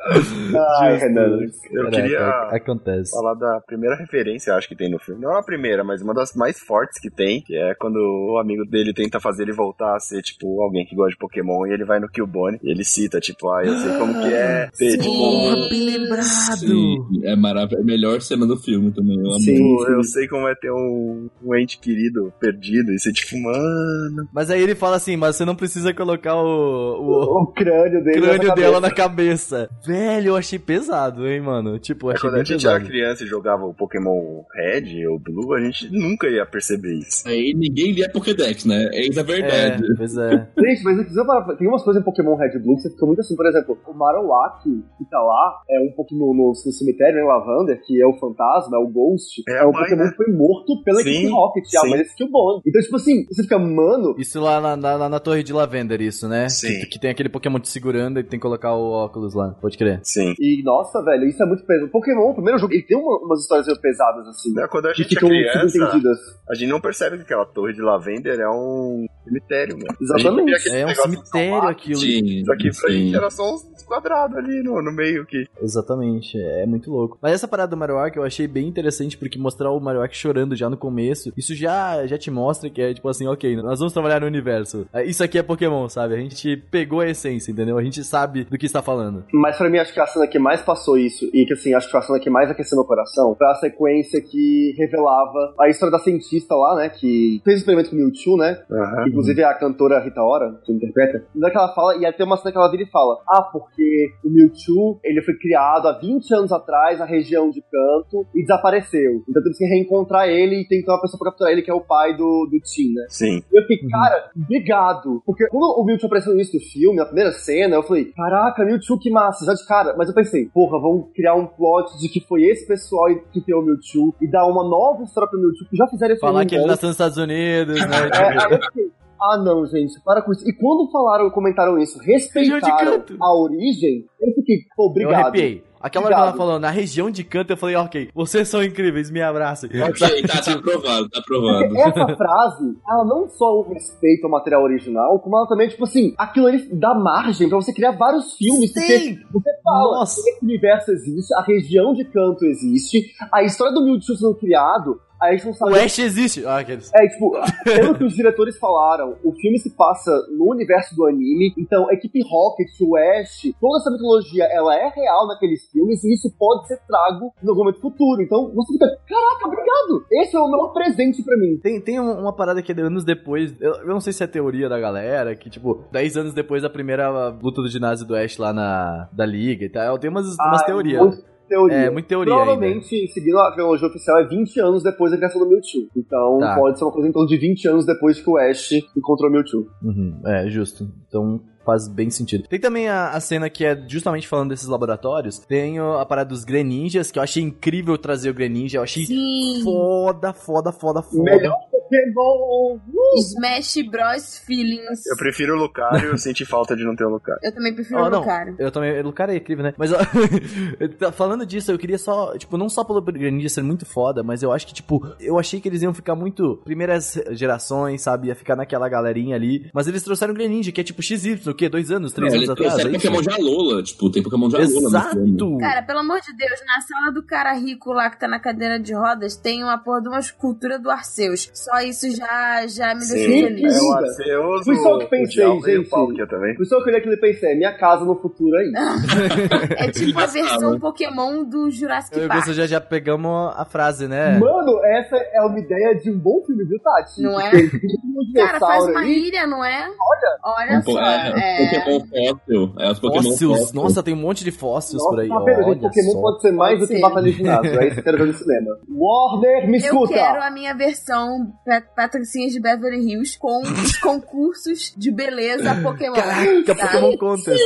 Ai. 0.81 0.97
Renan. 0.99 1.39
Eu 1.71 1.85
Caraca, 1.85 1.91
queria 1.91 2.29
Acontece. 2.51 3.11
falar 3.11 3.35
da 3.35 3.61
primeira 3.67 3.97
referência, 3.97 4.55
acho 4.55 4.69
que 4.69 4.77
tem 4.77 4.91
no 4.91 4.99
filme. 4.99 5.21
Não 5.21 5.37
a 5.37 5.43
primeira, 5.43 5.85
mas 5.85 6.03
uma 6.03 6.15
das 6.15 6.35
mais 6.35 6.59
fortes 6.61 6.99
que 7.01 7.11
tem, 7.11 7.43
que 7.43 7.55
é 7.57 7.75
quando 7.75 7.97
o 7.97 8.39
amigo 8.39 8.65
dele 8.65 8.93
tenta 8.95 9.21
fazer 9.21 9.43
ele 9.45 9.53
voltar 9.53 9.95
a 9.95 10.01
ser, 10.01 10.23
tipo, 10.23 10.61
alguém 10.63 10.85
que 10.87 10.95
gosta 10.95 11.11
de 11.13 11.19
Pokémon, 11.19 11.67
e 11.67 11.73
ele 11.73 11.85
vai 11.85 12.01
no 12.01 12.09
Killbone, 12.09 12.59
e 12.63 12.71
ele 12.71 12.85
cita, 12.85 13.21
tipo, 13.21 13.49
ah, 13.51 13.65
eu 13.65 13.77
sei 13.77 13.99
como 13.99 14.15
que 14.15 14.33
é 14.33 14.69
ter, 14.77 14.99
tipo, 14.99 15.05
Porra, 15.05 15.69
bem 15.69 15.85
lembrado! 15.85 16.23
Sim, 16.59 16.97
é 17.25 17.37
maravilhoso. 17.37 17.77
É 17.79 17.83
a 17.83 17.85
melhor 17.85 18.21
cena 18.21 18.47
do 18.47 18.57
filme 18.57 18.91
também. 18.93 19.17
Eu 19.19 19.27
amo. 19.27 19.41
Sim. 19.41 19.55
tipo, 19.55 19.91
eu 19.91 20.03
sei 20.05 20.27
como 20.29 20.49
é 20.49 20.55
ter 20.55 20.71
um, 20.73 21.29
um 21.43 21.55
ente 21.57 21.79
querido 21.79 22.33
perdido, 22.41 22.93
e 22.93 22.99
ser 22.99 23.13
tipo, 23.13 23.37
mano... 23.41 24.29
Mas 24.33 24.51
aí 24.51 24.63
ele 24.63 24.75
fala 24.75 24.97
assim, 24.97 25.17
mas 25.17 25.37
você 25.37 25.45
não 25.45 25.55
precisa 25.55 25.93
colocar 25.93 26.35
o, 26.37 27.01
o 27.01 27.43
O 27.43 27.47
crânio 27.49 28.03
dele 28.03 28.21
crânio 28.21 28.49
na 28.49 28.55
dela 28.55 28.81
cabeça. 28.81 28.81
na 28.81 28.91
cabeça. 28.91 29.71
Velho, 29.91 30.29
eu 30.29 30.37
achei 30.37 30.59
pesado, 30.59 31.27
hein, 31.27 31.41
mano? 31.41 31.79
Tipo, 31.79 32.07
eu 32.07 32.11
É, 32.11 32.15
achei 32.15 32.23
quando 32.29 32.33
bem 32.35 32.43
a 32.43 32.45
gente 32.45 32.57
pesado. 32.63 32.77
era 32.77 32.85
criança 32.85 33.25
e 33.25 33.27
jogava 33.27 33.65
o 33.65 33.75
Pokémon 33.75 34.43
Red 34.55 35.07
ou 35.09 35.19
Blue, 35.19 35.53
a 35.55 35.61
gente 35.61 35.91
nunca 35.91 36.29
ia 36.29 36.47
perceber 36.47 36.95
isso. 36.99 37.27
Aí 37.27 37.53
ninguém 37.55 37.93
lia 37.93 38.09
Pokédex, 38.11 38.65
né? 38.65 38.89
Eis 38.93 39.19
a 39.19 39.23
verdade. 39.23 39.85
É, 39.85 39.97
pois 39.97 40.17
é. 40.17 40.31
Gente, 40.59 40.85
mas 40.85 40.97
eu 40.97 41.05
preciso 41.05 41.27
parar- 41.27 41.57
tem 41.57 41.67
umas 41.69 41.83
coisas 41.83 42.01
em 42.01 42.05
Pokémon 42.05 42.37
Red 42.37 42.57
e 42.57 42.59
Blue 42.61 42.77
que 42.77 42.83
você 42.83 42.91
fica 42.91 43.07
muito 43.07 43.21
assim, 43.21 43.35
por 43.37 43.47
exemplo, 43.47 43.79
o 43.87 43.95
Marowak, 43.95 44.63
que 44.65 45.05
tá 45.11 45.19
lá, 45.21 45.61
é 45.69 45.81
um 45.81 45.93
pouco 45.97 46.15
no, 46.15 46.33
no, 46.35 46.55
cemitério, 46.55 47.17
né, 47.17 47.23
Lavander, 47.23 47.81
que 47.85 48.01
é 48.01 48.07
o 48.07 48.17
fantasma, 48.19 48.77
é 48.77 48.81
o 48.81 48.87
Ghost, 48.89 49.43
É 49.49 49.59
é, 49.59 49.65
o 49.65 49.73
mãe, 49.73 49.83
Pokémon 49.83 50.05
né? 50.05 50.11
que 50.11 50.17
foi 50.17 50.33
morto 50.33 50.83
pela 50.85 51.03
Sim, 51.03 51.11
equipe 51.11 51.29
Rocket, 51.33 51.65
a 51.67 51.81
sim. 51.81 51.89
mãe 51.91 51.99
desse 51.99 52.15
Killbone. 52.17 52.63
Então, 52.67 52.81
tipo 52.83 52.97
assim, 52.97 53.25
você 53.27 53.43
fica, 53.43 53.59
mano, 53.59 54.15
Isso 54.19 54.41
lá 54.41 54.61
na, 54.61 54.77
na, 54.77 55.09
na 55.09 55.21
torre 55.21 55.43
de 55.43 55.53
Lavender, 55.53 56.01
isso, 56.01 56.29
né? 56.29 56.49
Sim. 56.49 56.69
Que, 56.81 56.87
que 56.87 57.01
tem 57.01 57.11
aquele 57.11 57.29
Pokémon 57.29 57.59
te 57.59 57.69
segurando 57.69 58.19
e 58.21 58.23
tem 58.25 58.39
que 58.39 58.43
colocar 58.43 58.75
o 58.75 58.91
óculos 58.91 59.35
lá. 59.35 59.51
Pode 59.61 59.77
crer. 59.85 60.01
Sim. 60.03 60.35
e 60.39 60.63
nossa, 60.63 61.03
velho, 61.03 61.25
isso 61.27 61.43
é 61.43 61.47
muito 61.47 61.65
pesado. 61.65 61.91
Pokémon, 61.91 62.31
o 62.31 62.35
primeiro 62.35 62.59
jogo, 62.59 62.73
ele 62.73 62.83
tem 62.83 62.97
uma- 62.97 63.19
umas 63.25 63.41
histórias 63.41 63.67
meio 63.67 63.81
pesadas, 63.81 64.27
assim, 64.29 64.53
Né, 64.55 64.67
Quando 64.71 64.87
a 64.87 64.93
que 64.93 65.03
gente 65.03 65.07
é 65.13 65.15
ficam 65.15 65.29
criança, 65.29 65.69
subentendidas. 65.69 66.19
a 66.49 66.55
gente 66.55 66.69
não 66.69 66.81
percebe 66.81 67.17
que 67.17 67.23
aquela 67.23 67.47
torre 67.47 67.73
de 67.73 67.81
Lavender 67.83 68.39
é 68.41 68.49
um 68.49 69.07
cemitério, 69.25 69.77
mano. 69.79 69.97
Exatamente. 70.01 70.69
É 70.71 70.87
um 70.87 70.95
cemitério 70.95 71.69
aquilo. 71.69 72.01
Sim, 72.01 72.45
Só 72.45 72.57
que 72.57 72.63
pra 72.65 72.73
sim. 72.91 72.93
gente 72.93 73.17
era 73.17 73.31
só 73.31 73.55
uns 73.55 73.83
quadrados 73.85 74.37
ali 74.37 74.63
no, 74.63 74.83
no 74.83 74.93
meio 74.93 75.25
que. 75.27 75.45
Exatamente, 75.63 76.37
é 76.39 76.67
muito 76.67 76.91
louco. 76.91 77.19
Mas 77.23 77.33
essa 77.33 77.49
parada 77.49 77.71
do 77.71 77.77
Marowak 77.77 78.17
eu 78.17 78.25
achei 78.25 78.47
bem 78.47 78.67
interessante 78.69 79.17
porque 79.17 79.39
mostrar 79.39 79.71
o 79.71 79.81
Marowak 79.81 80.15
chorando 80.17 80.55
já 80.57 80.69
no 80.69 80.77
começo, 80.77 81.33
isso 81.37 81.55
já, 81.55 82.07
já 82.07 82.19
te 82.19 82.31
mostra 82.31 82.69
que 82.69 82.83
é 82.83 82.93
tipo 82.93 83.09
assim, 83.09 83.27
ok, 83.27 83.57
nós 83.57 83.79
vamos 83.79 83.93
trabalhar 83.93 84.21
no 84.21 84.27
universo. 84.27 84.87
É, 84.93 85.05
Isso 85.05 85.23
aqui 85.25 85.39
é 85.39 85.43
Pokémon, 85.43 85.89
sabe? 85.89 86.15
A 86.15 86.19
gente 86.19 86.57
pegou 86.71 87.01
a 87.01 87.09
essência, 87.09 87.51
entendeu? 87.53 87.79
A 87.79 87.83
gente 87.83 88.03
sabe 88.05 88.45
do 88.45 88.59
que 88.59 88.67
está 88.67 88.83
falando. 88.83 89.25
Mas 89.33 89.57
pra 89.57 89.70
mim, 89.71 89.79
acho 89.79 89.93
que 89.93 90.01
a 90.01 90.07
cena 90.07 90.27
que 90.27 90.39
mais 90.39 90.63
passou 90.63 90.99
isso, 90.99 91.29
e 91.33 91.45
que 91.45 91.53
assim, 91.53 91.75
acho 91.75 91.87
que 91.87 91.93
foi 91.93 92.01
a 92.01 92.05
cena 92.05 92.21
que 92.21 92.31
mais 92.31 92.51
aqueceu 92.51 92.77
meu 92.77 92.87
coração, 92.87 93.35
foi 93.37 93.47
a 93.47 93.55
sequência 93.55 94.21
que 94.21 94.75
revelava 94.79 95.55
a 95.59 95.69
história 95.69 95.93
da 95.93 95.99
cientista 95.99 96.55
lá, 96.55 96.77
né, 96.77 96.89
que 96.89 97.41
fez 97.45 97.57
o 97.57 97.61
experimento 97.61 97.91
com 97.91 97.97
o 97.97 97.99
Mewtwo, 97.99 98.37
né, 98.37 98.61
Aham. 98.71 99.09
Inclusive 99.09 99.43
a 99.45 99.55
cantora 99.55 100.01
Rita 100.01 100.23
Ora, 100.23 100.61
que 100.65 100.73
interpreta, 100.73 101.25
ainda 101.35 101.51
que 101.51 101.57
ela 101.57 101.75
fala, 101.75 101.97
e 101.97 102.13
tem 102.13 102.27
uma 102.27 102.37
cena 102.37 102.53
que 102.53 102.59
ela 102.59 102.71
vira 102.71 102.83
e 102.83 102.91
fala: 102.91 103.19
Ah, 103.29 103.43
porque 103.43 104.13
o 104.25 104.31
Mewtwo 104.31 105.01
ele 105.05 105.23
foi 105.23 105.35
criado 105.35 105.89
há 105.89 105.99
20 105.99 106.35
anos 106.35 106.53
atrás 106.53 106.99
na 106.99 107.05
região 107.05 107.51
de 107.51 107.61
canto 107.63 108.27
e 108.35 108.43
desapareceu. 108.43 109.23
Então 109.29 109.43
temos 109.43 109.59
que 109.59 109.65
reencontrar 109.65 110.29
ele 110.29 110.61
e 110.61 110.69
ter 110.69 110.85
uma 110.87 111.01
pessoa 111.01 111.19
pra 111.19 111.31
capturar 111.31 111.53
ele, 111.53 111.63
que 111.63 111.71
é 111.71 111.75
o 111.75 111.81
pai 111.81 112.17
do, 112.17 112.47
do 112.51 112.61
Tim, 112.61 112.93
né? 112.95 113.07
Sim. 113.09 113.43
E 113.53 113.59
eu 113.59 113.63
fiquei, 113.63 113.89
cara, 113.89 114.31
obrigado. 114.37 115.23
Porque 115.25 115.47
quando 115.49 115.65
o 115.65 115.85
Mewtwo 115.85 116.07
apareceu 116.07 116.33
no 116.33 116.39
início 116.39 116.59
do 116.59 116.65
filme, 116.65 116.97
na 116.97 117.07
primeira 117.07 117.33
cena, 117.33 117.77
eu 117.77 117.83
falei, 117.83 118.07
caraca, 118.13 118.65
Mewtwo, 118.65 118.99
que 118.99 119.11
massa, 119.11 119.45
já 119.45 119.53
de 119.61 119.67
cara. 119.67 119.95
Mas 119.97 120.09
eu 120.09 120.15
pensei, 120.15 120.47
porra, 120.47 120.81
vamos 120.81 121.07
criar 121.15 121.35
um 121.35 121.47
plot 121.47 121.99
de 121.99 122.09
que 122.09 122.21
foi 122.21 122.43
esse 122.45 122.67
pessoal 122.67 123.07
que 123.33 123.41
criou 123.41 123.63
o 123.63 123.65
Mewtwo 123.65 124.15
e 124.21 124.31
dar 124.31 124.47
uma 124.47 124.63
nova 124.63 125.03
história 125.03 125.29
pro 125.29 125.39
Mewtwo, 125.41 125.67
que 125.69 125.77
já 125.77 125.87
fizeram 125.87 126.13
esse 126.13 126.21
Falar 126.21 126.45
que 126.47 126.55
ele 126.55 126.67
nasceu 126.67 126.89
nos 126.89 126.95
Estados 126.95 127.17
Unidos, 127.19 127.79
né? 127.81 127.97
É, 128.13 128.45
aí 128.45 128.53
eu 128.53 128.63
fiquei, 128.63 128.91
ah 129.21 129.37
não, 129.39 129.67
gente, 129.67 130.01
para 130.05 130.23
com 130.23 130.33
isso. 130.33 130.49
E 130.49 130.53
quando 130.53 130.91
falaram, 130.91 131.31
comentaram 131.31 131.79
isso, 131.79 131.99
respeitaram 131.99 133.05
a 133.21 133.35
origem, 133.35 134.05
eu 134.21 134.33
fiquei, 134.35 134.59
pô, 134.77 134.85
Eu 134.85 134.91
obrigado. 134.91 135.15
arrepiei. 135.15 135.63
Aquela 135.81 136.07
hora 136.07 136.15
que 136.15 136.21
ela 136.21 136.33
falou, 136.35 136.59
na 136.59 136.69
região 136.71 137.11
de 137.11 137.25
canto, 137.25 137.51
eu 137.53 137.57
falei, 137.57 137.75
ok, 137.75 138.11
vocês 138.15 138.47
são 138.49 138.63
incríveis, 138.63 139.11
me 139.11 139.23
abracem. 139.23 139.71
Ok, 139.83 140.23
tá, 140.23 140.43
tá 140.45 140.53
aprovado, 140.53 141.09
tá 141.09 141.21
aprovado. 141.21 141.69
Porque 141.69 141.81
essa 141.81 142.17
frase, 142.17 142.77
ela 142.87 143.05
não 143.07 143.29
só 143.29 143.63
respeita 143.63 144.27
o 144.27 144.31
material 144.31 144.63
original, 144.63 145.19
como 145.21 145.39
ela 145.39 145.49
também, 145.49 145.69
tipo 145.69 145.85
assim, 145.85 146.15
aquilo 146.19 146.47
ali 146.47 146.69
dá 146.73 146.95
margem 146.95 147.49
pra 147.49 147.57
você 147.57 147.73
criar 147.73 147.93
vários 147.93 148.37
filmes, 148.37 148.73
porque 148.73 148.99
Sim. 148.99 149.19
você 149.33 149.51
fala, 149.65 150.01
Nossa. 150.01 150.21
esse 150.21 150.45
universo 150.45 150.91
existe, 150.91 151.35
a 151.35 151.43
região 151.43 151.95
de 151.95 152.05
canto 152.05 152.45
existe, 152.45 153.15
a 153.33 153.43
história 153.43 153.73
do 153.73 153.83
Mewtwo 153.83 154.15
sendo 154.15 154.35
criado, 154.35 155.01
aí 155.21 155.35
a 155.35 155.37
gente 155.37 155.47
não 155.47 155.55
sabe 155.55 155.73
O 155.73 155.77
Ash 155.77 155.99
existe. 155.99 156.47
Ah, 156.47 156.59
aqueles. 156.59 156.91
É, 156.95 157.07
tipo, 157.09 157.33
pelo 157.65 157.95
que 157.95 158.05
os 158.05 158.15
diretores 158.15 158.59
falaram, 158.59 159.17
o 159.23 159.33
filme 159.33 159.59
se 159.59 159.71
passa 159.71 160.11
no 160.37 160.51
universo 160.51 160.95
do 160.97 161.07
anime, 161.07 161.55
então 161.59 161.89
a 161.89 161.95
equipe 161.95 162.21
Rocket, 162.23 162.69
o 162.81 162.97
Ash, 162.97 163.53
toda 163.61 163.79
essa 163.79 163.91
mitologia, 163.91 164.45
ela 164.45 164.75
é 164.75 164.89
real 164.89 165.27
naqueles 165.27 165.70
filmes 165.71 166.03
e 166.05 166.13
isso 166.15 166.31
pode 166.39 166.67
ser 166.69 166.79
trago 166.87 167.33
em 167.43 167.49
algum 167.49 167.61
momento 167.65 167.81
futuro. 167.81 168.21
Então 168.23 168.51
você 168.55 168.73
fica, 168.73 168.87
caraca, 169.09 169.47
obrigado! 169.47 170.05
Esse 170.13 170.37
é 170.37 170.41
o 170.41 170.51
meu 170.51 170.69
presente 170.69 171.23
pra 171.23 171.37
mim. 171.37 171.59
Tem, 171.63 171.81
tem 171.81 172.01
um- 172.01 172.21
uma 172.21 172.33
parada 172.35 172.63
que 172.63 172.73
é 172.73 172.81
anos 172.81 173.05
depois, 173.05 173.55
eu, 173.61 173.73
eu 173.75 173.87
não 173.89 174.01
sei 174.01 174.13
se 174.13 174.23
é 174.23 174.27
teoria 174.27 174.69
da 174.69 174.79
galera, 174.79 175.35
que 175.35 175.49
tipo, 175.51 175.85
10 175.93 176.17
anos 176.17 176.35
depois 176.35 176.63
da 176.63 176.71
primeira 176.71 177.29
luta 177.29 177.63
do 177.63 177.69
ginásio 177.69 178.07
do 178.07 178.15
Ash 178.17 178.37
lá 178.39 178.53
na 178.53 179.09
da 179.13 179.27
liga 179.27 179.65
e 179.65 179.69
tal, 179.71 179.99
tem 179.99 180.11
umas, 180.11 180.27
umas 180.37 180.63
Ah, 180.63 180.65
teorias. 180.65 181.01
Muita 181.01 181.31
teoria. 181.49 181.77
É, 181.77 181.91
muita 181.91 182.09
teoria 182.09 182.33
ainda. 182.33 182.45
Provavelmente, 182.45 183.09
seguindo 183.09 183.39
a 183.39 183.53
cronologia 183.53 183.89
oficial, 183.89 184.19
é 184.21 184.25
20 184.29 184.61
anos 184.61 184.83
depois 184.85 185.11
da 185.11 185.17
criação 185.17 185.41
do 185.41 185.49
Mewtwo. 185.49 185.89
Então 185.97 186.39
Tá. 186.39 186.55
pode 186.55 186.79
ser 186.79 186.85
uma 186.85 186.93
coisa 186.93 187.09
em 187.09 187.13
torno 187.13 187.29
de 187.29 187.37
20 187.39 187.67
anos 187.69 187.85
depois 187.85 188.21
que 188.21 188.31
o 188.31 188.37
Ash 188.39 188.71
encontrou 188.97 189.29
o 189.29 189.33
Mewtwo. 189.33 189.67
Uhum, 189.83 190.21
é, 190.27 190.49
justo. 190.49 190.85
Então 191.09 191.41
faz 191.65 191.87
bem 191.89 192.11
sentido. 192.11 192.47
Tem 192.49 192.59
também 192.59 192.89
a, 192.89 193.11
a 193.11 193.21
cena 193.21 193.49
que 193.51 193.65
é 193.65 193.81
justamente 193.87 194.27
falando 194.27 194.51
desses 194.51 194.67
laboratórios. 194.69 195.39
Tem 195.39 195.79
a 195.79 196.05
parada 196.07 196.31
dos 196.31 196.45
Greninjas, 196.45 197.11
que 197.11 197.19
eu 197.19 197.23
achei 197.23 197.43
incrível 197.43 197.97
trazer 197.99 198.31
o 198.31 198.35
Greninja. 198.35 198.79
Eu 198.79 198.83
achei 198.83 199.05
Sim. 199.07 199.61
foda, 199.63 200.33
foda, 200.33 200.73
foda, 200.73 201.03
foda. 201.03 201.23
Melhor 201.23 201.55
Pokémon! 201.71 202.79
Smash 203.19 203.75
Bros. 203.91 204.39
Feelings. 204.47 205.07
Eu 205.07 205.17
prefiro 205.17 205.55
o 205.55 205.59
Lucario, 205.59 206.11
eu 206.11 206.19
senti 206.19 206.45
falta 206.45 206.77
de 206.77 206.85
não 206.85 206.95
ter 206.97 207.05
o 207.05 207.11
Lucario. 207.11 207.41
Eu 207.43 207.53
também 207.53 207.75
prefiro 207.75 208.01
Oh, 208.01 208.07
o 208.07 208.11
não. 208.11 208.21
Lucario. 208.21 208.57
Eu 208.59 208.71
também. 208.71 209.01
O 209.05 209.13
cara 209.13 209.33
é 209.35 209.37
incrível, 209.37 209.65
né? 209.65 209.75
Mas 209.77 209.93
ó, 209.93 209.99
tá 210.99 211.13
falando 211.13 211.45
disso, 211.45 211.71
eu 211.73 211.79
queria 211.79 211.99
só. 211.99 212.37
Tipo, 212.39 212.57
não 212.57 212.69
só 212.69 212.85
pelo 212.85 213.01
Greninja 213.03 213.49
ser 213.49 213.63
muito 213.63 213.85
foda, 213.85 214.23
mas 214.23 214.43
eu 214.43 214.53
acho 214.53 214.67
que, 214.67 214.75
tipo, 214.75 215.07
eu 215.21 215.39
achei 215.39 215.61
que 215.61 215.69
eles 215.69 215.83
iam 215.83 215.93
ficar 215.95 216.15
muito. 216.15 216.61
Primeiras 216.65 217.19
gerações, 217.33 218.03
sabe? 218.03 218.29
Ia 218.29 218.35
ficar 218.35 218.57
naquela 218.57 218.89
galerinha 218.89 219.37
ali. 219.37 219.69
Mas 219.75 219.87
eles 219.89 220.03
trouxeram 220.03 220.33
o 220.33 220.37
Greninja, 220.37 220.73
que 220.73 220.81
é 220.81 220.85
tipo 220.85 221.03
XY, 221.03 221.50
o 221.51 221.55
quê? 221.55 221.69
Dois 221.69 221.91
anos? 221.91 222.13
Três 222.13 222.33
Não, 222.33 222.41
anos 222.41 222.59
ele 222.61 222.69
atrás? 222.69 222.87
é? 222.87 222.93
Pokémon 222.93 223.21
de 223.23 223.31
Alola, 223.31 223.83
tipo, 223.83 224.11
tem 224.11 224.23
Pokémon 224.23 224.49
de 224.49 224.57
Alola. 224.57 224.69
Exato! 224.71 225.59
Cara, 225.59 225.83
pelo 225.83 225.99
amor 226.01 226.21
de 226.21 226.37
Deus, 226.37 226.61
na 226.67 226.81
sala 226.81 227.11
do 227.13 227.23
cara 227.23 227.53
rico 227.55 227.93
lá 227.93 228.11
que 228.11 228.19
tá 228.19 228.27
na 228.29 228.39
cadeira 228.39 228.79
de 228.79 228.93
rodas, 228.95 229.37
tem 229.37 229.63
uma 229.65 229.79
porra 229.79 230.03
de 230.03 230.09
uma 230.09 230.19
escultura 230.19 230.79
do 230.79 230.91
Arceus. 230.91 231.51
Só 231.55 231.81
isso 231.81 232.11
já, 232.15 232.67
já 232.67 232.95
me 232.95 233.01
deixou 233.01 233.17
feliz. 233.17 233.77
é 233.77 233.81
o 233.81 233.93
Arceus, 233.93 234.65
Foi 234.65 234.77
só 234.77 234.93
o 234.93 234.97
o, 234.97 234.99
que 235.01 235.05
o 235.05 235.09
pensei, 235.09 235.47
o 235.47 235.61
gente. 235.63 235.89
Palkia 235.89 236.27
também. 236.27 236.55
Por 236.55 236.63
isso 236.63 236.75
eu 236.75 236.85
queria 236.85 237.01
que 237.01 237.09
ele 237.09 237.17
pensei, 237.17 237.55
minha 237.57 237.77
casa 237.77 238.05
no 238.05 238.15
futuro 238.21 238.57
aí. 238.57 238.73
É 239.77 239.91
tipo 239.91 240.19
a 240.19 240.27
versão 240.27 240.79
Pokémon 240.79 241.45
do 241.45 241.71
Jurassic 241.71 242.17
Eu 242.19 242.25
e 242.25 242.29
Park. 242.29 242.45
você 242.45 242.55
já, 242.55 242.67
já 242.67 242.81
pegamos 242.81 243.53
a 243.57 243.65
frase, 243.65 244.07
né? 244.09 244.39
Mano, 244.39 244.81
essa 244.85 245.17
é 245.17 245.41
uma 245.43 245.59
ideia 245.59 245.95
de 245.95 246.11
um 246.11 246.19
bom 246.19 246.43
filme, 246.47 246.65
viu, 246.65 246.79
Tati? 246.81 247.23
Não 247.23 247.41
é? 247.41 247.51
Um 247.51 248.33
Cara, 248.35 248.59
faz 248.61 248.85
uma 248.87 249.01
aí. 249.01 249.29
ilha, 249.29 249.47
não 249.47 249.65
é? 249.65 249.83
Olha. 249.83 250.39
Olha 250.45 250.79
Um 250.79 250.83
po- 250.83 250.93
só. 250.93 251.01
é, 251.01 251.33
É. 251.41 251.81
Pokémon 251.81 252.01
fóssil. 252.01 252.73
É, 252.79 252.91
os 252.93 252.99
Pokémon 253.01 253.23
Fósseis. 253.23 253.73
Nossa, 253.73 254.03
tem 254.03 254.15
um 254.15 254.17
monte 254.19 254.45
de 254.45 254.51
fósseis 254.51 255.03
Nossa, 255.03 255.11
por 255.11 255.21
aí. 255.21 255.29
tá 255.29 255.39
vendo, 255.41 255.57
gente? 255.57 255.67
Olha 255.69 255.81
Pokémon 255.81 256.13
só. 256.13 256.21
pode 256.21 256.41
ser 256.43 256.53
mais 256.53 256.73
Pode 256.73 256.81
do 256.81 256.89
que 256.89 256.95
ser. 256.95 257.01
batalha 257.01 257.25
de 257.25 257.33
ginásio. 257.33 257.81
É 257.81 257.85
isso 257.87 257.95
que 257.95 258.01
eu 258.01 258.05
quero 258.05 258.19
ver 258.19 258.27
no 258.27 258.35
cinema. 258.35 258.79
Warner, 258.91 259.69
me 259.69 259.79
Eu 259.79 259.85
escuta! 259.85 260.13
quero 260.15 260.43
a 260.43 260.51
minha 260.51 260.75
versão 260.75 261.53
pa- 261.65 261.83
Patricinhas 261.97 262.53
de 262.53 262.61
Beverly 262.61 263.11
Hills 263.11 263.39
com 263.39 263.63
os 263.63 263.97
concursos 264.01 264.93
de 264.97 265.11
beleza 265.11 265.75
Pokémon. 265.83 266.15
Caraca, 266.15 266.75
tá? 266.75 266.87
Pokémon 266.87 267.17
Contest. 267.17 267.61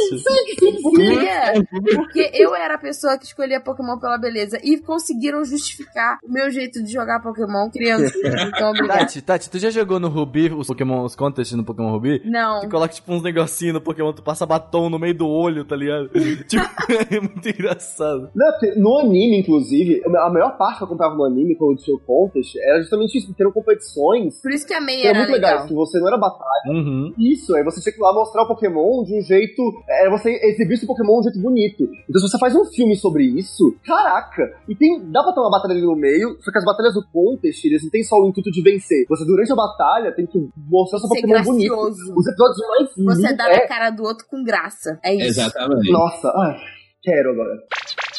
Porque 1.96 2.30
eu 2.34 2.54
era 2.54 2.74
a 2.74 2.78
pessoa 2.78 3.16
que 3.18 3.24
escolhia 3.24 3.60
Pokémon 3.60 3.98
pela 3.98 4.18
beleza 4.18 4.58
e 4.62 4.78
conseguiram 4.78 5.44
justificar 5.44 6.18
o 6.22 6.30
meu 6.32 6.50
jeito 6.50 6.82
de 6.82 6.92
jogar 6.92 7.20
Pokémon 7.20 7.70
criança. 7.70 8.12
Então, 8.48 8.70
obrigada. 8.70 9.00
Tati, 9.00 9.22
Tati, 9.22 9.50
tu 9.50 9.58
já 9.58 9.70
jogou 9.70 9.98
no 9.98 10.08
Ruby 10.08 10.52
os 10.52 10.66
Pokémon, 10.66 11.04
os 11.04 11.14
contests 11.14 11.56
no 11.56 11.64
Pokémon 11.64 11.90
Ruby? 11.90 12.22
Não. 12.24 12.60
Tu 12.60 12.68
coloca 12.68 12.92
tipo 12.94 13.12
uns 13.12 13.22
negocinhos 13.22 13.63
no 13.72 13.80
Pokémon, 13.80 14.12
tu 14.12 14.22
passa 14.22 14.46
batom 14.46 14.88
no 14.88 14.98
meio 14.98 15.14
do 15.14 15.28
olho, 15.28 15.64
tá 15.64 15.76
ligado? 15.76 16.08
tipo, 16.48 16.64
é 17.10 17.20
muito 17.20 17.48
engraçado. 17.48 18.30
Não, 18.34 18.50
porque 18.52 18.74
no 18.78 18.98
anime, 18.98 19.40
inclusive, 19.40 20.02
a 20.04 20.30
maior 20.30 20.56
parte 20.56 20.78
que 20.78 20.84
eu 20.84 20.88
comprava 20.88 21.14
no 21.14 21.24
anime 21.24 21.56
quando 21.56 21.78
tinha 21.78 21.96
o 21.96 22.00
contest 22.00 22.56
era 22.56 22.80
justamente 22.80 23.18
isso, 23.18 23.28
porque 23.28 23.42
eram 23.42 23.52
competições 23.52 24.40
Por 24.40 24.52
isso 24.52 24.66
que 24.66 24.74
a 24.74 24.80
meia 24.80 25.08
eram 25.08 25.20
era 25.20 25.28
muito 25.28 25.32
legal. 25.32 25.50
legais, 25.50 25.68
que 25.68 25.74
você 25.74 25.98
não 25.98 26.08
era 26.08 26.18
batalha. 26.18 26.44
Uhum. 26.68 27.12
Isso, 27.18 27.54
aí 27.54 27.62
você 27.62 27.80
tinha 27.80 27.92
que 27.92 28.00
ir 28.00 28.02
lá 28.02 28.12
mostrar 28.12 28.42
o 28.42 28.48
Pokémon 28.48 29.02
de 29.04 29.18
um 29.18 29.22
jeito. 29.22 29.62
É 29.88 30.10
você 30.10 30.30
exibir 30.30 30.76
seu 30.76 30.86
Pokémon 30.86 31.20
de 31.20 31.20
um 31.20 31.22
jeito 31.24 31.40
bonito. 31.40 31.84
Então, 32.08 32.20
se 32.20 32.28
você 32.28 32.38
faz 32.38 32.54
um 32.54 32.64
filme 32.66 32.96
sobre 32.96 33.24
isso, 33.24 33.74
caraca! 33.84 34.54
E 34.68 34.74
tem. 34.74 35.00
Dá 35.10 35.22
pra 35.22 35.32
ter 35.32 35.40
uma 35.40 35.50
batalha 35.50 35.72
ali 35.72 35.82
no 35.82 35.96
meio, 35.96 36.36
só 36.40 36.50
que 36.50 36.58
as 36.58 36.64
batalhas 36.64 36.94
do 36.94 37.04
Contest, 37.12 37.64
eles 37.64 37.82
não 37.82 37.90
tem 37.90 38.02
só 38.02 38.16
o 38.16 38.28
intuito 38.28 38.50
de 38.50 38.62
vencer. 38.62 39.04
Você, 39.08 39.24
durante 39.24 39.52
a 39.52 39.56
batalha, 39.56 40.12
tem 40.12 40.26
que 40.26 40.38
mostrar 40.68 40.98
seu 40.98 41.08
Pokémon 41.08 41.42
bonito. 41.42 41.74
Os 41.74 42.26
episódios 42.26 42.58
mais. 42.68 43.16
Você 43.16 43.36
dá 43.36 43.48
é... 43.54 43.60
na 43.60 43.68
cara 43.68 43.90
do 43.90 44.02
outro 44.02 44.26
com 44.28 44.42
graça. 44.42 44.98
É 45.02 45.14
isso. 45.14 45.40
Exatamente. 45.40 45.90
Nossa, 45.90 46.28
ai, 46.36 46.56
quero 47.02 47.30
agora. 47.30 47.62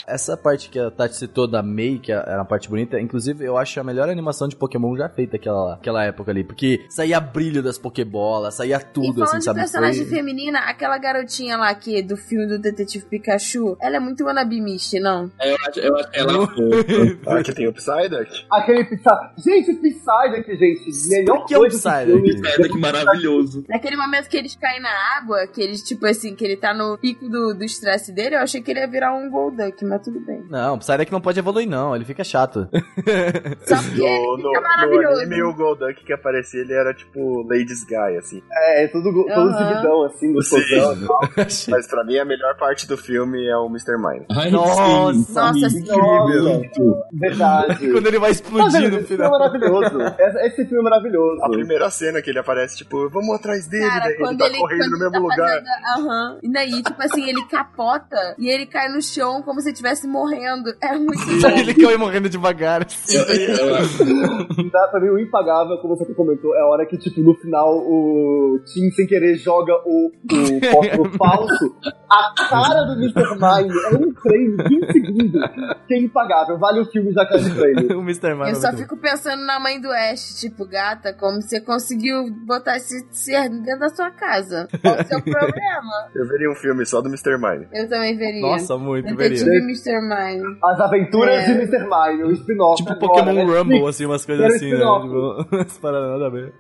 Essa 0.08 0.38
parte 0.38 0.70
que 0.70 0.80
a 0.80 0.92
Tati 0.92 1.16
citou 1.16 1.48
da 1.48 1.62
Mei, 1.64 2.00
que 2.00 2.12
era 2.12 2.38
uma 2.38 2.46
parte 2.46 2.70
bonita, 2.70 3.00
inclusive 3.00 3.44
eu 3.46 3.58
acho 3.58 3.80
a 3.80 3.84
melhor 3.84 4.10
animação 4.10 4.48
de 4.48 4.56
Pokémon 4.56 4.96
já 4.96 5.10
feita 5.10 5.36
aquela, 5.36 5.74
aquela 5.76 6.04
época 6.04 6.32
ali. 6.32 6.44
Porque 6.44 6.86
saía 6.90 7.20
brilho 7.20 7.64
das 7.64 7.78
Pokébolas, 7.78 8.56
saía 8.56 8.78
E 8.78 8.94
tudo, 8.94 9.24
assim, 9.24 9.42
sabe? 9.42 9.60
personagem 9.60 10.06
Foi- 10.06 10.18
feminina, 10.18 10.60
aquela 10.60 10.98
garotinha 10.98 11.58
lá 11.58 11.74
que 11.74 12.02
do 12.02 12.16
filme 12.18 12.48
do 12.48 12.60
Detetive 12.60 13.06
Pikachu, 13.06 13.78
ela 13.82 13.98
é 13.98 14.00
muito 14.00 14.24
wannabe 14.24 14.62
Misty, 14.62 15.00
não? 15.00 15.32
Eu 15.42 15.56
acho, 15.68 15.80
eu 15.80 15.96
acho 15.98 16.10
ela 16.14 16.32
é. 16.34 17.18
Ah, 17.28 17.38
aqui 17.40 17.54
tem 17.54 17.68
o 17.68 17.74
Psyduck. 17.74 18.46
Aquele 18.52 18.84
Psyduck. 18.86 19.42
Gente, 19.44 19.74
Psyduck, 19.76 20.56
gente. 20.56 21.10
Melhor 21.10 21.46
que 21.46 21.56
o 21.56 21.60
coisa 21.60 21.78
desse 21.78 22.06
Psyduck? 22.06 22.42
Psyduck 22.42 22.70
que 22.74 22.80
maravilhoso. 22.80 23.64
Naquele 23.68 23.96
momento 23.98 24.30
que 24.30 24.38
eles 24.38 24.56
caem 24.56 24.82
na 24.82 24.90
água, 25.18 25.48
que 25.48 25.62
eles, 25.62 25.82
tipo 25.82 26.06
assim, 26.06 26.36
que 26.36 26.44
ele 26.44 26.58
tá 26.58 26.74
no 26.74 26.98
pico 26.98 27.28
do 27.30 27.54
do 27.56 27.64
estresse 27.64 28.12
dele, 28.12 28.36
eu 28.36 28.40
achei 28.40 28.62
que 28.62 28.70
ele 28.72 28.80
ia 28.80 28.88
virar 28.88 29.14
um 29.16 29.30
Golduck, 29.30 29.84
mas 29.86 29.95
mas 29.98 30.02
tudo 30.04 30.20
bem. 30.26 30.44
Não, 30.50 30.76
o 30.76 30.78
Psyduck 30.80 31.12
não 31.12 31.22
pode 31.22 31.40
evoluir, 31.40 31.68
não. 31.68 31.96
Ele 31.96 32.06
fica 32.06 32.24
chato. 32.24 32.68
Só 33.66 33.76
porque 33.78 33.98
No, 34.00 34.06
ele 34.06 34.44
no, 34.44 34.50
fica 34.50 34.62
no 34.62 34.62
maravilhoso. 34.62 35.22
anime, 35.22 35.44
o 35.44 35.54
Golduck 35.56 36.04
que 36.06 36.14
aparecia, 36.14 36.62
ele 36.62 36.74
era 36.74 36.94
tipo 36.94 37.42
Ladies 37.50 37.84
Guy, 37.86 38.18
assim. 38.18 38.42
É, 38.52 38.88
todo, 38.88 39.04
todo 39.12 39.32
Aham. 39.32 39.58
seguidão, 39.58 40.04
assim, 40.06 40.34
gostosão. 40.34 40.96
Mas 41.70 41.88
pra 41.88 42.04
mim, 42.04 42.18
a 42.18 42.26
melhor 42.26 42.56
parte 42.58 42.88
do 42.88 42.98
filme 42.98 43.46
é 43.48 43.58
o 43.58 43.68
Mr. 43.68 43.98
Mime. 43.98 44.26
Ai, 44.32 44.52
Nossa, 44.52 45.14
sim, 45.14 45.34
nossa, 45.34 46.40
muito. 46.50 46.96
verdade. 47.14 47.92
Quando 47.92 48.08
ele 48.08 48.20
vai 48.20 48.32
explodir 48.32 48.72
velho, 48.82 48.92
no 48.92 48.98
esse 49.00 49.08
filme 49.08 49.24
é 49.24 49.28
final. 49.28 49.32
maravilhoso. 49.40 50.00
Esse, 50.46 50.66
filme 50.66 50.80
é 50.80 50.84
maravilhoso. 50.90 51.44
A 51.44 51.50
primeira 51.50 51.90
cena 51.90 52.22
que 52.22 52.30
ele 52.30 52.40
aparece, 52.40 52.78
tipo, 52.78 53.10
vamos 53.10 53.36
atrás 53.36 53.68
dele, 53.68 53.88
Cara, 53.88 54.00
daí 54.06 54.14
ele 54.20 54.38
tá 54.38 54.46
ele, 54.48 54.58
correndo 54.58 54.90
no 54.92 55.00
mesmo 55.00 55.12
tá 55.12 55.20
lugar. 55.20 55.38
fazendo- 55.50 56.10
Aham. 56.10 56.40
E 56.44 56.52
daí, 56.52 56.82
tipo 56.84 57.02
assim, 57.02 57.30
ele 57.30 57.46
capota 57.46 58.36
e 58.38 58.50
ele 58.50 58.66
cai 58.66 58.90
no 58.90 59.02
chão 59.02 59.42
como 59.42 59.62
se 59.62 59.74
estivesse 59.86 60.08
morrendo. 60.08 60.70
É 60.82 60.96
muito 60.98 61.20
bom. 61.42 61.50
ele 61.50 61.74
caiu 61.74 62.00
morrendo 62.00 62.30
devagar. 62.30 62.86
assim. 62.86 63.18
Eu- 63.18 63.24
eu- 63.26 64.70
Tá, 64.72 64.88
pra 64.90 65.00
mim, 65.00 65.10
o 65.10 65.20
impagável, 65.20 65.78
como 65.78 65.96
você 65.96 66.14
comentou, 66.14 66.54
é 66.56 66.62
a 66.62 66.66
hora 66.66 66.86
que, 66.86 66.98
tipo, 66.98 67.22
no 67.22 67.34
final, 67.36 67.78
o 67.78 68.60
Tim, 68.66 68.90
sem 68.92 69.06
querer, 69.08 69.36
joga 69.36 69.74
o, 69.86 70.08
o 70.08 70.72
fósforo 70.72 71.12
falso. 71.18 71.76
A 72.10 72.34
cara 72.50 72.84
do 72.84 72.94
Mr. 72.94 73.24
Mime 73.36 73.80
é 73.80 73.96
um 73.96 74.14
frame 74.16 74.58
de 74.58 74.76
um 74.76 74.92
segundo 74.92 75.40
que 75.88 75.94
é 75.94 76.00
impagável. 76.00 76.58
Vale 76.58 76.82
o 76.82 76.86
filme 76.86 77.12
já 77.14 77.26
caiu 77.26 77.44
de 77.44 77.52
frame. 77.52 77.88
o 77.96 78.02
Mr. 78.02 78.30
Mime. 78.34 78.42
Eu 78.42 78.48
é 78.48 78.56
só 78.56 78.68
muito 78.70 78.82
fico 78.84 78.98
pensando 78.98 79.46
na 79.46 79.60
mãe 79.60 79.80
do 79.80 79.90
Ash, 79.92 80.40
tipo, 80.40 80.66
gata, 80.68 81.14
como 81.14 81.42
você 81.42 81.62
conseguiu 81.62 82.26
botar 82.46 82.78
esse 82.78 83.06
ser 83.12 83.50
dentro 83.50 83.80
da 83.80 83.90
sua 83.90 84.12
casa? 84.12 84.68
Qual 84.82 84.96
o 84.96 85.04
seu 85.06 85.22
problema? 85.24 86.10
Eu 86.16 86.28
veria 86.28 86.52
um 86.52 86.56
filme 86.56 86.86
só 86.86 87.02
do 87.02 87.08
Mr. 87.10 87.38
Mime. 87.38 87.68
Eu 87.74 87.88
também 87.90 88.18
veria. 88.18 88.42
Nossa, 88.42 88.78
muito, 88.78 89.06
Detetive 89.16 89.46
veria. 89.46 89.62
Mr. 89.76 90.02
Mime. 90.02 90.58
As 90.64 90.80
aventuras 90.80 91.44
É. 91.44 91.46
de 91.46 91.52
Mr. 91.54 91.80
Mime, 91.84 92.24
o 92.24 92.32
spin-off. 92.32 92.78
Tipo 92.84 92.92
agora, 92.94 93.08
Pokémon 93.26 93.34
né? 93.46 93.60
Rumble, 93.60 93.88
assim, 93.88 94.06
umas 94.06 94.26
coisas 94.26 94.46
Era 94.46 94.56
assim, 94.56 94.72
né? 94.72 94.78
Tipo, 94.78 95.46
umas 95.56 95.78
paradas 95.78 96.10
nada 96.12 96.26
a 96.28 96.30
ver. 96.30 96.54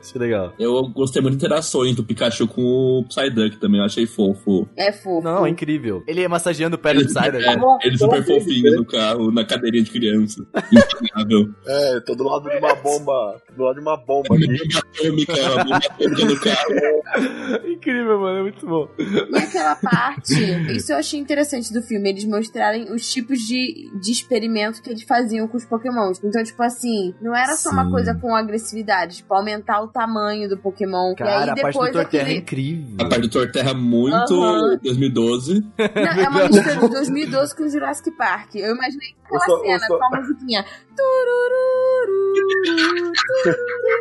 Achei 0.00 0.20
legal. 0.20 0.52
Eu 0.58 0.88
gostei 0.88 1.20
muito 1.22 1.36
de 1.36 1.44
interações 1.44 1.94
do 1.96 2.04
Pikachu 2.04 2.46
com 2.46 2.62
o 2.62 3.04
Psyduck 3.08 3.56
também, 3.58 3.80
eu 3.80 3.86
achei 3.86 4.06
fofo. 4.06 4.68
É 4.76 4.92
fofo. 4.92 5.22
Não, 5.22 5.44
é 5.46 5.50
incrível. 5.50 6.02
Ele 6.06 6.26
massageando 6.28 6.76
o 6.76 6.78
pé 6.78 6.92
do 6.94 7.00
Ele, 7.00 7.06
Psyduck. 7.08 7.44
é, 7.44 7.86
ele 7.86 7.98
super 7.98 8.24
fofinho 8.24 8.76
no 8.76 8.84
carro, 8.84 9.30
na 9.30 9.44
cadeirinha 9.44 9.82
de 9.84 9.90
criança. 9.90 10.44
Impagável. 10.72 11.48
É, 11.66 12.00
tô 12.00 12.14
do 12.14 12.24
lado 12.24 12.48
de 12.48 12.56
uma 12.58 12.74
bomba. 12.74 13.40
Do 13.56 13.64
lado 13.64 13.74
de 13.74 13.80
uma 13.80 13.96
bomba 13.96 14.34
aqui. 14.34 14.58
Atômica, 14.76 15.32
bomba 15.34 15.76
atômica 15.76 16.24
no 16.24 16.40
carro. 16.40 17.66
Incrível, 17.66 18.18
mano. 18.20 18.38
É 18.38 18.42
muito 18.42 18.66
bom. 18.66 18.88
E 18.98 19.36
aquela 19.36 19.76
parte, 19.76 20.34
isso 20.76 20.92
eu 20.92 20.96
achei 20.98 21.18
interessante 21.20 21.72
do 21.72 21.82
filme, 21.82 22.08
eles 22.10 22.24
mostrarem 22.42 22.92
os 22.92 23.10
tipos 23.10 23.38
de, 23.40 23.90
de 24.00 24.10
experimento 24.12 24.82
que 24.82 24.90
eles 24.90 25.02
faziam 25.04 25.46
com 25.46 25.56
os 25.56 25.64
pokémons. 25.64 26.20
Então, 26.22 26.42
tipo 26.42 26.62
assim, 26.62 27.14
não 27.20 27.34
era 27.34 27.54
só 27.56 27.70
uma 27.70 27.84
Sim. 27.84 27.90
coisa 27.90 28.14
com 28.14 28.34
agressividade, 28.34 29.18
tipo, 29.18 29.32
aumentar 29.32 29.80
o 29.80 29.88
tamanho 29.88 30.48
do 30.48 30.58
Pokémon. 30.58 31.14
Cara, 31.14 31.30
e 31.30 31.34
aí 31.34 31.42
a 31.42 31.46
parte 31.46 31.58
do 31.62 31.64
depois 31.84 31.92
Torterra 31.92 32.28
é 32.30 32.36
incrível. 32.36 32.96
A 33.00 33.08
parte 33.08 33.20
do 33.22 33.28
Torterra 33.30 33.74
muito 33.74 34.34
Aham. 34.42 34.78
2012. 34.82 35.60
Não, 35.78 36.22
é 36.22 36.28
uma 36.28 36.48
mistura 36.48 36.76
de 36.76 36.88
2012 36.88 37.56
com 37.56 37.68
Jurassic 37.68 38.10
Park. 38.16 38.54
Eu 38.56 38.74
imaginei 38.74 39.08
aquela 39.24 39.40
Eu 39.40 39.46
sou- 39.46 39.64
cena 39.64 39.86
sou- 39.86 39.98
com 39.98 40.04
a 40.16 40.20
musiquinha. 40.20 40.64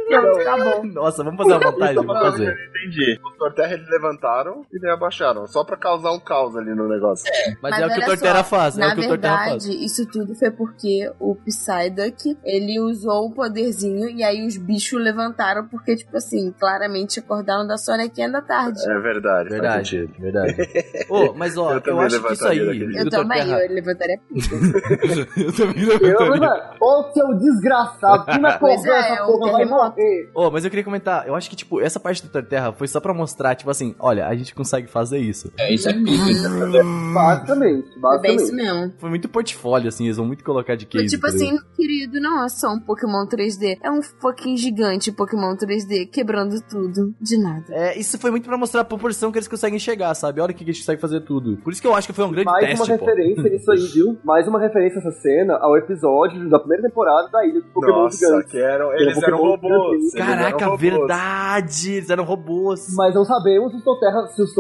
Pronto, 0.08 0.40
acabou. 0.40 0.84
Nossa, 0.86 1.24
vamos 1.24 1.38
fazer 1.38 1.54
uma 1.56 1.72
montagem, 1.72 1.96
vamos 1.96 2.16
Eu 2.16 2.22
fazer. 2.22 2.70
entendi. 2.70 3.20
O 3.24 3.32
Torterra 3.38 3.74
eles 3.74 3.90
levantaram 3.90 4.66
e 4.72 4.80
daí 4.80 4.92
abaixaram. 4.92 5.48
Só 5.48 5.64
pra 5.64 5.78
causar 5.78 6.12
um 6.12 6.20
caos 6.20 6.56
ali 6.56 6.74
no 6.76 6.88
negócio. 6.88 7.26
Mas, 7.62 7.72
Mas 7.72 7.82
é 7.82 7.86
o 7.88 7.90
que 7.94 8.00
o 8.02 8.06
Torterra 8.06 8.38
só, 8.44 8.44
faz, 8.44 8.78
é 8.78 8.82
Na 8.82 8.88
o 8.94 8.96
que 8.96 9.02
o 9.02 9.08
Torterra 9.08 9.38
faz. 9.38 9.66
verdade, 9.66 9.86
isso 9.86 10.06
tudo 10.08 10.36
foi 10.36 10.52
porque 10.52 11.12
o 11.20 11.36
Psyduck, 11.36 12.38
ele 12.44 12.80
usou 12.80 13.28
o 13.28 13.32
poderzinho 13.34 14.10
e 14.10 14.24
aí 14.24 14.46
os 14.46 14.58
bichos 14.58 15.02
levantaram 15.02 15.68
porque, 15.68 15.96
tipo 15.96 16.16
assim, 16.18 16.54
claramente 16.60 17.20
acordaram 17.20 17.66
da 17.66 17.78
sonequinha 17.78 18.30
da 18.30 18.42
tarde. 18.42 18.80
É 18.90 19.00
verdade. 19.00 19.50
Verdade, 19.50 20.10
verdade. 20.20 20.56
Ô, 21.10 21.34
mas 21.34 21.58
ó, 21.58 21.74
Eu 21.74 21.82
eu, 21.86 22.00
acho 22.02 22.22
que 22.24 22.34
isso 22.34 22.48
aí. 22.48 22.60
Eu 23.02 23.10
também, 23.10 23.40
Torterra- 23.40 23.66
eu 23.66 23.74
levantaria 23.74 24.20
pica. 24.28 24.56
eu 25.42 25.54
também 25.54 25.84
Eu, 25.84 26.00
levantaria. 26.00 26.40
mano, 26.40 26.62
ô 26.82 27.12
seu 27.14 27.28
desgraçado, 27.38 28.26
que 28.26 28.38
na 28.40 28.58
Pois 28.62 28.82
porra 28.82 28.94
é, 28.96 29.00
essa 29.00 29.14
é 29.14 29.24
um 29.24 29.28
porra 29.28 29.52
vai 29.54 29.66
morrer. 29.66 30.32
Ô, 30.36 30.50
mas 30.52 30.64
eu 30.64 30.70
queria 30.70 30.84
comentar, 30.84 31.28
eu 31.28 31.36
acho 31.36 31.50
que, 31.50 31.56
tipo, 31.56 31.80
essa 31.82 32.00
parte 32.00 32.24
do 32.24 32.30
Torterra 32.30 32.72
foi 32.74 32.88
só 32.88 33.00
pra 33.00 33.14
mostrar, 33.14 33.56
tipo 33.56 33.70
assim, 33.70 33.96
olha, 34.00 34.28
a 34.28 34.36
gente 34.36 34.54
consegue 34.56 34.88
fazer 34.88 35.20
isso. 35.20 35.52
É, 35.58 35.74
isso 35.74 35.88
é 35.90 35.94
pica. 35.94 36.50
Basicamente, 37.14 37.88
É 37.90 38.20
bem 38.20 38.36
isso 38.36 38.52
basicamente. 38.52 38.52
mesmo. 38.54 38.94
Foi 39.00 39.10
muito 39.10 39.30
portfólio, 39.30 39.88
assim, 39.88 40.06
eles 40.06 40.18
vão 40.18 40.26
muito 40.26 40.44
colocar 40.44 40.76
de 40.76 40.86
Foi 40.86 41.02
case. 41.02 41.16
tipo 41.16 41.28
tá 41.28 41.34
ligado? 41.34 41.56
assim, 41.58 41.76
querido, 41.76 42.20
não 42.20 42.44
é 42.44 42.50
só 42.50 42.70
um 42.74 42.80
Pokémon 42.80 43.26
3D, 43.28 43.78
é 43.84 43.92
um 43.92 44.02
fucking 44.02 44.58
gigante 44.58 45.12
Pokémon 45.12 45.56
3D 45.56 46.10
quebrando 46.12 46.62
tudo 46.70 47.14
de 47.22 47.38
nada. 47.38 47.66
É, 47.70 47.98
isso 47.98 48.18
foi 48.18 48.32
muito 48.32 48.48
pra 48.48 48.58
mostrar 48.58 48.82
a 48.82 48.86
proporção 48.86 49.32
que 49.32 49.38
eles 49.38 49.48
conseguem 49.48 49.80
chegar, 49.80 50.14
sabe? 50.16 50.42
Olha 50.42 50.52
o 50.52 50.54
que 50.54 50.64
a 50.64 50.68
gente 50.68 50.80
consegue 50.80 51.02
fazer 51.02 51.22
tudo. 51.22 51.58
Por 51.58 51.72
isso 51.72 51.82
que 51.82 51.88
eu 51.88 51.94
acho 51.96 52.08
que 52.08 52.14
foi 52.14 52.26
um 52.26 52.32
grande 52.32 52.46
Mais 52.46 52.66
teste, 52.66 52.92
uma 52.92 52.98
pô. 52.98 53.06
referência 53.06 53.44
nisso 53.44 53.72
aí, 53.72 53.88
viu? 53.94 54.18
Mais 54.24 54.48
uma 54.48 54.60
referência 54.60 55.00
essa 55.00 55.12
cena 55.12 55.58
ao 55.58 55.78
episódio 55.78 56.50
da 56.50 56.60
primeira 56.60 56.71
temporada 56.80 57.28
da 57.30 57.46
Ilha 57.46 57.60
do 57.62 57.68
Pokémon 57.74 58.04
Nossa, 58.04 58.18
Gigante. 58.26 58.52
que 58.52 58.58
eram, 58.60 58.94
eles 58.94 59.18
Era 59.18 59.28
eram 59.28 59.38
Pokémon 59.38 59.52
robôs. 59.52 59.82
gigante. 59.82 60.02
eles 60.02 60.14
Caraca, 60.14 60.48
eram 60.58 60.60
robôs. 60.72 60.82
verdade! 60.82 61.92
Eles 61.94 62.10
eram 62.10 62.24
robôs. 62.24 62.88
Mas 62.96 63.16
não 63.16 63.26
sabemos 63.26 63.72
se 63.72 63.78
os 63.78 63.84
Torterra, 63.84 64.28
se 64.28 64.42
os 64.42 64.54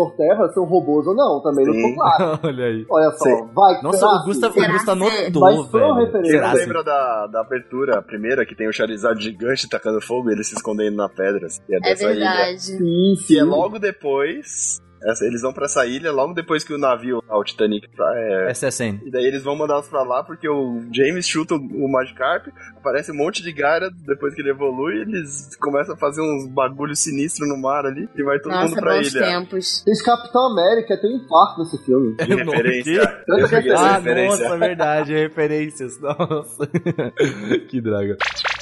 são 0.53 0.64
robôs 0.66 1.05
ou 1.07 1.16
não, 1.16 1.41
também 1.41 1.66
não 1.66 1.74
Sim. 1.74 1.82
ficou 1.91 1.95
claro. 2.03 2.39
Olha 2.43 2.66
aí. 2.66 2.86
Olha 2.89 3.12
só, 3.12 3.24
Sim. 3.24 3.47
vai, 3.53 3.82
Nossa, 3.82 4.05
o 4.05 4.24
Gusta, 4.26 4.47
assim? 4.47 4.59
o 4.62 4.72
Gusta 4.72 4.91
anotou, 4.93 5.41
Mas 5.41 5.68
foi 5.68 5.82
uma 5.82 5.95
velho. 5.95 6.05
referência. 6.07 6.39
Você 6.39 6.45
assim? 6.45 6.59
lembra 6.59 6.84
da, 6.84 7.28
da 7.28 7.41
abertura, 7.41 7.99
a 7.99 8.01
primeira, 8.01 8.45
que 8.45 8.55
tem 8.55 8.68
o 8.68 8.74
Charizard 8.74 9.22
gigante 9.24 9.70
tacando 9.70 10.01
fogo 10.01 10.30
e 10.30 10.34
ele 10.34 10.43
se 10.43 10.55
escondendo 10.55 10.95
na 10.97 11.07
pedra? 11.09 11.45
assim, 11.47 11.62
é 11.70 11.76
É 11.78 11.80
dessa 11.80 12.03
ilha. 12.12 12.14
verdade. 12.14 12.59
Sim, 12.62 13.14
é 13.14 13.16
sim. 13.18 13.41
logo 13.41 13.80
depois. 13.80 14.80
Eles 15.21 15.41
vão 15.41 15.51
pra 15.53 15.65
essa 15.65 15.85
ilha 15.85 16.11
logo 16.11 16.33
depois 16.33 16.63
que 16.63 16.73
o 16.73 16.77
navio, 16.77 17.23
o 17.29 17.43
Titanic, 17.43 17.87
pra- 17.95 18.13
é, 18.15 18.51
SSN. 18.51 18.99
E 19.05 19.11
daí 19.11 19.25
eles 19.25 19.43
vão 19.43 19.55
mandar 19.55 19.79
os 19.79 19.87
pra 19.87 20.03
lá 20.03 20.23
porque 20.23 20.47
o 20.47 20.81
James 20.93 21.27
chuta 21.27 21.55
o- 21.55 21.87
Magikarp, 21.91 22.47
aparece 22.77 23.11
um 23.11 23.15
monte 23.15 23.41
de 23.43 23.51
Gara, 23.51 23.89
depois 24.07 24.33
que 24.35 24.41
ele 24.41 24.51
evolui, 24.51 25.01
eles 25.01 25.55
começam 25.57 25.95
a 25.95 25.97
fazer 25.97 26.21
uns 26.21 26.47
bagulhos 26.53 26.99
sinistros 26.99 27.47
no 27.49 27.57
mar 27.57 27.85
ali 27.85 28.07
e 28.15 28.23
vai 28.23 28.39
todo 28.39 28.51
mundo 28.53 28.61
Nossa, 28.69 28.81
pra 28.81 28.95
bons 28.95 29.13
ilha. 29.13 29.21
tempos. 29.25 29.83
Gente, 29.87 30.03
Capitão 30.03 30.51
América 30.51 30.97
tem 31.01 31.15
um 31.15 31.27
nesse 31.59 31.77
filme. 31.83 32.15
Não, 32.45 32.51
referência. 32.53 33.23
Eu 33.27 33.35
essa 33.45 33.85
Ah, 33.85 33.97
referência. 33.97 34.43
nossa, 34.45 34.57
verdade, 34.57 35.13
referências. 35.13 35.99
Nossa. 35.99 36.67
que 37.69 37.81
droga. 37.81 38.17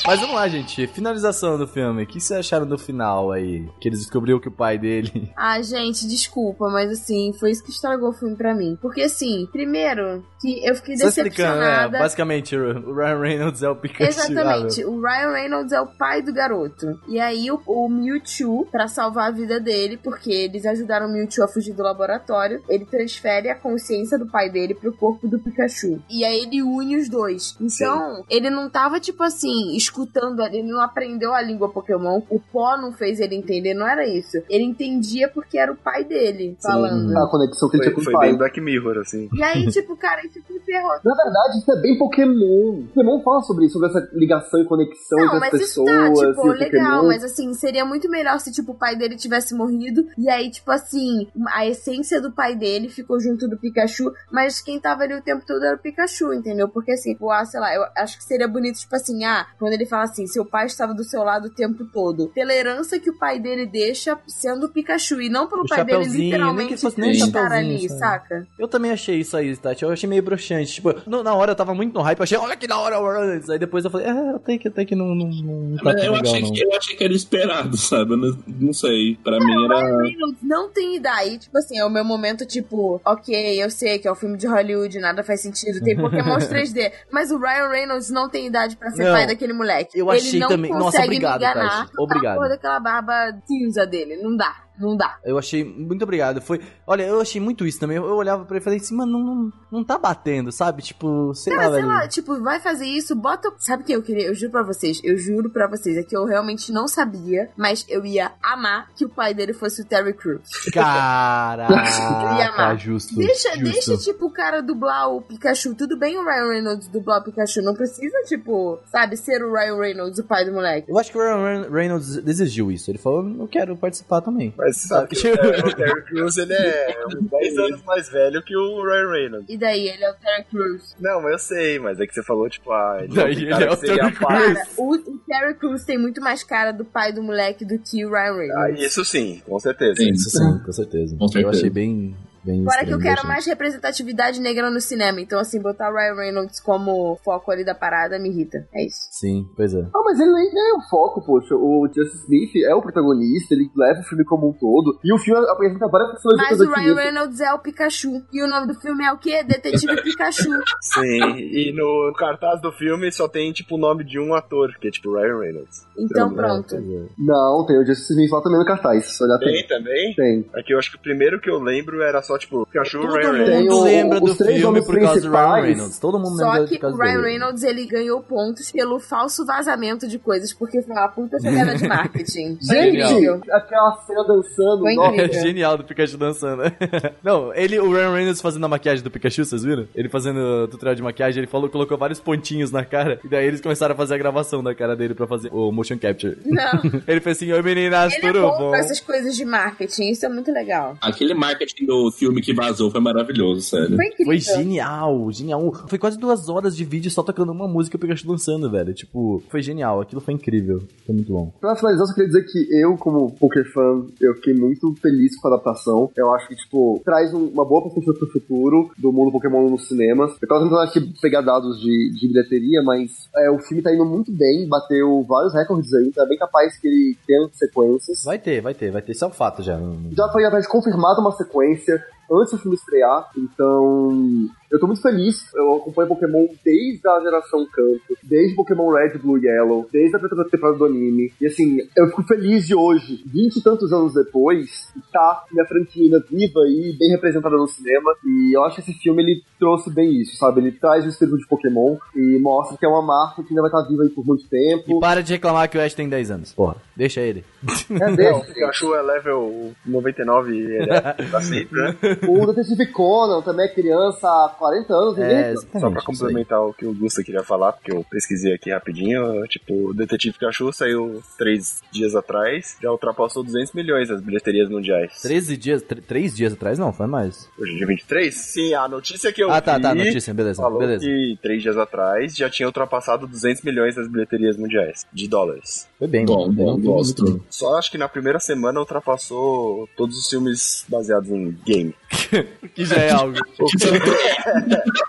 Mas 0.05 0.19
vamos 0.21 0.35
lá, 0.35 0.47
gente. 0.47 0.87
Finalização 0.87 1.57
do 1.57 1.67
filme. 1.67 2.03
O 2.03 2.07
que 2.07 2.19
vocês 2.19 2.39
acharam 2.39 2.65
do 2.65 2.77
final 2.77 3.31
aí? 3.31 3.67
Que 3.79 3.89
eles 3.89 3.99
descobriu 3.99 4.39
que 4.39 4.47
o 4.47 4.51
pai 4.51 4.77
dele. 4.77 5.31
Ah, 5.35 5.61
gente, 5.61 6.07
desculpa, 6.07 6.28
mas 6.71 6.91
assim, 6.91 7.33
foi 7.39 7.51
isso 7.51 7.63
que 7.63 7.71
estragou 7.71 8.09
o 8.09 8.13
filme 8.13 8.35
pra 8.35 8.53
mim. 8.53 8.77
Porque 8.81 9.01
assim, 9.01 9.47
primeiro, 9.51 10.23
que 10.39 10.65
eu 10.65 10.75
fiquei 10.75 10.97
Só 10.97 11.05
né? 11.05 11.09
decepcionada. 11.09 11.99
Basicamente, 11.99 12.55
o 12.55 12.93
Ryan 12.93 13.19
Reynolds 13.19 13.63
é 13.63 13.69
o 13.69 13.75
Pikachu. 13.75 14.09
Exatamente, 14.09 14.85
o 14.85 15.01
Ryan 15.01 15.31
Reynolds 15.31 15.71
é 15.71 15.81
o 15.81 15.87
pai 15.87 16.21
do 16.21 16.33
garoto. 16.33 16.99
E 17.07 17.19
aí 17.19 17.51
o, 17.51 17.61
o 17.65 17.89
Mewtwo, 17.89 18.65
pra 18.71 18.87
salvar 18.87 19.29
a 19.29 19.31
vida 19.31 19.59
dele, 19.59 19.97
porque 19.97 20.31
eles 20.31 20.65
ajudaram 20.65 21.07
o 21.07 21.11
Mewtwo 21.11 21.43
a 21.43 21.47
fugir 21.47 21.73
do 21.73 21.83
laboratório, 21.83 22.63
ele 22.69 22.85
transfere 22.85 23.49
a 23.49 23.55
consciência 23.55 24.17
do 24.17 24.27
pai 24.27 24.49
dele 24.49 24.73
pro 24.73 24.93
corpo 24.93 25.27
do 25.27 25.39
Pikachu. 25.39 26.01
E 26.09 26.23
aí 26.23 26.43
ele 26.43 26.61
une 26.61 26.97
os 26.97 27.09
dois. 27.09 27.55
Então, 27.59 28.23
ele 28.29 28.49
não 28.49 28.69
tava, 28.69 28.99
tipo 28.99 29.23
assim, 29.23 29.75
escutando, 29.75 30.41
ele 30.41 30.63
não 30.63 30.81
aprendeu 30.81 31.33
a 31.33 31.41
língua 31.41 31.69
Pokémon, 31.69 32.21
o 32.29 32.39
pó 32.39 32.77
não 32.77 32.91
fez 32.91 33.19
ele 33.19 33.35
entender, 33.35 33.73
não 33.73 33.87
era 33.87 34.07
isso. 34.07 34.37
Ele 34.49 34.63
entendia 34.63 35.27
porque 35.27 35.57
era 35.57 35.71
o 35.71 35.75
pai 35.75 36.03
dele 36.03 36.18
falando. 36.61 37.17
A 37.17 37.27
conexão 37.29 37.69
que 37.69 37.77
ele 37.77 37.83
Foi, 37.83 37.93
tinha 37.93 37.95
com 37.95 38.01
foi 38.03 38.13
o 38.13 38.17
pai. 38.17 38.29
bem 38.29 38.37
Black 38.37 38.61
Mirror, 38.61 38.97
assim. 38.99 39.29
E 39.33 39.43
aí, 39.43 39.67
tipo, 39.71 39.95
cara, 39.97 40.25
isso 40.25 40.39
me 40.49 40.59
ferrou. 40.59 40.93
Na 41.03 41.15
verdade, 41.15 41.57
isso 41.59 41.71
é 41.71 41.81
bem 41.81 41.97
Pokémon. 41.97 42.83
Pokémon 42.93 43.21
fala 43.21 43.41
sobre 43.41 43.65
isso, 43.65 43.73
sobre 43.73 43.89
essa 43.89 44.09
ligação 44.13 44.59
e 44.61 44.65
conexão 44.65 45.17
Não, 45.17 45.25
entre 45.25 45.35
as 45.35 45.41
mas 45.41 45.53
isso 45.53 45.83
pessoas 45.85 46.19
tá, 46.19 46.27
tipo, 46.29 46.47
legal, 46.47 46.91
Pokémon. 46.95 47.07
mas 47.07 47.23
assim, 47.23 47.53
seria 47.53 47.85
muito 47.85 48.09
melhor 48.09 48.39
se, 48.39 48.51
tipo, 48.51 48.71
o 48.71 48.75
pai 48.75 48.95
dele 48.95 49.15
tivesse 49.15 49.53
morrido 49.55 50.05
e 50.17 50.29
aí, 50.29 50.49
tipo 50.49 50.71
assim, 50.71 51.27
a 51.53 51.65
essência 51.65 52.21
do 52.21 52.31
pai 52.31 52.55
dele 52.55 52.89
ficou 52.89 53.19
junto 53.19 53.47
do 53.47 53.57
Pikachu, 53.57 54.11
mas 54.31 54.61
quem 54.61 54.79
tava 54.79 55.03
ali 55.03 55.13
o 55.15 55.21
tempo 55.21 55.43
todo 55.45 55.63
era 55.63 55.75
o 55.75 55.79
Pikachu, 55.79 56.33
entendeu? 56.33 56.67
Porque 56.69 56.91
assim, 56.91 57.13
tipo, 57.13 57.29
ah, 57.31 57.45
sei 57.45 57.59
lá, 57.59 57.73
eu 57.73 57.83
acho 57.97 58.17
que 58.17 58.23
seria 58.23 58.47
bonito, 58.47 58.79
tipo 58.79 58.95
assim, 58.95 59.23
ah, 59.25 59.45
quando 59.57 59.73
ele 59.73 59.85
fala 59.85 60.03
assim: 60.03 60.25
seu 60.27 60.45
pai 60.45 60.65
estava 60.65 60.93
do 60.93 61.03
seu 61.03 61.23
lado 61.23 61.47
o 61.47 61.53
tempo 61.53 61.85
todo. 61.85 62.29
Pela 62.29 62.53
herança 62.53 62.99
que 62.99 63.09
o 63.09 63.17
pai 63.17 63.39
dele 63.39 63.65
deixa 63.65 64.17
sendo 64.27 64.65
o 64.67 64.69
Pikachu. 64.69 65.21
E 65.21 65.29
não 65.29 65.47
pelo 65.47 65.63
O 65.63 65.67
pai 65.67 65.83
dele 65.83 66.08
chapeuzinho, 66.11 66.19
nem 66.19 66.29
que 66.29 66.73
literalmente 66.73 66.77
fosse 66.81 66.99
nem 66.99 67.09
o 67.09 67.13
estar 67.13 67.25
chapeuzinho, 67.43 67.75
ali, 67.77 67.89
sabe? 67.89 67.99
saca? 67.99 68.47
Eu 68.57 68.67
também 68.67 68.91
achei 68.91 69.15
isso 69.19 69.35
aí, 69.37 69.55
Tati. 69.55 69.83
Eu 69.83 69.91
achei 69.91 70.09
meio 70.09 70.23
broxante. 70.23 70.73
Tipo, 70.73 70.93
no- 71.05 71.23
na 71.23 71.33
hora 71.35 71.51
eu 71.51 71.55
tava 71.55 71.73
muito 71.73 71.93
no 71.93 72.01
hype, 72.01 72.19
eu 72.19 72.23
achei, 72.23 72.37
olha 72.37 72.55
que 72.55 72.67
da 72.67 72.77
hora 72.77 72.99
o 72.99 73.11
Reynolds. 73.11 73.49
Aí 73.49 73.59
depois 73.59 73.85
eu 73.85 73.91
falei, 73.91 74.07
é, 74.07 74.35
até 74.35 74.57
que, 74.57 74.67
até 74.67 74.85
que 74.85 74.95
não, 74.95 75.13
não, 75.15 75.27
não 75.29 75.77
tá 75.77 75.83
Mas 75.85 75.95
tão 75.95 76.03
eu, 76.05 76.11
legal, 76.13 76.31
achei 76.33 76.41
não. 76.41 76.53
que, 76.53 76.63
eu 76.63 76.75
achei 76.77 76.95
que 76.95 77.03
era 77.03 77.13
esperado, 77.13 77.77
sabe? 77.77 78.15
Não, 78.15 78.37
não 78.47 78.73
sei. 78.73 79.17
Pra 79.23 79.39
mim 79.39 79.45
Ryan 79.53 79.65
era. 79.65 80.01
Reynolds 80.01 80.39
não 80.43 80.69
tem 80.69 80.95
idade. 80.95 81.37
Tipo 81.39 81.57
assim, 81.57 81.77
é 81.77 81.85
o 81.85 81.89
meu 81.89 82.03
momento, 82.03 82.45
tipo, 82.45 82.99
ok, 83.05 83.63
eu 83.63 83.69
sei 83.69 83.99
que 83.99 84.07
é 84.07 84.11
um 84.11 84.15
filme 84.15 84.37
de 84.37 84.47
Hollywood, 84.47 84.99
nada 84.99 85.23
faz 85.23 85.41
sentido, 85.41 85.83
tem 85.83 85.95
Pokémon 85.95 86.37
3D. 86.49 86.91
Mas 87.11 87.31
o 87.31 87.37
Ryan 87.39 87.69
Reynolds 87.69 88.09
não 88.09 88.29
tem 88.29 88.47
idade 88.47 88.75
pra 88.77 88.91
ser 88.91 89.03
Não, 89.05 89.13
pai 89.13 89.27
daquele 89.27 89.53
moleque. 89.53 89.97
eu 89.97 90.07
Ele 90.11 90.17
achei 90.19 90.39
não 90.39 90.47
também- 90.47 90.71
nossa, 90.71 90.83
consegue 90.85 91.05
obrigado, 91.07 91.39
me 91.41 91.45
enganar 91.45 91.69
Tati. 91.85 91.91
Obrigado. 91.97 92.35
porra 92.35 92.49
daquela 92.49 92.79
barba 92.79 93.37
cinza 93.47 93.85
dele. 93.85 94.17
Não 94.17 94.35
dá, 94.35 94.55
não 94.79 94.95
dá. 94.95 95.17
Eu 95.23 95.37
achei, 95.37 95.63
muito 95.63 96.03
obrigado. 96.03 96.41
Foi, 96.41 96.61
olha, 96.87 97.03
eu 97.03 97.19
achei 97.19 97.41
muito 97.41 97.65
isso 97.65 97.79
também. 97.79 97.97
Eu, 97.97 98.05
eu 98.05 98.15
olhava 98.15 98.45
pra 98.45 98.55
ele 98.55 98.61
e 98.61 98.63
falei 98.63 98.79
assim, 98.79 98.95
mano, 98.95 99.11
não, 99.11 99.53
não, 99.71 99.83
tá 99.83 99.97
batendo, 99.97 100.51
sabe? 100.51 100.81
Tipo, 100.81 101.33
sei 101.33 101.53
Cara, 101.53 101.67
lá, 101.67 101.73
sei 101.73 101.81
velho. 101.81 101.93
lá, 101.93 102.07
tipo, 102.07 102.41
vai 102.41 102.59
fazer 102.59 102.85
isso, 102.85 103.15
bota. 103.15 103.51
Sabe 103.57 103.83
o 103.83 103.85
que 103.85 103.93
eu 103.93 104.01
queria? 104.01 104.27
Eu 104.27 104.35
juro 104.35 104.51
pra 104.51 104.63
vocês, 104.63 105.01
eu 105.03 105.17
juro 105.17 105.49
pra 105.49 105.67
vocês, 105.67 105.97
é 105.97 106.03
que 106.03 106.15
eu 106.15 106.25
realmente 106.25 106.71
não 106.71 106.87
sabia, 106.87 107.49
mas 107.57 107.85
eu 107.89 108.05
ia 108.05 108.31
amar 108.41 108.89
que 108.95 109.05
o 109.05 109.09
pai 109.09 109.33
dele 109.33 109.53
fosse 109.53 109.81
o 109.81 109.85
Terry 109.85 110.13
Crews. 110.13 110.47
Caraca, 110.73 112.75
justo. 112.77 113.15
Deixa, 113.15 113.49
justo. 113.49 113.63
deixa, 113.63 113.97
tipo, 113.97 114.27
o 114.27 114.31
cara 114.31 114.61
dublar 114.61 115.09
o 115.09 115.21
Pikachu. 115.21 115.75
Tudo 115.75 115.97
bem 115.97 116.17
o 116.17 116.23
Ryan 116.23 116.49
Reynolds 116.49 116.87
dublar 116.87 117.21
o 117.21 117.23
Pikachu. 117.23 117.61
Não 117.61 117.73
precisa, 117.73 118.17
tipo, 118.27 118.79
sabe, 118.85 119.17
ser 119.17 119.43
o 119.43 119.53
Ryan 119.53 119.77
Reynolds, 119.77 120.19
o 120.19 120.23
pai 120.23 120.45
do 120.45 120.53
moleque. 120.53 120.89
Eu 120.89 120.97
acho 120.97 121.11
que 121.11 121.17
o 121.17 121.21
Ryan 121.21 121.69
Reynolds 121.69 122.17
desistiu 122.17 122.71
isso. 122.71 122.89
Ele 122.89 122.97
falou, 122.97 123.27
eu 123.39 123.47
quero 123.47 123.75
participar 123.75 124.21
também. 124.21 124.53
Mas 124.57 124.68
você 124.73 124.87
sabe 124.87 125.07
que 125.07 125.15
o 125.17 125.21
Terry- 125.37 125.61
o 125.69 125.75
Terry 125.75 126.03
Crews 126.05 126.37
ele 126.37 126.53
é 126.53 126.95
uns 127.07 127.29
10 127.29 127.57
anos 127.57 127.83
mais 127.83 128.09
velho 128.09 128.41
que 128.43 128.55
o 128.55 128.83
Ryan 128.83 129.11
Reynolds. 129.11 129.49
E 129.49 129.57
daí, 129.57 129.87
ele 129.87 130.03
é 130.03 130.11
o 130.11 130.13
Terry 130.15 130.43
Crews. 130.49 130.95
Não, 130.99 131.21
mas 131.21 131.31
eu 131.33 131.39
sei, 131.39 131.79
mas 131.79 131.99
é 131.99 132.05
que 132.07 132.13
você 132.13 132.23
falou, 132.23 132.49
tipo, 132.49 132.71
ah, 132.71 132.99
ele 133.01 133.13
Daí 133.15 133.35
um 133.37 133.39
ele 133.39 133.53
é 133.63 133.71
o 133.71 133.77
Terry 133.77 134.11
pai. 134.15 134.53
Cara, 134.53 134.67
o, 134.77 134.95
o 134.95 135.17
Terry 135.27 135.53
Crews 135.55 135.83
tem 135.83 135.97
muito 135.97 136.21
mais 136.21 136.43
cara 136.43 136.71
do 136.71 136.85
pai 136.85 137.11
do 137.13 137.21
moleque 137.23 137.63
do 137.65 137.77
que 137.79 138.05
o 138.05 138.09
Ryan 138.09 138.31
Ah, 138.31 138.37
Reynolds. 138.65 138.81
isso 138.83 139.05
sim, 139.05 139.41
com 139.45 139.59
certeza. 139.59 139.95
Sim. 139.95 140.11
Isso 140.11 140.29
sim, 140.29 140.59
com 140.65 140.71
certeza. 140.71 141.15
Com 141.17 141.27
certeza. 141.27 141.45
Eu 141.45 141.49
achei 141.49 141.69
bem, 141.69 142.15
bem 142.43 142.63
Fora 142.63 142.85
que 142.85 142.91
eu 142.93 142.99
quero 142.99 143.25
mais 143.27 143.45
representatividade 143.45 144.39
negra 144.41 144.69
no 144.69 144.79
cinema. 144.79 145.19
Então, 145.21 145.39
assim, 145.39 145.61
botar 145.61 145.89
o 145.91 145.95
Ryan 145.95 146.15
Reynolds 146.15 146.59
como 146.59 147.17
foco 147.23 147.51
ali 147.51 147.63
da 147.63 147.75
parada 147.75 148.19
me 148.19 148.29
irrita. 148.29 148.67
É 148.73 148.85
isso. 148.85 149.07
Sim, 149.11 149.47
pois 149.55 149.73
é. 149.73 149.81
Ah, 149.93 150.01
mas 150.05 150.19
ele 150.19 150.31
nem 150.31 150.69
é 150.69 150.73
o 150.73 150.81
foco, 150.89 151.21
poxa. 151.25 151.55
O 151.55 151.87
Justice 151.93 152.23
Smith 152.23 152.55
é 152.65 152.73
o 152.75 152.81
protagonista, 152.81 153.53
ele 153.53 153.69
leva 153.75 153.99
o 153.99 154.03
filme 154.03 154.23
como 154.25 154.49
um 154.49 154.53
todo. 154.53 154.99
E 155.03 155.13
o 155.13 155.17
filme 155.17 155.45
apresenta 155.49 155.87
várias 155.87 156.11
pessoas 156.13 156.37
Mas 156.37 156.59
o 156.59 156.69
Ryan 156.71 156.95
Reynolds 156.95 157.39
é 157.39 157.53
o 157.53 157.59
Pikachu. 157.59 158.21
E 158.31 158.43
o 158.43 158.47
nome 158.47 158.67
do 158.67 158.79
filme 158.79 159.03
é 159.05 159.11
o 159.11 159.17
quê? 159.17 159.43
Detetive 159.43 160.01
Pikachu. 160.03 160.49
Sim, 160.81 161.35
e 161.37 161.73
no 161.75 162.13
cartaz 162.17 162.61
do 162.61 162.71
filme 162.71 163.11
só 163.11 163.27
tem, 163.27 163.51
tipo, 163.51 163.75
o 163.75 163.79
nome 163.79 164.03
de 164.03 164.19
um 164.19 164.33
ator, 164.33 164.69
que 164.79 164.87
é, 164.87 164.91
tipo, 164.91 165.13
Ryan 165.15 165.39
Reynolds. 165.39 165.85
Então, 165.97 166.31
É, 166.31 166.35
pronto. 166.35 166.67
pois 166.69 166.89
é. 166.89 167.05
Não, 167.17 167.65
tem 167.65 167.77
o 167.77 167.85
Justice 167.85 168.13
Smith 168.13 168.31
lá 168.31 168.41
também 168.41 168.59
no 168.59 168.65
cartaz. 168.65 169.17
Tem. 169.17 169.53
Tem 169.53 169.67
também? 169.67 170.13
Tem. 170.15 170.45
Aqui 170.55 170.73
eu 170.73 170.79
acho 170.79 170.91
que 170.91 170.97
o 170.97 171.01
primeiro 171.01 171.39
que 171.39 171.49
eu 171.49 171.59
lembro 171.59 172.01
era 172.01 172.21
só, 172.29 172.37
tipo, 172.37 172.65
Pikachu 172.67 173.01
Todo 173.01 173.13
Ryan 173.13 173.31
mundo 173.33 173.37
Reynolds. 173.43 173.67
Tem 173.67 173.69
o- 173.71 173.83
lembra 173.83 174.19
do 174.19 174.35
filme 174.35 174.85
por 174.85 174.99
causa 174.99 175.21
do 175.21 175.31
Ryan. 175.31 175.61
Reynolds. 175.61 175.99
Todo 175.99 176.19
mundo 176.19 176.37
Só 176.37 176.51
lembra 176.51 176.67
que 176.67 176.85
o 176.85 176.95
Ryan. 176.95 177.21
Reynolds 177.21 177.63
ele 177.63 177.85
ganhou 177.87 178.21
pontos 178.21 178.71
pelo 178.71 178.99
falso 178.99 179.45
vazamento 179.45 180.07
de 180.07 180.19
coisas, 180.19 180.53
porque 180.53 180.81
foi 180.81 180.93
uma 180.95 181.07
puta 181.07 181.37
jogada 181.39 181.75
de 181.75 181.87
marketing. 181.87 182.57
Gente, 182.61 182.97
incrível. 182.99 183.41
aquela 183.51 183.95
cena 184.05 184.23
dançando. 184.23 184.81
Foi 184.81 184.93
nossa. 184.95 185.15
É 185.15 185.25
incrível. 185.25 185.41
genial 185.41 185.77
do 185.77 185.83
Pikachu 185.83 186.17
dançando. 186.17 186.61
Não, 187.23 187.53
ele, 187.55 187.79
o 187.79 187.91
Ryan 187.91 188.13
Reynolds 188.13 188.41
fazendo 188.41 188.65
a 188.65 188.69
maquiagem 188.69 189.03
do 189.03 189.09
Pikachu, 189.11 189.43
vocês 189.45 189.63
viram? 189.63 189.87
Ele 189.95 190.09
fazendo 190.09 190.37
o 190.39 190.67
tutorial 190.67 190.95
de 190.95 191.01
maquiagem, 191.01 191.39
ele 191.41 191.47
falou, 191.51 191.69
colocou 191.69 191.97
vários 191.97 192.19
pontinhos 192.19 192.71
na 192.71 192.85
cara, 192.85 193.19
e 193.23 193.27
daí 193.27 193.45
eles 193.47 193.61
começaram 193.61 193.93
a 193.93 193.97
fazer 193.97 194.15
a 194.15 194.17
gravação 194.17 194.63
da 194.63 194.75
cara 194.75 194.95
dele 194.95 195.13
pra 195.15 195.25
fazer 195.27 195.49
o 195.51 195.71
motion 195.71 195.97
capture. 195.97 196.37
Não. 196.45 196.79
Ele 197.07 197.19
fez 197.21 197.37
assim, 197.37 197.51
oi 197.51 197.61
meninas, 197.61 198.13
Ele 198.13 198.25
é 198.27 198.31
tudo 198.31 198.41
bom 198.41 198.49
bom? 198.57 198.69
com 198.69 198.75
essas 198.75 198.99
coisas 198.99 199.35
de 199.35 199.45
marketing, 199.45 200.09
isso 200.11 200.25
é 200.25 200.29
muito 200.29 200.51
legal. 200.51 200.95
Aquele 201.01 201.33
marketing 201.33 201.85
do 201.85 202.11
filme 202.19 202.41
que 202.41 202.53
vazou 202.53 202.91
foi 202.91 202.99
maravilhoso, 203.01 203.61
sério. 203.61 203.95
Foi. 203.95 204.25
Foi 204.25 204.39
genial, 204.39 205.31
genial. 205.31 205.73
Foi 205.87 205.97
quase 205.97 206.17
duas 206.19 206.49
horas 206.49 206.75
de 206.75 206.83
vídeo 206.83 207.09
só 207.09 207.23
tocando 207.23 207.51
uma 207.51 207.67
música 207.67 207.95
e 207.95 207.97
o 207.97 207.99
Pikachu 207.99 208.27
dançando, 208.27 208.69
velho. 208.69 208.93
Tipo, 208.93 209.41
foi 209.49 209.61
genial, 209.61 210.01
aquilo 210.01 210.21
foi 210.21 210.33
incrível. 210.33 210.81
Foi 211.05 211.15
muito 211.15 211.31
bom. 211.31 211.51
Pra 211.59 211.75
finalizar, 211.75 212.03
eu 212.03 212.07
só 212.07 212.13
queria 212.13 212.27
dizer 212.27 212.43
que 212.45 212.67
eu, 212.79 212.97
como 212.97 213.31
poker 213.31 213.65
fã, 213.73 214.05
eu 214.21 214.35
fiquei 214.35 214.53
muito 214.53 214.93
feliz 215.01 215.39
com 215.39 215.47
a 215.47 215.53
adaptação. 215.53 216.11
Eu 216.15 216.33
acho 216.35 216.47
que, 216.47 216.55
tipo, 216.55 217.01
traz 217.05 217.33
um- 217.33 217.47
uma 217.47 217.65
boa 217.65 217.81
perspectiva 217.83 218.13
pro 218.17 218.27
futuro 218.31 218.91
do 218.97 219.11
mundo 219.11 219.31
Pokémon 219.31 219.69
nos 219.69 219.87
cinemas. 219.87 220.31
Eu 220.41 220.47
tava 220.47 220.63
tentando 220.63 220.81
aqui 220.81 220.99
pegar 221.21 221.41
dados 221.41 221.79
de, 221.79 222.11
de 222.19 222.27
bilheteria, 222.27 222.81
mas 222.83 223.29
é, 223.35 223.49
o 223.49 223.59
filme 223.59 223.81
tá 223.81 223.93
indo 223.93 224.05
muito 224.05 224.31
bem, 224.31 224.67
bateu 224.67 225.23
vários 225.27 225.53
recordes 225.53 225.93
aí, 225.93 226.11
tá 226.11 226.25
bem 226.25 226.37
capaz 226.37 226.77
que 226.77 226.87
ele 226.87 227.17
tenha 227.25 227.47
sequências. 227.53 228.23
Vai 228.23 228.37
ter, 228.39 228.61
vai 228.61 228.73
ter, 228.73 228.91
vai 228.91 229.01
ter. 229.01 229.11
Isso 229.13 229.23
é 229.25 229.27
um 229.27 229.31
fato 229.31 229.61
já. 229.63 229.79
Já 230.15 230.27
foi 230.29 230.45
atrás 230.45 230.67
confirmada 230.67 231.21
uma 231.21 231.31
sequência 231.31 232.03
antes 232.31 232.51
do 232.51 232.59
filme 232.59 232.75
estrear, 232.75 233.29
então 233.37 234.49
eu 234.71 234.79
tô 234.79 234.87
muito 234.87 235.01
feliz. 235.01 235.51
Eu 235.53 235.75
acompanho 235.77 236.07
Pokémon 236.09 236.47
desde 236.63 237.07
a 237.07 237.19
geração 237.21 237.65
Canto, 237.71 238.17
desde 238.23 238.55
Pokémon 238.55 238.91
Red, 238.91 239.17
Blue 239.17 239.37
e 239.37 239.45
Yellow, 239.45 239.87
desde 239.91 240.15
a 240.15 240.19
primeira 240.19 240.49
temporada 240.49 240.77
do 240.77 240.85
anime. 240.85 241.31
E 241.41 241.45
assim, 241.47 241.77
eu 241.97 242.07
fico 242.07 242.23
feliz 242.23 242.65
de 242.67 242.75
hoje, 242.75 243.23
vinte 243.25 243.57
e 243.57 243.63
tantos 243.63 243.91
anos 243.93 244.13
depois, 244.13 244.91
tá 245.11 245.43
minha 245.51 245.65
franquia 245.65 246.19
viva 246.29 246.59
e 246.67 246.95
bem 246.97 247.09
representada 247.11 247.55
no 247.55 247.67
cinema. 247.67 248.13
E 248.25 248.55
eu 248.55 248.63
acho 248.63 248.75
que 248.75 248.81
esse 248.91 248.99
filme 248.99 249.23
ele 249.23 249.43
trouxe 249.59 249.89
bem 249.91 250.11
isso, 250.21 250.37
sabe? 250.37 250.61
Ele 250.61 250.71
traz 250.71 251.05
o 251.05 251.09
espírito 251.09 251.37
de 251.37 251.47
Pokémon 251.47 251.97
e 252.15 252.39
mostra 252.39 252.77
que 252.77 252.85
é 252.85 252.89
uma 252.89 253.01
marca 253.01 253.43
que 253.43 253.49
ainda 253.49 253.61
vai 253.61 253.69
estar 253.71 253.89
viva 253.89 254.03
aí 254.03 254.09
por 254.09 254.25
muito 254.25 254.43
E 254.45 254.47
tempo. 254.49 254.99
para 254.99 255.21
de 255.23 255.33
reclamar 255.33 255.69
que 255.69 255.77
o 255.77 255.81
Ash 255.81 255.93
tem 255.93 256.07
10 256.09 256.31
anos. 256.31 256.53
Porra, 256.53 256.75
deixa 256.95 257.21
ele. 257.21 257.43
É 257.89 258.11
Não, 258.31 258.39
o. 258.39 258.45
Pikachu 258.45 258.95
é 258.95 259.01
level 259.01 259.71
99 259.85 260.53
e 260.53 260.59
ele 260.61 260.89
é 260.91 261.39
sempre, 261.41 261.79
né? 261.81 261.97
O 262.27 262.45
Detetive 262.47 262.87
Conan 262.91 263.41
também 263.41 263.65
é 263.65 263.69
criança 263.73 264.27
40 264.59 264.93
anos, 264.93 265.17
É, 265.17 265.55
Só 265.79 265.89
pra 265.89 266.01
complementar 266.01 266.61
o 266.61 266.73
que 266.73 266.85
o 266.85 266.93
Gusta 266.93 267.23
queria 267.23 267.43
falar, 267.43 267.71
porque 267.73 267.91
eu 267.91 268.05
pesquisei 268.09 268.53
aqui 268.53 268.69
rapidinho, 268.71 269.41
tipo, 269.47 269.89
o 269.89 269.93
Detetive 269.93 270.33
Pikachu 270.33 270.71
saiu 270.73 271.23
três 271.37 271.81
dias 271.91 272.13
atrás, 272.15 272.77
já 272.81 272.91
ultrapassou 272.91 273.43
200 273.43 273.73
milhões 273.73 274.09
das 274.09 274.21
bilheterias 274.21 274.69
mundiais. 274.69 275.21
13 275.21 275.57
dias, 275.57 275.81
3 275.81 276.35
dias 276.35 276.53
atrás? 276.53 276.77
Não, 276.77 276.91
foi 276.93 277.07
mais. 277.07 277.49
Hoje 277.57 277.73
é 277.73 277.77
dia 277.77 277.87
23? 277.87 278.35
Sim, 278.35 278.73
a 278.73 278.87
notícia 278.87 279.31
que 279.31 279.41
eu 279.43 279.49
Ah, 279.51 279.61
tá, 279.61 279.77
vi 279.77 279.81
tá, 279.83 279.95
notícia, 279.95 280.33
beleza, 280.33 280.61
falou 280.61 280.79
beleza. 280.79 281.05
que 281.05 281.37
três 281.41 281.61
dias 281.63 281.77
atrás 281.77 282.35
já 282.35 282.49
tinha 282.49 282.67
ultrapassado 282.67 283.25
200 283.27 283.63
milhões 283.63 283.95
das 283.95 284.07
bilheterias 284.07 284.57
mundiais, 284.57 285.05
de 285.13 285.27
dólares. 285.27 285.87
Foi 285.97 286.07
bem, 286.07 286.25
Bom, 286.25 286.47
bem, 286.51 286.65
bom, 286.65 286.79
gosto. 286.79 287.23
muito 287.23 287.45
Só 287.49 287.77
acho 287.77 287.89
que 287.91 287.97
na 287.97 288.07
primeira 288.09 288.39
semana 288.39 288.79
ultrapassou 288.79 289.87
todos 289.95 290.17
os 290.17 290.29
filmes 290.29 290.85
baseados 290.89 291.29
em 291.29 291.57
game. 291.65 291.95
Que 292.75 292.85
já 292.85 292.95
é 292.97 293.11
algo. 293.11 293.35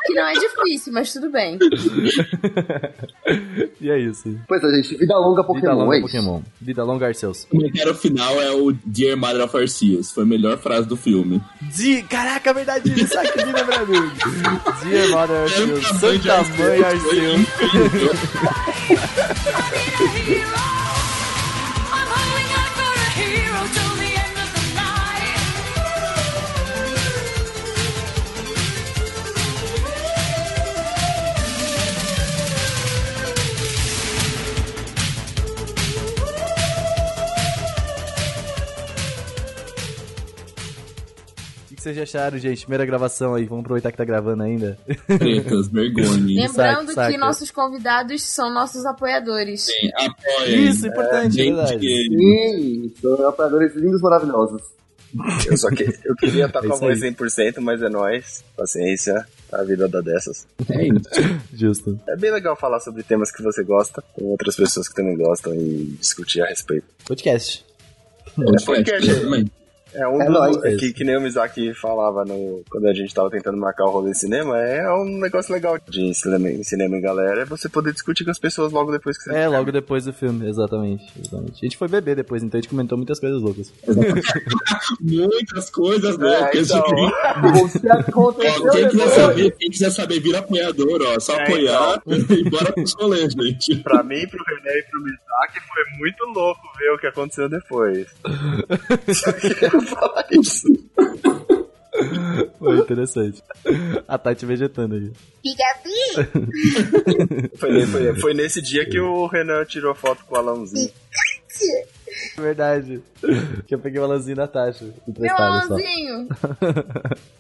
Que 0.07 0.14
não 0.14 0.26
é 0.26 0.32
difícil, 0.34 0.93
mas 0.93 1.12
tudo 1.12 1.30
bem. 1.30 1.59
e 3.80 3.91
é 3.91 3.99
isso. 3.99 4.38
Pois 4.47 4.62
é, 4.62 4.68
gente, 4.76 4.97
vida 4.97 5.16
longa 5.16 5.43
Pokémon, 5.45 5.61
Vida 5.61 5.74
longa 5.74 5.97
é. 5.97 6.01
Pokémon. 6.01 6.41
Vida 6.61 6.84
longa 6.84 7.07
Arceus. 7.07 7.45
O 7.45 7.49
comentário 7.49 7.95
final 7.95 8.41
é 8.41 8.51
o 8.51 8.72
Dear 8.84 9.16
Mother 9.16 9.45
of 9.45 9.57
Arceus. 9.57 10.11
Foi 10.11 10.24
a 10.24 10.26
melhor 10.26 10.59
frase 10.59 10.86
do 10.86 10.97
filme. 10.97 11.41
Di... 11.61 12.03
Caraca, 12.03 12.53
verdade, 12.53 12.93
isso 13.01 13.18
aqui 13.18 13.45
me 13.45 13.53
lembra 13.53 13.86
muito. 13.86 14.28
Dear 14.84 15.09
Mother 15.11 15.43
Arceus, 15.43 15.86
Santa 16.01 16.43
Mãe 16.59 16.82
Arceus. 16.82 17.47
vocês 41.95 42.09
acharam, 42.14 42.38
gente? 42.38 42.62
Primeira 42.62 42.84
gravação 42.86 43.34
aí, 43.34 43.45
vamos 43.45 43.64
aproveitar 43.64 43.91
que 43.91 43.99
tá 43.99 44.05
gravando 44.05 44.43
ainda. 44.43 44.78
Pretas, 45.07 45.68
vergonha. 45.68 46.41
Lembrando 46.47 46.93
saca. 46.93 47.11
que 47.12 47.18
nossos 47.18 47.51
convidados 47.51 48.22
são 48.22 48.53
nossos 48.53 48.84
apoiadores. 48.86 49.62
Sim, 49.66 49.91
apoiem. 49.95 50.68
Isso, 50.68 50.86
importante, 50.86 51.41
é 51.41 51.45
Gente, 51.45 51.55
verdade. 51.57 51.80
Sim, 51.80 52.93
são 53.01 53.28
apoiadores 53.28 53.74
lindos 53.74 54.01
maravilhosos. 54.01 54.62
Eu 55.45 55.57
só 55.57 55.68
que, 55.70 55.82
eu 56.05 56.14
queria 56.14 56.47
estar 56.47 56.61
É 56.64 56.68
com 56.68 56.74
a 56.74 56.76
voz 56.76 57.03
aí. 57.03 57.12
100%, 57.12 57.59
mas 57.61 57.82
é 57.82 57.88
nóis. 57.88 58.45
Paciência. 58.57 59.26
A 59.53 59.64
vida 59.64 59.88
dá 59.88 60.01
dessas. 60.01 60.47
É 60.70 60.86
isso. 60.86 61.41
Justo. 61.53 61.99
É 62.09 62.16
bem 62.16 62.30
legal 62.30 62.55
falar 62.55 62.78
sobre 62.78 63.03
temas 63.03 63.32
que 63.32 63.43
você 63.43 63.64
gosta, 63.64 64.01
com 64.14 64.26
outras 64.26 64.55
pessoas 64.55 64.88
que 64.88 64.95
também 64.95 65.16
gostam 65.16 65.53
e 65.55 65.97
discutir 65.99 66.41
a 66.43 66.47
respeito. 66.47 66.86
Podcast. 67.05 67.64
Podcast, 68.36 68.66
podcast. 68.66 69.59
É 69.95 70.07
um 70.07 70.20
É 70.22 70.26
do- 70.26 70.32
nóis. 70.32 70.64
é 70.64 70.76
que, 70.76 70.93
que 70.93 71.05
nem 71.05 71.16
o 71.16 71.20
Mizaki 71.20 71.74
falava 71.74 72.24
no, 72.24 72.62
quando 72.70 72.86
a 72.88 72.95
gente 72.95 73.12
tava 73.14 73.30
tentando 73.30 73.57
marcar 73.59 73.84
o 73.84 73.91
rolê 73.91 74.11
de 74.12 74.18
cinema, 74.18 74.57
é 74.59 74.88
um 74.93 75.18
negócio 75.18 75.53
legal 75.53 75.78
de 75.88 76.01
em 76.03 76.14
cinema, 76.14 76.49
em 76.49 76.62
cinema 76.62 76.97
em 76.97 77.01
galera, 77.01 77.43
é 77.43 77.45
você 77.45 77.68
poder 77.68 77.93
discutir 77.93 78.24
com 78.24 78.30
as 78.30 78.38
pessoas 78.38 78.72
logo 78.72 78.93
depois 78.93 79.16
que 79.18 79.24
você 79.24 79.34
É, 79.36 79.49
logo 79.49 79.72
depois 79.72 80.05
do 80.05 80.12
filme, 80.12 80.49
exatamente, 80.49 81.05
exatamente. 81.18 81.55
A 81.61 81.64
gente 81.66 81.76
foi 81.76 81.88
beber 81.88 82.14
depois, 82.16 82.43
então 82.43 82.59
a 82.59 82.61
gente 82.62 82.70
comentou 82.70 82.97
muitas 82.97 83.18
coisas 83.18 83.41
loucas. 83.43 83.72
Muitas 85.01 85.70
coisas 85.70 86.18
É, 86.18 86.22
loucas. 86.22 86.70
então, 86.70 86.80
O 86.84 87.68
que 87.80 87.88
aconteceu 87.88 88.70
quem, 88.70 88.88
quiser 88.88 89.09
saber, 89.09 89.51
quem 89.57 89.70
quiser 89.70 89.91
saber, 89.91 90.20
vira 90.20 90.38
apoiador, 90.38 91.01
ó. 91.07 91.20
Só 91.20 91.34
É, 91.34 91.43
apoiar 91.43 92.03
e 92.07 92.51
bora 92.51 92.72
pros 92.72 92.95
rolês, 92.95 93.32
gente. 93.32 93.76
pra 93.76 94.03
mim, 94.03 94.26
pro 94.28 94.43
René 94.45 94.78
e 94.78 94.82
pro 94.91 95.01
Mizaki 95.03 95.61
foi 95.72 95.99
muito 95.99 96.24
louco 96.26 96.61
ver 96.78 96.91
o 96.93 96.99
que 96.99 97.07
aconteceu 97.07 97.49
depois. 97.49 98.07
Falar 99.82 100.26
isso. 100.30 100.68
Foi 102.58 102.78
interessante. 102.78 103.42
A 104.06 104.16
Tati 104.18 104.46
vegetando 104.46 104.94
aí. 104.94 105.12
Foi, 107.56 107.86
foi, 107.86 108.20
foi 108.20 108.34
nesse 108.34 108.60
dia 108.62 108.88
que 108.88 108.98
o 108.98 109.26
Renan 109.26 109.64
tirou 109.64 109.94
foto 109.94 110.24
com 110.24 110.34
o 110.34 110.38
Alãozinho. 110.38 110.90
Verdade. 112.36 113.03
Que 113.66 113.74
eu 113.74 113.78
peguei 113.78 114.01
o 114.01 114.05
Alanzinho 114.05 114.36
da 114.36 114.48
Tati. 114.48 114.92
Meu. 115.18 115.36
Alanzinho! 115.36 116.28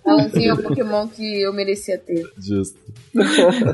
Alanzinho 0.04 0.50
é 0.50 0.54
o 0.54 0.62
Pokémon 0.62 1.08
que 1.08 1.42
eu 1.42 1.52
merecia 1.52 1.98
ter. 1.98 2.24
Justo. 2.38 2.78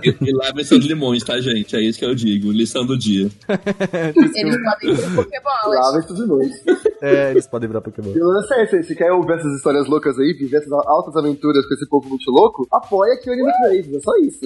E, 0.02 0.16
e 0.28 0.32
lavem 0.32 0.64
seus 0.64 0.84
limões, 0.84 1.22
tá, 1.22 1.40
gente? 1.40 1.76
É 1.76 1.80
isso 1.80 1.98
que 1.98 2.04
eu 2.04 2.14
digo. 2.14 2.50
Lição 2.50 2.84
do 2.86 2.96
dia. 2.96 3.28
Eles 4.14 4.56
podem 4.62 4.96
ter 4.96 5.14
Pokébolas. 5.14 5.80
Lava 5.80 5.98
esses 5.98 6.18
vilões. 6.18 6.52
É, 7.02 7.30
eles 7.30 7.46
podem 7.46 7.68
virar 7.68 7.80
Pokémon. 7.80 8.12
E 8.14 8.18
lance 8.18 8.54
é 8.54 8.64
esse, 8.64 8.82
se 8.84 8.94
quer 8.94 9.12
ouvir 9.12 9.34
essas 9.34 9.54
histórias 9.54 9.86
loucas 9.86 10.18
aí, 10.18 10.32
viver 10.32 10.58
essas 10.58 10.72
altas 10.72 11.14
aventuras 11.16 11.66
com 11.66 11.74
esse 11.74 11.88
povo 11.88 12.08
muito 12.08 12.30
louco, 12.30 12.66
apoia 12.72 13.14
aqui 13.14 13.28
o 13.28 13.32
Anime 13.32 13.52
Crazy, 13.62 13.96
é 13.96 14.00
só 14.00 14.16
isso. 14.18 14.40